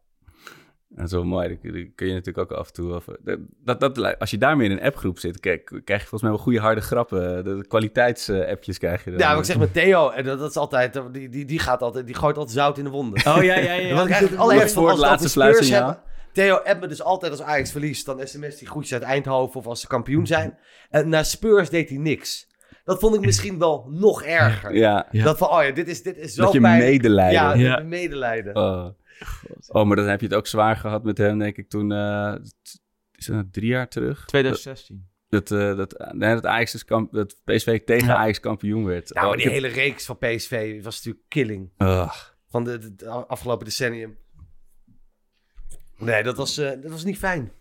Dat 0.88 1.06
is 1.06 1.12
wel 1.12 1.24
mooi. 1.24 1.48
Dat 1.48 1.58
kun 1.94 2.06
je 2.06 2.12
natuurlijk 2.12 2.38
ook 2.38 2.58
af 2.58 2.66
en 2.66 2.72
toe... 2.72 3.02
Dat, 3.64 3.80
dat, 3.80 4.18
als 4.18 4.30
je 4.30 4.38
daarmee 4.38 4.68
in 4.68 4.76
een 4.76 4.82
appgroep 4.82 5.18
zit, 5.18 5.40
kijk, 5.40 5.64
krijg 5.64 6.00
je 6.00 6.08
volgens 6.08 6.22
mij 6.22 6.30
wel 6.30 6.40
goede 6.40 6.60
harde 6.60 6.80
grappen. 6.80 7.44
De 7.44 7.64
kwaliteitsappjes 7.68 8.78
krijg 8.78 9.04
je 9.04 9.10
dan. 9.10 9.18
Ja, 9.18 9.30
wat 9.30 9.38
ik 9.38 9.44
zeg 9.44 9.58
met 9.58 9.72
Theo, 9.72 10.10
en 10.10 10.24
dat, 10.24 10.38
dat 10.38 10.50
is 10.50 10.56
altijd, 10.56 11.00
die, 11.12 11.28
die, 11.28 11.44
die, 11.44 11.58
gaat 11.58 11.82
altijd, 11.82 12.06
die 12.06 12.14
gooit 12.14 12.36
altijd 12.36 12.56
zout 12.56 12.78
in 12.78 12.84
de 12.84 12.90
wonden. 12.90 13.26
Oh, 13.26 13.42
ja, 13.42 13.56
ja, 13.56 13.72
ja. 13.72 13.94
Wat 13.96 14.04
ik 14.04 14.10
eigenlijk 14.12 14.70
voor 14.70 14.88
het 14.88 14.98
laatste 14.98 15.42
hebben. 15.42 15.98
Theo 16.36 16.54
appt 16.56 16.80
me 16.80 16.86
dus 16.86 17.02
altijd 17.02 17.32
als 17.32 17.42
Ajax 17.42 17.70
verliest. 17.72 18.06
Dan 18.06 18.26
sms 18.28 18.56
die 18.56 18.68
groetjes 18.68 18.92
uit 18.92 19.02
Eindhoven 19.02 19.60
of 19.60 19.66
als 19.66 19.80
ze 19.80 19.86
kampioen 19.86 20.26
zijn. 20.26 20.58
En 20.90 21.08
naar 21.08 21.24
Spurs 21.24 21.70
deed 21.70 21.88
hij 21.88 21.98
niks. 21.98 22.48
Dat 22.84 23.00
vond 23.00 23.14
ik 23.14 23.20
misschien 23.20 23.58
wel 23.58 23.86
nog 23.90 24.22
erger. 24.22 24.74
Ja, 24.74 25.06
Ja. 25.10 25.24
Dat 25.24 25.38
van, 25.38 25.48
oh 25.48 25.62
ja, 25.62 25.70
dit 25.70 25.88
is, 25.88 26.02
dit 26.02 26.16
is 26.16 26.34
zo 26.34 26.42
dat 26.42 26.52
je 26.52 26.60
pijnlijk. 26.60 26.90
medelijden. 26.90 27.32
Ja, 27.32 27.54
Ja. 27.54 27.78
medelijden. 27.80 28.56
Oh. 28.56 28.88
oh, 29.68 29.84
maar 29.84 29.96
dan 29.96 30.06
heb 30.06 30.20
je 30.20 30.26
het 30.26 30.34
ook 30.34 30.46
zwaar 30.46 30.76
gehad 30.76 31.04
met 31.04 31.18
hem, 31.18 31.38
denk 31.38 31.56
ik, 31.56 31.68
toen... 31.68 31.92
eh, 31.92 32.32
t- 32.62 32.80
is 33.12 33.26
dat 33.26 33.34
nou 33.36 33.48
drie 33.50 33.68
jaar 33.68 33.88
terug? 33.88 34.24
2016. 34.26 35.08
Dat, 35.28 35.50
eh, 35.50 35.76
dat, 35.76 36.10
nee, 36.12 36.34
dat, 36.34 36.46
Ajax 36.46 36.84
kamp, 36.84 37.12
dat 37.12 37.36
PSV 37.44 37.80
tegen 37.84 38.06
Ja. 38.08 38.16
Ajax 38.16 38.40
kampioen 38.40 38.84
werd. 38.84 39.08
Ja, 39.14 39.20
maar 39.20 39.30
Oh, 39.30 39.36
die 39.36 39.46
ik 39.46 39.52
heb- 39.52 39.62
hele 39.62 39.74
reeks 39.74 40.04
van 40.06 40.18
PSV 40.18 40.82
was 40.82 40.96
natuurlijk 40.96 41.24
killing. 41.28 41.70
Ugh. 41.78 42.14
van 42.48 42.64
de, 42.64 42.78
de- 42.78 42.94
de 42.94 43.08
afgelopen 43.08 43.64
decennium. 43.64 44.16
Nee, 45.98 46.22
dat 46.22 46.36
was, 46.36 46.58
eh, 46.58 46.70
dat 46.82 46.90
was 46.90 47.04
niet 47.04 47.18
fijn. 47.18 47.52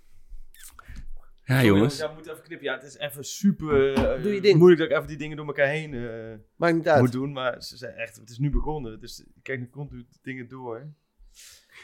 Ja, 1.44 1.64
jongens. 1.64 1.98
Ja, 1.98 2.08
we 2.08 2.14
moeten 2.14 2.32
even 2.32 2.44
knippen. 2.44 2.68
Ja, 2.68 2.74
het 2.74 2.84
is 2.84 2.98
even 2.98 3.24
super 3.26 3.94
eh, 3.94 4.24
Doe 4.24 4.34
je 4.34 4.42
ding. 4.42 4.58
moeilijk 4.58 4.82
dat 4.82 4.90
ik 4.90 4.96
even 4.96 5.08
die 5.08 5.18
dingen 5.18 5.38
door 5.38 5.46
elkaar 5.46 5.68
heen 5.68 5.94
eh, 5.94 6.38
Maakt 6.56 6.76
niet 6.76 6.88
uit. 6.88 7.02
moet 7.02 7.12
doen. 7.12 7.32
Maar 7.32 7.64
ze 7.64 7.78
zijn 7.78 7.94
echt, 7.94 8.16
het 8.16 8.30
is 8.30 8.38
nu 8.38 8.50
begonnen. 8.50 9.00
Dus 9.00 9.20
ik 9.20 9.44
kijk 9.44 9.60
nu 9.60 9.70
continu 9.70 10.06
de 10.10 10.18
dingen 10.22 10.48
door. 10.48 10.94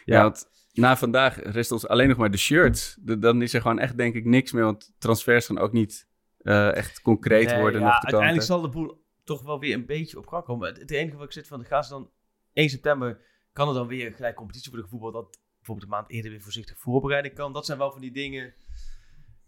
Ja, 0.06 0.22
want 0.22 0.50
na 0.74 0.98
vandaag 0.98 1.40
rest 1.44 1.72
ons 1.72 1.88
alleen 1.88 2.08
nog 2.08 2.18
maar 2.18 2.32
de 2.32 2.38
shirts. 2.38 2.98
De- 3.00 3.20
dan 3.20 3.42
is 3.42 3.54
er 3.54 3.62
gewoon 3.62 3.80
echt 3.80 3.98
denk 3.98 4.16
ik 4.16 4.26
niks 4.26 4.52
meer, 4.52 4.64
want 4.64 4.94
transfers 4.98 5.46
gaan 5.46 5.60
ook 5.60 5.72
niet 5.72 6.08
eh, 6.42 6.76
echt 6.76 7.02
concreet 7.02 7.46
Nee, 7.50 7.60
worden 7.60 7.82
ja, 7.82 7.88
nog 7.88 8.00
te 8.00 8.06
uiteindelijk 8.06 8.46
zal 8.48 8.62
de 8.62 8.70
boel 8.70 9.04
toch 9.24 9.42
wel 9.42 9.60
weer 9.60 9.74
een 9.74 9.86
beetje 9.86 10.18
op 10.18 10.28
gang 10.28 10.44
komen. 10.44 10.68
Het, 10.68 10.78
het 10.78 10.92
enige 10.92 11.16
wat 11.18 11.26
ik 11.26 11.32
zit 11.32 11.48
van, 11.48 11.60
de 11.60 11.66
gaan 11.66 11.84
ze 11.84 11.90
dan 11.90 12.10
1 12.54 12.70
september, 12.70 13.20
kan 13.54 13.68
er 13.68 13.74
dan 13.74 13.88
weer 13.88 14.12
gelijk 14.14 14.36
competitie 14.36 14.72
worden 14.72 14.90
gevoetbald, 14.90 15.14
dat 15.26 15.40
bijvoorbeeld 15.62 15.92
een 15.92 15.98
maand 15.98 16.10
eerder 16.12 16.32
weer 16.32 16.42
voorzichtig 16.42 16.78
voorbereiding 16.80 17.34
kan. 17.34 17.54
Dat 17.54 17.66
zijn 17.66 17.78
wel 17.78 17.92
van 17.92 18.02
die 18.02 18.12
dingen 18.12 18.54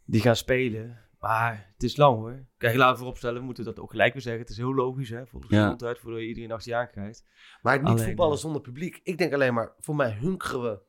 die 0.06 0.22
gaan 0.22 0.36
spelen. 0.36 1.00
Maar 1.20 1.70
het 1.74 1.84
is 1.84 1.96
lang 1.98 2.18
hoor. 2.18 2.46
Kijk, 2.58 2.76
laten 2.76 2.92
we 2.94 2.98
vooropstellen, 3.00 3.40
we 3.40 3.46
moeten 3.46 3.64
dat 3.64 3.80
ook 3.80 3.90
gelijk 3.92 4.14
weer 4.14 4.22
zeggen. 4.22 4.42
Het 4.42 4.50
is 4.52 4.58
heel 4.58 4.74
logisch 4.74 5.10
hè, 5.10 5.28
voor 5.28 5.42
de 5.42 5.48
Ja. 5.50 5.62
gezondheid, 5.62 6.00
voordat 6.00 6.22
je 6.22 6.28
iedereen 6.28 6.52
achter 6.52 6.72
je 6.72 6.78
aan 6.78 6.90
krijgt. 6.90 7.26
Maar 7.62 7.78
niet 7.80 7.88
Alleen, 7.88 8.06
voetballen 8.06 8.34
eh, 8.36 8.40
zonder 8.40 8.62
publiek. 8.62 9.00
Ik 9.04 9.18
denk 9.18 9.34
alleen 9.34 9.54
maar, 9.54 9.74
voor 9.80 9.96
mij 9.96 10.12
hunkeren 10.12 10.62
we 10.62 10.80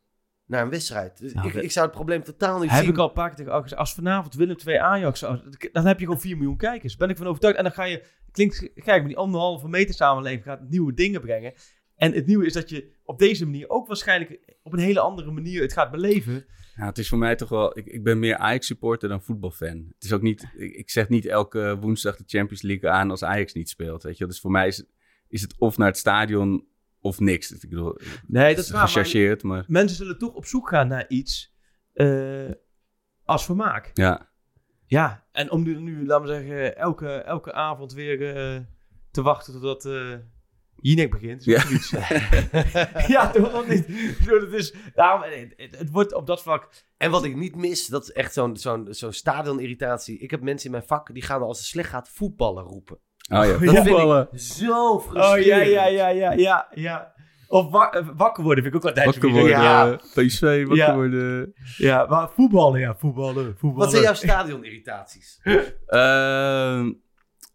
naar 0.46 0.62
een 0.62 0.70
wedstrijd. 0.70 1.18
Dus 1.18 1.32
Nou, 1.34 1.48
ik, 1.48 1.54
ik 1.54 1.70
zou 1.70 1.86
het 1.86 1.94
probleem 1.94 2.22
totaal 2.22 2.60
niet 2.60 2.70
Heb 2.70 2.80
zien. 2.82 2.90
ik 2.92 2.98
al 2.98 3.06
een 3.08 3.12
paar 3.12 3.34
keer 3.34 3.44
tegen 3.46 3.76
als 3.76 3.94
vanavond 3.94 4.34
Willem 4.34 4.56
2 4.56 4.80
Ajax, 4.80 5.20
dan 5.72 5.86
heb 5.86 5.98
je 5.98 6.04
gewoon 6.04 6.20
4 6.20 6.36
miljoen 6.36 6.56
kijkers. 6.56 6.96
Ben 6.96 7.08
ik 7.08 7.16
van 7.16 7.26
overtuigd. 7.26 7.56
En 7.56 7.64
dan 7.64 7.72
ga 7.72 7.84
je, 7.84 8.04
klinkt 8.30 8.56
gek, 8.74 8.86
maar 8.86 9.06
die 9.06 9.16
anderhalve 9.16 9.68
meter 9.68 9.94
samenleving 9.94 10.42
gaat 10.44 10.68
nieuwe 10.68 10.94
dingen 10.94 11.20
brengen. 11.20 11.52
En 11.96 12.12
het 12.12 12.26
nieuwe 12.26 12.46
is 12.46 12.52
dat 12.52 12.68
je 12.68 12.92
op 13.04 13.18
deze 13.18 13.44
manier 13.44 13.68
ook 13.68 13.86
waarschijnlijk 13.86 14.56
op 14.62 14.72
een 14.72 14.78
hele 14.78 15.00
andere 15.00 15.30
manier 15.30 15.62
het 15.62 15.72
gaat 15.72 15.90
beleven. 15.90 16.46
Ja, 16.76 16.86
het 16.86 16.98
is 16.98 17.08
voor 17.08 17.18
mij 17.18 17.36
toch 17.36 17.48
wel... 17.48 17.78
Ik, 17.78 17.86
ik 17.86 18.02
ben 18.04 18.18
meer 18.18 18.36
Ajax-supporter 18.36 19.08
dan 19.08 19.22
voetbalfan. 19.22 19.92
Het 19.94 20.04
is 20.04 20.12
ook 20.12 20.22
niet... 20.22 20.46
Ik, 20.56 20.74
ik 20.74 20.90
zeg 20.90 21.08
niet 21.08 21.26
elke 21.26 21.76
woensdag 21.80 22.16
de 22.16 22.24
Champions 22.26 22.62
League 22.62 22.90
aan 22.90 23.10
als 23.10 23.24
Ajax 23.24 23.52
niet 23.52 23.68
speelt, 23.68 24.02
weet 24.02 24.18
je. 24.18 24.26
Dus 24.26 24.40
voor 24.40 24.50
mij 24.50 24.66
is, 24.66 24.84
is 25.28 25.42
het 25.42 25.54
of 25.58 25.76
naar 25.76 25.88
het 25.88 25.96
stadion 25.96 26.66
of 27.00 27.20
niks. 27.20 27.50
Ik 27.50 27.68
bedoel, 27.68 27.98
Nee, 28.26 28.54
dat 28.54 28.64
is 28.64 28.70
waar. 28.70 28.78
maar 28.78 28.88
Gechargeerd, 28.88 29.42
maar... 29.42 29.64
mensen 29.68 29.96
zullen 29.96 30.18
toch 30.18 30.34
op 30.34 30.46
zoek 30.46 30.68
gaan 30.68 30.88
naar 30.88 31.08
iets 31.08 31.54
eh, 31.92 32.50
als 33.24 33.44
vermaak. 33.44 33.90
Ja, 33.92 34.30
Ja, 34.86 35.26
en 35.32 35.50
om 35.50 35.62
nu, 35.62 35.80
nu 35.80 36.06
laten 36.06 36.26
we 36.26 36.32
zeggen, 36.32 36.76
elke, 36.76 37.08
elke 37.08 37.52
avond 37.52 37.92
weer 37.92 38.36
eh, 38.36 38.60
te 39.10 39.22
wachten 39.22 39.52
totdat 39.52 39.84
eh 39.84 40.14
Jinek 40.76 41.10
begint. 41.10 41.44
Ja. 41.44 41.60
Zoiets. 41.60 41.90
ja, 43.14 43.30
toch 43.30 43.52
wel 43.52 43.64
niet. 43.64 43.86
Het, 44.26 44.52
is, 44.52 44.74
daarom, 44.94 45.22
het, 45.56 45.90
wordt 45.90 46.14
op 46.14 46.26
dat 46.26 46.42
vlak... 46.42 46.68
En 46.96 47.10
wat 47.10 47.24
ik 47.24 47.36
niet 47.36 47.56
mis, 47.56 47.86
dat 47.86 48.02
is 48.02 48.12
echt 48.12 48.32
zo'n 48.32 48.56
zo'n 48.56 48.86
zo'n 48.90 49.12
stadionirritatie. 49.12 50.18
Ik 50.18 50.30
heb 50.30 50.40
mensen 50.42 50.66
in 50.66 50.72
mijn 50.72 50.86
vak, 50.86 51.14
die 51.14 51.22
gaan 51.22 51.42
als 51.42 51.58
het 51.58 51.66
slecht 51.66 51.88
gaat 51.88 52.08
voetballen 52.08 52.64
roepen. 52.64 52.96
oh 52.96 53.44
ja. 53.44 53.46
Dat 53.46 53.58
vind 53.58 53.76
Voetballen. 53.76 54.28
ik 54.32 54.38
zo 54.40 54.90
Oh 54.92 55.02
frustrerend. 55.02 55.44
ja, 55.46 55.84
ja, 55.84 55.86
ja, 55.86 56.08
ja, 56.08 56.32
ja, 56.32 56.68
ja. 56.74 57.12
Of 57.48 57.70
wa- 57.70 57.90
eh, 57.92 58.08
wakker 58.16 58.44
worden 58.44 58.62
vind 58.64 58.74
ik 58.74 58.80
ook 58.80 58.86
altijd 58.88 59.06
Wakker 59.06 59.30
worden, 59.30 59.48
Ja. 59.50 59.96
PSV, 60.14 60.40
wakker 60.66 60.76
Ja. 60.76 60.94
worden. 60.94 61.52
Ja, 61.76 62.06
maar 62.06 62.30
voetballen, 62.34 62.80
ja, 62.80 62.94
voetballen, 62.98 63.44
voetballen. 63.58 63.76
Wat 63.76 63.90
zijn 63.90 64.02
jouw 64.02 64.14
stadionirritaties? 64.14 65.40
Ehm, 65.86 66.92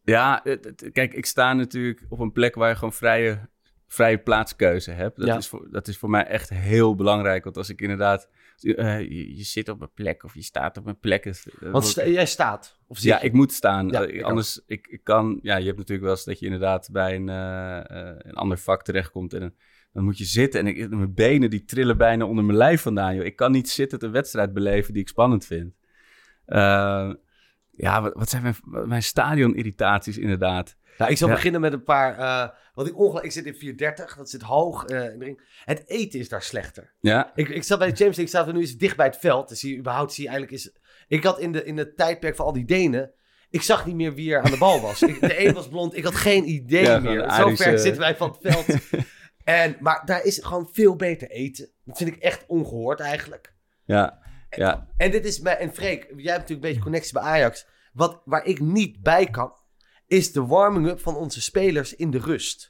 ja, 0.10 0.44
kijk, 0.92 1.14
ik 1.14 1.26
sta 1.26 1.54
natuurlijk 1.54 2.06
op 2.10 2.20
een 2.20 2.32
plek 2.32 2.56
waar 2.56 2.70
je 2.70 2.76
gewoon 2.76 2.94
vrije, 2.94 3.50
vrije 3.88 4.18
plaatskeuze 4.18 4.92
hebt. 4.92 5.18
Dat, 5.18 5.28
Ja. 5.28 5.38
is 5.38 5.48
voor, 5.48 5.68
dat 5.72 5.88
is 5.88 5.98
voor 5.98 6.10
mij 6.10 6.26
echt 6.26 6.50
heel 6.50 6.96
belangrijk. 6.96 7.44
Want 7.44 7.58
als 7.58 7.70
ik 7.70 7.82
inderdaad... 7.82 8.30
eh, 8.62 9.00
je, 9.00 9.36
je 9.38 9.44
zit 9.44 9.70
op 9.70 9.82
een 9.82 9.94
plek 9.94 10.24
of 10.24 10.34
je 10.34 10.42
staat 10.44 10.78
op 10.78 10.86
een 10.86 11.00
plek. 11.00 11.24
Want 11.60 11.86
sta- 11.86 12.08
jij 12.08 12.26
staat. 12.26 12.78
Of 12.88 12.98
zit 12.98 13.06
ja, 13.12 13.20
je? 13.20 13.26
ik 13.26 13.34
moet 13.34 13.52
staan. 13.52 13.88
Ja, 13.90 14.04
Eh, 14.06 14.16
ik 14.16 14.22
anders, 14.22 14.62
ik, 14.66 14.88
ik 14.88 15.04
kan... 15.04 15.40
Ja, 15.42 15.58
je 15.58 15.66
hebt 15.66 15.78
natuurlijk 15.78 16.08
wel 16.08 16.16
eens 16.16 16.26
dat 16.26 16.40
je 16.40 16.46
inderdaad 16.46 16.90
bij 16.92 17.16
een, 17.16 17.30
eh, 17.30 18.16
een 18.18 18.36
ander 18.36 18.58
vak 18.58 18.84
terechtkomt. 18.84 19.34
En 19.34 19.40
dan, 19.40 19.54
dan 19.94 20.04
moet 20.04 20.18
je 20.18 20.26
zitten. 20.26 20.60
En 20.60 20.68
ik, 20.68 20.90
mijn 20.90 21.14
benen 21.14 21.50
die 21.50 21.66
trillen 21.66 21.98
bijna 21.98 22.26
onder 22.26 22.44
mijn 22.44 22.58
lijf 22.58 22.82
vandaan. 22.82 23.16
Joh. 23.16 23.26
Ik 23.26 23.36
kan 23.36 23.52
niet 23.52 23.70
zitten 23.70 24.04
een 24.04 24.12
wedstrijd 24.12 24.54
beleven 24.54 24.94
die 24.94 25.02
ik 25.02 25.08
spannend 25.08 25.46
vind. 25.46 25.74
Ja, 27.82 28.02
wat, 28.02 28.14
wat 28.14 28.30
zijn 28.30 28.42
mijn, 28.44 28.56
mijn 28.88 29.04
stadion-irritaties 29.04 30.18
inderdaad? 30.18 30.76
Nou, 30.98 31.12
ik 31.12 31.18
zal 31.18 31.28
Ja. 31.28 31.34
beginnen 31.34 31.62
met 31.62 31.74
een 31.74 31.84
paar. 31.84 32.18
wat 32.74 32.88
ik 32.88 32.98
ongelijk. 33.00 33.26
Ik 33.26 33.32
zit 33.32 33.46
in 33.46 33.56
430, 33.56 34.16
dat 34.18 34.30
zit 34.30 34.42
hoog 34.42 34.86
eh, 34.86 35.12
in 35.12 35.20
de 35.20 35.26
ring. 35.26 35.42
Het 35.66 35.84
eten 35.90 36.20
is 36.20 36.30
daar 36.30 36.42
slechter. 36.42 36.94
Ja, 37.00 37.32
Ik, 37.36 37.50
ik 37.50 37.64
zat 37.64 37.78
bij 37.80 37.88
de 37.88 37.96
Champions 37.96 38.18
League, 38.18 38.28
staat 38.28 38.48
er 38.48 38.54
nu 38.54 38.60
eens 38.60 38.78
dicht 38.78 38.96
bij 38.98 39.06
het 39.06 39.18
veld. 39.18 39.50
Dus 39.50 39.62
je 39.62 39.78
überhaupt, 39.78 40.14
zie 40.14 40.24
je 40.24 40.30
eigenlijk 40.30 40.60
is. 40.62 40.72
Ik 41.08 41.24
had 41.24 41.40
in, 41.40 41.52
de, 41.52 41.64
in 41.64 41.78
het 41.78 41.98
tijdperk 41.98 42.36
van 42.36 42.46
al 42.46 42.54
die 42.54 42.66
Denen. 42.66 43.12
Ik 43.50 43.62
zag 43.62 43.86
niet 43.86 43.96
meer 43.96 44.14
wie 44.14 44.34
er 44.34 44.42
aan 44.42 44.52
de 44.52 44.58
bal 44.58 44.82
was. 44.82 45.02
Ik, 45.02 45.20
de 45.20 45.46
een 45.48 45.54
was 45.54 45.68
blond, 45.70 45.98
ik 45.98 46.04
had 46.04 46.16
geen 46.16 46.50
idee 46.50 46.84
Ja, 46.84 47.00
meer. 47.00 47.32
Zo 47.32 47.56
ver 47.56 47.80
zitten 47.80 48.02
wij 48.02 48.16
van 48.16 48.38
het 48.40 48.54
veld. 48.54 48.80
en, 49.44 49.76
maar 49.80 50.02
daar 50.06 50.24
is 50.24 50.40
gewoon 50.44 50.70
veel 50.72 50.96
beter 50.96 51.30
eten. 51.30 51.70
Dat 51.86 51.98
vind 51.98 52.10
ik 52.16 52.22
echt 52.22 52.46
ongehoord 52.48 53.00
eigenlijk. 53.00 53.54
ja, 53.86 54.20
ja. 54.50 54.88
En 54.98 55.12
dit 55.12 55.26
is 55.26 55.42
en 55.42 55.74
Freek, 55.74 56.02
jij 56.02 56.08
hebt 56.08 56.26
natuurlijk 56.26 56.50
een 56.50 56.60
beetje 56.60 56.82
connectie 56.82 57.14
bij 57.14 57.22
Ajax. 57.22 57.68
Wat, 57.94 58.22
waar 58.26 58.46
ik 58.46 58.60
niet 58.60 59.02
bij 59.02 59.26
kan, 59.26 59.54
is 60.08 60.32
de 60.32 60.46
warming-up 60.46 61.00
van 61.00 61.16
onze 61.16 61.42
spelers 61.42 61.96
in 61.96 62.12
de 62.12 62.20
rust. 62.20 62.70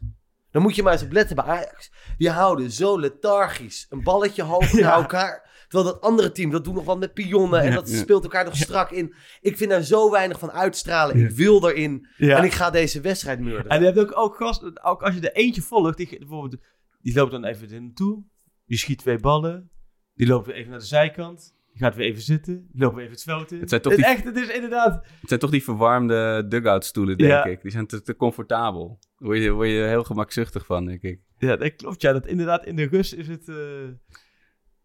Dan 0.52 0.62
moet 0.62 0.76
je 0.76 0.84
maar 0.84 0.94
eens 0.94 1.04
op 1.04 1.12
letten 1.12 1.36
bij 1.36 1.46
Ajax. 1.46 1.92
Die 2.18 2.30
houden 2.30 2.72
zo 2.72 3.00
lethargisch 3.00 3.86
een 3.90 4.04
balletje 4.04 4.44
hoog 4.44 4.74
naar 4.80 4.94
elkaar. 4.94 5.48
Terwijl 5.68 5.94
dat 5.94 6.02
andere 6.02 6.32
team, 6.32 6.52
dat 6.52 6.64
doet 6.64 6.74
nog 6.74 6.86
wat 6.86 7.00
met 7.00 7.14
pionnen. 7.14 7.62
En 7.62 7.74
dat 7.74 7.90
speelt 7.90 8.24
elkaar 8.24 8.46
nog 8.46 8.56
strak 8.56 8.92
in. 8.92 9.14
Ik 9.42 9.58
vind 9.58 9.70
daar 9.70 9.82
zo 9.82 10.12
weinig 10.12 10.40
van 10.40 10.52
uitstralen. 10.52 11.20
Ik 11.20 11.30
wil 11.30 11.70
erin. 11.70 12.08
En 12.18 12.44
ik 12.44 12.52
ga 12.52 12.70
deze 12.70 13.02
wedstrijd 13.02 13.40
murderen. 13.40 13.72
En 13.72 13.80
je 13.80 13.86
hebt 13.86 14.00
ook, 14.00 14.18
ook 14.18 14.36
gast, 14.36 14.84
ook 14.84 15.04
als 15.04 15.16
je 15.16 15.22
er 15.22 15.36
eentje 15.36 15.62
volgt, 15.62 15.98
die, 15.98 16.18
bijvoorbeeld, 16.18 16.62
die 17.02 17.14
loopt 17.14 17.32
dan 17.32 17.46
even 17.46 17.84
naartoe, 17.84 18.24
die 18.66 18.78
schiet 18.78 18.98
twee 18.98 19.18
ballen, 19.18 19.70
die 20.14 20.28
loopt 20.28 20.48
even 20.48 20.70
naar 20.70 20.80
de 20.80 20.86
zijkant, 20.86 21.56
gaat 21.80 21.96
weer 21.96 22.06
even 22.08 22.22
zitten, 22.22 22.70
loopt 22.74 22.94
weer 22.96 23.04
even 23.04 23.16
het 23.16 23.24
veld 23.24 23.52
in. 23.52 23.60
Het 23.60 23.70
zijn 23.70 23.82
toch 23.82 23.92
Het 23.92 24.02
die, 24.02 24.10
echt, 24.12 24.24
het 24.24 24.36
is 24.38 24.48
inderdaad... 24.50 24.94
het 25.20 25.28
zijn 25.30 25.40
toch 25.40 25.50
die 25.52 25.64
verwarmde 25.64 26.46
dugout 26.48 26.86
stoelen, 26.86 27.18
denk 27.18 27.30
Ja. 27.32 27.46
ik. 27.46 27.62
Die 27.62 27.72
zijn 27.72 27.88
te, 27.88 28.02
te 28.02 28.16
comfortabel. 28.16 28.88
Daar 29.02 29.28
word 29.28 29.40
je, 29.42 29.52
word 29.52 29.70
je 29.70 29.76
heel 29.76 30.04
gemakzuchtig 30.04 30.66
van, 30.66 30.86
denk 30.86 31.02
ik. 31.02 31.20
Ja, 31.38 31.56
dat 31.56 31.76
klopt. 31.76 32.02
Ja, 32.02 32.14
dat 32.14 32.28
inderdaad 32.28 32.66
in 32.66 32.76
de 32.76 32.86
rust 32.88 33.14
is 33.14 33.28
het... 33.28 33.48
eh, 33.48 33.56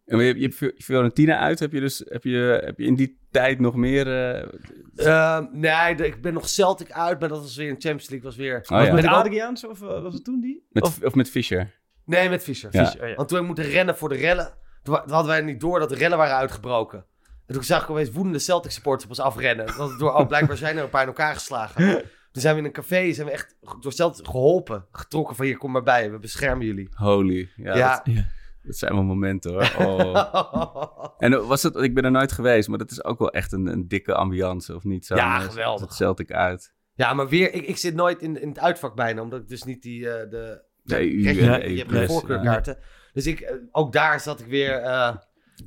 En 0.04 0.18
je, 0.18 0.34
je 0.34 0.42
hebt 0.42 0.54
Fi- 0.54 0.72
Fiorentina 0.76 1.38
uit. 1.38 1.58
Heb 1.58 1.72
je, 1.72 1.80
dus, 1.80 2.02
heb, 2.08 2.24
je, 2.24 2.60
heb 2.64 2.78
je 2.78 2.84
in 2.86 2.94
die 2.94 3.18
tijd 3.30 3.60
nog 3.60 3.74
meer... 3.76 4.06
eh, 4.06 4.48
Ehm, 4.96 5.44
nee, 5.52 5.94
ik 5.94 6.22
ben 6.22 6.32
nog 6.34 6.48
Celtic 6.48 6.90
uit. 6.92 7.20
Maar 7.20 7.28
dat 7.28 7.40
was 7.40 7.56
weer 7.56 7.68
in 7.68 7.72
Champions 7.80 8.08
League. 8.08 8.28
Was 8.28 8.36
weer... 8.36 8.56
Oh, 8.56 8.84
ja. 8.84 8.92
Met 8.94 9.04
ik 9.04 9.10
Adriaans, 9.10 9.66
of 9.66 9.82
eh, 9.82 10.02
was 10.02 10.14
het 10.14 10.24
toen 10.24 10.40
die? 10.40 10.66
met, 10.70 10.82
Of, 10.82 11.02
of, 11.02 11.14
met 11.14 11.30
Fischer? 11.30 11.80
Nee, 12.04 12.28
met 12.28 12.42
Fischer. 12.42 12.68
Ja. 12.72 12.84
Fischer, 12.84 13.02
oh 13.02 13.08
ja. 13.08 13.14
Want 13.14 13.28
toen 13.28 13.38
we 13.38 13.44
moeten 13.46 13.64
rennen 13.64 13.96
voor 13.96 14.08
de 14.08 14.14
rellen, 14.14 14.52
toen 14.84 14.94
hadden 14.94 15.26
wij 15.26 15.40
niet 15.40 15.60
door 15.60 15.78
dat 15.78 15.88
de 15.88 15.94
rellen 15.94 16.18
waren 16.18 16.36
uitgebroken. 16.36 17.04
En 17.46 17.54
toen 17.54 17.64
zag 17.64 17.82
ik 17.82 17.90
opeens 17.90 18.10
woedende 18.10 18.38
Celtic 18.38 18.70
supporters 18.70 19.04
op 19.04 19.10
ons 19.10 19.20
afrennen. 19.20 19.66
Dat 19.66 19.98
door, 19.98 20.12
oh, 20.12 20.26
blijkbaar 20.26 20.56
zijn 20.56 20.76
er 20.76 20.82
een 20.82 20.90
paar 20.90 21.02
in 21.02 21.08
elkaar 21.08 21.34
geslagen. 21.34 22.02
Toen 22.32 22.42
zijn 22.42 22.54
we 22.54 22.60
in 22.60 22.66
een 22.66 22.72
café, 22.72 23.12
zijn 23.12 23.26
we 23.26 23.32
echt 23.32 23.56
door 23.80 23.92
Celtic 23.92 24.26
geholpen. 24.26 24.86
Getrokken 24.92 25.36
van 25.36 25.44
hier, 25.44 25.56
kom 25.56 25.70
maar 25.72 25.82
bij, 25.82 26.10
we 26.10 26.18
beschermen 26.18 26.66
jullie. 26.66 26.88
Holy. 26.94 27.50
Ja, 27.56 27.76
Ja. 27.76 28.02
Dat, 28.04 28.14
dat 28.62 28.76
zijn 28.76 28.94
wel 28.94 29.02
momenten 29.02 29.52
hoor. 29.52 29.72
Oh. 29.86 31.04
En 31.18 31.46
was 31.46 31.62
het, 31.62 31.76
ik 31.76 31.94
ben 31.94 32.04
er 32.04 32.10
nooit 32.10 32.32
geweest, 32.32 32.68
maar 32.68 32.78
dat 32.78 32.90
is 32.90 33.04
ook 33.04 33.18
wel 33.18 33.30
echt 33.30 33.52
een, 33.52 33.66
een 33.66 33.88
dikke 33.88 34.14
ambiance, 34.14 34.74
of 34.74 34.84
niet? 34.84 35.06
Zo, 35.06 35.14
Ja, 35.14 35.36
eh, 35.36 35.42
geweldig. 35.42 35.80
Het 35.80 35.94
Celtic 35.94 36.32
uit. 36.32 36.74
ja, 36.94 37.14
maar 37.14 37.28
weer, 37.28 37.52
ik, 37.52 37.66
ik 37.66 37.76
zit 37.76 37.94
nooit 37.94 38.22
in, 38.22 38.40
in 38.40 38.48
het 38.48 38.58
uitvak 38.58 38.94
bijna, 38.94 39.22
omdat 39.22 39.40
ik 39.40 39.48
dus 39.48 39.62
niet 39.62 39.82
die, 39.82 40.10
eh, 40.10 40.30
de... 40.30 40.62
Nee, 40.84 41.10
U 41.10 41.28
E 41.28 41.32
je 41.32 41.78
hebt 41.78 41.92
geen 41.92 42.06
voorkeurkaarten. 42.06 42.78
Dus 43.14 43.26
ik, 43.26 43.40
eh, 43.40 43.54
ook 43.72 43.92
daar 43.92 44.20
zat 44.20 44.40
ik 44.40 44.46
weer 44.46 44.72
eh, 44.82 45.16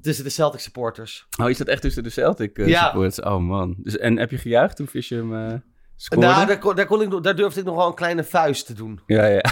tussen 0.02 0.24
de 0.24 0.30
Celtic 0.30 0.60
supporters. 0.60 1.28
Oh, 1.42 1.48
je 1.50 1.54
zat 1.56 1.68
echt 1.68 1.82
tussen 1.82 2.04
de 2.04 2.10
Celtic 2.10 2.58
eh, 2.58 2.68
Ja. 2.68 2.84
supporters? 2.84 3.20
Oh 3.22 3.38
man. 3.38 3.76
Dus, 3.78 3.98
en 3.98 4.18
heb 4.18 4.32
je 4.32 4.38
gejuicht 4.38 4.76
toen 4.76 4.88
Fischer 4.88 5.18
hem 5.18 5.36
eh 5.36 5.60
scoorde? 5.96 6.28
Nou, 6.28 6.46
daar, 6.48 6.58
kon, 6.60 6.76
daar, 6.76 6.86
kon 6.86 7.02
ik, 7.02 7.24
daar 7.24 7.36
durfde 7.36 7.60
ik 7.60 7.66
nog 7.66 7.76
wel 7.76 7.88
een 7.88 7.94
kleine 7.96 8.24
vuist 8.24 8.66
te 8.66 8.74
doen. 8.74 9.00
Ja, 9.06 9.26
ja. 9.26 9.42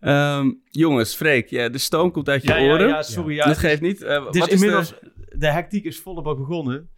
Ehm, 0.00 0.52
jongens, 0.70 1.14
Freek, 1.14 1.48
ja, 1.48 1.68
de 1.68 1.78
stoom 1.78 2.10
komt 2.10 2.28
uit 2.28 2.42
je 2.42 2.48
Ja, 2.48 2.56
ja, 2.56 2.72
oren. 2.72 2.88
ja, 2.88 3.02
sorry. 3.02 3.34
Ja, 3.34 3.44
dat 3.44 3.58
geeft 3.58 3.80
niet. 3.80 3.98
Het 3.98 4.34
is 4.34 4.40
wat 4.40 4.48
inmiddels, 4.50 4.88
de- 4.88 5.36
de... 5.38 5.46
hectiek 5.50 5.84
is 5.84 6.00
volle 6.00 6.22
bak 6.22 6.36
begonnen. 6.38 6.90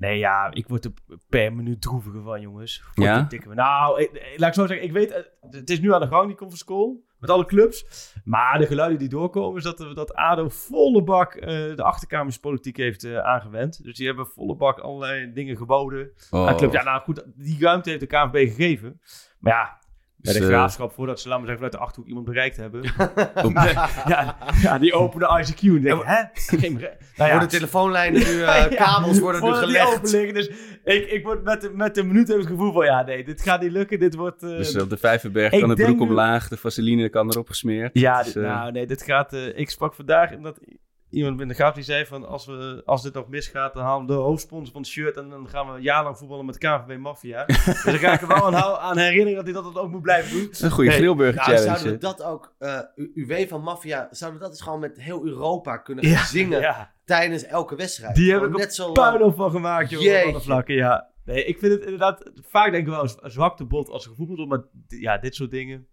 Nee, 0.00 0.18
ja, 0.18 0.50
ik 0.52 0.68
word 0.68 0.84
er 0.84 0.92
per 1.28 1.52
minuut 1.54 1.82
droeviger 1.82 2.22
van, 2.22 2.40
jongens. 2.40 2.82
Ja? 2.94 3.18
Verdikke 3.18 3.48
me. 3.48 3.54
Nou, 3.54 4.00
ik, 4.00 4.10
ik- 4.12 4.34
laat 4.38 4.48
ik 4.48 4.54
zo 4.54 4.66
zeggen, 4.66 4.86
ik 4.86 4.92
weet, 4.92 5.10
eh, 5.10 5.22
het 5.50 5.70
is 5.70 5.80
nu 5.80 5.94
aan 5.94 6.00
de 6.00 6.06
gang, 6.06 6.26
die 6.26 6.36
conference 6.36 6.64
call, 6.64 6.96
met 7.18 7.30
alle 7.30 7.44
clubs. 7.46 8.12
Maar 8.24 8.58
de 8.58 8.66
geluiden 8.66 8.98
die 8.98 9.08
doorkomen, 9.08 9.56
is 9.56 9.62
dat, 9.62 9.78
dat 9.94 10.14
ADO 10.14 10.48
volle 10.48 11.02
bak 11.02 11.34
eh, 11.34 11.48
de 11.76 11.82
achterkamerspolitiek 11.82 12.76
heeft 12.76 13.04
eh, 13.04 13.18
aangewend. 13.18 13.84
Dus 13.84 13.96
die 13.96 14.06
hebben 14.06 14.26
volle 14.26 14.56
bak 14.56 14.78
allerlei 14.78 15.32
dingen 15.32 15.56
geboden 15.56 16.10
Oh. 16.30 16.46
aan 16.48 16.56
clubs. 16.56 16.72
Ja, 16.72 16.82
nou 16.82 17.00
goed, 17.00 17.24
die 17.36 17.60
ruimte 17.60 17.88
heeft 17.88 18.00
de 18.00 18.06
KNVB 18.06 18.48
gegeven. 18.48 19.00
Maar 19.38 19.52
ja, 19.52 19.78
Ja, 20.22 20.32
Dus, 20.32 20.40
de 20.40 20.46
eh, 20.46 20.46
graafschap, 20.54 20.92
voordat 20.92 21.20
ze, 21.20 21.28
laten 21.28 21.44
we 21.44 21.50
zeggen, 21.50 21.64
vanuit 21.70 21.72
de 21.72 21.78
Achterhoek 21.88 22.08
iemand 22.08 22.26
bereikt 22.26 22.56
hebben. 22.56 22.82
ja, 24.06 24.36
ja, 24.62 24.78
die 24.78 24.92
openen 24.92 25.28
ICQ 25.28 25.60
en 25.62 25.80
denken, 25.82 26.06
hè? 26.06 26.22
Geen. 26.34 26.72
Nou 26.72 26.90
ja, 27.16 27.30
Worden 27.30 27.48
telefoonlijnen 27.48 28.20
nu, 28.20 28.42
eh, 28.42 28.46
Ja, 28.56 28.68
kabels 28.68 29.18
worden 29.18 29.42
nu 29.42 29.48
die 29.50 29.56
gelegd. 29.58 30.10
Dus 30.10 30.50
ik, 30.84 31.10
ik 31.10 31.24
word 31.24 31.42
met 31.44 31.60
de, 31.60 31.70
met 31.74 31.94
de 31.94 32.02
minuut 32.02 32.28
heb 32.28 32.36
ik 32.36 32.42
het 32.42 32.52
gevoel 32.52 32.72
van, 32.72 32.84
ja, 32.84 33.02
nee, 33.02 33.24
dit 33.24 33.42
gaat 33.42 33.60
niet 33.60 33.72
lukken. 33.72 33.98
Dit 33.98 34.14
wordt... 34.14 34.42
eh, 34.42 34.48
dus 34.56 34.76
op 34.76 34.90
de 34.90 34.96
Vijverberg 34.96 35.58
kan 35.60 35.68
de 35.68 35.74
broek 35.84 36.00
omlaag, 36.00 36.48
de 36.48 36.56
vaseline 36.56 37.08
kan 37.08 37.30
erop 37.30 37.48
gesmeerd. 37.48 37.90
Ja, 37.98 38.22
Dus, 38.22 38.34
nou 38.34 38.72
nee, 38.72 38.86
dit 38.86 39.02
gaat... 39.02 39.32
eh, 39.32 39.58
ik 39.58 39.70
sprak 39.70 39.94
vandaag 39.94 40.34
omdat 40.34 40.60
iemand 41.10 41.40
in 41.40 41.48
de 41.48 41.54
gaaf 41.54 41.74
die 41.74 41.82
zei 41.84 42.06
van... 42.06 42.26
Als, 42.28 42.46
we, 42.46 42.82
als 42.84 43.02
dit 43.02 43.14
nog 43.14 43.28
misgaat, 43.28 43.74
dan 43.74 43.82
halen 43.82 44.06
we 44.06 44.12
de 44.12 44.18
hoofdsponsor 44.18 44.72
van 44.72 44.80
het 44.80 44.90
shirt... 44.90 45.16
en 45.16 45.28
dan 45.28 45.48
gaan 45.48 45.66
we 45.66 45.72
een 45.76 45.82
jaar 45.82 46.02
lang 46.04 46.18
voetballen 46.18 46.44
met 46.46 46.58
KVB 46.58 46.98
Mafia. 46.98 47.44
dus 47.46 47.82
dan 47.84 47.98
ga 47.98 48.12
ik 48.12 48.20
er 48.20 48.28
wel 48.28 48.58
aan, 48.80 48.98
herinneren 48.98 49.34
dat 49.34 49.44
hij 49.44 49.52
dat 49.62 49.76
ook 49.78 49.90
moet 49.90 50.02
blijven 50.02 50.30
doen. 50.38 50.48
een 50.60 50.70
goede 50.70 50.88
Nee, 50.90 50.98
grillburger 50.98 51.34
Nou, 51.34 51.46
challenge. 51.48 51.64
zouden 51.66 51.92
we 51.92 51.98
dat 51.98 52.22
ook, 52.22 52.54
eh 52.58 52.78
U- 52.96 53.10
UW 53.14 53.48
van 53.48 53.62
Mafia, 53.62 54.08
zouden 54.10 54.40
we 54.40 54.46
dat 54.46 54.54
eens 54.54 54.62
gewoon 54.64 54.80
met 54.80 55.00
heel 55.00 55.24
Europa 55.26 55.76
kunnen 55.76 56.18
zingen 56.18 56.60
Ja, 56.60 56.92
tijdens 57.04 57.44
elke 57.44 57.76
wedstrijd? 57.76 58.14
die 58.14 58.30
heb 58.30 58.40
Gewoon 58.40 58.52
ik 58.54 58.58
net 58.60 58.74
zo 58.74 58.82
lang. 58.92 59.08
puinhoop 59.10 59.36
van 59.36 59.50
gemaakt, 59.50 59.90
joh. 59.90 60.00
Op 60.00 60.06
Jeetje. 60.06 60.28
alle 60.30 60.40
vlakken, 60.40 60.74
ja. 60.74 61.08
Nee, 61.24 61.44
ik 61.44 61.58
vind 61.58 61.72
het 61.72 61.82
inderdaad... 61.82 62.30
Vaak 62.48 62.70
denk 62.72 62.86
ik 62.86 62.92
wel 62.92 63.02
een 63.02 63.30
zwakte 63.30 63.64
bot 63.64 63.88
als 63.88 64.06
gevoetbald 64.06 64.48
wordt. 64.48 64.50
Maar 64.50 64.98
ja, 65.00 65.18
dit 65.18 65.34
soort 65.34 65.50
dingen, 65.50 65.86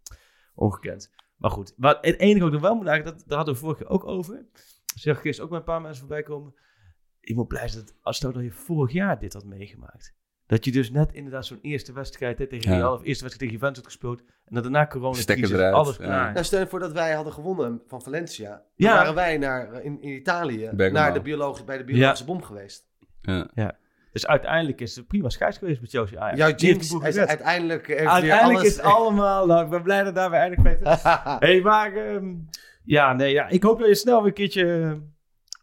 ongekend. 0.56 1.12
Maar 1.38 1.52
goed, 1.52 1.74
wat, 1.78 1.98
het 2.02 2.20
enige 2.20 2.40
wat 2.40 2.48
ik 2.48 2.54
nog 2.54 2.62
wel 2.62 2.76
moet 2.76 2.88
eigenlijk, 2.88 3.18
dat, 3.18 3.28
daar 3.28 3.38
hadden 3.38 3.56
we 3.56 3.60
vorige 3.60 3.84
keer 3.84 3.92
ook 3.92 4.06
over. 4.08 4.46
Zeg 5.00 5.16
ik 5.16 5.22
gisteren 5.22 5.46
ook 5.46 5.52
met 5.52 5.60
een 5.60 5.74
paar 5.74 5.82
mensen 5.82 6.00
voorbij 6.00 6.24
komen. 6.24 6.54
Ik 7.20 7.36
moet 7.36 7.48
blij 7.48 7.68
zijn 7.68 7.86
dat, 7.86 7.96
als 8.02 8.16
stel 8.18 8.32
dat 8.32 8.44
je 8.44 8.52
vorig 8.52 8.92
jaar 8.92 9.20
dit 9.20 9.34
had 9.34 9.44
meegemaakt. 9.46 10.16
Dat 10.46 10.66
je 10.66 10.72
dus 10.72 10.92
net 10.92 11.14
inderdaad 11.14 11.46
zo'n 11.46 11.60
eerste 11.62 11.94
wedstrijd 11.94 12.40
hè, 12.40 12.48
tegen 12.48 12.72
Ja. 12.72 12.78
Real, 12.78 12.94
of 12.94 13.04
eerste 13.04 13.24
wedstrijd 13.24 13.40
tegen 13.40 13.54
Juventus 13.54 13.78
had 13.78 13.86
gespeeld. 13.86 14.20
En 14.46 14.54
dat 14.56 14.64
daarna 14.64 14.88
corona 14.88 15.18
Stekker 15.20 15.54
eruit, 15.54 15.74
alles 15.74 15.98
ja. 15.98 16.04
klaar. 16.04 16.34
Nou, 16.34 16.46
stel 16.46 16.60
je 16.60 16.68
voor 16.68 16.80
dat 16.80 16.92
wij 16.92 17.14
hadden 17.14 17.34
gewonnen 17.34 17.82
van 17.88 18.02
Valencia. 18.02 18.50
Dan 18.50 18.62
Ja. 18.76 18.94
waren 18.94 19.16
wij 19.16 19.38
naar, 19.38 19.72
eh, 19.72 19.86
in, 19.86 20.02
in 20.02 20.10
Italië 20.16 20.70
Bergamo. 20.74 21.00
naar 21.00 21.14
de 21.14 21.22
biologische, 21.22 21.66
bij 21.66 21.78
de 21.78 21.84
biologische 21.84 22.26
bom 22.26 22.44
geweest. 22.44 22.88
Ja. 23.54 23.78
Dus 24.12 24.28
uiteindelijk 24.28 24.82
is 24.82 24.96
het 24.96 25.08
prima 25.08 25.30
scheids 25.30 25.58
geweest 25.58 25.82
met 25.82 25.90
Chelsea 25.90 26.20
Ajax. 26.20 26.38
Jouw 26.38 26.56
jinx 26.56 26.92
is 26.92 27.18
uiteindelijk... 27.18 27.90
Uiteindelijk 27.90 28.42
alles- 28.42 28.64
is 28.64 28.76
het 28.76 28.86
allemaal... 28.86 29.46
Nou, 29.46 29.64
ik 29.64 29.70
ben 29.70 29.84
blij 29.84 30.04
dat 30.04 30.16
daar 30.16 30.30
weer 30.30 30.40
eindigt, 30.40 30.64
Peter. 30.64 31.00
hey, 31.48 31.62
maar... 31.62 31.94
ehm, 31.96 32.34
ja, 32.88 33.14
nee, 33.14 33.34
ja, 33.34 33.48
ik 33.48 33.64
hoop 33.64 33.80
dat 33.80 33.88
je 33.88 33.96
snel 33.96 34.18
weer 34.18 34.28
een 34.28 34.34
keertje 34.34 34.66
uh, 34.66 34.92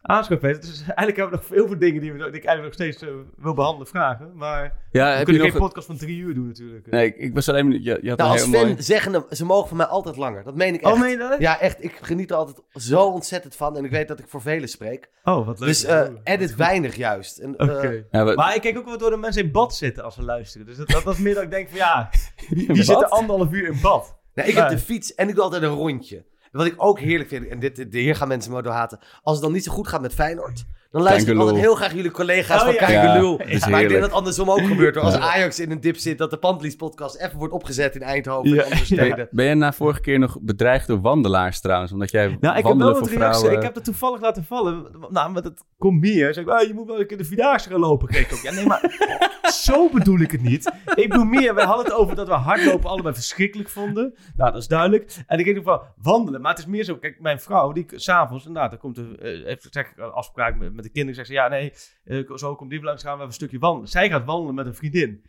aanschuift, 0.02 0.42
Peter. 0.42 0.60
Dus 0.60 0.80
eigenlijk 0.80 1.16
hebben 1.16 1.30
we 1.30 1.36
nog 1.36 1.46
veel 1.46 1.66
veel 1.66 1.78
dingen 1.78 2.00
die, 2.00 2.12
we, 2.12 2.18
die 2.18 2.26
ik 2.26 2.44
eigenlijk 2.44 2.62
nog 2.62 2.72
steeds 2.72 3.02
eh, 3.02 3.08
wil 3.36 3.54
behandelen, 3.54 3.86
vragen. 3.86 4.30
Maar 4.34 4.62
Ja, 4.90 5.04
we 5.04 5.10
heb 5.10 5.18
je 5.18 5.24
kunnen 5.24 5.42
nog... 5.42 5.50
geen 5.50 5.60
podcast 5.60 5.86
van 5.86 5.96
drie 5.96 6.18
uur 6.18 6.34
doen 6.34 6.46
natuurlijk. 6.46 6.90
Nee, 6.90 7.06
ik, 7.06 7.16
ik 7.16 7.34
was 7.34 7.48
alleen... 7.48 7.82
Je, 7.82 7.98
je 8.02 8.08
had 8.08 8.18
Nou, 8.18 8.30
als 8.30 8.42
fan 8.42 8.50
mooi... 8.50 8.82
zeggen 8.82 9.24
ze 9.30 9.44
mogen 9.44 9.68
van 9.68 9.76
mij 9.76 9.86
altijd 9.86 10.16
langer. 10.16 10.44
Dat 10.44 10.54
meen 10.54 10.74
ik 10.74 10.82
echt. 10.82 10.94
Oh, 10.94 11.00
meen 11.00 11.10
je 11.10 11.16
dat? 11.16 11.40
Ja, 11.40 11.60
echt. 11.60 11.84
Ik 11.84 11.98
geniet 12.02 12.30
er 12.30 12.36
altijd 12.36 12.60
zo 12.72 13.02
ontzettend 13.06 13.56
van. 13.56 13.76
En 13.76 13.84
ik 13.84 13.90
weet 13.90 14.08
dat 14.08 14.18
ik 14.18 14.28
voor 14.28 14.42
velen 14.42 14.68
spreek. 14.68 15.10
Oh, 15.24 15.46
wat 15.46 15.58
leuk. 15.58 15.68
Dus 15.68 15.84
eh, 15.84 16.08
edit 16.24 16.54
weinig 16.54 16.96
juist. 16.96 17.38
En, 17.38 17.56
eh. 17.56 18.02
Ja, 18.10 18.24
Maar 18.34 18.54
ik 18.54 18.60
kijk 18.60 18.78
ook 18.78 18.86
wat 18.86 18.98
door 18.98 19.10
de 19.10 19.16
mensen 19.16 19.42
in 19.42 19.52
bad 19.52 19.74
zitten 19.74 20.04
als 20.04 20.14
ze 20.14 20.22
luisteren. 20.22 20.66
Dus 20.66 20.76
dat, 20.76 20.88
dat, 20.88 21.06
is 21.06 21.18
meer 21.18 21.34
dat 21.34 21.42
ik 21.42 21.50
denk 21.50 21.68
van 21.68 21.78
ja, 21.78 22.10
die, 22.48 22.82
zitten 22.82 23.10
anderhalf 23.10 23.52
uur 23.52 23.66
in 23.66 23.80
bad. 23.82 24.16
nou, 24.34 24.48
ik 24.48 24.54
heb 24.54 24.68
de 24.68 24.78
fiets 24.78 25.14
en 25.14 25.28
ik 25.28 25.34
doe 25.34 25.44
altijd 25.44 25.62
een 25.62 25.68
rondje. 25.68 26.24
Wat 26.56 26.66
ik 26.66 26.74
ook 26.76 27.00
heerlijk 27.00 27.28
vind, 27.28 27.48
en 27.48 27.58
dit, 27.58 27.92
de 27.92 27.98
hier 27.98 28.16
gaan 28.16 28.28
mensen 28.28 28.52
me 28.52 28.62
door 28.62 28.72
haten. 28.72 28.98
Als 29.22 29.34
het 29.34 29.44
dan 29.44 29.52
niet 29.52 29.64
zo 29.64 29.72
goed 29.72 29.88
gaat 29.88 30.00
met 30.00 30.14
Feyenoord, 30.14 30.64
dan 30.94 31.02
luister 31.02 31.32
ik 31.34 31.38
altijd 31.40 31.56
heel 31.58 31.74
graag 31.74 31.94
jullie 31.94 32.10
collega's 32.10 32.60
Oh, 32.60 32.64
van 32.66 32.74
ja. 32.74 33.02
Ja, 33.02 33.68
maar 33.68 33.82
ik 33.82 33.88
denk 33.88 34.00
dat 34.00 34.02
het 34.02 34.12
andersom 34.12 34.50
ook 34.50 34.66
gebeurt. 34.66 34.94
hoor. 34.94 35.04
Als 35.04 35.14
Ajax 35.18 35.60
in 35.60 35.70
een 35.70 35.80
dip 35.80 35.96
zit, 35.96 36.18
dat 36.18 36.30
de 36.30 36.36
Pantlies 36.36 36.76
podcast 36.76 37.16
even 37.16 37.38
wordt 37.38 37.52
opgezet 37.52 37.94
in 37.94 38.02
Eindhoven 38.02 38.50
Ja. 38.50 38.56
en 38.56 38.64
andere 38.64 38.84
steden. 38.84 39.28
Ben 39.30 39.44
jij 39.44 39.54
na 39.54 39.72
vorige 39.72 40.00
keer 40.00 40.18
nog 40.18 40.38
bedreigd 40.40 40.86
door 40.86 41.00
wandelaars 41.00 41.60
trouwens? 41.60 41.92
Omdat 41.92 42.10
jij 42.10 42.36
Nou, 42.40 42.56
ik 42.58 42.66
heb 42.66 42.76
wel 42.76 42.92
wat 42.92 43.08
reacties. 43.08 43.48
Ik 43.48 43.62
heb 43.62 43.74
dat 43.74 43.84
toevallig 43.84 44.20
laten 44.20 44.44
vallen. 44.44 44.86
Nou, 45.10 45.30
maar 45.30 45.42
dat 45.42 45.64
komt 45.78 46.00
meer. 46.00 46.34
Zeg 46.34 46.44
ik, 46.44 46.50
ah, 46.50 46.66
je 46.66 46.74
moet 46.74 46.86
wel 46.86 47.00
een 47.00 47.06
keer 47.06 47.18
de 47.18 47.24
Vierdaagse 47.24 47.68
gaan 47.70 47.80
lopen. 47.80 48.08
Kreeg 48.08 48.26
ik 48.30 48.32
ook. 48.32 48.42
Ja, 48.42 48.52
nee, 48.52 48.66
maar 48.66 48.82
zo 49.64 49.88
bedoel 49.92 50.18
ik 50.20 50.30
het 50.30 50.42
niet. 50.42 50.72
Ik 50.94 51.08
bedoel 51.08 51.24
meer, 51.24 51.54
we 51.54 51.62
hadden 51.62 51.84
het 51.84 51.94
over 51.94 52.16
dat 52.16 52.26
we 52.28 52.34
hardlopen 52.34 52.90
allebei 52.90 53.14
verschrikkelijk 53.14 53.68
vonden. 53.68 54.14
Nou, 54.36 54.52
dat 54.52 54.60
is 54.60 54.68
duidelijk. 54.68 55.16
En 55.26 55.38
ik 55.38 55.44
denk 55.44 55.58
ook 55.58 55.64
wel 55.64 55.82
wandelen. 56.02 56.40
Maar 56.40 56.50
het 56.50 56.58
is 56.60 56.66
meer 56.66 56.84
zo, 56.84 56.96
kijk, 56.96 57.20
mijn 57.20 57.40
vrouw, 57.40 57.72
die 57.72 57.86
s'avonds, 57.94 58.46
nou, 58.46 58.68
dan 58.68 58.78
komt 58.78 58.98
er, 58.98 59.18
eh, 59.18 59.44
heeft 59.44 59.66
zeg 59.70 59.86
ik 59.90 59.92
een 59.96 60.10
afspraak 60.10 60.58
met, 60.58 60.83
de 60.84 60.90
kinderen. 60.90 61.14
Zegt 61.14 61.28
ze, 61.28 61.34
ja, 61.34 61.48
nee, 61.48 61.72
eh, 62.04 62.36
zo 62.36 62.54
komt 62.54 62.70
die 62.70 62.82
langs, 62.82 63.02
gaan 63.02 63.10
we 63.10 63.16
even 63.16 63.28
een 63.28 63.34
stukje 63.34 63.58
wandelen. 63.58 63.88
Zij 63.88 64.08
gaat 64.08 64.24
wandelen 64.24 64.54
met 64.54 64.66
een 64.66 64.74
vriendin. 64.74 65.24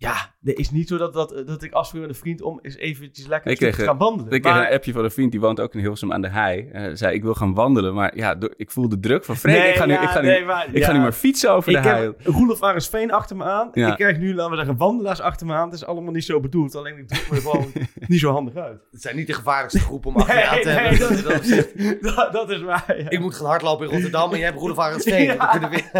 Ja, 0.00 0.34
het 0.44 0.58
is 0.58 0.70
niet 0.70 0.88
zo 0.88 0.96
dat, 0.96 1.12
dat, 1.12 1.42
dat 1.46 1.62
ik 1.62 1.72
afspreek 1.72 2.00
met 2.00 2.10
een 2.10 2.16
vriend 2.16 2.42
om 2.42 2.58
eens 2.62 2.76
eventjes 2.76 3.26
lekker 3.26 3.50
een 3.50 3.56
kreeg, 3.56 3.76
te 3.76 3.82
gaan 3.84 3.98
wandelen. 3.98 4.32
Ik 4.32 4.42
kreeg 4.42 4.54
een 4.56 4.72
appje 4.74 4.92
van 4.92 5.04
een 5.04 5.10
vriend, 5.10 5.30
die 5.30 5.40
woont 5.40 5.60
ook 5.60 5.72
in 5.74 5.80
Hilversum 5.80 6.12
aan 6.12 6.22
de 6.22 6.28
hei. 6.28 6.68
Hij 6.72 6.96
zei, 6.96 7.14
ik 7.14 7.22
wil 7.22 7.34
gaan 7.34 7.54
wandelen, 7.54 7.94
maar 7.94 8.16
ja, 8.16 8.36
ik 8.56 8.70
voel 8.70 8.88
de 8.88 9.00
druk 9.00 9.24
van 9.24 9.36
Freek. 9.36 9.58
Nee, 9.58 9.68
ik 9.68 9.76
ga 9.76 9.84
nu, 9.86 9.92
ja, 9.92 10.02
ik 10.02 10.08
ga 10.08 10.20
nu, 10.20 10.26
nee, 10.26 10.44
maar- 10.44 10.66
ik 10.72 10.84
ga 10.84 10.92
nu 10.92 10.98
maar 10.98 11.12
fietsen 11.12 11.52
over 11.52 11.72
Ik 11.76 11.82
de 11.82 11.88
hei. 11.88 12.02
heb 12.02 12.20
Roelof 12.26 12.62
Arendsveen 12.62 13.12
achter 13.12 13.36
me 13.36 13.44
aan. 13.44 13.68
Ja. 13.72 13.88
Ik 13.90 13.96
krijg 13.96 14.18
nu, 14.18 14.34
laten 14.34 14.50
we 14.50 14.56
zeggen, 14.56 14.76
wandelaars 14.76 15.20
achter 15.20 15.46
me 15.46 15.54
aan. 15.54 15.64
Het 15.64 15.74
is 15.74 15.84
allemaal 15.84 16.12
niet 16.12 16.24
zo 16.24 16.40
bedoeld. 16.40 16.74
Alleen 16.74 16.96
ik 16.98 17.08
druk 17.08 17.30
me 17.30 17.36
er 17.36 17.42
gewoon 17.42 17.72
niet 18.08 18.20
zo 18.20 18.30
handig 18.32 18.54
uit. 18.56 18.80
Het 18.90 19.02
zijn 19.02 19.16
niet 19.16 19.26
de 19.26 19.32
gevaarlijkste 19.34 19.80
groep 19.80 20.06
om 20.06 20.16
achter 20.16 20.38
je 20.38 20.46
aan 20.48 20.60
te 20.60 20.68
Nee, 20.68 20.76
hebben. 20.76 21.12
nee, 21.14 21.22
Dat 21.22 21.44
zegt, 21.44 22.02
dat, 22.16 22.32
dat 22.32 22.50
is 22.50 22.62
waar. 22.62 22.94
Ja. 23.02 23.10
ik 23.10 23.20
moet 23.20 23.34
gaan 23.34 23.46
hardlopen 23.46 23.86
in 23.86 23.92
Rotterdam 23.92 24.30
en 24.32 24.36
jij 24.38 24.46
hebt 24.46 24.58
Roelof 24.60 24.78
Arendsveen. 24.78 25.18
Ja. 25.30 25.36
We 25.36 25.48
kunnen 25.50 25.70
weer... 25.70 25.90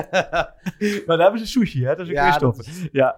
Maar 1.06 1.16
daar 1.16 1.18
hebben 1.26 1.38
ze 1.40 1.46
sushi, 1.46 1.84
hè? 1.84 1.94
Dat 1.96 2.08
is 2.08 2.14
dat 2.14 2.34
stoppen. 2.34 2.64
Ja, 2.92 3.16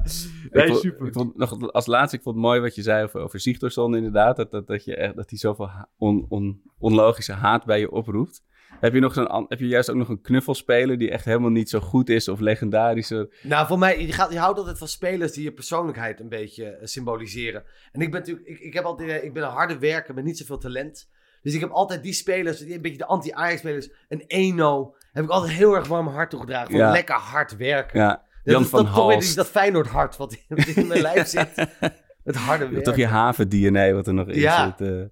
nee, 0.51 0.72
vond, 0.73 0.85
super. 0.85 1.07
ik 1.07 1.13
vond 1.13 1.37
nog 1.37 1.73
als 1.73 1.87
laatste, 1.87 2.17
ik 2.17 2.23
vond 2.23 2.35
het 2.37 2.45
mooi 2.45 2.61
wat 2.61 2.75
je 2.75 2.83
zei 2.83 3.05
over, 3.05 3.21
over 3.21 3.41
Sigtorsson 3.41 3.97
inderdaad. 3.97 4.37
Dat, 4.37 4.51
dat, 4.51 4.67
dat, 4.67 4.85
je 4.85 4.97
echt, 4.97 5.17
dat 5.17 5.31
hij 5.31 5.39
zoveel 5.39 5.71
on, 5.99 6.27
on, 6.29 6.63
onlogische 6.79 7.33
haat 7.33 7.65
bij 7.65 7.81
je 7.81 7.91
oproept. 7.91 8.43
Heb 8.81 8.95
je, 8.95 9.01
nog 9.01 9.15
zo'n, 9.15 9.45
heb 9.49 9.59
je 9.59 9.67
juist 9.67 9.91
ook 9.91 9.97
nog 9.97 10.09
een 10.09 10.21
knuffelspeler 10.21 10.99
die 10.99 11.11
echt 11.11 11.25
helemaal 11.25 11.51
niet 11.51 11.71
zo 11.71 11.81
goed 11.81 12.09
is 12.09 12.29
of 12.29 12.41
legendarischer? 12.41 13.35
Nou, 13.43 13.67
voor 13.67 13.79
mij, 13.79 14.07
je, 14.07 14.13
gaat, 14.13 14.33
je 14.33 14.39
houdt 14.39 14.59
altijd 14.59 14.79
van 14.79 14.89
spelers 14.89 15.33
die 15.33 15.45
je 15.45 15.53
persoonlijkheid 15.53 16.21
een 16.21 16.29
beetje 16.29 16.65
eh, 16.65 16.87
symboliseren. 16.87 17.65
En 17.93 18.01
ik 18.01 18.11
ben 18.11 18.21
natuurlijk, 18.21 18.47
ik, 18.47 18.59
ik 18.59 18.75
heb 18.75 18.85
altijd, 18.85 19.11
eh, 19.11 19.25
ik 19.25 19.33
ben 19.33 19.43
een 19.43 19.49
harde 19.49 19.79
werker 19.79 20.15
met 20.15 20.25
niet 20.25 20.39
zoveel 20.39 20.59
talent. 20.59 21.09
Dus 21.43 21.55
ik 21.55 21.61
heb 21.61 21.71
altijd 21.71 22.03
die 22.03 22.13
spelers, 22.13 22.59
die 22.59 22.75
een 22.75 22.83
beetje 22.83 22.99
de 22.99 23.07
anti-Ajax-spelers, 23.07 23.91
een 24.09 24.25
Eno, 24.27 24.95
heb 25.13 25.25
ik 25.25 25.31
altijd 25.31 25.53
heel 25.53 25.75
erg 25.75 25.89
warm 25.89 26.07
hart 26.07 26.31
toegedragen. 26.31 26.71
Van 26.71 26.81
Ja. 26.81 26.91
lekker 26.91 27.15
hard 27.15 27.57
werken. 27.57 28.01
Ja, 28.01 28.25
Jan 28.45 28.63
is- 28.63 28.69
van 28.69 28.85
dat, 28.85 28.93
Halst. 28.95 29.37
dat 29.37 29.47
Feyenoord 29.49 29.87
hart 29.87 30.17
wat 30.17 30.33
in, 30.33 30.57
wat 30.75 30.87
mijn 30.87 31.01
lijf 31.13 31.27
zit. 31.29 31.49
Het 32.25 32.37
harde 32.37 32.65
werken. 32.65 32.83
Toch 32.83 32.97
je 32.97 33.07
haven-DNA 33.07 33.93
wat 33.93 34.07
er 34.07 34.15
nog 34.15 34.29
in 34.29 34.39
Ja. 34.41 34.75
zit. 34.79 34.89
eh. 34.89 35.03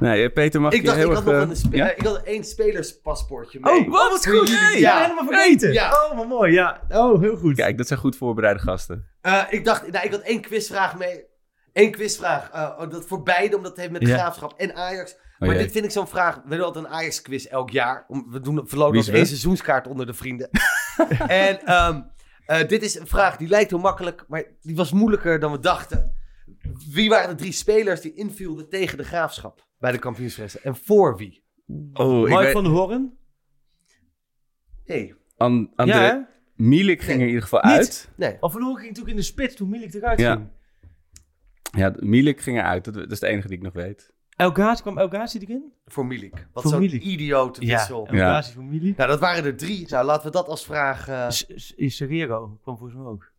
Nee, 0.00 0.30
Peter, 0.30 0.60
mag 0.60 0.72
ik 0.72 0.80
je 0.80 0.86
dacht, 0.86 0.96
heel 0.98 1.06
ik 1.10 1.16
erg... 1.16 1.24
had 1.24 1.32
nog 1.34 1.42
eh, 1.42 1.48
een 1.50 1.56
spe- 1.56 1.76
ja? 1.76 1.90
ik 1.96 2.02
had 2.02 2.22
één 2.22 2.44
spelerspaspoortje 2.44 3.58
mee. 3.62 3.72
Oh, 3.74 3.88
wat 3.90 4.24
Voor 4.26 4.36
goed. 4.36 4.48
jullie. 4.48 4.62
Ja, 4.80 4.98
Ja. 4.98 5.02
helemaal 5.02 5.24
vergeten. 5.26 5.72
Ja. 5.72 5.90
Oh, 6.10 6.16
wat 6.16 6.26
mooi. 6.28 6.52
Ja. 6.52 6.80
Oh, 6.88 7.20
heel 7.20 7.36
goed. 7.36 7.54
Kijk, 7.54 7.76
dat 7.78 7.86
zijn 7.86 7.98
goed 7.98 8.16
voorbereide 8.16 8.60
gasten. 8.60 9.06
Eh, 9.20 9.42
ik 9.50 9.64
dacht, 9.64 9.90
nou, 9.92 10.04
ik 10.06 10.10
had 10.10 10.20
één 10.20 10.40
quizvraag 10.40 10.98
mee. 10.98 11.24
Eén 11.72 11.90
quizvraag. 11.90 12.50
eh, 12.50 12.70
oh, 12.78 12.90
dat 12.90 13.06
voor 13.06 13.22
beide, 13.22 13.56
omdat 13.56 13.70
het 13.70 13.80
heeft 13.80 13.92
met 13.92 14.00
de 14.00 14.06
Ja. 14.06 14.16
graafschap 14.18 14.54
en 14.56 14.74
Ajax. 14.74 15.12
Oh, 15.38 15.48
maar 15.48 15.56
dit 15.58 15.72
vind 15.72 15.84
ik 15.84 15.90
zo'n 15.90 16.08
vraag. 16.08 16.40
We 16.44 16.56
doen 16.56 16.64
altijd 16.64 16.84
een 16.84 16.90
Ajax-quiz 16.90 17.44
elk 17.44 17.70
jaar. 17.70 18.04
Om- 18.08 18.26
We 18.30 18.40
doen 18.40 18.66
is 18.94 19.08
één 19.08 19.26
seizoenskaart 19.26 19.86
onder 19.86 20.06
de 20.06 20.14
vrienden. 20.14 20.50
en 21.28 21.60
ehm, 21.64 22.00
eh, 22.48 22.68
dit 22.68 22.82
is 22.82 22.98
een 22.98 23.06
vraag 23.06 23.36
die 23.36 23.48
lijkt 23.48 23.70
heel 23.70 23.78
makkelijk, 23.78 24.24
maar 24.28 24.44
die 24.60 24.76
was 24.76 24.92
moeilijker 24.92 25.40
dan 25.40 25.52
we 25.52 25.58
dachten. 25.58 26.12
Wie 26.92 27.08
waren 27.08 27.28
de 27.28 27.34
drie 27.42 27.52
spelers 27.52 28.00
die 28.00 28.14
invielden 28.14 28.68
tegen 28.68 28.98
de 28.98 29.04
graafschap 29.04 29.66
bij 29.78 29.92
de 29.92 29.98
kampioenswedstrijd? 29.98 30.66
En 30.66 30.76
voor 30.76 31.16
wie? 31.16 31.44
Oh, 31.92 32.36
weet... 32.38 32.50
van 32.52 32.62
der 32.64 32.72
Hoorn? 32.72 33.18
Nee. 34.84 35.14
An- 35.36 35.72
André... 35.76 36.04
Ja? 36.06 36.28
Milik 36.56 37.02
ging 37.02 37.06
Nee. 37.08 37.16
er 37.16 37.22
in 37.22 37.26
ieder 37.28 37.42
geval 37.42 37.60
Niet? 37.62 37.72
uit. 37.72 38.08
Nee. 38.16 38.36
Of 38.40 38.52
van 38.52 38.62
Hoorn 38.62 38.76
ging 38.76 38.88
natuurlijk 38.88 39.14
in 39.16 39.20
de 39.20 39.26
spits 39.26 39.54
toen 39.54 39.68
Milik 39.68 39.94
eruit 39.94 40.20
Ja. 40.20 40.34
ging. 40.34 40.48
Ja, 41.76 41.94
Milik 41.98 42.40
ging 42.40 42.58
eruit. 42.58 42.84
Dat, 42.84 42.94
dat 42.94 43.10
is 43.12 43.20
de 43.20 43.26
enige 43.26 43.48
die 43.48 43.56
ik 43.56 43.62
nog 43.62 43.72
weet. 43.72 44.12
El 44.38 44.50
Ghazi, 44.50 44.82
kwam 44.82 44.98
El 44.98 45.08
Ghazi 45.08 45.38
erin? 45.38 45.72
Voor 45.86 46.06
Milik. 46.06 46.46
Wat 46.52 46.68
zo'n 46.68 46.82
idiote 46.82 47.60
wissel. 47.60 48.06
El 48.06 48.14
Ja. 48.14 48.28
Ghazi 48.30 48.52
voor 48.52 48.64
Milik. 48.64 48.96
Nou, 48.96 49.08
dat 49.10 49.20
waren 49.20 49.44
er 49.44 49.56
drie. 49.56 49.86
Nou, 49.88 50.04
laten 50.06 50.26
we 50.26 50.32
dat 50.32 50.48
als 50.48 50.64
vraag... 50.64 51.08
eh, 51.08 51.28
S- 51.30 51.46
S- 51.54 51.74
Serrero 51.76 52.58
kwam 52.62 52.76
volgens 52.78 52.98
mij 52.98 53.06
ook. 53.08 53.32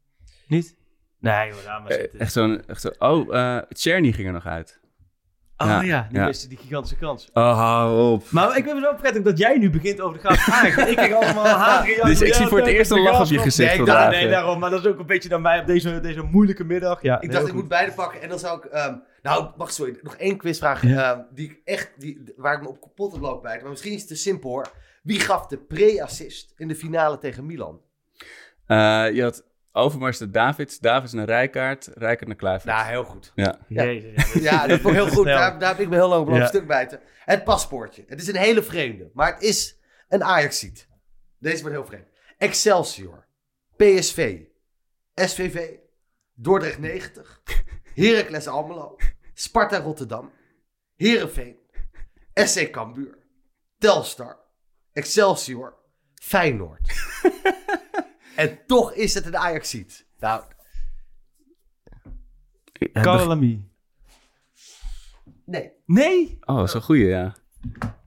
Niet? 0.48 0.76
Nee, 1.20 1.48
joh, 1.50 1.64
daar 1.66 1.82
maar 1.82 1.92
Eh, 1.92 2.00
zitten. 2.00 2.20
echt 2.20 2.32
zo'n... 2.32 2.66
Echt 2.68 2.82
zo, 2.82 2.90
oh, 3.00 3.36
eh 3.36 3.62
Czerny 3.70 4.12
ging 4.12 4.28
er 4.28 4.34
nog 4.34 4.46
uit. 4.46 4.80
Oh 5.62 5.68
ja, 5.68 5.82
ja, 5.82 6.08
die 6.10 6.20
ja. 6.20 6.26
miste 6.26 6.48
die 6.48 6.58
gigantische 6.58 6.96
kans. 6.98 7.30
Oh, 7.34 7.58
hou 7.58 8.12
op. 8.12 8.32
Maar 8.32 8.48
ik 8.48 8.64
vind 8.64 8.76
het 8.76 8.80
wel 8.80 8.96
prettig 8.96 9.22
dat 9.24 9.38
jij 9.38 9.58
nu 9.58 9.70
begint 9.70 10.02
over 10.02 10.14
de 10.22 10.28
graaf 10.28 10.64
ik 10.88 10.96
krijg 10.96 11.14
allemaal 11.14 11.46
haatreacties. 11.66 12.20
Dus 12.20 12.28
ik 12.28 12.34
zie 12.34 12.48
voor 12.48 12.58
het 12.58 12.68
eerst 12.68 12.92
een 12.92 13.02
lach 13.02 13.20
op 13.22 13.26
je 13.28 13.40
gezicht 13.40 13.68
Nee, 13.70 13.78
vandaag, 13.78 14.12
nee, 14.12 14.30
daarom. 14.30 14.60
Maar 14.60 14.70
dat 14.70 14.80
is 14.80 14.86
ook 14.92 15.00
een 15.00 15.06
beetje 15.06 15.30
dan 15.30 15.42
mij 15.42 15.60
op 15.60 15.66
deze, 15.68 16.00
deze 16.00 16.22
moeilijke 16.22 16.64
middag. 16.64 17.02
Ja, 17.02 17.22
Ik 17.22 17.32
dacht, 17.32 17.48
ik 17.48 17.54
moet 17.54 17.68
beide 17.68 17.92
pakken. 17.92 18.22
En 18.22 18.30
dan 18.30 18.40
zou 18.40 18.58
ik... 18.58 18.66
ehm, 18.66 18.96
nou, 19.22 19.48
wacht, 19.58 19.74
sorry. 19.74 20.00
Nog 20.02 20.16
één 20.16 20.38
quizvraag 20.38 20.84
Ja. 20.86 21.12
ehm, 21.12 21.22
die 21.34 21.50
ik 21.50 21.62
echt, 21.66 21.92
die, 21.98 22.34
waar 22.36 22.54
ik 22.56 22.62
me 22.62 22.68
op 22.68 22.82
kapot 22.82 23.12
heb 23.12 23.22
lopen 23.22 23.42
bijten. 23.42 23.62
Maar 23.62 23.72
misschien 23.72 23.94
is 23.94 24.00
het 24.00 24.10
te 24.10 24.16
simpel 24.16 24.50
hoor. 24.50 24.68
Wie 25.04 25.20
gaf 25.20 25.46
de 25.48 25.58
pre-assist 25.58 26.54
in 26.58 26.68
de 26.68 26.76
finale 26.76 27.18
tegen 27.18 27.46
Milan? 27.46 27.80
Eh, 28.66 28.78
je 29.14 29.22
had 29.24 29.44
Overmars 29.72 30.20
naar 30.20 30.32
Davids, 30.32 30.80
Davids 30.80 31.14
naar 31.14 31.26
Rijkaard, 31.26 31.90
Rijkaard 31.94 32.28
naar 32.28 32.36
Kluivert. 32.36 32.66
Nou, 32.76 32.88
heel 32.88 33.04
goed. 33.04 33.32
Ja. 33.36 33.60
Ja. 33.68 33.84
Jezus, 33.84 34.12
ja, 34.16 34.34
dit- 34.34 34.44
Ja, 34.44 34.68
dat 34.68 34.80
vond 34.80 34.96
ik 34.96 35.02
heel 35.02 35.10
goed. 35.18 35.26
Daar, 35.26 35.60
daar 35.60 35.70
heb 35.70 35.80
ik 35.80 35.90
me 35.90 35.96
heel 35.96 36.08
lang 36.10 36.28
op 36.28 36.34
Ja. 36.36 36.42
een 36.42 36.48
stuk 36.48 36.68
bijten. 36.68 37.00
Het 37.26 37.44
paspoortje. 37.44 38.04
Het 38.08 38.22
is 38.22 38.28
een 38.28 38.36
hele 38.36 38.64
vreemde. 38.64 39.10
Maar 39.14 39.34
het 39.34 39.42
is 39.44 39.80
een 40.08 40.24
Ajax-ziet. 40.24 40.88
Deze 41.40 41.62
wordt 41.62 41.76
heel 41.76 41.86
vreemd. 41.86 42.08
Excelsior. 42.38 43.28
PSV. 43.76 44.40
SVV. 45.16 45.70
Dordrecht 46.34 46.80
90. 46.80 47.42
Heracles 47.96 48.48
Almelo. 48.48 48.96
Sparta 49.34 49.78
Rotterdam. 49.80 50.32
Heerenveen. 50.96 51.58
SC 52.34 52.70
Cambuur. 52.72 53.18
Telstar. 53.78 54.38
Excelsior. 54.94 55.78
Feyenoord. 56.22 56.80
en 58.40 58.60
toch 58.68 58.94
is 58.94 59.14
het 59.14 59.26
een 59.26 59.38
Ajax-ziet. 59.38 60.08
Nou, 60.20 60.44
nee. 65.46 65.72
Nee? 65.86 66.38
Oh, 66.42 66.56
dat 66.56 66.68
is 66.68 66.74
een 66.74 66.82
goeie, 66.82 67.06
ja. 67.06 67.36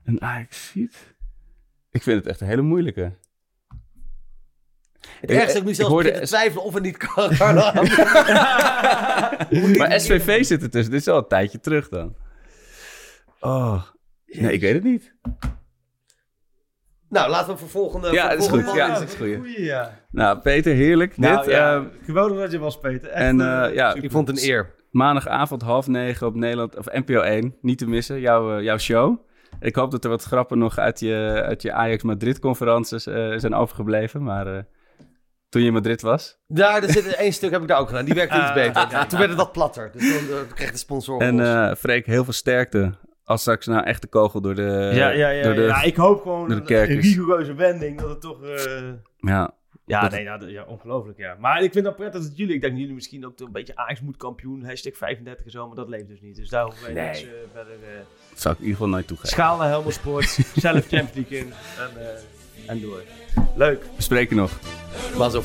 Een 0.03 0.21
Ajax 0.21 0.71
ziet. 0.71 1.15
Ik 1.91 2.03
vind 2.03 2.17
het 2.17 2.27
echt 2.27 2.41
een 2.41 2.47
hele 2.47 2.61
moeilijke. 2.61 3.17
Het 5.19 5.29
ergste 5.29 5.47
dat 5.47 5.61
ik 5.61 5.63
nu 5.63 5.73
zelfs 5.73 5.91
hoorde 5.91 6.11
te 6.11 6.25
twijfelen 6.25 6.63
of 6.63 6.73
het 6.73 6.83
niet 6.83 6.97
kan. 6.97 7.35
kan. 7.35 7.55
Maar 9.77 9.99
SVV 9.99 10.45
zit 10.45 10.61
er 10.61 10.69
tussen. 10.69 10.91
Dit 10.91 11.01
is 11.01 11.07
al 11.07 11.17
een 11.17 11.27
tijdje 11.27 11.59
terug 11.59 11.89
dan. 11.89 12.15
Oh. 13.39 13.83
Nee, 14.25 14.53
ik 14.53 14.61
weet 14.61 14.73
het 14.73 14.83
niet. 14.83 15.15
Nou, 17.13 17.29
laten 17.29 17.53
we 17.53 17.59
voor 17.59 17.69
volgende... 17.69 18.11
Ja, 18.11 18.21
voor 18.21 18.29
dat 18.29 18.39
is 18.39 18.47
volgende 18.47 18.69
goed. 18.69 18.77
Ja, 18.77 18.85
is 18.85 18.91
dat 18.91 18.99
het. 18.99 19.09
is 19.09 19.15
goed. 19.15 19.35
Goeie, 19.35 19.63
ja. 19.63 19.99
Nou, 20.11 20.39
Peter, 20.39 20.73
heerlijk. 20.73 21.17
Nou, 21.17 21.37
Dit. 21.37 21.45
ja, 21.53 21.73
ehm, 21.75 21.85
geweldig 22.05 22.37
dat 22.37 22.51
je 22.51 22.59
was, 22.59 22.79
Peter. 22.79 23.09
Echt, 23.09 23.21
en 23.23 23.41
eh, 23.41 23.65
eh, 23.65 23.73
ja, 23.73 23.87
super. 23.89 24.03
Ik 24.03 24.11
vond 24.11 24.27
het 24.27 24.37
een 24.43 24.49
eer. 24.49 24.73
maandagavond 24.91 25.61
half 25.61 25.87
negen 25.87 26.27
op 26.27 26.35
Nederland, 26.35 26.77
of 26.77 26.85
NPO 26.85 27.21
1. 27.21 27.55
Niet 27.61 27.77
te 27.77 27.87
missen, 27.87 28.19
jouw, 28.19 28.57
eh, 28.57 28.63
jouw 28.63 28.77
show. 28.77 29.17
Ik 29.59 29.75
hoop 29.75 29.91
dat 29.91 30.03
er 30.03 30.09
wat 30.09 30.23
grappen 30.23 30.57
nog 30.57 30.77
uit 30.77 30.99
je, 30.99 31.41
uit 31.45 31.61
je 31.61 31.73
Ajax 31.73 32.03
Madrid-conferences 32.03 33.07
eh, 33.07 33.33
zijn 33.37 33.53
overgebleven. 33.55 34.23
Maar 34.23 34.47
eh, 34.55 34.63
toen 35.49 35.61
je 35.61 35.67
in 35.67 35.73
Madrid 35.73 36.01
was. 36.01 36.37
Daar 36.47 36.83
er 36.83 36.91
zit 36.91 37.15
één 37.15 37.33
stuk 37.39 37.51
heb 37.51 37.61
ik 37.61 37.67
daar 37.67 37.79
ook 37.79 37.87
gedaan. 37.87 38.05
Die 38.05 38.13
werkte 38.13 38.37
iets 38.37 38.47
Ah, 38.47 38.53
beter. 38.53 38.87
ja. 38.91 39.05
Toen 39.05 39.17
werd 39.19 39.29
het 39.31 39.39
wat 39.39 39.51
platter. 39.51 39.91
Dus 39.93 40.27
dan 40.27 40.37
eh, 40.37 40.53
kreeg 40.53 40.71
de 40.71 40.77
sponsor 40.77 41.21
En 41.21 41.39
eh 41.39 41.75
Freek, 41.75 42.05
heel 42.05 42.23
veel 42.23 42.33
sterkte. 42.33 42.91
Als 43.33 43.41
straks 43.41 43.65
nou 43.65 43.83
echt 43.83 44.01
de 44.01 44.07
kogel 44.07 44.41
door 44.41 44.55
de... 44.55 44.91
ja, 44.93 45.09
ja, 45.09 45.29
ja, 45.29 45.43
door 45.43 45.53
de 45.53 45.61
ja, 45.61 45.81
ik 45.81 45.95
hoop 45.95 46.21
gewoon 46.21 46.49
door 46.49 46.65
de 46.65 46.75
een, 46.77 46.85
rigoureuze 46.85 47.53
wending. 47.53 47.99
Dat 47.99 48.09
het 48.09 48.21
toch... 48.21 48.43
eh, 48.43 48.81
ja. 49.17 49.51
Ja, 49.85 50.01
Dat- 50.01 50.11
nee, 50.11 50.23
nou, 50.23 50.49
ja, 50.51 50.63
ongelooflijk, 50.63 51.17
ja. 51.17 51.35
Maar 51.39 51.63
ik 51.63 51.71
vind 51.71 51.85
het 51.85 51.95
prettig 51.95 52.21
dat 52.21 52.37
jullie... 52.37 52.53
Ik 52.55 52.61
denk 52.61 52.71
dat 52.73 52.81
jullie 52.81 52.95
misschien 52.95 53.25
ook 53.25 53.39
een 53.39 53.51
beetje 53.51 53.75
Ajax 53.75 54.01
moet 54.01 54.17
kampioen. 54.17 54.65
Hashtag 54.65 54.97
35 54.97 55.45
en 55.45 55.51
zo, 55.51 55.67
maar 55.67 55.75
dat 55.75 55.89
leeft 55.89 56.07
dus 56.07 56.21
niet. 56.21 56.35
Dus 56.35 56.49
daar 56.49 56.63
hoeven 56.63 56.83
wij 56.83 56.93
Nee. 56.93 57.05
niks, 57.05 57.23
eh, 57.23 57.29
verder... 57.53 57.73
eh, 57.73 57.97
Dat 58.29 58.41
zou 58.41 58.53
ik 58.53 58.59
in 58.59 58.65
ieder 58.65 58.79
geval 58.81 58.93
nooit 58.93 59.07
toegeven. 59.07 59.31
schaal 59.31 59.57
naar 59.57 59.67
Helmond 59.67 59.93
Sport, 59.93 60.25
zelf 60.55 60.87
Champions 60.87 61.13
League 61.13 61.37
in 61.37 61.53
en, 61.79 62.01
eh, 62.01 62.69
en 62.69 62.81
door. 62.81 63.01
Leuk. 63.55 63.83
We 63.95 64.01
spreken 64.01 64.35
nog. 64.35 64.51
Was 65.15 65.35
op. 65.35 65.43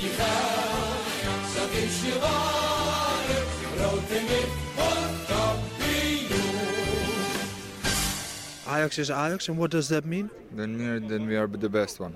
Ajax 8.68 8.98
is 8.98 9.10
Ajax, 9.10 9.48
and 9.48 9.56
what 9.56 9.70
does 9.70 9.88
that 9.88 10.04
mean? 10.04 10.30
Then 10.52 10.76
then 11.08 11.26
we 11.26 11.36
are 11.36 11.46
the 11.46 11.70
best 11.70 12.00
one. 12.00 12.14